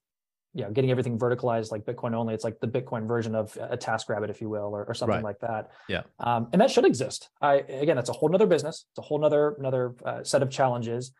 you 0.54 0.62
know 0.62 0.70
getting 0.70 0.90
everything 0.90 1.18
verticalized 1.18 1.72
like 1.72 1.84
bitcoin 1.84 2.14
only 2.14 2.32
it's 2.32 2.44
like 2.44 2.60
the 2.60 2.68
bitcoin 2.68 3.08
version 3.08 3.34
of 3.34 3.56
a 3.60 3.76
TaskRabbit, 3.76 4.30
if 4.30 4.40
you 4.40 4.48
will 4.48 4.74
or, 4.74 4.84
or 4.84 4.94
something 4.94 5.22
like 5.22 5.40
that. 5.40 5.70
Yeah. 5.88 6.02
Um, 6.20 6.48
and 6.52 6.60
that 6.62 6.70
should 6.70 6.84
exist. 6.84 7.28
I 7.40 7.54
again 7.68 7.96
that's 7.96 8.10
a 8.10 8.14
whole 8.14 8.28
nother 8.28 8.46
business. 8.46 8.86
It's 8.90 8.98
a 8.98 9.02
whole 9.02 9.18
nother 9.18 9.56
another 9.58 9.94
uh, 10.04 10.22
set 10.22 10.42
of 10.42 10.50
challenges 10.50 11.12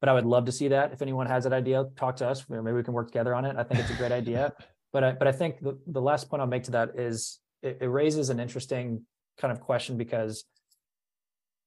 but 0.00 0.08
i 0.08 0.12
would 0.12 0.26
love 0.26 0.44
to 0.46 0.52
see 0.52 0.68
that. 0.68 0.92
If 0.92 1.02
anyone 1.02 1.26
has 1.26 1.44
that 1.44 1.52
idea 1.52 1.84
talk 1.96 2.16
to 2.16 2.28
us. 2.28 2.44
Maybe 2.48 2.72
we 2.72 2.82
can 2.82 2.94
work 2.94 3.08
together 3.08 3.34
on 3.34 3.44
it. 3.44 3.56
I 3.56 3.62
think 3.62 3.80
it's 3.80 3.90
a 3.90 3.94
great 3.94 4.12
idea. 4.12 4.52
But 4.92 5.04
I, 5.04 5.12
but 5.12 5.28
i 5.28 5.30
think 5.30 5.60
the, 5.60 5.78
the 5.86 6.00
last 6.00 6.28
point 6.28 6.40
i'll 6.40 6.48
make 6.48 6.64
to 6.64 6.72
that 6.72 6.98
is 6.98 7.38
it, 7.62 7.78
it 7.80 7.86
raises 7.86 8.28
an 8.28 8.40
interesting 8.40 9.06
kind 9.38 9.52
of 9.52 9.60
question 9.60 9.96
because 9.96 10.42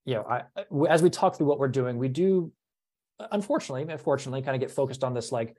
you 0.03 0.15
know 0.15 0.23
I, 0.23 0.41
as 0.89 1.01
we 1.01 1.09
talk 1.09 1.37
through 1.37 1.47
what 1.47 1.57
we're 1.57 1.69
doing 1.69 1.97
we 1.97 2.09
do 2.09 2.51
unfortunately 3.31 3.89
unfortunately 3.89 4.41
kind 4.41 4.55
of 4.55 4.59
get 4.59 4.71
focused 4.71 5.05
on 5.05 5.13
this 5.13 5.31
like 5.31 5.55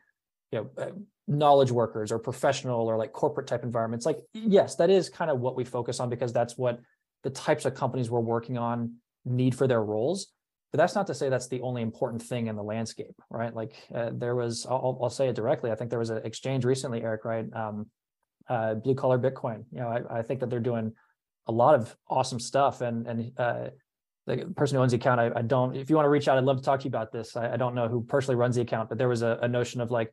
you 0.52 0.58
know 0.58 0.70
uh, 0.82 0.90
knowledge 1.26 1.70
workers 1.70 2.12
or 2.12 2.18
professional 2.18 2.88
or 2.88 2.96
like 2.96 3.12
corporate 3.12 3.46
type 3.46 3.64
environments. 3.64 4.04
Like 4.04 4.18
yes 4.32 4.76
that 4.76 4.90
is 4.90 5.08
kind 5.08 5.30
of 5.30 5.40
what 5.40 5.56
we 5.56 5.64
focus 5.64 6.00
on 6.00 6.10
because 6.10 6.32
that's 6.32 6.56
what 6.56 6.80
the 7.22 7.30
types 7.30 7.64
of 7.64 7.74
companies 7.74 8.10
we're 8.10 8.20
working 8.20 8.58
on 8.58 8.96
need 9.24 9.54
for 9.54 9.66
their 9.66 9.82
roles 9.82 10.28
but 10.74 10.78
that's 10.78 10.96
not 10.96 11.06
to 11.06 11.14
say 11.14 11.28
that's 11.28 11.46
the 11.46 11.60
only 11.60 11.82
important 11.82 12.20
thing 12.20 12.48
in 12.48 12.56
the 12.56 12.62
landscape 12.62 13.14
right 13.30 13.54
like 13.54 13.76
uh, 13.94 14.10
there 14.12 14.34
was 14.34 14.66
I'll, 14.68 14.98
I'll, 15.00 15.08
say 15.08 15.28
it 15.28 15.36
directly 15.36 15.70
i 15.70 15.76
think 15.76 15.88
there 15.88 16.00
was 16.00 16.10
an 16.10 16.22
exchange 16.24 16.64
recently 16.64 17.00
eric 17.00 17.24
right 17.24 17.46
um, 17.54 17.86
uh, 18.48 18.74
blue 18.74 18.96
collar 18.96 19.16
bitcoin 19.16 19.64
you 19.70 19.78
know 19.78 19.86
I, 19.86 20.18
I, 20.18 20.22
think 20.22 20.40
that 20.40 20.50
they're 20.50 20.58
doing 20.58 20.92
a 21.46 21.52
lot 21.52 21.76
of 21.76 21.94
awesome 22.10 22.40
stuff 22.40 22.80
and 22.80 23.06
and 23.06 23.32
uh, 23.38 23.68
the 24.26 24.52
person 24.56 24.76
who 24.76 24.82
owns 24.82 24.90
the 24.90 24.96
account 24.96 25.20
I, 25.20 25.30
I, 25.36 25.42
don't 25.42 25.76
if 25.76 25.90
you 25.90 25.94
want 25.94 26.06
to 26.06 26.10
reach 26.10 26.26
out 26.26 26.38
i'd 26.38 26.44
love 26.44 26.56
to 26.56 26.64
talk 26.64 26.80
to 26.80 26.84
you 26.84 26.90
about 26.90 27.12
this 27.12 27.36
I, 27.36 27.52
I 27.52 27.56
don't 27.56 27.76
know 27.76 27.86
who 27.86 28.02
personally 28.02 28.34
runs 28.34 28.56
the 28.56 28.62
account 28.62 28.88
but 28.88 28.98
there 28.98 29.08
was 29.08 29.22
a, 29.22 29.38
a 29.42 29.46
notion 29.46 29.80
of 29.80 29.92
like 29.92 30.12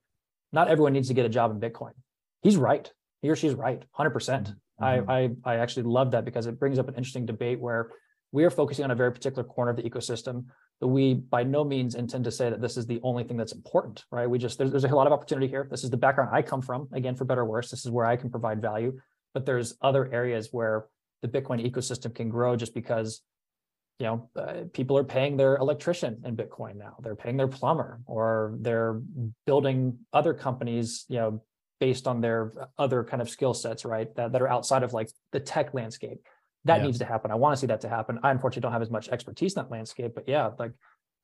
not 0.52 0.68
everyone 0.68 0.94
needs 0.94 1.08
to 1.08 1.14
get 1.14 1.26
a 1.26 1.30
job 1.30 1.52
in 1.52 1.60
Bitcoin. 1.60 1.94
He's 2.42 2.58
right. 2.58 2.92
He 3.22 3.30
or 3.30 3.36
she's 3.36 3.54
right, 3.54 3.84
100%. 3.98 4.14
percent 4.14 4.48
mm-hmm. 4.82 5.10
I, 5.10 5.14
I, 5.16 5.30
I 5.46 5.56
actually 5.58 5.84
love 5.84 6.12
that 6.12 6.26
because 6.26 6.48
it 6.48 6.60
brings 6.60 6.80
up 6.80 6.88
an 6.88 6.96
interesting 6.96 7.26
debate 7.26 7.60
where 7.60 7.90
we 8.32 8.44
are 8.44 8.50
focusing 8.50 8.86
on 8.86 8.92
a 8.92 8.96
very 8.96 9.12
particular 9.12 9.44
corner 9.44 9.72
of 9.72 9.78
the 9.78 9.84
ecosystem, 9.84 10.46
but 10.80 10.88
we 10.88 11.14
by 11.16 11.44
no 11.44 11.64
means 11.64 11.96
intend 11.96 12.24
to 12.24 12.32
say 12.32 12.50
that 12.50 12.62
this 12.62 12.78
is 12.78 12.86
the 12.86 13.00
only 13.04 13.24
thing 13.24 13.38
that's 13.38 13.52
important, 13.52 14.06
right? 14.12 14.30
We 14.30 14.40
just, 14.40 14.58
there's, 14.58 14.72
there's 14.72 14.84
a 14.84 14.90
lot 14.90 15.08
of 15.08 15.14
opportunity 15.14 15.48
here. 15.48 15.68
This 15.70 15.84
is 15.84 15.90
the 15.90 15.98
background 15.98 16.30
I 16.34 16.42
come 16.42 16.62
from, 16.62 16.88
again, 16.94 17.16
for 17.16 17.26
better 17.26 17.42
or 17.42 17.46
worse. 17.46 17.70
This 17.70 17.86
is 17.86 17.92
where 17.92 18.06
I 18.06 18.16
can 18.16 18.30
provide 18.30 18.62
value, 18.62 19.00
but 19.34 19.46
there's 19.46 19.76
other 19.82 20.12
areas 20.12 20.50
where 20.52 20.86
the 21.22 21.28
Bitcoin 21.28 21.70
ecosystem 21.70 22.16
can 22.16 22.30
grow 22.30 22.56
just 22.56 22.74
because 22.74 23.22
you 24.00 24.08
know, 24.08 24.30
uh, 24.36 24.64
people 24.74 24.98
are 24.98 25.04
paying 25.04 25.38
their 25.38 25.58
electrician 25.58 26.24
in 26.26 26.36
Bitcoin 26.36 26.76
now. 26.76 26.96
They're 27.04 27.16
paying 27.16 27.38
their 27.38 27.48
plumber, 27.48 28.02
or 28.08 28.56
they're 28.60 29.00
building 29.46 30.00
other 30.12 30.34
companies, 30.34 31.06
you 31.08 31.18
know, 31.18 31.44
based 31.80 32.08
on 32.08 32.20
their 32.20 32.52
other 32.80 33.04
kind 33.04 33.22
of 33.22 33.30
skill 33.30 33.54
sets, 33.54 33.86
right? 33.86 34.14
That, 34.16 34.32
that 34.32 34.42
are 34.42 34.50
outside 34.50 34.82
of 34.82 34.94
like 34.94 35.12
the 35.34 35.40
tech 35.40 35.76
landscape. 35.76 36.18
That 36.66 36.80
yeah. 36.80 36.86
needs 36.86 37.00
to 37.00 37.06
happen. 37.06 37.32
I 37.32 37.36
want 37.36 37.54
to 37.56 37.60
see 37.60 37.68
that 37.68 37.82
to 37.82 37.90
happen. 37.90 38.20
I 38.24 38.32
unfortunately 38.32 38.62
don't 38.62 38.74
have 38.74 38.82
as 38.82 38.92
much 38.92 39.10
expertise 39.10 39.56
in 39.56 39.64
that 39.64 39.72
landscape, 39.72 40.14
but 40.14 40.28
yeah, 40.28 40.52
like 40.60 40.72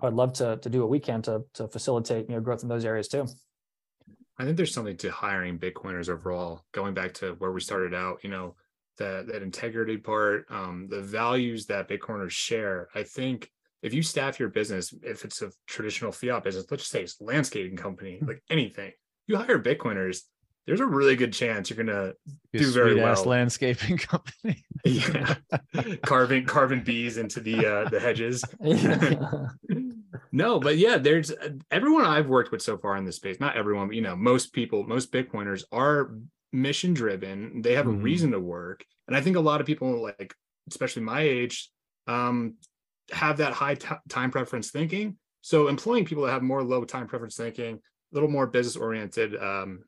I'd 0.01 0.13
love 0.13 0.33
to 0.33 0.57
to 0.57 0.69
do 0.69 0.81
what 0.81 0.89
we 0.89 0.99
can 0.99 1.21
to 1.23 1.43
to 1.55 1.67
facilitate 1.67 2.29
you 2.29 2.35
know 2.35 2.41
growth 2.41 2.63
in 2.63 2.69
those 2.69 2.85
areas 2.85 3.07
too. 3.07 3.27
I 4.39 4.45
think 4.45 4.57
there's 4.57 4.73
something 4.73 4.97
to 4.97 5.11
hiring 5.11 5.57
Bitcoiners 5.57 6.09
overall. 6.09 6.63
Going 6.71 6.93
back 6.93 7.13
to 7.15 7.33
where 7.33 7.51
we 7.51 7.59
started 7.59 7.93
out, 7.95 8.23
you 8.23 8.29
know, 8.29 8.55
that 8.97 9.27
that 9.27 9.41
integrity 9.41 9.97
part, 9.97 10.45
um, 10.49 10.87
the 10.89 11.01
values 11.01 11.65
that 11.67 11.89
Bitcoiners 11.89 12.31
share. 12.31 12.89
I 12.95 13.03
think 13.03 13.49
if 13.81 13.93
you 13.93 14.01
staff 14.01 14.39
your 14.39 14.49
business, 14.49 14.93
if 15.03 15.23
it's 15.23 15.41
a 15.41 15.51
traditional 15.67 16.11
fiat 16.11 16.43
business, 16.43 16.65
let's 16.69 16.83
just 16.83 16.91
say 16.91 17.03
it's 17.03 17.21
landscaping 17.21 17.77
company, 17.77 18.17
hmm. 18.19 18.27
like 18.27 18.43
anything, 18.49 18.91
you 19.27 19.37
hire 19.37 19.59
Bitcoiners, 19.59 20.21
there's 20.67 20.81
a 20.81 20.85
really 20.85 21.15
good 21.15 21.31
chance 21.31 21.69
you're 21.69 21.83
gonna 21.83 22.13
do 22.53 22.71
very 22.71 22.95
well. 22.95 23.23
landscaping 23.23 23.97
company. 23.97 24.63
yeah, 24.83 25.35
carving 26.03 26.45
carving 26.45 26.83
bees 26.83 27.17
into 27.17 27.39
the 27.39 27.65
uh, 27.65 27.89
the 27.89 27.99
hedges. 27.99 28.43
no, 30.31 30.59
but 30.59 30.77
yeah, 30.77 30.97
there's 30.97 31.31
everyone 31.71 32.03
I've 32.03 32.27
worked 32.27 32.51
with 32.51 32.61
so 32.61 32.77
far 32.77 32.97
in 32.97 33.05
this 33.05 33.15
space. 33.15 33.39
Not 33.39 33.55
everyone, 33.55 33.87
but 33.87 33.95
you 33.95 34.01
know, 34.01 34.15
most 34.15 34.51
people, 34.51 34.83
most 34.83 35.11
Bitcoiners 35.11 35.63
are 35.71 36.11
mission 36.51 36.93
driven. 36.93 37.61
They 37.61 37.73
have 37.73 37.85
mm-hmm. 37.85 38.01
a 38.01 38.03
reason 38.03 38.31
to 38.31 38.39
work, 38.39 38.83
and 39.07 39.15
I 39.15 39.21
think 39.21 39.37
a 39.37 39.41
lot 39.41 39.61
of 39.61 39.67
people, 39.67 40.03
like 40.03 40.35
especially 40.69 41.03
my 41.03 41.21
age, 41.21 41.71
um, 42.07 42.55
have 43.11 43.37
that 43.37 43.53
high 43.53 43.75
t- 43.75 43.87
time 44.09 44.31
preference 44.31 44.69
thinking. 44.69 45.15
So 45.41 45.69
employing 45.69 46.03
people 46.03 46.25
that 46.25 46.33
have 46.33 46.43
more 46.43 46.61
low 46.61 46.83
time 46.83 47.07
preference 47.07 47.37
thinking, 47.37 47.75
a 47.75 47.79
little 48.11 48.29
more 48.29 48.47
business 48.47 48.75
oriented, 48.75 49.41
um, 49.41 49.83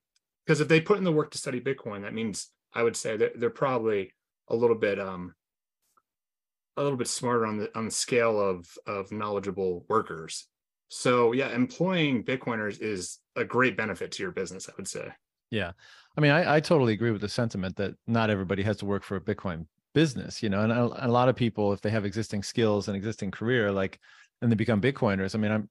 because 0.50 0.62
if 0.62 0.68
they 0.68 0.82
put 0.82 0.98
in 0.98 1.04
the 1.04 1.12
work 1.12 1.30
to 1.30 1.38
study 1.38 1.62
Bitcoin, 1.62 2.02
that 2.02 2.14
means 2.16 2.50
I 2.74 2.82
would 2.82 2.98
say 2.98 3.16
that 3.18 3.40
they're 3.40 3.52
probably 3.52 4.16
a 4.48 4.56
little 4.56 4.76
bit 4.76 5.00
um 5.00 5.36
a 6.76 6.82
little 6.82 6.98
bit 6.98 7.08
smarter 7.08 7.46
on 7.46 7.60
the 7.60 7.78
on 7.78 7.86
the 7.86 7.92
scale 7.92 8.40
of 8.40 8.68
of 8.88 9.12
knowledgeable 9.12 9.86
workers. 9.90 10.48
So 10.88 11.34
yeah, 11.34 11.50
employing 11.50 12.24
Bitcoiners 12.24 12.82
is 12.82 13.20
a 13.36 13.46
great 13.46 13.78
benefit 13.78 14.12
to 14.14 14.24
your 14.24 14.32
business, 14.32 14.68
I 14.68 14.72
would 14.76 14.88
say. 14.88 15.10
Yeah. 15.52 15.74
I 16.18 16.22
mean, 16.22 16.32
I, 16.32 16.56
I 16.56 16.60
totally 16.62 16.94
agree 16.94 17.12
with 17.12 17.22
the 17.22 17.30
sentiment 17.30 17.76
that 17.76 17.94
not 18.08 18.32
everybody 18.32 18.64
has 18.64 18.78
to 18.78 18.88
work 18.88 19.04
for 19.04 19.18
a 19.18 19.22
Bitcoin 19.22 19.68
business, 19.94 20.42
you 20.42 20.50
know, 20.50 20.62
and 20.62 20.72
a, 20.72 21.06
a 21.06 21.08
lot 21.08 21.30
of 21.30 21.36
people, 21.36 21.74
if 21.74 21.82
they 21.82 21.92
have 21.92 22.06
existing 22.06 22.42
skills 22.42 22.88
and 22.88 22.98
existing 22.98 23.30
career, 23.30 23.72
like, 23.72 24.00
and 24.42 24.52
they 24.52 24.56
become 24.56 24.82
Bitcoiners, 24.82 25.36
I 25.36 25.38
mean, 25.38 25.52
I'm, 25.52 25.70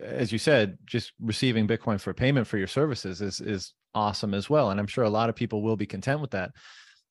as 0.00 0.32
you 0.32 0.38
said, 0.38 0.78
just 0.86 1.12
receiving 1.20 1.66
Bitcoin 1.68 2.00
for 2.00 2.14
payment 2.14 2.46
for 2.46 2.56
your 2.56 2.66
services 2.66 3.20
is 3.20 3.40
is 3.40 3.74
awesome 3.94 4.34
as 4.34 4.48
well. 4.48 4.70
And 4.70 4.80
I'm 4.80 4.86
sure 4.86 5.04
a 5.04 5.10
lot 5.10 5.28
of 5.28 5.36
people 5.36 5.62
will 5.62 5.76
be 5.76 5.86
content 5.86 6.20
with 6.20 6.30
that. 6.32 6.50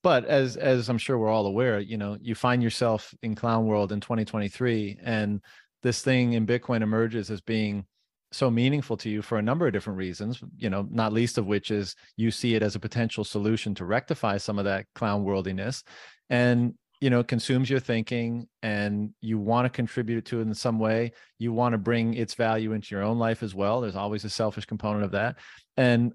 But 0.04 0.26
as 0.26 0.58
as 0.58 0.90
I'm 0.90 0.98
sure 0.98 1.18
we're 1.18 1.30
all 1.30 1.46
aware, 1.46 1.80
you 1.80 1.98
know, 1.98 2.18
you 2.22 2.34
find 2.34 2.64
yourself 2.64 3.14
in 3.22 3.36
clown 3.36 3.66
world 3.66 3.92
in 3.92 4.00
2023 4.00 4.98
and 5.04 5.42
this 5.84 6.02
thing 6.02 6.34
in 6.34 6.48
Bitcoin 6.48 6.82
emerges 6.82 7.30
as 7.30 7.42
being 7.42 7.86
so 8.32 8.50
meaningful 8.50 8.96
to 8.98 9.10
you 9.10 9.22
for 9.22 9.38
a 9.38 9.42
number 9.42 9.68
of 9.68 9.74
different 9.74 9.98
reasons, 9.98 10.42
you 10.58 10.70
know, 10.70 10.88
not 10.90 11.12
least 11.12 11.38
of 11.38 11.46
which 11.46 11.70
is 11.70 11.96
you 12.16 12.32
see 12.32 12.56
it 12.56 12.64
as 12.64 12.76
a 12.76 12.80
potential 12.80 13.24
solution 13.24 13.76
to 13.76 13.86
rectify 13.86 14.38
some 14.38 14.58
of 14.58 14.66
that 14.66 14.86
clown 14.96 15.26
worldiness 15.26 15.84
and 16.30 16.74
you 17.02 17.10
know 17.10 17.24
consumes 17.24 17.70
your 17.70 17.80
thinking 17.80 18.48
and 18.62 19.10
you 19.20 19.38
want 19.38 19.66
to 19.66 19.70
contribute 19.70 20.24
to 20.24 20.40
it 20.40 20.44
in 20.44 20.54
some 20.54 20.80
way 20.80 21.12
you 21.40 21.52
want 21.52 21.74
to 21.74 21.78
bring 21.78 22.14
its 22.14 22.36
value 22.36 22.72
into 22.74 22.96
your 22.96 23.04
own 23.04 23.18
life 23.18 23.44
as 23.44 23.54
well 23.54 23.82
there's 23.82 23.96
always 23.96 24.24
a 24.24 24.30
selfish 24.30 24.66
component 24.66 25.04
of 25.04 25.12
that 25.12 25.36
and 25.78 26.14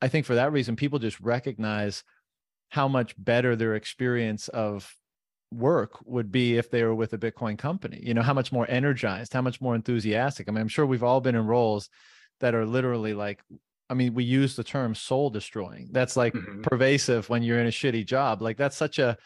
I 0.00 0.08
think 0.08 0.26
for 0.26 0.34
that 0.36 0.52
reason, 0.52 0.76
people 0.76 0.98
just 0.98 1.20
recognize 1.20 2.04
how 2.70 2.88
much 2.88 3.14
better 3.16 3.56
their 3.56 3.74
experience 3.74 4.48
of 4.48 4.94
work 5.52 5.98
would 6.04 6.30
be 6.30 6.58
if 6.58 6.70
they 6.70 6.82
were 6.82 6.94
with 6.94 7.12
a 7.12 7.18
Bitcoin 7.18 7.58
company. 7.58 8.00
You 8.02 8.14
know, 8.14 8.22
how 8.22 8.34
much 8.34 8.52
more 8.52 8.66
energized, 8.68 9.32
how 9.32 9.42
much 9.42 9.60
more 9.60 9.74
enthusiastic. 9.74 10.48
I 10.48 10.52
mean, 10.52 10.60
I'm 10.60 10.68
sure 10.68 10.86
we've 10.86 11.02
all 11.02 11.20
been 11.20 11.34
in 11.34 11.46
roles 11.46 11.88
that 12.40 12.54
are 12.54 12.66
literally 12.66 13.14
like, 13.14 13.42
I 13.90 13.94
mean, 13.94 14.14
we 14.14 14.24
use 14.24 14.54
the 14.54 14.64
term 14.64 14.94
soul 14.94 15.30
destroying. 15.30 15.88
That's 15.92 16.16
like 16.16 16.34
mm-hmm. 16.34 16.62
pervasive 16.62 17.28
when 17.28 17.42
you're 17.42 17.60
in 17.60 17.66
a 17.66 17.70
shitty 17.70 18.06
job. 18.06 18.42
Like 18.42 18.58
that's 18.58 18.76
such 18.76 18.98
a 18.98 19.16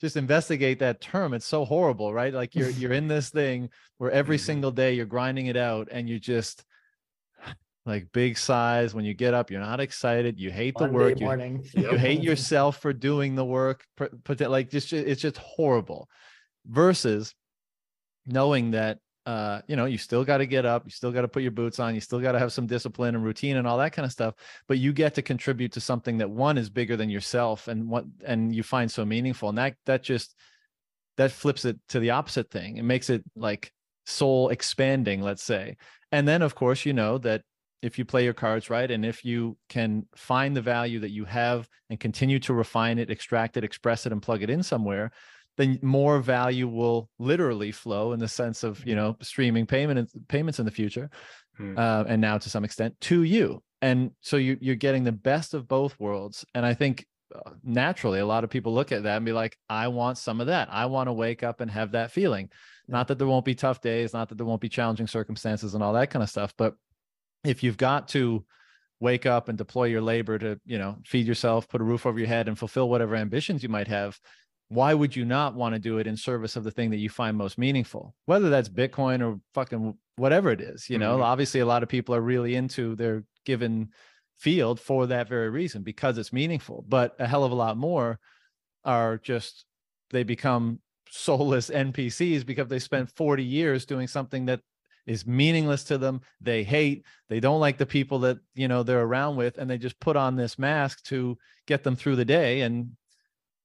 just 0.00 0.16
investigate 0.16 0.78
that 0.78 1.00
term. 1.00 1.34
It's 1.34 1.46
so 1.46 1.64
horrible, 1.64 2.14
right? 2.14 2.32
Like 2.32 2.54
you're 2.54 2.70
you're 2.80 2.92
in 2.92 3.08
this 3.08 3.30
thing 3.30 3.68
where 3.98 4.10
every 4.10 4.36
mm-hmm. 4.36 4.46
single 4.46 4.70
day 4.70 4.94
you're 4.94 5.06
grinding 5.06 5.46
it 5.46 5.56
out 5.56 5.88
and 5.90 6.08
you 6.08 6.20
just 6.20 6.64
like 7.84 8.12
big 8.12 8.38
sighs 8.38 8.94
when 8.94 9.04
you 9.04 9.12
get 9.12 9.34
up 9.34 9.50
you're 9.50 9.60
not 9.60 9.80
excited 9.80 10.38
you 10.38 10.50
hate 10.50 10.74
the 10.78 10.88
work 10.88 11.18
you, 11.18 11.26
you, 11.74 11.96
hate 11.96 12.22
yourself 12.22 12.80
for 12.80 12.92
doing 12.92 13.34
the 13.34 13.44
work 13.44 13.84
put 13.96 14.40
like 14.40 14.70
just 14.70 14.92
it's 14.92 15.20
just 15.20 15.38
horrible. 15.38 16.08
Versus 16.64 17.34
knowing 18.26 18.70
that 18.70 18.98
uh 19.26 19.60
you 19.66 19.74
know 19.74 19.84
you 19.84 19.98
still 19.98 20.24
got 20.24 20.38
to 20.38 20.46
get 20.46 20.64
up 20.64 20.84
you 20.84 20.90
still 20.90 21.10
got 21.10 21.22
to 21.22 21.28
put 21.28 21.42
your 21.42 21.50
boots 21.50 21.80
on 21.80 21.94
you 21.94 22.00
still 22.00 22.20
got 22.20 22.32
to 22.32 22.38
have 22.38 22.52
some 22.52 22.66
discipline 22.66 23.14
and 23.14 23.24
routine 23.24 23.56
and 23.56 23.66
all 23.66 23.78
that 23.78 23.92
kind 23.92 24.06
of 24.06 24.12
stuff 24.12 24.34
but 24.68 24.78
you 24.78 24.92
get 24.92 25.14
to 25.14 25.22
contribute 25.22 25.72
to 25.72 25.80
something 25.80 26.18
that 26.18 26.30
one 26.30 26.58
is 26.58 26.70
bigger 26.70 26.96
than 26.96 27.10
yourself 27.10 27.68
and 27.68 27.88
what 27.88 28.04
and 28.24 28.54
you 28.54 28.62
find 28.62 28.90
so 28.90 29.04
meaningful 29.04 29.48
and 29.48 29.58
that 29.58 29.74
that 29.86 30.02
just 30.02 30.36
that 31.16 31.30
flips 31.30 31.64
it 31.64 31.78
to 31.90 32.00
the 32.00 32.10
opposite 32.10 32.50
thing. 32.50 32.76
It 32.76 32.84
makes 32.84 33.10
it 33.10 33.22
like 33.36 33.72
soul 34.04 34.48
expanding 34.48 35.22
let's 35.22 35.42
say. 35.42 35.76
And 36.10 36.26
then 36.26 36.42
of 36.42 36.54
course 36.54 36.84
you 36.84 36.92
know 36.92 37.18
that 37.18 37.42
if 37.82 37.98
you 37.98 38.04
play 38.04 38.24
your 38.24 38.32
cards 38.32 38.70
right 38.70 38.90
and 38.90 39.04
if 39.04 39.24
you 39.24 39.56
can 39.68 40.06
find 40.14 40.56
the 40.56 40.62
value 40.62 41.00
that 41.00 41.10
you 41.10 41.24
have 41.24 41.68
and 41.90 42.00
continue 42.00 42.38
to 42.38 42.54
refine 42.54 42.98
it 42.98 43.10
extract 43.10 43.56
it 43.56 43.64
express 43.64 44.06
it 44.06 44.12
and 44.12 44.22
plug 44.22 44.42
it 44.42 44.50
in 44.50 44.62
somewhere 44.62 45.10
then 45.56 45.78
more 45.82 46.20
value 46.20 46.66
will 46.66 47.08
literally 47.18 47.72
flow 47.72 48.12
in 48.12 48.20
the 48.20 48.28
sense 48.28 48.62
of 48.62 48.84
you 48.86 48.94
know 48.94 49.16
streaming 49.20 49.66
payment 49.66 50.10
payments 50.28 50.58
in 50.58 50.64
the 50.64 50.70
future 50.70 51.10
hmm. 51.56 51.76
uh, 51.76 52.04
and 52.06 52.20
now 52.20 52.38
to 52.38 52.50
some 52.50 52.64
extent 52.64 52.98
to 53.00 53.22
you. 53.22 53.62
And 53.80 54.12
so 54.20 54.36
you, 54.36 54.56
you're 54.60 54.76
getting 54.76 55.02
the 55.02 55.12
best 55.12 55.54
of 55.54 55.66
both 55.68 55.98
worlds. 55.98 56.44
And 56.54 56.64
i 56.64 56.74
think 56.74 57.06
uh, 57.34 57.50
naturally 57.64 58.20
a 58.20 58.26
lot 58.26 58.44
of 58.44 58.50
people 58.50 58.74
look 58.74 58.92
at 58.92 59.04
that 59.04 59.16
and 59.16 59.24
be 59.24 59.32
like 59.32 59.56
i 59.68 59.88
want 59.88 60.18
some 60.18 60.40
of 60.40 60.46
that. 60.48 60.68
I 60.70 60.86
want 60.86 61.08
to 61.08 61.12
wake 61.12 61.42
up 61.42 61.60
and 61.60 61.70
have 61.70 61.92
that 61.92 62.10
feeling. 62.10 62.50
Not 62.88 63.08
that 63.08 63.18
there 63.18 63.28
won't 63.28 63.44
be 63.44 63.54
tough 63.54 63.80
days 63.80 64.12
not 64.12 64.28
that 64.28 64.36
there 64.36 64.46
won't 64.46 64.60
be 64.60 64.68
challenging 64.68 65.06
circumstances 65.06 65.74
and 65.74 65.82
all 65.82 65.92
that 65.94 66.10
kind 66.10 66.22
of 66.22 66.30
stuff 66.30 66.54
but 66.56 66.74
if 67.44 67.62
you've 67.62 67.76
got 67.76 68.08
to 68.08 68.44
wake 69.00 69.26
up 69.26 69.48
and 69.48 69.58
deploy 69.58 69.84
your 69.84 70.00
labor 70.00 70.38
to 70.38 70.60
you 70.64 70.78
know 70.78 70.96
feed 71.04 71.26
yourself 71.26 71.68
put 71.68 71.80
a 71.80 71.84
roof 71.84 72.06
over 72.06 72.18
your 72.18 72.28
head 72.28 72.46
and 72.46 72.58
fulfill 72.58 72.88
whatever 72.88 73.16
ambitions 73.16 73.62
you 73.62 73.68
might 73.68 73.88
have 73.88 74.20
why 74.72 74.94
would 74.94 75.14
you 75.14 75.26
not 75.26 75.54
want 75.54 75.74
to 75.74 75.78
do 75.78 75.98
it 75.98 76.06
in 76.06 76.16
service 76.16 76.56
of 76.56 76.64
the 76.64 76.70
thing 76.70 76.88
that 76.90 76.96
you 76.96 77.10
find 77.10 77.36
most 77.36 77.58
meaningful? 77.58 78.14
Whether 78.24 78.48
that's 78.48 78.70
bitcoin 78.70 79.20
or 79.20 79.38
fucking 79.52 79.98
whatever 80.16 80.50
it 80.50 80.62
is 80.62 80.88
you 80.88 80.98
know? 80.98 81.14
Mm-hmm. 81.14 81.24
obviously 81.24 81.60
a 81.60 81.66
lot 81.66 81.82
of 81.82 81.90
people 81.90 82.14
are 82.14 82.22
really 82.22 82.54
into 82.54 82.96
their 82.96 83.24
given 83.44 83.90
field 84.38 84.80
for 84.80 85.06
that 85.06 85.28
very 85.28 85.50
reason 85.50 85.82
because 85.82 86.16
it's 86.16 86.32
meaningful. 86.32 86.84
But 86.88 87.14
a 87.18 87.26
hell 87.26 87.44
of 87.44 87.52
a 87.52 87.56
lot 87.56 87.76
more 87.76 88.18
are 88.82 89.18
just 89.18 89.66
they 90.10 90.22
become 90.22 90.80
soulless 91.10 91.68
npcs 91.74 92.46
because 92.46 92.68
they 92.68 92.78
spent 92.78 93.14
40 93.14 93.44
years 93.44 93.84
doing 93.84 94.08
something 94.08 94.46
that 94.46 94.60
is 95.06 95.26
meaningless 95.26 95.84
to 95.84 95.98
them 95.98 96.20
they 96.40 96.62
hate 96.62 97.04
they 97.28 97.40
don't 97.40 97.60
like 97.60 97.78
the 97.78 97.86
people 97.86 98.20
that 98.20 98.38
you 98.54 98.68
know 98.68 98.82
they're 98.82 99.02
around 99.02 99.36
with 99.36 99.58
and 99.58 99.68
they 99.68 99.78
just 99.78 99.98
put 99.98 100.16
on 100.16 100.36
this 100.36 100.58
mask 100.58 101.02
to 101.04 101.36
get 101.66 101.82
them 101.82 101.96
through 101.96 102.16
the 102.16 102.24
day. 102.24 102.62
And 102.62 102.96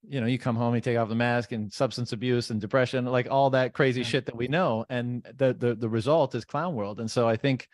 you 0.08 0.20
know 0.20 0.26
you 0.26 0.38
come 0.38 0.56
home 0.56 0.74
you 0.74 0.80
take 0.80 0.96
off 0.96 1.08
the 1.08 1.14
mask 1.14 1.52
and 1.52 1.72
substance 1.72 2.12
abuse 2.12 2.50
and 2.50 2.60
depression 2.60 3.04
like 3.04 3.28
all 3.30 3.50
that 3.50 3.74
crazy 3.74 4.04
shit 4.04 4.26
that 4.26 4.36
we 4.36 4.48
know. 4.48 4.86
And 4.88 5.24
the, 5.36 5.52
the 5.52 5.74
the 5.74 5.88
result 5.88 6.34
is 6.34 6.44
clown 6.44 6.74
world. 6.74 7.00
And 7.00 7.10
so 7.10 7.28
i 7.28 7.36
think 7.36 7.68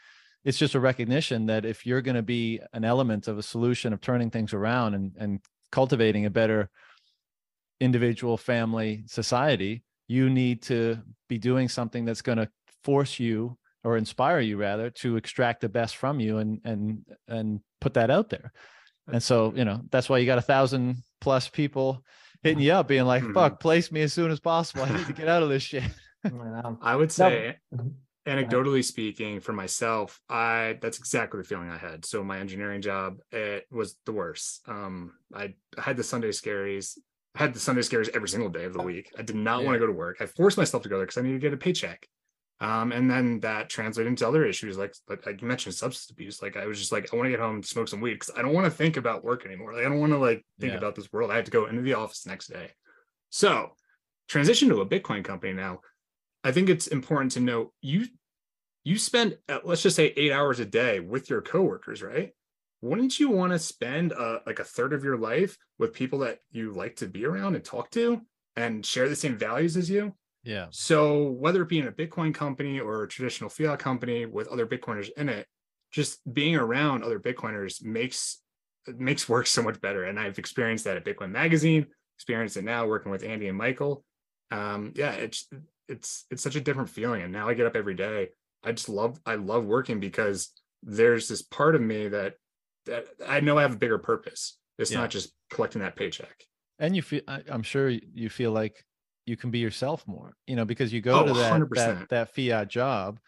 it's 0.44 0.58
just 0.58 0.74
a 0.74 0.80
recognition 0.80 1.46
that 1.46 1.64
if 1.64 1.86
you're 1.86 2.02
going 2.02 2.16
to 2.16 2.22
be 2.22 2.60
an 2.72 2.84
element 2.84 3.28
of 3.28 3.38
a 3.38 3.42
solution 3.42 3.92
of 3.92 4.00
turning 4.00 4.30
things 4.30 4.52
around 4.54 4.94
and 4.94 5.12
and 5.18 5.40
cultivating 5.70 6.26
a 6.26 6.30
better 6.30 6.70
individual 7.80 8.36
family 8.36 9.04
society 9.06 9.82
you 10.06 10.30
need 10.30 10.62
to 10.62 10.98
be 11.28 11.38
doing 11.38 11.68
something 11.68 12.04
that's 12.04 12.22
going 12.22 12.38
to 12.38 12.48
force 12.84 13.18
you 13.18 13.56
or 13.82 13.96
inspire 13.96 14.40
you 14.40 14.56
rather 14.56 14.90
to 14.90 15.16
extract 15.16 15.60
the 15.60 15.68
best 15.68 15.96
from 15.96 16.20
you 16.20 16.38
and 16.38 16.60
and 16.64 17.04
and 17.28 17.60
put 17.80 17.94
that 17.94 18.10
out 18.10 18.30
there 18.30 18.52
and 19.08 19.22
so 19.22 19.52
you 19.54 19.64
know 19.64 19.80
that's 19.90 20.08
why 20.08 20.18
you 20.18 20.26
got 20.26 20.38
a 20.38 20.42
thousand 20.42 20.96
plus 21.20 21.48
people 21.48 22.02
hitting 22.42 22.62
you 22.62 22.72
up 22.72 22.88
being 22.88 23.04
like 23.04 23.22
mm-hmm. 23.22 23.34
fuck 23.34 23.60
place 23.60 23.92
me 23.92 24.02
as 24.02 24.12
soon 24.12 24.30
as 24.30 24.40
possible 24.40 24.82
i 24.82 24.96
need 24.96 25.06
to 25.06 25.12
get 25.12 25.28
out 25.28 25.42
of 25.42 25.48
this 25.48 25.62
shit 25.62 25.84
i 26.82 26.96
would 26.96 27.12
say 27.12 27.56
mm-hmm. 27.74 27.88
anecdotally 28.26 28.82
speaking 28.82 29.40
for 29.40 29.52
myself 29.52 30.20
i 30.28 30.78
that's 30.80 30.98
exactly 30.98 31.40
the 31.40 31.46
feeling 31.46 31.68
i 31.68 31.76
had 31.76 32.04
so 32.04 32.24
my 32.24 32.38
engineering 32.38 32.80
job 32.80 33.18
it 33.32 33.66
was 33.70 33.96
the 34.06 34.12
worst 34.12 34.62
um 34.66 35.12
i, 35.34 35.54
I 35.76 35.80
had 35.82 35.96
the 35.96 36.04
sunday 36.04 36.30
scaries 36.30 36.96
I 37.36 37.42
had 37.42 37.52
the 37.52 37.58
Sunday 37.58 37.82
scares 37.82 38.08
every 38.14 38.28
single 38.28 38.48
day 38.48 38.64
of 38.64 38.74
the 38.74 38.82
week. 38.82 39.12
I 39.18 39.22
did 39.22 39.34
not 39.34 39.60
yeah. 39.60 39.66
want 39.66 39.74
to 39.74 39.80
go 39.80 39.88
to 39.88 39.92
work. 39.92 40.18
I 40.20 40.26
forced 40.26 40.56
myself 40.56 40.84
to 40.84 40.88
go 40.88 40.98
there 40.98 41.06
because 41.06 41.18
I 41.18 41.22
needed 41.22 41.40
to 41.40 41.46
get 41.48 41.52
a 41.52 41.56
paycheck. 41.56 42.08
Um, 42.64 42.92
and 42.92 43.10
then 43.10 43.40
that 43.40 43.68
translated 43.68 44.08
into 44.08 44.26
other 44.26 44.46
issues 44.46 44.78
like 44.78 44.94
like 45.10 45.42
you 45.42 45.46
mentioned 45.46 45.74
substance 45.74 46.10
abuse. 46.10 46.40
Like 46.40 46.56
I 46.56 46.64
was 46.64 46.78
just 46.78 46.92
like, 46.92 47.12
I 47.12 47.16
want 47.16 47.26
to 47.26 47.30
get 47.30 47.38
home 47.38 47.56
and 47.56 47.66
smoke 47.66 47.88
some 47.88 48.00
weed 48.00 48.14
because 48.14 48.30
I 48.34 48.40
don't 48.40 48.54
want 48.54 48.64
to 48.64 48.70
think 48.70 48.96
about 48.96 49.22
work 49.22 49.44
anymore. 49.44 49.74
Like 49.74 49.84
I 49.84 49.88
don't 49.90 50.00
want 50.00 50.12
to 50.12 50.18
like 50.18 50.46
think 50.58 50.72
yeah. 50.72 50.78
about 50.78 50.94
this 50.94 51.12
world. 51.12 51.30
I 51.30 51.36
have 51.36 51.44
to 51.44 51.50
go 51.50 51.66
into 51.66 51.82
the 51.82 51.92
office 51.92 52.22
the 52.22 52.30
next 52.30 52.48
day. 52.48 52.70
So 53.28 53.72
transition 54.28 54.70
to 54.70 54.80
a 54.80 54.86
Bitcoin 54.86 55.22
company 55.22 55.52
now. 55.52 55.80
I 56.42 56.52
think 56.52 56.70
it's 56.70 56.86
important 56.86 57.32
to 57.32 57.40
note 57.40 57.74
you 57.82 58.06
you 58.82 58.96
spend 58.96 59.36
uh, 59.46 59.58
let's 59.64 59.82
just 59.82 59.96
say 59.96 60.14
eight 60.16 60.32
hours 60.32 60.58
a 60.58 60.64
day 60.64 61.00
with 61.00 61.28
your 61.28 61.42
coworkers, 61.42 62.02
right? 62.02 62.32
Wouldn't 62.80 63.20
you 63.20 63.28
want 63.28 63.52
to 63.52 63.58
spend 63.58 64.14
uh, 64.14 64.38
like 64.46 64.58
a 64.58 64.64
third 64.64 64.94
of 64.94 65.04
your 65.04 65.18
life 65.18 65.58
with 65.78 65.92
people 65.92 66.20
that 66.20 66.38
you 66.50 66.72
like 66.72 66.96
to 66.96 67.08
be 67.08 67.26
around 67.26 67.56
and 67.56 67.64
talk 67.64 67.90
to 67.90 68.22
and 68.56 68.86
share 68.86 69.10
the 69.10 69.16
same 69.16 69.36
values 69.36 69.76
as 69.76 69.90
you? 69.90 70.14
Yeah. 70.44 70.66
So 70.70 71.30
whether 71.30 71.62
it 71.62 71.68
be 71.68 71.78
in 71.78 71.88
a 71.88 71.92
Bitcoin 71.92 72.34
company 72.34 72.78
or 72.78 73.02
a 73.02 73.08
traditional 73.08 73.50
fiat 73.50 73.78
company 73.78 74.26
with 74.26 74.48
other 74.48 74.66
Bitcoiners 74.66 75.08
in 75.16 75.28
it, 75.28 75.46
just 75.90 76.20
being 76.32 76.54
around 76.56 77.02
other 77.02 77.18
Bitcoiners 77.18 77.82
makes 77.82 78.40
makes 78.86 79.28
work 79.28 79.46
so 79.46 79.62
much 79.62 79.80
better. 79.80 80.04
And 80.04 80.20
I've 80.20 80.38
experienced 80.38 80.84
that 80.84 80.96
at 80.96 81.04
Bitcoin 81.04 81.30
Magazine, 81.30 81.86
experienced 82.16 82.56
it 82.56 82.64
now 82.64 82.86
working 82.86 83.10
with 83.10 83.24
Andy 83.24 83.48
and 83.48 83.56
Michael. 83.56 84.04
Um, 84.50 84.92
yeah, 84.94 85.12
it's 85.12 85.48
it's 85.88 86.26
it's 86.30 86.42
such 86.42 86.56
a 86.56 86.60
different 86.60 86.90
feeling. 86.90 87.22
And 87.22 87.32
now 87.32 87.48
I 87.48 87.54
get 87.54 87.66
up 87.66 87.76
every 87.76 87.94
day. 87.94 88.28
I 88.62 88.72
just 88.72 88.88
love 88.88 89.18
I 89.24 89.36
love 89.36 89.64
working 89.64 90.00
because 90.00 90.50
there's 90.82 91.28
this 91.28 91.42
part 91.42 91.74
of 91.74 91.80
me 91.80 92.08
that 92.08 92.34
that 92.86 93.06
I 93.26 93.40
know 93.40 93.56
I 93.56 93.62
have 93.62 93.74
a 93.74 93.78
bigger 93.78 93.98
purpose. 93.98 94.58
It's 94.78 94.90
yeah. 94.90 95.00
not 95.00 95.10
just 95.10 95.32
collecting 95.50 95.80
that 95.82 95.96
paycheck. 95.96 96.44
And 96.78 96.94
you 96.94 97.02
feel 97.02 97.22
I'm 97.26 97.62
sure 97.62 97.88
you 97.88 98.28
feel 98.28 98.50
like 98.50 98.84
you 99.26 99.36
can 99.36 99.50
be 99.50 99.58
yourself 99.58 100.06
more, 100.06 100.34
you 100.46 100.56
know, 100.56 100.64
because 100.64 100.92
you 100.92 101.00
go 101.00 101.20
oh, 101.20 101.26
to 101.26 101.32
that, 101.34 101.68
that 101.74 102.08
that 102.10 102.34
fiat 102.34 102.68
job 102.68 103.18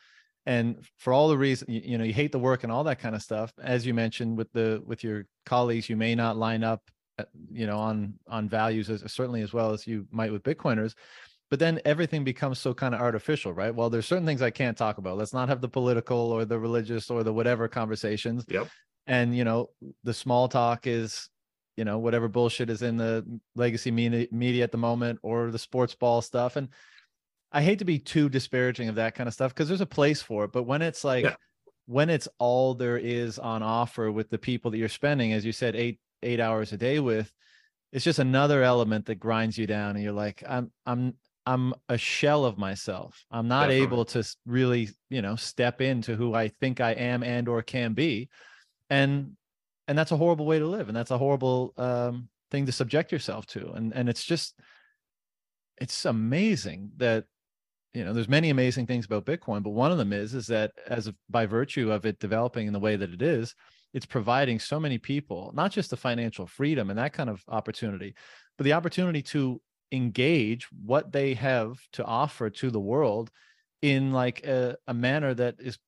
and 0.47 0.77
for 0.97 1.13
all 1.13 1.29
the 1.29 1.37
reasons 1.37 1.69
you, 1.69 1.83
you, 1.85 1.99
know 1.99 2.05
you 2.05 2.13
hate 2.13 2.33
the 2.33 2.39
work 2.39 2.63
and 2.63 2.73
all 2.73 2.85
that 2.85 3.01
kind 3.01 3.15
of 3.15 3.23
stuff 3.23 3.53
as 3.63 3.85
you 3.85 3.93
mentioned 3.93 4.39
with 4.39 4.51
the 4.53 4.83
with 4.87 5.05
your 5.05 5.27
colleagues 5.45 5.91
you 5.91 5.97
may 5.97 6.15
not 6.15 6.37
line 6.37 6.65
up 6.65 6.83
uh, 7.19 7.25
you 7.51 7.67
know 7.67 7.79
on 7.79 8.15
on 8.29 8.49
values 8.49 8.89
as 8.89 9.03
certainly 9.13 9.43
as 9.43 9.53
well 9.53 9.73
as 9.73 9.87
you 9.87 10.07
might 10.11 10.33
with 10.33 10.43
bitcoiners 10.43 10.95
but 11.51 11.59
then 11.59 11.81
everything 11.85 12.25
becomes 12.25 12.59
so 12.59 12.75
kind 12.75 12.95
of 12.95 13.01
artificial 13.01 13.53
right? 13.53 13.75
Well 13.75 13.91
there's 13.91 14.07
certain 14.07 14.27
things 14.27 14.43
i 14.43 14.51
can't 14.51 14.77
talk 14.77 14.99
about. 14.99 15.17
Let's 15.17 15.33
not 15.33 15.49
have 15.49 15.61
the 15.61 15.69
political 15.69 16.19
or 16.19 16.45
the 16.45 16.59
religious 16.59 17.11
or 17.11 17.23
the 17.23 17.33
whatever 17.33 17.69
conversations 17.69 18.45
yep. 18.49 18.69
and 19.07 19.37
you 19.37 19.45
know 19.45 19.71
the 20.05 20.15
small 20.15 20.49
talk 20.49 20.87
is 20.87 21.29
you 21.77 21.85
know 21.85 21.99
whatever 21.99 22.29
bullshit 22.29 22.71
is 22.71 22.83
in 22.83 22.97
the 22.97 23.25
legacy 23.55 23.91
media, 23.91 24.27
media 24.31 24.65
at 24.65 24.73
the 24.73 24.79
moment 24.79 25.19
or 25.23 25.51
the 25.51 25.59
sports 25.59 25.95
ball 25.95 26.23
stuff 26.23 26.57
and 26.57 26.69
I 27.53 27.63
hate 27.63 27.79
to 27.79 27.85
be 27.85 27.99
too 27.99 28.29
disparaging 28.29 28.89
of 28.89 28.97
that 28.97 29.15
kind 29.15 29.29
of 29.29 29.35
stuff 29.35 29.55
because 29.55 29.69
there's 29.69 29.81
a 29.81 29.87
place 29.87 30.21
for 30.21 30.45
it. 30.45 30.53
But 30.53 30.65
when 30.65 30.83
it's 30.83 31.05
like 31.05 31.25
yeah. 31.25 31.37
when 31.87 32.11
it's 32.11 32.29
all 32.39 32.75
there 32.75 32.99
is 32.99 33.39
on 33.39 33.63
offer 33.63 34.11
with 34.11 34.29
the 34.31 34.39
people 34.39 34.71
that 34.71 34.79
you're 34.79 34.89
spending, 34.89 35.33
as 35.33 35.45
you 35.45 35.53
said, 35.53 35.77
eight 35.77 35.99
eight 36.23 36.41
hours 36.41 36.73
a 36.73 36.77
day 36.77 37.01
with, 37.01 37.33
it's 37.93 38.05
just 38.05 38.19
another 38.19 38.63
element 38.63 39.07
that 39.07 39.17
grinds 39.17 39.57
you 39.57 39.67
down, 39.67 39.97
and 39.97 40.05
you're 40.05 40.13
like, 40.13 40.43
I'm 40.47 40.71
I'm 40.85 41.15
I'm 41.47 41.75
a 41.89 41.97
shell 41.97 42.45
of 42.45 42.59
myself. 42.59 43.25
I'm 43.31 43.49
not 43.49 43.69
Definitely. 43.69 43.85
able 43.85 44.05
to 44.07 44.37
really, 44.45 44.91
you 45.09 45.23
know, 45.23 45.37
step 45.37 45.81
into 45.81 46.17
who 46.17 46.35
I 46.35 46.49
think 46.49 46.81
I 46.81 46.93
am 46.93 47.23
and 47.23 47.49
or 47.49 47.63
can 47.63 47.95
be, 47.95 48.29
and 48.91 49.37
and 49.89 49.97
that's 49.97 50.13
a 50.13 50.17
horrible 50.17 50.47
way 50.47 50.59
to 50.59 50.67
live, 50.67 50.89
and 50.89 50.97
that's 50.97 51.11
a 51.11 51.19
horrible 51.19 51.73
um, 51.77 52.29
thing 52.51 52.67
to 52.67 52.73
subject 52.73 53.13
yourself 53.13 53.47
to, 53.47 53.73
and 53.73 53.93
and 53.95 54.09
it's 54.09 54.25
just 54.25 54.55
it's 55.79 56.05
amazing 56.05 56.91
that 56.97 57.25
you 57.97 58.05
know 58.05 58.13
there's 58.13 58.29
many 58.29 58.51
amazing 58.51 58.87
things 58.87 59.07
about 59.07 59.25
bitcoin 59.25 59.63
but 59.63 59.71
one 59.71 59.91
of 59.91 59.99
them 59.99 60.13
is 60.13 60.35
is 60.35 60.47
that 60.47 60.71
as 60.87 61.11
by 61.31 61.47
virtue 61.47 61.91
of 61.91 62.05
it 62.05 62.19
developing 62.19 62.67
in 62.67 62.73
the 62.73 62.79
way 62.79 62.97
that 62.97 63.11
it 63.11 63.23
is 63.23 63.55
it's 63.95 64.07
providing 64.07 64.59
so 64.59 64.79
many 64.79 64.99
people 64.99 65.51
not 65.55 65.71
just 65.71 65.91
the 65.91 65.97
financial 65.97 66.47
freedom 66.47 66.91
and 66.91 66.99
that 66.99 67.15
kind 67.15 67.31
of 67.31 67.43
opportunity 67.49 68.15
but 68.59 68.65
the 68.65 68.73
opportunity 68.73 69.23
to 69.23 69.61
engage 69.93 70.67
what 70.85 71.11
they 71.13 71.33
have 71.33 71.79
to 71.93 72.05
offer 72.05 72.51
to 72.51 72.71
the 72.71 72.81
world 72.81 73.31
in 73.83 74.13
like 74.13 74.45
a, 74.45 74.77
a 74.89 74.95
manner 74.95 75.33
that 75.33 75.55
is 75.59 75.79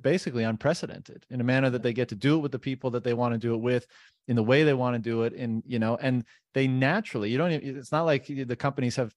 basically 0.00 0.44
unprecedented 0.44 1.24
in 1.30 1.40
a 1.40 1.44
manner 1.44 1.70
that 1.70 1.82
they 1.82 1.92
get 1.92 2.08
to 2.08 2.14
do 2.14 2.36
it 2.36 2.40
with 2.40 2.52
the 2.52 2.58
people 2.58 2.90
that 2.90 3.04
they 3.04 3.14
want 3.14 3.32
to 3.34 3.38
do 3.38 3.54
it 3.54 3.60
with 3.60 3.86
in 4.28 4.36
the 4.36 4.42
way 4.42 4.62
they 4.62 4.74
want 4.74 4.94
to 4.94 4.98
do 4.98 5.22
it 5.22 5.32
in 5.32 5.62
you 5.66 5.78
know 5.78 5.96
and 5.96 6.24
they 6.54 6.66
naturally 6.66 7.30
you 7.30 7.38
don't 7.38 7.52
even, 7.52 7.76
it's 7.76 7.92
not 7.92 8.04
like 8.04 8.26
the 8.26 8.56
companies 8.56 8.96
have 8.96 9.14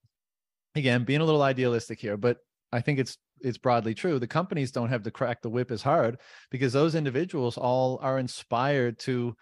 again 0.74 1.04
being 1.04 1.20
a 1.20 1.24
little 1.24 1.42
idealistic 1.42 1.98
here 2.00 2.16
but 2.16 2.38
i 2.72 2.80
think 2.80 2.98
it's 2.98 3.16
it's 3.42 3.58
broadly 3.58 3.94
true. 3.94 4.18
The 4.18 4.26
companies 4.26 4.70
don't 4.70 4.88
have 4.88 5.02
to 5.04 5.10
crack 5.10 5.42
the 5.42 5.50
whip 5.50 5.70
as 5.70 5.82
hard 5.82 6.18
because 6.50 6.72
those 6.72 6.94
individuals 6.94 7.56
all 7.56 7.98
are 8.02 8.18
inspired 8.18 8.98
to 9.00 9.36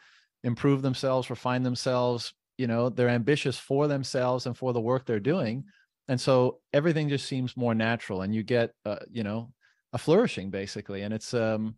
improve 0.45 0.83
themselves 0.83 1.31
refine 1.31 1.65
themselves 1.65 2.33
you 2.59 2.69
know 2.69 2.89
they're 2.89 3.09
ambitious 3.09 3.59
for 3.59 3.89
themselves 3.89 4.47
and 4.47 4.57
for 4.57 4.73
the 4.73 4.81
work 4.81 5.07
they're 5.07 5.21
doing. 5.21 5.65
And 6.11 6.21
so 6.21 6.61
everything 6.73 7.09
just 7.09 7.27
seems 7.27 7.57
more 7.57 7.75
natural 7.75 8.23
and 8.23 8.35
you 8.35 8.43
get 8.43 8.73
uh, 8.85 8.97
you 9.11 9.23
know 9.23 9.53
a 9.93 9.99
flourishing 9.99 10.51
basically 10.51 11.03
and 11.03 11.15
it's 11.15 11.33
um 11.35 11.75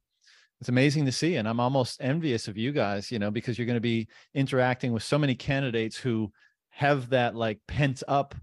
it's 0.60 0.68
amazing 0.68 1.04
to 1.04 1.12
see 1.12 1.36
and 1.36 1.48
i'm 1.48 1.60
almost 1.60 2.00
envious 2.02 2.48
of 2.48 2.56
you 2.56 2.72
guys 2.72 3.10
you 3.10 3.18
know 3.18 3.30
because 3.30 3.58
you're 3.58 3.66
going 3.66 3.76
to 3.76 3.80
be 3.80 4.08
interacting 4.34 4.92
with 4.92 5.02
so 5.02 5.18
many 5.18 5.34
candidates 5.34 5.96
who 5.96 6.30
have 6.70 7.10
that 7.10 7.34
like 7.34 7.60
pent 7.68 8.02
up 8.08 8.34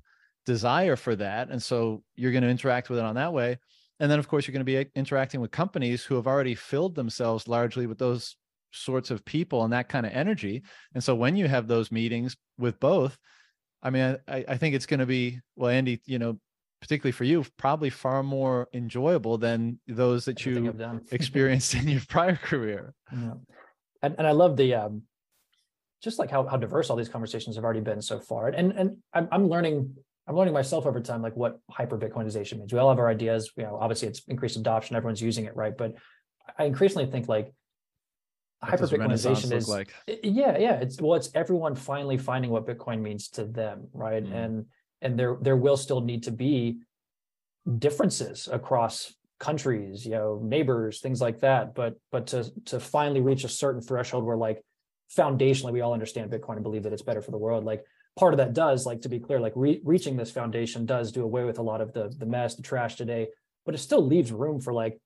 desire 0.45 0.95
for 0.95 1.15
that 1.15 1.49
and 1.49 1.61
so 1.61 2.03
you're 2.15 2.31
going 2.31 2.43
to 2.43 2.49
interact 2.49 2.89
with 2.89 2.97
it 2.97 3.05
on 3.05 3.15
that 3.15 3.33
way. 3.33 3.57
And 3.99 4.09
then 4.09 4.17
of 4.19 4.27
course 4.27 4.47
you're 4.47 4.53
going 4.53 4.65
to 4.65 4.85
be 4.85 4.89
interacting 4.95 5.41
with 5.41 5.51
companies 5.51 6.03
who 6.03 6.15
have 6.15 6.27
already 6.27 6.55
filled 6.55 6.95
themselves 6.95 7.47
largely 7.47 7.85
with 7.85 7.97
those 7.97 8.37
sorts 8.71 9.11
of 9.11 9.25
people 9.25 9.63
and 9.63 9.73
that 9.73 9.89
kind 9.89 10.05
of 10.05 10.13
energy. 10.13 10.63
And 10.93 11.03
so 11.03 11.15
when 11.15 11.35
you 11.35 11.47
have 11.47 11.67
those 11.67 11.91
meetings 11.91 12.35
with 12.57 12.79
both 12.79 13.17
i 13.83 13.89
mean 13.91 14.17
i, 14.27 14.43
I 14.47 14.57
think 14.57 14.73
it's 14.73 14.87
going 14.87 14.99
to 14.99 15.05
be 15.05 15.39
well 15.55 15.69
andy 15.69 16.01
you 16.05 16.17
know 16.17 16.39
particularly 16.81 17.11
for 17.11 17.23
you 17.23 17.43
probably 17.57 17.89
far 17.89 18.23
more 18.23 18.67
enjoyable 18.73 19.37
than 19.37 19.79
those 19.87 20.25
that 20.25 20.45
you 20.45 20.73
experienced 21.11 21.73
in 21.75 21.87
your 21.87 22.01
prior 22.07 22.35
career 22.35 22.93
yeah. 23.11 23.33
and, 24.03 24.15
and 24.17 24.27
i 24.27 24.31
love 24.31 24.57
the 24.57 24.73
um 24.73 25.01
just 26.03 26.19
like 26.19 26.29
how, 26.29 26.45
how 26.45 26.57
diverse 26.57 26.89
all 26.89 26.95
these 26.95 27.09
conversations 27.09 27.55
have 27.55 27.65
already 27.65 27.81
been 27.81 28.01
so 28.01 28.19
far 28.19 28.49
and 28.49 28.71
and 28.73 28.97
I'm, 29.13 29.27
I'm 29.31 29.49
learning 29.49 29.95
I'm 30.27 30.35
learning 30.35 30.53
myself 30.53 30.85
over 30.85 30.99
time, 30.99 31.21
like 31.21 31.35
what 31.37 31.59
hyper 31.71 31.97
Bitcoinization 31.97 32.59
means. 32.59 32.73
We 32.73 32.79
all 32.79 32.89
have 32.89 32.99
our 32.99 33.07
ideas. 33.07 33.49
You 33.55 33.63
know, 33.63 33.77
obviously 33.79 34.09
it's 34.09 34.21
increased 34.27 34.57
adoption, 34.57 34.95
everyone's 34.95 35.21
using 35.21 35.45
it, 35.45 35.55
right? 35.55 35.75
But 35.75 35.95
I 36.59 36.65
increasingly 36.65 37.09
think 37.09 37.29
like 37.29 37.53
hyper 38.61 38.87
Bitcoinization 38.87 39.53
is 39.53 39.69
like? 39.69 39.93
yeah, 40.05 40.57
yeah. 40.57 40.73
It's 40.73 40.99
well, 40.99 41.15
it's 41.15 41.29
everyone 41.33 41.75
finally 41.75 42.17
finding 42.17 42.51
what 42.51 42.67
Bitcoin 42.67 43.01
means 43.01 43.29
to 43.29 43.45
them, 43.45 43.87
right? 43.93 44.23
Mm. 44.23 44.33
And 44.33 44.65
and 45.01 45.17
there 45.17 45.37
there 45.41 45.57
will 45.57 45.77
still 45.77 46.01
need 46.01 46.23
to 46.23 46.31
be 46.31 46.79
differences 47.77 48.47
across 48.51 49.13
countries, 49.39 50.05
you 50.05 50.11
know, 50.11 50.39
neighbors, 50.43 50.99
things 50.99 51.21
like 51.21 51.39
that. 51.41 51.75
But 51.75 51.95
but 52.11 52.27
to 52.27 52.49
to 52.65 52.79
finally 52.79 53.21
reach 53.21 53.43
a 53.43 53.49
certain 53.49 53.81
threshold 53.81 54.23
where 54.23 54.37
like 54.37 54.61
foundationally 55.15 55.71
we 55.71 55.81
all 55.81 55.93
understand 55.93 56.31
Bitcoin 56.31 56.55
and 56.55 56.63
believe 56.63 56.83
that 56.83 56.93
it's 56.93 57.01
better 57.01 57.21
for 57.21 57.31
the 57.31 57.37
world, 57.37 57.63
like 57.63 57.83
part 58.17 58.33
of 58.33 58.37
that 58.37 58.53
does 58.53 58.85
like 58.85 59.01
to 59.01 59.09
be 59.09 59.19
clear 59.19 59.39
like 59.39 59.53
re- 59.55 59.79
reaching 59.83 60.17
this 60.17 60.31
foundation 60.31 60.85
does 60.85 61.11
do 61.11 61.23
away 61.23 61.43
with 61.43 61.59
a 61.59 61.61
lot 61.61 61.81
of 61.81 61.93
the 61.93 62.11
the 62.17 62.25
mess 62.25 62.55
the 62.55 62.63
trash 62.63 62.95
today 62.95 63.27
but 63.63 63.75
it 63.75 63.77
still 63.77 64.03
leaves 64.03 64.31
room 64.31 64.59
for 64.59 64.73
like 64.73 64.99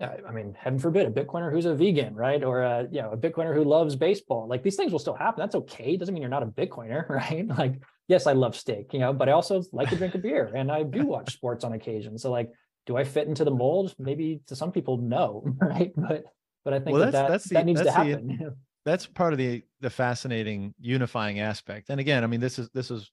uh, 0.00 0.10
I 0.28 0.30
mean, 0.30 0.54
heaven 0.56 0.78
forbid, 0.78 1.06
a 1.06 1.10
Bitcoiner 1.10 1.50
who's 1.50 1.66
a 1.66 1.74
vegan, 1.74 2.14
right? 2.14 2.44
Or 2.44 2.62
a 2.62 2.86
you 2.90 3.02
know 3.02 3.10
a 3.10 3.16
Bitcoiner 3.16 3.52
who 3.52 3.64
loves 3.64 3.96
baseball. 3.96 4.46
Like 4.46 4.62
these 4.62 4.76
things 4.76 4.92
will 4.92 5.00
still 5.00 5.14
happen. 5.14 5.40
That's 5.40 5.56
okay. 5.56 5.94
It 5.94 5.98
doesn't 5.98 6.14
mean 6.14 6.22
you're 6.22 6.30
not 6.30 6.44
a 6.44 6.46
Bitcoiner, 6.46 7.08
right? 7.08 7.46
Like, 7.48 7.80
yes, 8.08 8.26
I 8.26 8.32
love 8.32 8.56
steak, 8.56 8.92
you 8.92 8.98
know, 8.98 9.12
but 9.12 9.28
I 9.28 9.32
also 9.32 9.62
like 9.72 9.90
to 9.90 9.96
drink 9.96 10.14
a 10.14 10.18
beer, 10.18 10.50
and 10.54 10.72
I 10.72 10.82
do 10.82 11.06
watch 11.06 11.32
sports 11.32 11.64
on 11.64 11.74
occasion. 11.74 12.18
So, 12.18 12.30
like, 12.30 12.50
do 12.86 12.96
I 12.96 13.04
fit 13.04 13.28
into 13.28 13.44
the 13.44 13.50
mold? 13.50 13.94
Maybe 13.98 14.40
to 14.48 14.56
some 14.56 14.72
people, 14.72 14.96
no, 14.96 15.44
right? 15.60 15.92
But 15.94 16.24
but 16.64 16.74
I 16.74 16.80
think 16.80 16.94
well, 16.94 17.04
that 17.04 17.12
that, 17.12 17.28
that's 17.28 17.48
the, 17.48 17.54
that 17.54 17.66
needs 17.66 17.82
to 17.82 17.92
happen. 17.92 18.38
The, 18.38 18.56
that's 18.84 19.06
part 19.06 19.32
of 19.32 19.38
the 19.38 19.62
the 19.80 19.90
fascinating 19.90 20.72
unifying 20.80 21.40
aspect 21.40 21.90
and 21.90 22.00
again 22.00 22.24
i 22.24 22.26
mean 22.26 22.40
this 22.40 22.58
is 22.58 22.70
this 22.70 22.90
is 22.90 23.10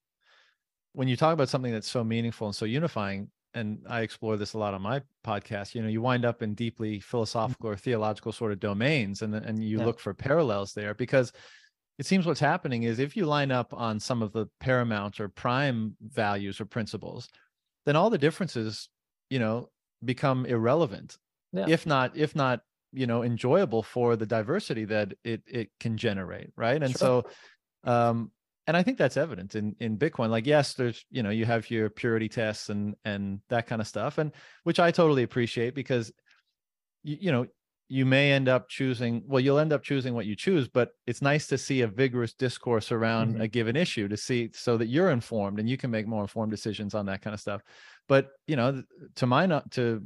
when 0.94 1.10
you 1.10 1.18
talk 1.18 1.34
about 1.34 1.50
something 1.50 1.74
that's 1.74 1.90
so 1.90 2.02
meaningful 2.02 2.48
and 2.48 2.56
so 2.56 2.64
unifying 2.64 3.30
and 3.56 3.80
i 3.90 4.02
explore 4.02 4.38
this 4.38 4.54
a 4.54 4.58
lot 4.58 4.74
on 4.74 4.82
my 4.82 5.02
podcast 5.26 5.76
you 5.76 5.82
know 5.82 5.90
you 5.90 6.02
wind 6.02 6.24
up 6.24 6.42
in 6.42 6.54
deeply 6.54 6.98
mm-hmm. 6.98 7.02
philosophical 7.02 7.70
or 7.70 7.76
theological 7.76 8.32
sort 8.32 8.54
of 8.54 8.60
domains 8.60 9.22
and 9.22 9.36
and 9.36 9.62
you 9.62 9.80
yeah. 9.80 9.86
look 9.86 10.00
for 10.00 10.14
parallels 10.14 10.72
there 10.72 10.94
because 10.94 11.34
it 11.98 12.06
seems 12.06 12.26
what's 12.26 12.40
happening 12.40 12.84
is 12.84 13.00
if 13.00 13.16
you 13.16 13.26
line 13.26 13.52
up 13.52 13.74
on 13.74 14.00
some 14.00 14.22
of 14.22 14.32
the 14.34 14.48
paramount 14.60 15.20
or 15.20 15.30
prime 15.30 15.96
values 16.02 16.60
or 16.60 16.66
principles 16.66 17.30
then 17.86 17.96
all 17.96 18.10
the 18.10 18.18
differences 18.18 18.90
you 19.30 19.40
know 19.40 19.70
become 20.04 20.46
irrelevant 20.46 21.18
yeah. 21.54 21.66
if 21.68 21.86
not 21.86 22.16
if 22.16 22.36
not 22.36 22.62
you 22.92 23.08
know 23.08 23.24
enjoyable 23.24 23.84
for 23.84 24.16
the 24.16 24.26
diversity 24.26 24.86
that 24.86 25.14
it 25.24 25.42
it 25.48 25.70
can 25.80 25.98
generate 25.98 26.50
right 26.56 26.82
and 26.82 26.92
sure. 26.92 27.24
so 27.86 27.90
um 27.90 28.32
and 28.68 28.76
i 28.76 28.84
think 28.84 28.98
that's 28.98 29.18
evident 29.18 29.56
in 29.56 29.76
in 29.80 29.98
bitcoin 29.98 30.30
like 30.30 30.46
yes 30.46 30.74
there's 30.74 31.06
you 31.10 31.24
know 31.24 31.30
you 31.30 31.46
have 31.46 31.70
your 31.70 31.90
purity 31.90 32.30
tests 32.30 32.70
and 32.70 32.96
and 33.06 33.40
that 33.50 33.68
kind 33.68 33.82
of 33.82 33.88
stuff 33.88 34.18
and 34.18 34.32
which 34.64 34.80
i 34.80 34.92
totally 34.92 35.24
appreciate 35.24 35.76
because 35.76 36.12
you, 37.04 37.18
you 37.22 37.32
know 37.32 37.46
you 37.88 38.06
may 38.06 38.32
end 38.32 38.50
up 38.50 38.68
choosing 38.68 39.22
well 39.28 39.40
you'll 39.40 39.60
end 39.60 39.72
up 39.72 39.84
choosing 39.84 40.16
what 40.16 40.26
you 40.26 40.36
choose 40.36 40.68
but 40.68 40.90
it's 41.06 41.22
nice 41.22 41.46
to 41.46 41.58
see 41.58 41.82
a 41.82 41.88
vigorous 41.88 42.34
discourse 42.34 42.92
around 42.92 43.34
mm-hmm. 43.34 43.42
a 43.42 43.48
given 43.48 43.76
issue 43.76 44.08
to 44.08 44.18
see 44.18 44.50
so 44.54 44.76
that 44.76 44.88
you're 44.88 45.12
informed 45.12 45.60
and 45.60 45.70
you 45.70 45.78
can 45.78 45.92
make 45.92 46.08
more 46.08 46.22
informed 46.22 46.52
decisions 46.52 46.96
on 46.96 47.06
that 47.06 47.22
kind 47.22 47.34
of 47.34 47.40
stuff 47.40 47.62
but 48.08 48.30
you 48.48 48.56
know 48.56 48.82
to 49.16 49.28
my 49.28 49.46
not 49.46 49.70
to 49.70 50.02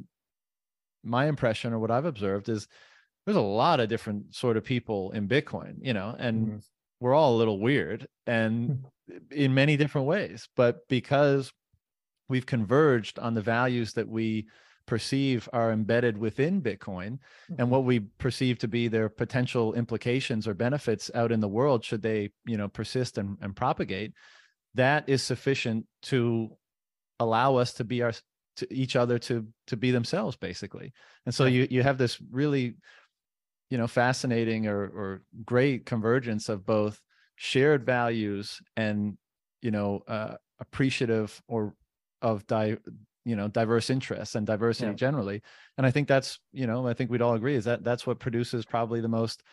my 1.03 1.27
impression 1.27 1.73
or 1.73 1.79
what 1.79 1.91
I've 1.91 2.05
observed 2.05 2.49
is 2.49 2.67
there's 3.25 3.37
a 3.37 3.41
lot 3.41 3.79
of 3.79 3.89
different 3.89 4.33
sort 4.35 4.57
of 4.57 4.63
people 4.63 5.11
in 5.11 5.27
Bitcoin, 5.27 5.75
you 5.81 5.93
know, 5.93 6.15
and 6.17 6.47
mm-hmm. 6.47 6.57
we're 6.99 7.13
all 7.13 7.35
a 7.35 7.37
little 7.37 7.59
weird 7.59 8.07
and 8.27 8.85
hmm. 9.07 9.17
in 9.31 9.53
many 9.53 9.77
different 9.77 10.07
ways. 10.07 10.47
But 10.55 10.87
because 10.87 11.51
we've 12.27 12.45
converged 12.45 13.19
on 13.19 13.33
the 13.33 13.41
values 13.41 13.93
that 13.93 14.07
we 14.07 14.47
perceive 14.89 15.47
are 15.53 15.71
embedded 15.71 16.17
within 16.17 16.63
Bitcoin 16.63 17.11
mm-hmm. 17.11 17.53
and 17.59 17.69
what 17.69 17.83
we 17.83 17.99
perceive 17.99 18.57
to 18.57 18.67
be 18.67 18.87
their 18.87 19.07
potential 19.07 19.75
implications 19.75 20.47
or 20.47 20.55
benefits 20.55 21.11
out 21.13 21.31
in 21.31 21.39
the 21.39 21.47
world 21.47 21.85
should 21.85 22.01
they, 22.01 22.31
you 22.47 22.57
know, 22.57 22.67
persist 22.67 23.19
and, 23.19 23.37
and 23.39 23.55
propagate, 23.55 24.13
that 24.73 25.07
is 25.07 25.21
sufficient 25.21 25.85
to 26.01 26.49
allow 27.19 27.55
us 27.55 27.73
to 27.73 27.83
be 27.83 28.01
our 28.01 28.13
to 28.55 28.73
each 28.73 28.95
other 28.95 29.19
to 29.19 29.45
to 29.67 29.77
be 29.77 29.91
themselves 29.91 30.35
basically. 30.35 30.91
And 31.25 31.35
so 31.35 31.45
you 31.45 31.67
you 31.69 31.83
have 31.83 31.99
this 31.99 32.19
really 32.31 32.75
you 33.69 33.77
know 33.77 33.87
fascinating 33.87 34.65
or 34.65 34.81
or 34.81 35.21
great 35.45 35.85
convergence 35.85 36.49
of 36.49 36.65
both 36.65 36.99
shared 37.35 37.85
values 37.85 38.59
and 38.75 39.17
you 39.61 39.69
know 39.69 40.01
uh, 40.07 40.33
appreciative 40.59 41.39
or 41.47 41.75
of 42.21 42.45
di- 42.47 42.77
you 43.25 43.35
know 43.35 43.47
diverse 43.47 43.89
interests 43.89 44.35
and 44.35 44.47
diversity 44.47 44.87
yeah. 44.87 44.93
generally. 44.93 45.41
And 45.77 45.85
i 45.85 45.91
think 45.91 46.07
that's 46.07 46.39
you 46.51 46.67
know 46.67 46.87
i 46.87 46.93
think 46.93 47.09
we'd 47.09 47.21
all 47.21 47.35
agree 47.35 47.55
is 47.55 47.65
that 47.65 47.83
that's 47.83 48.07
what 48.07 48.19
produces 48.19 48.65
probably 48.65 49.01
the 49.01 49.07
most 49.07 49.43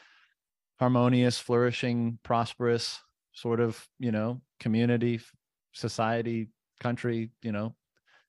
harmonious 0.78 1.38
flourishing 1.38 2.18
prosperous 2.22 3.00
sort 3.32 3.60
of 3.60 3.86
you 3.98 4.12
know 4.12 4.40
community 4.60 5.20
society 5.72 6.48
country 6.80 7.30
you 7.42 7.52
know 7.52 7.74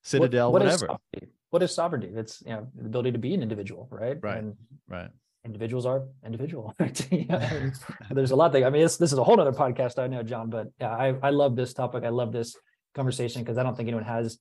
citadel 0.02 0.52
what, 0.52 0.62
what 0.62 0.72
whatever. 0.72 0.96
is 1.14 1.28
what 1.50 1.62
is 1.62 1.74
sovereignty? 1.74 2.10
It's 2.14 2.42
you 2.44 2.52
know 2.52 2.68
the 2.74 2.86
ability 2.86 3.12
to 3.12 3.18
be 3.18 3.34
an 3.34 3.42
individual 3.42 3.88
right? 3.90 4.18
Right 4.20 4.38
and 4.38 4.54
right. 4.88 5.08
individuals 5.44 5.86
are 5.86 6.04
individual 6.24 6.74
there's 6.78 8.30
a 8.30 8.36
lot 8.36 8.52
that 8.52 8.64
i 8.64 8.70
mean 8.70 8.82
this, 8.82 8.96
this 8.96 9.12
is 9.12 9.18
a 9.18 9.24
whole 9.24 9.40
other 9.40 9.52
podcast 9.52 9.98
i 9.98 10.06
know 10.06 10.22
john 10.22 10.50
but 10.50 10.68
yeah 10.80 10.90
i, 10.90 11.14
I 11.22 11.30
love 11.30 11.56
this 11.56 11.72
topic. 11.72 12.04
I 12.04 12.10
love 12.10 12.32
this 12.32 12.54
conversation 12.94 13.42
because 13.42 13.58
i 13.58 13.62
don't 13.62 13.76
think 13.76 13.88
anyone 13.88 14.04
has 14.04 14.38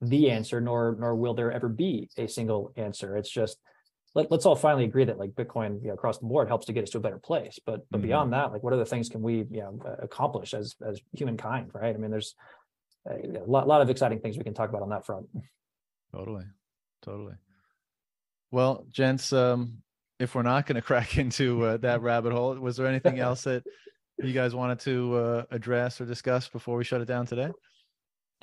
the 0.00 0.30
answer 0.30 0.60
nor 0.60 0.96
nor 0.98 1.14
will 1.14 1.34
there 1.34 1.52
ever 1.52 1.68
be 1.68 2.08
a 2.16 2.28
single 2.28 2.72
answer. 2.76 3.16
It's 3.16 3.30
just 3.30 3.58
let, 4.14 4.30
us 4.32 4.46
all 4.46 4.56
finally 4.56 4.84
agree 4.84 5.04
that 5.04 5.18
like 5.18 5.30
bitcoin 5.30 5.82
you 5.82 5.88
know, 5.88 5.94
across 5.94 6.18
the 6.18 6.26
board 6.26 6.48
helps 6.48 6.66
to 6.66 6.72
get 6.72 6.84
us 6.84 6.90
to 6.90 6.98
a 6.98 7.00
better 7.00 7.18
place. 7.18 7.58
But 7.64 7.86
but 7.90 7.98
mm-hmm. 7.98 8.08
beyond 8.08 8.32
that 8.32 8.52
like 8.52 8.62
what 8.62 8.72
other 8.72 8.84
things 8.84 9.08
can 9.08 9.22
we 9.22 9.44
you 9.50 9.60
know 9.60 9.80
accomplish 10.00 10.54
as 10.54 10.76
as 10.86 11.00
humankind 11.12 11.70
right? 11.74 11.94
I 11.94 11.98
mean 11.98 12.10
there's 12.10 12.34
a 13.06 13.40
lot, 13.46 13.66
lot 13.66 13.80
of 13.80 13.90
exciting 13.90 14.20
things 14.20 14.36
we 14.36 14.44
can 14.44 14.54
talk 14.54 14.68
about 14.68 14.82
on 14.82 14.90
that 14.90 15.06
front. 15.06 15.26
Totally. 16.14 16.44
Totally. 17.02 17.34
Well 18.50 18.84
gents 18.90 19.32
um 19.32 19.78
if 20.18 20.34
we're 20.34 20.42
not 20.42 20.66
going 20.66 20.76
to 20.80 20.82
crack 20.82 21.18
into 21.18 21.64
uh, 21.64 21.76
that 21.78 22.02
rabbit 22.02 22.32
hole 22.32 22.54
was 22.54 22.76
there 22.76 22.86
anything 22.86 23.18
else 23.28 23.42
that 23.42 23.64
you 24.18 24.32
guys 24.32 24.54
wanted 24.54 24.80
to 24.80 25.16
uh, 25.16 25.44
address 25.52 26.00
or 26.00 26.04
discuss 26.04 26.48
before 26.48 26.76
we 26.76 26.84
shut 26.84 27.00
it 27.00 27.04
down 27.04 27.24
today 27.26 27.50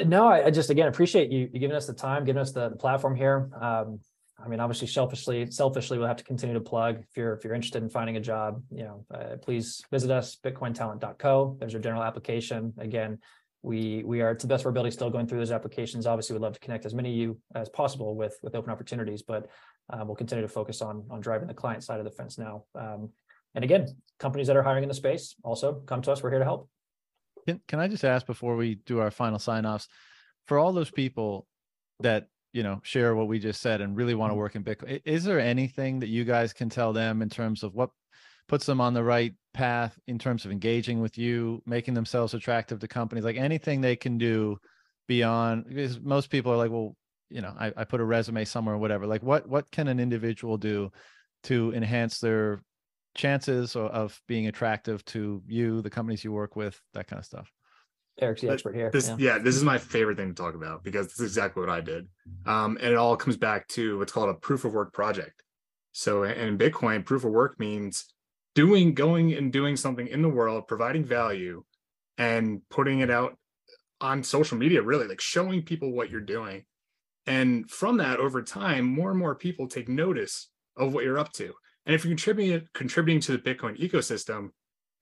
no, 0.04 0.28
I, 0.28 0.46
I 0.46 0.52
just 0.52 0.70
again 0.70 0.88
appreciate 0.88 1.32
you, 1.32 1.48
giving 1.48 1.76
us 1.76 1.88
the 1.88 1.94
time, 1.94 2.26
giving 2.26 2.42
us 2.42 2.52
the, 2.52 2.70
the 2.70 2.76
platform 2.76 3.16
here. 3.16 3.50
Um, 3.60 4.00
I 4.44 4.48
mean, 4.48 4.60
obviously, 4.60 4.88
selfishly, 4.88 5.50
selfishly, 5.50 5.98
we'll 5.98 6.08
have 6.08 6.18
to 6.18 6.24
continue 6.24 6.54
to 6.54 6.62
plug. 6.62 7.00
If 7.00 7.16
you're 7.16 7.34
if 7.34 7.44
you're 7.44 7.54
interested 7.54 7.82
in 7.82 7.90
finding 7.90 8.18
a 8.18 8.20
job, 8.20 8.62
you 8.70 8.84
know, 8.84 9.06
uh, 9.14 9.38
please 9.42 9.82
visit 9.92 10.12
us 10.12 10.38
bitcointalent.co. 10.44 11.58
There's 11.60 11.74
our 11.74 11.82
general 11.82 12.04
application. 12.04 12.74
Again, 12.78 13.20
we 13.62 14.04
we 14.04 14.22
are 14.22 14.36
to 14.36 14.48
the 14.48 14.54
best 14.54 14.62
of 14.62 14.68
our 14.68 14.72
ability 14.72 14.92
still 14.92 15.10
going 15.10 15.28
through 15.28 15.40
those 15.40 15.52
applications. 15.52 16.06
Obviously, 16.06 16.34
we'd 16.34 16.42
love 16.42 16.54
to 16.54 16.60
connect 16.60 16.86
as 16.86 16.94
many 16.94 17.10
of 17.10 17.16
you 17.16 17.40
as 17.56 17.70
possible 17.70 18.16
with 18.16 18.38
with 18.44 18.56
open 18.56 18.72
opportunities, 18.72 19.22
but 19.22 19.48
um, 19.90 20.08
we'll 20.08 20.16
continue 20.16 20.42
to 20.42 20.52
focus 20.52 20.82
on 20.82 21.06
on 21.10 21.22
driving 21.22 21.48
the 21.48 21.54
client 21.54 21.84
side 21.84 22.00
of 22.00 22.06
the 22.06 22.12
fence 22.12 22.38
now. 22.38 22.66
Um, 22.76 23.10
and 23.56 23.64
again, 23.64 23.88
companies 24.20 24.48
that 24.48 24.58
are 24.58 24.64
hiring 24.64 24.84
in 24.84 24.90
the 24.90 24.96
space 24.96 25.36
also 25.44 25.76
come 25.86 26.02
to 26.02 26.12
us. 26.12 26.22
We're 26.22 26.32
here 26.32 26.40
to 26.40 26.46
help. 26.46 26.70
Can, 27.46 27.62
can 27.68 27.80
I 27.80 27.88
just 27.88 28.04
ask 28.04 28.26
before 28.26 28.56
we 28.56 28.76
do 28.86 29.00
our 29.00 29.12
final 29.12 29.40
sign 29.40 29.66
offs 29.66 29.88
for 30.48 30.58
all 30.58 30.74
those 30.74 30.92
people 30.92 31.48
that 32.00 32.28
you 32.56 32.64
know 32.64 32.80
share 32.84 33.16
what 33.16 33.28
we 33.28 33.38
just 33.38 33.62
said 33.62 33.82
and 33.82 33.98
really 33.98 34.16
want 34.16 34.32
to 34.32 34.34
mm-hmm. 34.34 34.40
work 34.40 34.56
in 34.56 34.64
bitcoin 34.64 35.02
is 35.06 35.24
there 35.24 35.40
anything 35.40 36.00
that 36.00 36.08
you 36.08 36.24
guys 36.24 36.54
can 36.54 36.70
tell 36.70 36.94
them 36.94 37.22
in 37.22 37.30
terms 37.30 37.64
of 37.64 37.74
what 37.74 37.90
puts 38.48 38.66
them 38.66 38.80
on 38.80 38.94
the 38.94 39.04
right 39.04 39.34
path 39.54 40.00
in 40.08 40.18
terms 40.18 40.46
of 40.46 40.52
engaging 40.52 41.02
with 41.02 41.18
you 41.18 41.62
making 41.66 41.94
themselves 41.94 42.34
attractive 42.34 42.80
to 42.80 42.88
companies 42.88 43.26
like 43.26 43.36
anything 43.36 43.82
they 43.82 43.96
can 43.96 44.18
do 44.18 44.58
beyond 45.08 45.66
because 45.68 46.00
most 46.00 46.30
people 46.30 46.52
are 46.52 46.58
like 46.58 46.72
well 46.72 46.96
you 47.30 47.42
know 47.42 47.54
I, 47.60 47.74
I 47.76 47.84
put 47.84 48.02
a 48.02 48.06
resume 48.06 48.46
somewhere 48.46 48.76
or 48.76 48.80
whatever 48.80 49.06
like 49.06 49.24
what 49.24 49.48
what 49.48 49.70
can 49.72 49.88
an 49.90 50.00
individual 50.00 50.58
do 50.58 50.92
to 51.44 51.74
enhance 51.74 52.20
their 52.20 52.62
chances 53.16 53.76
of 53.76 54.22
being 54.28 54.48
attractive 54.48 55.04
to 55.06 55.42
you, 55.48 55.82
the 55.82 55.90
companies 55.90 56.24
you 56.24 56.32
work 56.32 56.56
with, 56.56 56.80
that 56.94 57.08
kind 57.08 57.20
of 57.20 57.26
stuff. 57.26 57.52
Eric's 58.20 58.42
the 58.42 58.50
expert 58.50 58.76
here. 58.76 58.90
This, 58.92 59.10
yeah. 59.10 59.16
yeah. 59.20 59.38
this 59.40 59.56
is 59.56 59.64
my 59.64 59.78
favorite 59.78 60.18
thing 60.18 60.30
to 60.30 60.42
talk 60.42 60.56
about 60.56 60.84
because 60.84 61.08
this 61.08 61.20
is 61.20 61.32
exactly 61.32 61.62
what 61.62 61.70
I 61.70 61.82
did. 61.82 62.08
Um, 62.46 62.78
and 62.82 62.92
it 62.92 62.96
all 62.96 63.18
comes 63.18 63.36
back 63.36 63.68
to 63.70 63.98
what's 64.00 64.12
called 64.12 64.30
a 64.30 64.36
proof 64.36 64.64
of 64.64 64.74
work 64.74 64.94
project. 64.94 65.44
So 65.92 66.24
in 66.24 66.58
Bitcoin, 66.58 67.06
proof 67.06 67.24
of 67.24 67.32
work 67.32 67.60
means 67.60 68.06
doing, 68.54 68.94
going 68.94 69.34
and 69.34 69.52
doing 69.52 69.76
something 69.76 70.08
in 70.08 70.22
the 70.22 70.30
world, 70.30 70.68
providing 70.68 71.04
value 71.04 71.64
and 72.18 72.62
putting 72.70 73.00
it 73.00 73.10
out 73.10 73.38
on 74.00 74.24
social 74.24 74.58
media, 74.58 74.82
really 74.82 75.08
like 75.08 75.22
showing 75.22 75.62
people 75.62 75.92
what 75.92 76.10
you're 76.10 76.22
doing. 76.22 76.66
And 77.28 77.70
from 77.70 77.98
that, 77.98 78.20
over 78.20 78.42
time, 78.42 78.86
more 78.86 79.10
and 79.10 79.20
more 79.20 79.36
people 79.36 79.68
take 79.68 79.90
notice 79.90 80.50
of 80.78 80.94
what 80.94 81.04
you're 81.04 81.18
up 81.18 81.34
to. 81.34 81.54
And 81.86 81.94
if 81.94 82.04
you're 82.04 82.12
contributing 82.12 82.68
contributing 82.74 83.22
to 83.22 83.34
the 83.34 83.38
Bitcoin 83.38 83.80
ecosystem, 83.80 84.50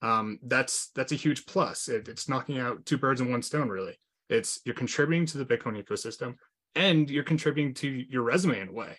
um, 0.02 0.40
that's 0.44 0.90
that's 0.96 1.12
a 1.12 1.16
huge 1.16 1.46
plus. 1.46 1.88
It, 1.88 2.08
it's 2.10 2.28
knocking 2.28 2.60
out 2.60 2.86
two 2.86 2.98
birds 2.98 3.22
in 3.22 3.32
one 3.32 3.42
stone, 3.42 3.70
really. 3.70 3.98
It's 4.30 4.60
you're 4.66 4.76
contributing 4.76 5.26
to 5.28 5.38
the 5.38 5.46
Bitcoin 5.46 5.82
ecosystem, 5.82 6.36
and 6.76 7.10
you're 7.10 7.24
contributing 7.24 7.74
to 7.76 7.88
your 7.88 8.24
resume 8.24 8.60
in 8.60 8.70
a 8.70 8.74
way. 8.74 8.98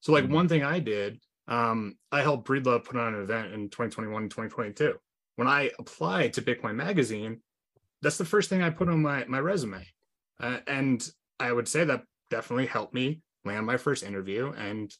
So, 0.00 0.12
like 0.12 0.24
mm-hmm. 0.24 0.34
one 0.34 0.48
thing 0.48 0.62
I 0.62 0.78
did, 0.78 1.20
um, 1.48 1.96
I 2.10 2.20
helped 2.20 2.46
Breedlove 2.46 2.84
put 2.84 2.96
on 2.96 3.14
an 3.14 3.22
event 3.22 3.54
in 3.54 3.70
2021 3.70 4.22
and 4.22 4.30
2022. 4.30 4.94
When 5.36 5.48
I 5.48 5.70
applied 5.78 6.34
to 6.34 6.42
Bitcoin 6.42 6.74
Magazine, 6.74 7.40
that's 8.02 8.18
the 8.18 8.24
first 8.24 8.50
thing 8.50 8.62
I 8.62 8.70
put 8.70 8.88
on 8.88 9.00
my 9.00 9.24
my 9.24 9.38
resume, 9.38 9.86
uh, 10.38 10.58
and 10.66 11.08
I 11.40 11.50
would 11.50 11.68
say 11.68 11.84
that 11.84 12.04
definitely 12.30 12.66
helped 12.66 12.92
me 12.92 13.22
land 13.44 13.66
my 13.66 13.76
first 13.76 14.02
interview 14.02 14.52
and 14.52 14.94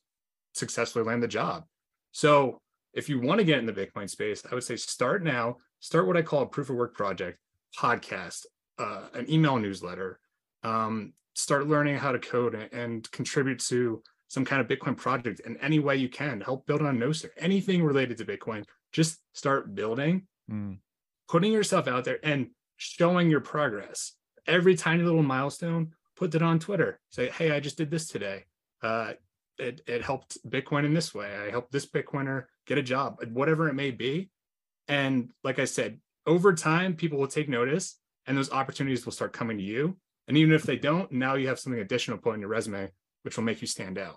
successfully 0.55 1.05
land 1.05 1.23
the 1.23 1.29
job. 1.29 1.65
So 2.13 2.61
if 2.95 3.09
you 3.09 3.21
want 3.21 3.39
to 3.39 3.45
get 3.45 3.59
in 3.59 3.67
the 3.67 3.73
Bitcoin 3.73 4.09
space, 4.09 4.43
I 4.51 4.55
would 4.55 4.65
say 4.65 4.77
start 4.77 5.25
now. 5.25 5.57
Start 5.81 6.07
what 6.07 6.17
I 6.17 6.23
call 6.23 6.43
a 6.43 6.47
proof 6.47 6.71
of 6.71 6.77
work 6.77 6.95
project, 6.95 7.39
podcast, 7.77 8.45
uh, 8.79 9.09
an 9.15 9.31
email 9.31 9.59
newsletter. 9.59 10.21
Um, 10.63 11.15
start 11.35 11.67
learning 11.67 11.97
how 11.97 12.13
to 12.13 12.19
code 12.19 12.55
and 12.73 13.11
contribute 13.11 13.59
to 13.61 14.03
some 14.29 14.45
kind 14.45 14.61
of 14.61 14.69
Bitcoin 14.69 14.97
project 14.97 15.41
in 15.41 15.57
any 15.59 15.79
way 15.79 15.97
you 15.97 16.09
can. 16.09 16.41
Help 16.41 16.67
build 16.67 16.83
on 16.83 16.99
Nostr, 16.99 17.31
anything 17.37 17.83
related 17.83 18.19
to 18.19 18.25
Bitcoin. 18.25 18.65
Just 18.93 19.19
start 19.33 19.75
building, 19.75 20.27
mm. 20.51 20.79
putting 21.29 21.53
yourself 21.53 21.89
out 21.89 22.05
there, 22.05 22.19
and 22.23 22.49
showing 22.77 23.31
your 23.31 23.41
progress. 23.41 24.13
Every 24.47 24.75
tiny 24.75 25.03
little 25.03 25.23
milestone, 25.23 25.93
put 26.17 26.35
it 26.35 26.43
on 26.43 26.59
Twitter. 26.59 27.01
Say, 27.11 27.31
hey, 27.31 27.53
I 27.53 27.61
just 27.61 27.77
did 27.77 27.91
this 27.91 28.07
today. 28.09 28.45
Uh, 28.83 29.13
it, 29.63 29.81
it 29.87 30.03
helped 30.03 30.39
Bitcoin 30.49 30.85
in 30.85 30.95
this 30.95 31.15
way. 31.15 31.35
I 31.37 31.51
helped 31.51 31.73
this 31.73 31.87
Bitcoiner 31.87 32.45
get 32.67 32.79
a 32.79 32.83
job, 32.83 33.19
whatever 33.33 33.69
it 33.69 33.75
may 33.75 33.91
be. 33.91 34.31
And 34.89 35.31
like 35.45 35.59
I 35.59 35.65
said, 35.65 36.01
over 36.27 36.53
time, 36.53 36.95
people 36.95 37.19
will 37.19 37.29
take 37.29 37.49
notice 37.49 37.99
and 38.27 38.37
those 38.37 38.53
opportunities 38.53 39.05
will 39.05 39.13
start 39.13 39.33
coming 39.33 39.57
to 39.59 39.63
you. 39.63 39.97
And 40.29 40.37
even 40.37 40.55
if 40.55 40.63
they 40.63 40.77
don't, 40.77 41.11
now 41.11 41.35
you 41.35 41.49
have 41.49 41.59
something 41.59 41.81
additional 41.81 42.19
put 42.19 42.35
on 42.35 42.41
your 42.41 42.49
resume, 42.49 42.91
which 43.23 43.37
will 43.37 43.45
make 43.45 43.61
you 43.61 43.67
stand 43.67 43.99
out. 43.99 44.17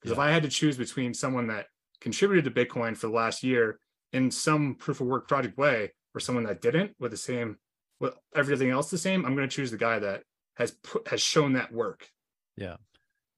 Because 0.00 0.16
yeah. 0.16 0.22
if 0.24 0.28
I 0.28 0.32
had 0.32 0.42
to 0.44 0.48
choose 0.48 0.76
between 0.76 1.14
someone 1.14 1.48
that 1.48 1.66
contributed 2.00 2.44
to 2.44 2.64
Bitcoin 2.64 2.96
for 2.96 3.06
the 3.06 3.12
last 3.12 3.42
year 3.42 3.78
in 4.12 4.30
some 4.30 4.74
proof 4.74 5.00
of 5.00 5.06
work 5.06 5.28
project 5.28 5.56
way 5.56 5.92
or 6.14 6.20
someone 6.20 6.44
that 6.44 6.60
didn't 6.60 6.92
with 6.98 7.10
the 7.10 7.16
same, 7.16 7.58
with 8.00 8.14
everything 8.34 8.70
else 8.70 8.90
the 8.90 8.98
same, 8.98 9.24
I'm 9.24 9.36
going 9.36 9.48
to 9.48 9.54
choose 9.54 9.70
the 9.70 9.76
guy 9.76 9.98
that 9.98 10.22
has 10.56 10.72
put, 10.82 11.08
has 11.08 11.20
shown 11.20 11.54
that 11.54 11.72
work. 11.72 12.08
Yeah. 12.56 12.76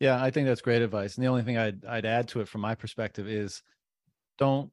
Yeah, 0.01 0.23
I 0.23 0.31
think 0.31 0.47
that's 0.47 0.61
great 0.61 0.83
advice. 0.83 1.16
And 1.16 1.25
the 1.25 1.29
only 1.29 1.43
thing 1.43 1.57
I'd 1.57 1.85
I'd 1.85 2.05
add 2.05 2.29
to 2.29 2.41
it 2.41 2.49
from 2.49 2.61
my 2.61 2.75
perspective 2.75 3.29
is 3.29 3.62
don't 4.39 4.71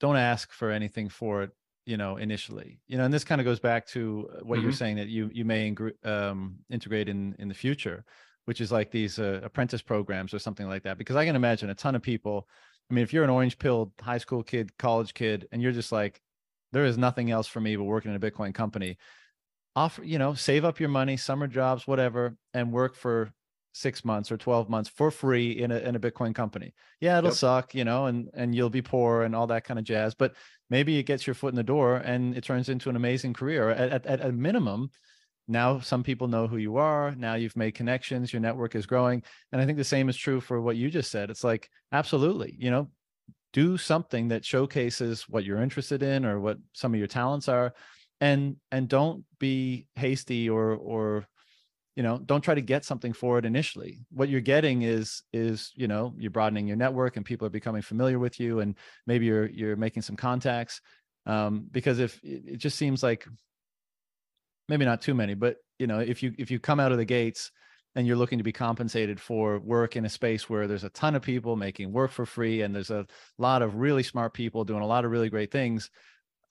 don't 0.00 0.16
ask 0.16 0.52
for 0.52 0.70
anything 0.70 1.08
for 1.08 1.42
it, 1.44 1.50
you 1.86 1.96
know, 1.96 2.16
initially. 2.16 2.80
You 2.86 2.98
know, 2.98 3.04
and 3.04 3.14
this 3.14 3.24
kind 3.24 3.40
of 3.40 3.46
goes 3.46 3.60
back 3.60 3.86
to 3.88 4.28
uh, 4.30 4.40
what 4.42 4.56
mm-hmm. 4.56 4.64
you're 4.64 4.72
saying 4.72 4.96
that 4.96 5.08
you 5.08 5.30
you 5.32 5.44
may 5.44 5.68
ing- 5.68 5.92
um, 6.04 6.56
integrate 6.70 7.08
in 7.08 7.34
in 7.38 7.48
the 7.48 7.54
future, 7.54 8.04
which 8.44 8.60
is 8.60 8.70
like 8.70 8.90
these 8.90 9.18
uh, 9.18 9.40
apprentice 9.42 9.82
programs 9.82 10.34
or 10.34 10.38
something 10.38 10.68
like 10.68 10.82
that. 10.82 10.98
Because 10.98 11.16
I 11.16 11.24
can 11.24 11.36
imagine 11.36 11.70
a 11.70 11.74
ton 11.74 11.94
of 11.94 12.02
people. 12.02 12.48
I 12.90 12.94
mean, 12.94 13.02
if 13.02 13.14
you're 13.14 13.24
an 13.24 13.30
orange 13.30 13.58
pilled 13.58 13.92
high 14.00 14.18
school 14.18 14.42
kid, 14.42 14.76
college 14.76 15.14
kid, 15.14 15.48
and 15.52 15.62
you're 15.62 15.72
just 15.72 15.90
like, 15.90 16.20
there 16.72 16.84
is 16.84 16.98
nothing 16.98 17.30
else 17.30 17.46
for 17.46 17.60
me 17.60 17.76
but 17.76 17.84
working 17.84 18.14
in 18.14 18.22
a 18.22 18.30
Bitcoin 18.30 18.54
company. 18.54 18.98
Offer, 19.74 20.04
you 20.04 20.18
know, 20.18 20.34
save 20.34 20.64
up 20.64 20.78
your 20.78 20.90
money, 20.90 21.16
summer 21.16 21.46
jobs, 21.46 21.86
whatever, 21.86 22.36
and 22.52 22.72
work 22.72 22.94
for 22.94 23.32
six 23.74 24.04
months 24.04 24.32
or 24.32 24.36
12 24.36 24.70
months 24.70 24.88
for 24.88 25.10
free 25.10 25.50
in 25.50 25.70
a, 25.70 25.78
in 25.78 25.96
a 25.96 26.00
Bitcoin 26.00 26.34
company. 26.34 26.72
Yeah, 27.00 27.18
it'll 27.18 27.30
yep. 27.30 27.36
suck, 27.36 27.74
you 27.74 27.84
know, 27.84 28.06
and, 28.06 28.30
and 28.32 28.54
you'll 28.54 28.70
be 28.70 28.82
poor 28.82 29.22
and 29.22 29.34
all 29.34 29.48
that 29.48 29.64
kind 29.64 29.78
of 29.78 29.84
jazz, 29.84 30.14
but 30.14 30.34
maybe 30.70 30.96
it 30.96 31.02
gets 31.02 31.26
your 31.26 31.34
foot 31.34 31.52
in 31.52 31.56
the 31.56 31.62
door 31.62 31.96
and 31.96 32.36
it 32.36 32.44
turns 32.44 32.68
into 32.68 32.88
an 32.88 32.96
amazing 32.96 33.34
career. 33.34 33.70
At, 33.70 33.90
at, 33.90 34.06
at 34.06 34.20
a 34.20 34.32
minimum, 34.32 34.90
now 35.46 35.80
some 35.80 36.02
people 36.02 36.26
know 36.26 36.46
who 36.46 36.56
you 36.56 36.78
are 36.78 37.14
now 37.16 37.34
you've 37.34 37.54
made 37.54 37.74
connections 37.74 38.32
your 38.32 38.40
network 38.40 38.74
is 38.74 38.86
growing 38.86 39.22
and 39.52 39.60
i 39.60 39.66
think 39.66 39.76
the 39.76 39.84
same 39.84 40.08
is 40.08 40.16
true 40.16 40.40
for 40.40 40.58
what 40.58 40.74
you 40.74 40.90
just 40.90 41.10
said 41.10 41.28
it's 41.28 41.44
like 41.44 41.68
absolutely 41.92 42.56
you 42.58 42.70
know 42.70 42.88
do 43.52 43.76
something 43.76 44.28
that 44.28 44.42
showcases 44.42 45.28
what 45.28 45.44
you're 45.44 45.62
interested 45.62 46.02
in 46.02 46.24
or 46.24 46.40
what 46.40 46.56
some 46.72 46.94
of 46.94 46.98
your 46.98 47.06
talents 47.06 47.46
are 47.46 47.74
and 48.22 48.56
and 48.72 48.88
don't 48.88 49.22
be 49.38 49.86
hasty 49.96 50.48
or 50.48 50.74
or 50.76 51.26
you 51.96 52.02
know 52.02 52.18
don't 52.18 52.40
try 52.40 52.54
to 52.54 52.60
get 52.60 52.84
something 52.84 53.12
for 53.12 53.38
it 53.38 53.44
initially. 53.44 53.98
What 54.10 54.28
you're 54.28 54.40
getting 54.40 54.82
is 54.82 55.22
is 55.32 55.72
you 55.74 55.88
know 55.88 56.14
you're 56.16 56.30
broadening 56.30 56.66
your 56.66 56.76
network 56.76 57.16
and 57.16 57.24
people 57.24 57.46
are 57.46 57.50
becoming 57.50 57.82
familiar 57.82 58.18
with 58.18 58.40
you 58.40 58.60
and 58.60 58.76
maybe 59.06 59.26
you're 59.26 59.46
you're 59.46 59.76
making 59.76 60.02
some 60.02 60.16
contacts. 60.16 60.80
Um, 61.26 61.68
because 61.70 62.00
if 62.00 62.20
it 62.22 62.58
just 62.58 62.76
seems 62.76 63.02
like 63.02 63.26
maybe 64.68 64.84
not 64.84 65.00
too 65.00 65.14
many 65.14 65.34
but 65.34 65.56
you 65.78 65.86
know 65.86 66.00
if 66.00 66.22
you 66.22 66.34
if 66.38 66.50
you 66.50 66.58
come 66.58 66.80
out 66.80 66.92
of 66.92 66.98
the 66.98 67.04
gates 67.04 67.50
and 67.94 68.06
you're 68.06 68.16
looking 68.16 68.38
to 68.38 68.44
be 68.44 68.52
compensated 68.52 69.20
for 69.20 69.58
work 69.60 69.96
in 69.96 70.04
a 70.04 70.08
space 70.08 70.50
where 70.50 70.66
there's 70.66 70.84
a 70.84 70.90
ton 70.90 71.14
of 71.14 71.22
people 71.22 71.56
making 71.56 71.92
work 71.92 72.10
for 72.10 72.26
free 72.26 72.62
and 72.62 72.74
there's 72.74 72.90
a 72.90 73.06
lot 73.38 73.62
of 73.62 73.76
really 73.76 74.02
smart 74.02 74.34
people 74.34 74.64
doing 74.64 74.82
a 74.82 74.86
lot 74.86 75.04
of 75.04 75.10
really 75.10 75.30
great 75.30 75.50
things 75.50 75.90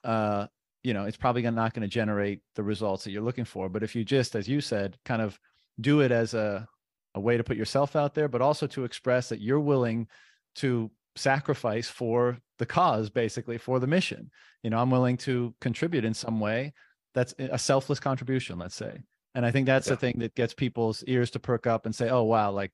uh, 0.04 0.48
you 0.84 0.94
know 0.94 1.06
it's 1.06 1.18
probably 1.18 1.42
not 1.42 1.74
going 1.74 1.82
to 1.82 1.88
generate 1.88 2.42
the 2.56 2.64
results 2.64 3.04
that 3.04 3.12
you're 3.12 3.24
looking 3.24 3.46
for. 3.46 3.70
But 3.70 3.84
if 3.84 3.96
you 3.96 4.04
just 4.04 4.36
as 4.36 4.48
you 4.48 4.62
said 4.62 4.98
kind 5.06 5.22
of 5.22 5.40
do 5.80 6.02
it 6.02 6.12
as 6.12 6.34
a, 6.34 6.68
a 7.16 7.20
way 7.20 7.38
to 7.38 7.44
put 7.44 7.58
yourself 7.58 7.96
out 7.96 8.14
there 8.14 8.28
but 8.28 8.42
also 8.42 8.68
to 8.68 8.84
express 8.84 9.30
that 9.30 9.42
you're 9.42 9.60
willing 9.60 10.08
to 10.56 10.92
sacrifice 11.16 11.88
for 11.88 12.38
the 12.60 12.66
cause 12.66 13.10
basically 13.10 13.58
for 13.58 13.80
the 13.80 13.88
mission. 13.88 14.30
You 14.62 14.70
know 14.70 14.80
i'm 14.80 14.92
willing 14.92 15.18
to 15.18 15.54
contribute 15.62 16.06
in 16.06 16.14
some 16.14 16.40
way 16.40 16.74
that's 17.14 17.34
a 17.38 17.58
selfless 17.58 18.00
contribution 18.00 18.60
let's 18.60 18.76
say. 18.76 19.00
And 19.36 19.46
i 19.46 19.52
think 19.52 19.66
that's 19.66 19.88
yeah. 19.88 19.94
the 19.94 20.00
thing 20.00 20.20
that 20.20 20.36
gets 20.36 20.54
people's 20.54 21.04
ears 21.08 21.32
to 21.32 21.40
perk 21.40 21.66
up 21.66 21.86
and 21.86 21.96
say 21.96 22.10
oh 22.10 22.24
wow 22.24 22.52
like 22.52 22.72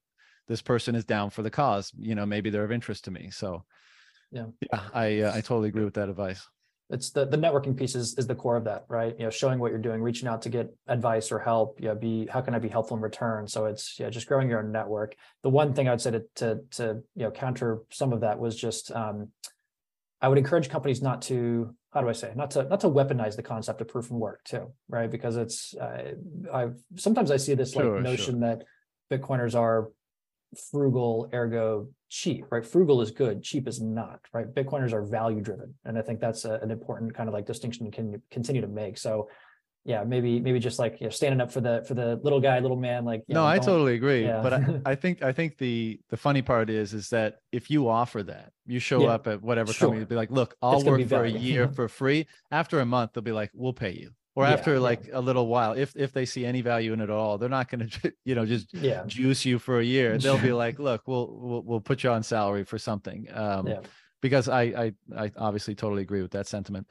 this 0.47 0.61
person 0.63 0.95
is 0.95 1.05
down 1.05 1.29
for 1.29 1.43
the 1.43 1.51
cause. 1.51 1.91
You 1.97 2.15
know 2.15 2.25
maybe 2.25 2.49
they're 2.49 2.63
of 2.63 2.71
interest 2.71 3.05
to 3.05 3.11
me. 3.11 3.29
So 3.31 3.63
yeah. 4.31 4.45
yeah 4.71 4.81
i 4.93 5.21
uh, 5.21 5.31
i 5.35 5.41
totally 5.41 5.69
agree 5.69 5.85
with 5.85 5.95
that 5.95 6.09
advice 6.09 6.47
it's 6.89 7.11
the 7.11 7.25
the 7.25 7.37
networking 7.37 7.77
piece 7.77 7.95
is, 7.95 8.17
is 8.17 8.25
the 8.25 8.35
core 8.35 8.57
of 8.57 8.63
that 8.63 8.85
right? 8.87 9.15
You 9.17 9.25
know 9.25 9.29
showing 9.29 9.59
what 9.59 9.71
you're 9.71 9.79
doing 9.79 10.01
reaching 10.01 10.27
out 10.27 10.41
to 10.43 10.49
get 10.49 10.73
advice 10.87 11.31
or 11.31 11.39
help 11.39 11.79
yeah 11.79 11.93
be 11.93 12.27
how 12.27 12.41
can 12.41 12.55
i 12.55 12.59
be 12.59 12.67
helpful 12.67 12.97
in 12.97 13.03
return? 13.03 13.47
So 13.47 13.65
it's 13.65 13.99
yeah 13.99 14.09
just 14.09 14.27
growing 14.27 14.49
your 14.49 14.59
own 14.59 14.71
network. 14.71 15.15
The 15.43 15.49
one 15.49 15.73
thing 15.73 15.87
i 15.87 15.91
would 15.91 16.01
say 16.01 16.11
to 16.11 16.23
to, 16.35 16.59
to 16.71 16.83
you 17.15 17.23
know 17.23 17.31
counter 17.31 17.79
some 17.91 18.11
of 18.11 18.21
that 18.21 18.39
was 18.39 18.55
just 18.55 18.91
um, 18.91 19.29
i 20.21 20.27
would 20.27 20.37
encourage 20.37 20.69
companies 20.69 21.01
not 21.01 21.21
to 21.23 21.75
how 21.93 22.01
do 22.01 22.09
i 22.09 22.13
say 22.13 22.33
not 22.35 22.51
to 22.51 22.63
not 22.63 22.79
to 22.79 22.87
weaponize 22.87 23.35
the 23.35 23.43
concept 23.43 23.81
of 23.81 23.87
proof 23.87 24.05
of 24.05 24.11
work 24.11 24.43
too 24.43 24.71
right? 24.87 25.11
Because 25.11 25.37
it's 25.37 25.75
uh, 25.75 26.13
i've 26.53 26.75
sometimes 26.95 27.29
i 27.29 27.37
see 27.37 27.53
this 27.53 27.75
like 27.75 27.85
sure, 27.85 28.01
notion 28.01 28.39
sure. 28.39 28.55
that 28.55 28.63
bitcoiners 29.11 29.55
are 29.55 29.89
frugal 30.71 31.29
ergo 31.33 31.87
cheap 32.09 32.45
right 32.49 32.65
frugal 32.65 33.01
is 33.01 33.11
good 33.11 33.43
cheap 33.43 33.67
is 33.67 33.81
not 33.81 34.19
right 34.33 34.53
bitcoiners 34.55 34.93
are 34.93 35.03
value 35.03 35.41
driven 35.41 35.73
and 35.85 35.97
i 35.97 36.01
think 36.01 36.19
that's 36.19 36.45
a, 36.45 36.53
an 36.61 36.71
important 36.71 37.13
kind 37.13 37.29
of 37.29 37.33
like 37.33 37.45
distinction 37.45 37.85
you 37.85 37.91
can 37.91 38.21
continue 38.31 38.61
to 38.61 38.67
make 38.67 38.97
so 38.97 39.27
yeah 39.85 40.03
maybe 40.03 40.39
maybe 40.39 40.59
just 40.59 40.79
like 40.79 40.99
you 40.99 41.05
know 41.05 41.11
standing 41.11 41.39
up 41.39 41.51
for 41.51 41.61
the 41.61 41.83
for 41.87 41.93
the 41.93 42.19
little 42.23 42.39
guy 42.39 42.59
little 42.59 42.77
man 42.77 43.05
like 43.05 43.23
no 43.27 43.41
know, 43.41 43.47
i 43.47 43.57
totally 43.57 43.93
agree 43.93 44.23
yeah. 44.23 44.41
but 44.41 44.53
I, 44.53 44.81
I, 44.91 44.95
think 44.95 45.23
i 45.23 45.31
think 45.31 45.57
the 45.57 45.99
the 46.09 46.17
funny 46.17 46.41
part 46.41 46.69
is 46.69 46.93
is 46.93 47.09
that 47.09 47.37
if 47.51 47.69
you 47.69 47.87
offer 47.87 48.23
that 48.23 48.51
you 48.65 48.79
show 48.79 49.03
yeah. 49.03 49.09
up 49.09 49.27
at 49.27 49.41
whatever 49.41 49.71
sure. 49.71 49.89
company 49.89 50.05
be 50.05 50.15
like 50.15 50.31
look 50.31 50.55
i'll 50.61 50.83
work 50.83 51.07
for 51.07 51.23
a 51.23 51.29
year 51.29 51.67
for 51.75 51.87
free 51.87 52.27
after 52.51 52.79
a 52.79 52.85
month 52.85 53.13
they'll 53.13 53.23
be 53.23 53.31
like 53.31 53.51
we'll 53.53 53.73
pay 53.73 53.91
you 53.91 54.11
or 54.35 54.45
yeah, 54.45 54.53
after 54.53 54.79
like 54.79 55.07
yeah. 55.07 55.17
a 55.17 55.21
little 55.21 55.47
while 55.47 55.73
if 55.73 55.95
if 55.95 56.11
they 56.11 56.25
see 56.25 56.45
any 56.45 56.61
value 56.61 56.93
in 56.93 56.99
it 56.99 57.03
at 57.03 57.09
all 57.09 57.37
they're 57.37 57.49
not 57.49 57.69
going 57.69 57.87
to 58.01 58.13
you 58.25 58.35
know 58.35 58.45
just 58.45 58.73
yeah. 58.73 59.03
juice 59.05 59.45
you 59.45 59.59
for 59.59 59.79
a 59.79 59.83
year. 59.83 60.17
They'll 60.17 60.37
be 60.37 60.53
like 60.65 60.79
look 60.79 61.07
we'll, 61.07 61.37
we'll 61.39 61.61
we'll 61.63 61.81
put 61.81 62.03
you 62.03 62.11
on 62.11 62.23
salary 62.23 62.63
for 62.63 62.77
something. 62.77 63.27
Um 63.33 63.67
yeah. 63.67 63.79
because 64.21 64.49
I, 64.49 64.61
I 64.61 64.93
i 65.17 65.31
obviously 65.37 65.75
totally 65.75 66.01
agree 66.01 66.21
with 66.21 66.31
that 66.31 66.47
sentiment. 66.47 66.87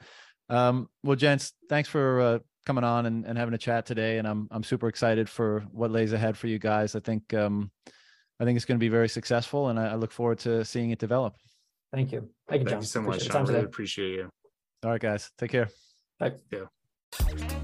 Um 0.49 0.89
well 1.03 1.15
gents 1.15 1.53
thanks 1.69 1.89
for 1.89 2.21
uh, 2.21 2.39
coming 2.65 2.83
on 2.83 3.05
and, 3.05 3.25
and 3.25 3.37
having 3.37 3.53
a 3.53 3.57
chat 3.57 3.85
today 3.85 4.19
and 4.19 4.27
i'm 4.27 4.47
i'm 4.51 4.63
super 4.63 4.89
excited 4.89 5.27
for 5.27 5.61
what 5.71 5.89
lays 5.89 6.13
ahead 6.13 6.37
for 6.37 6.47
you 6.47 6.59
guys. 6.59 6.95
I 6.95 6.99
think 6.99 7.33
um 7.33 7.71
i 8.39 8.45
think 8.45 8.57
it's 8.57 8.65
going 8.65 8.77
to 8.77 8.83
be 8.83 8.89
very 8.89 9.09
successful 9.09 9.69
and 9.69 9.79
I, 9.79 9.93
I, 9.93 9.95
look 9.95 10.11
forward 10.11 10.39
to 10.39 10.63
seeing 10.65 10.91
it 10.91 10.99
develop. 10.99 11.35
Thank 11.91 12.11
you. 12.11 12.29
Thank 12.47 12.63
you 12.63 12.69
thank 12.69 12.81
you 12.81 12.87
so 12.87 13.01
much. 13.01 13.33
I 13.33 13.39
really 13.41 13.61
appreciate 13.61 14.13
you. 14.13 14.29
All 14.83 14.91
right 14.91 15.01
guys. 15.01 15.31
Take 15.37 15.51
care. 15.51 15.69
Bye. 16.19 16.33
Yeah 16.51 16.65
Flip, 17.11 17.39
flip, 17.39 17.58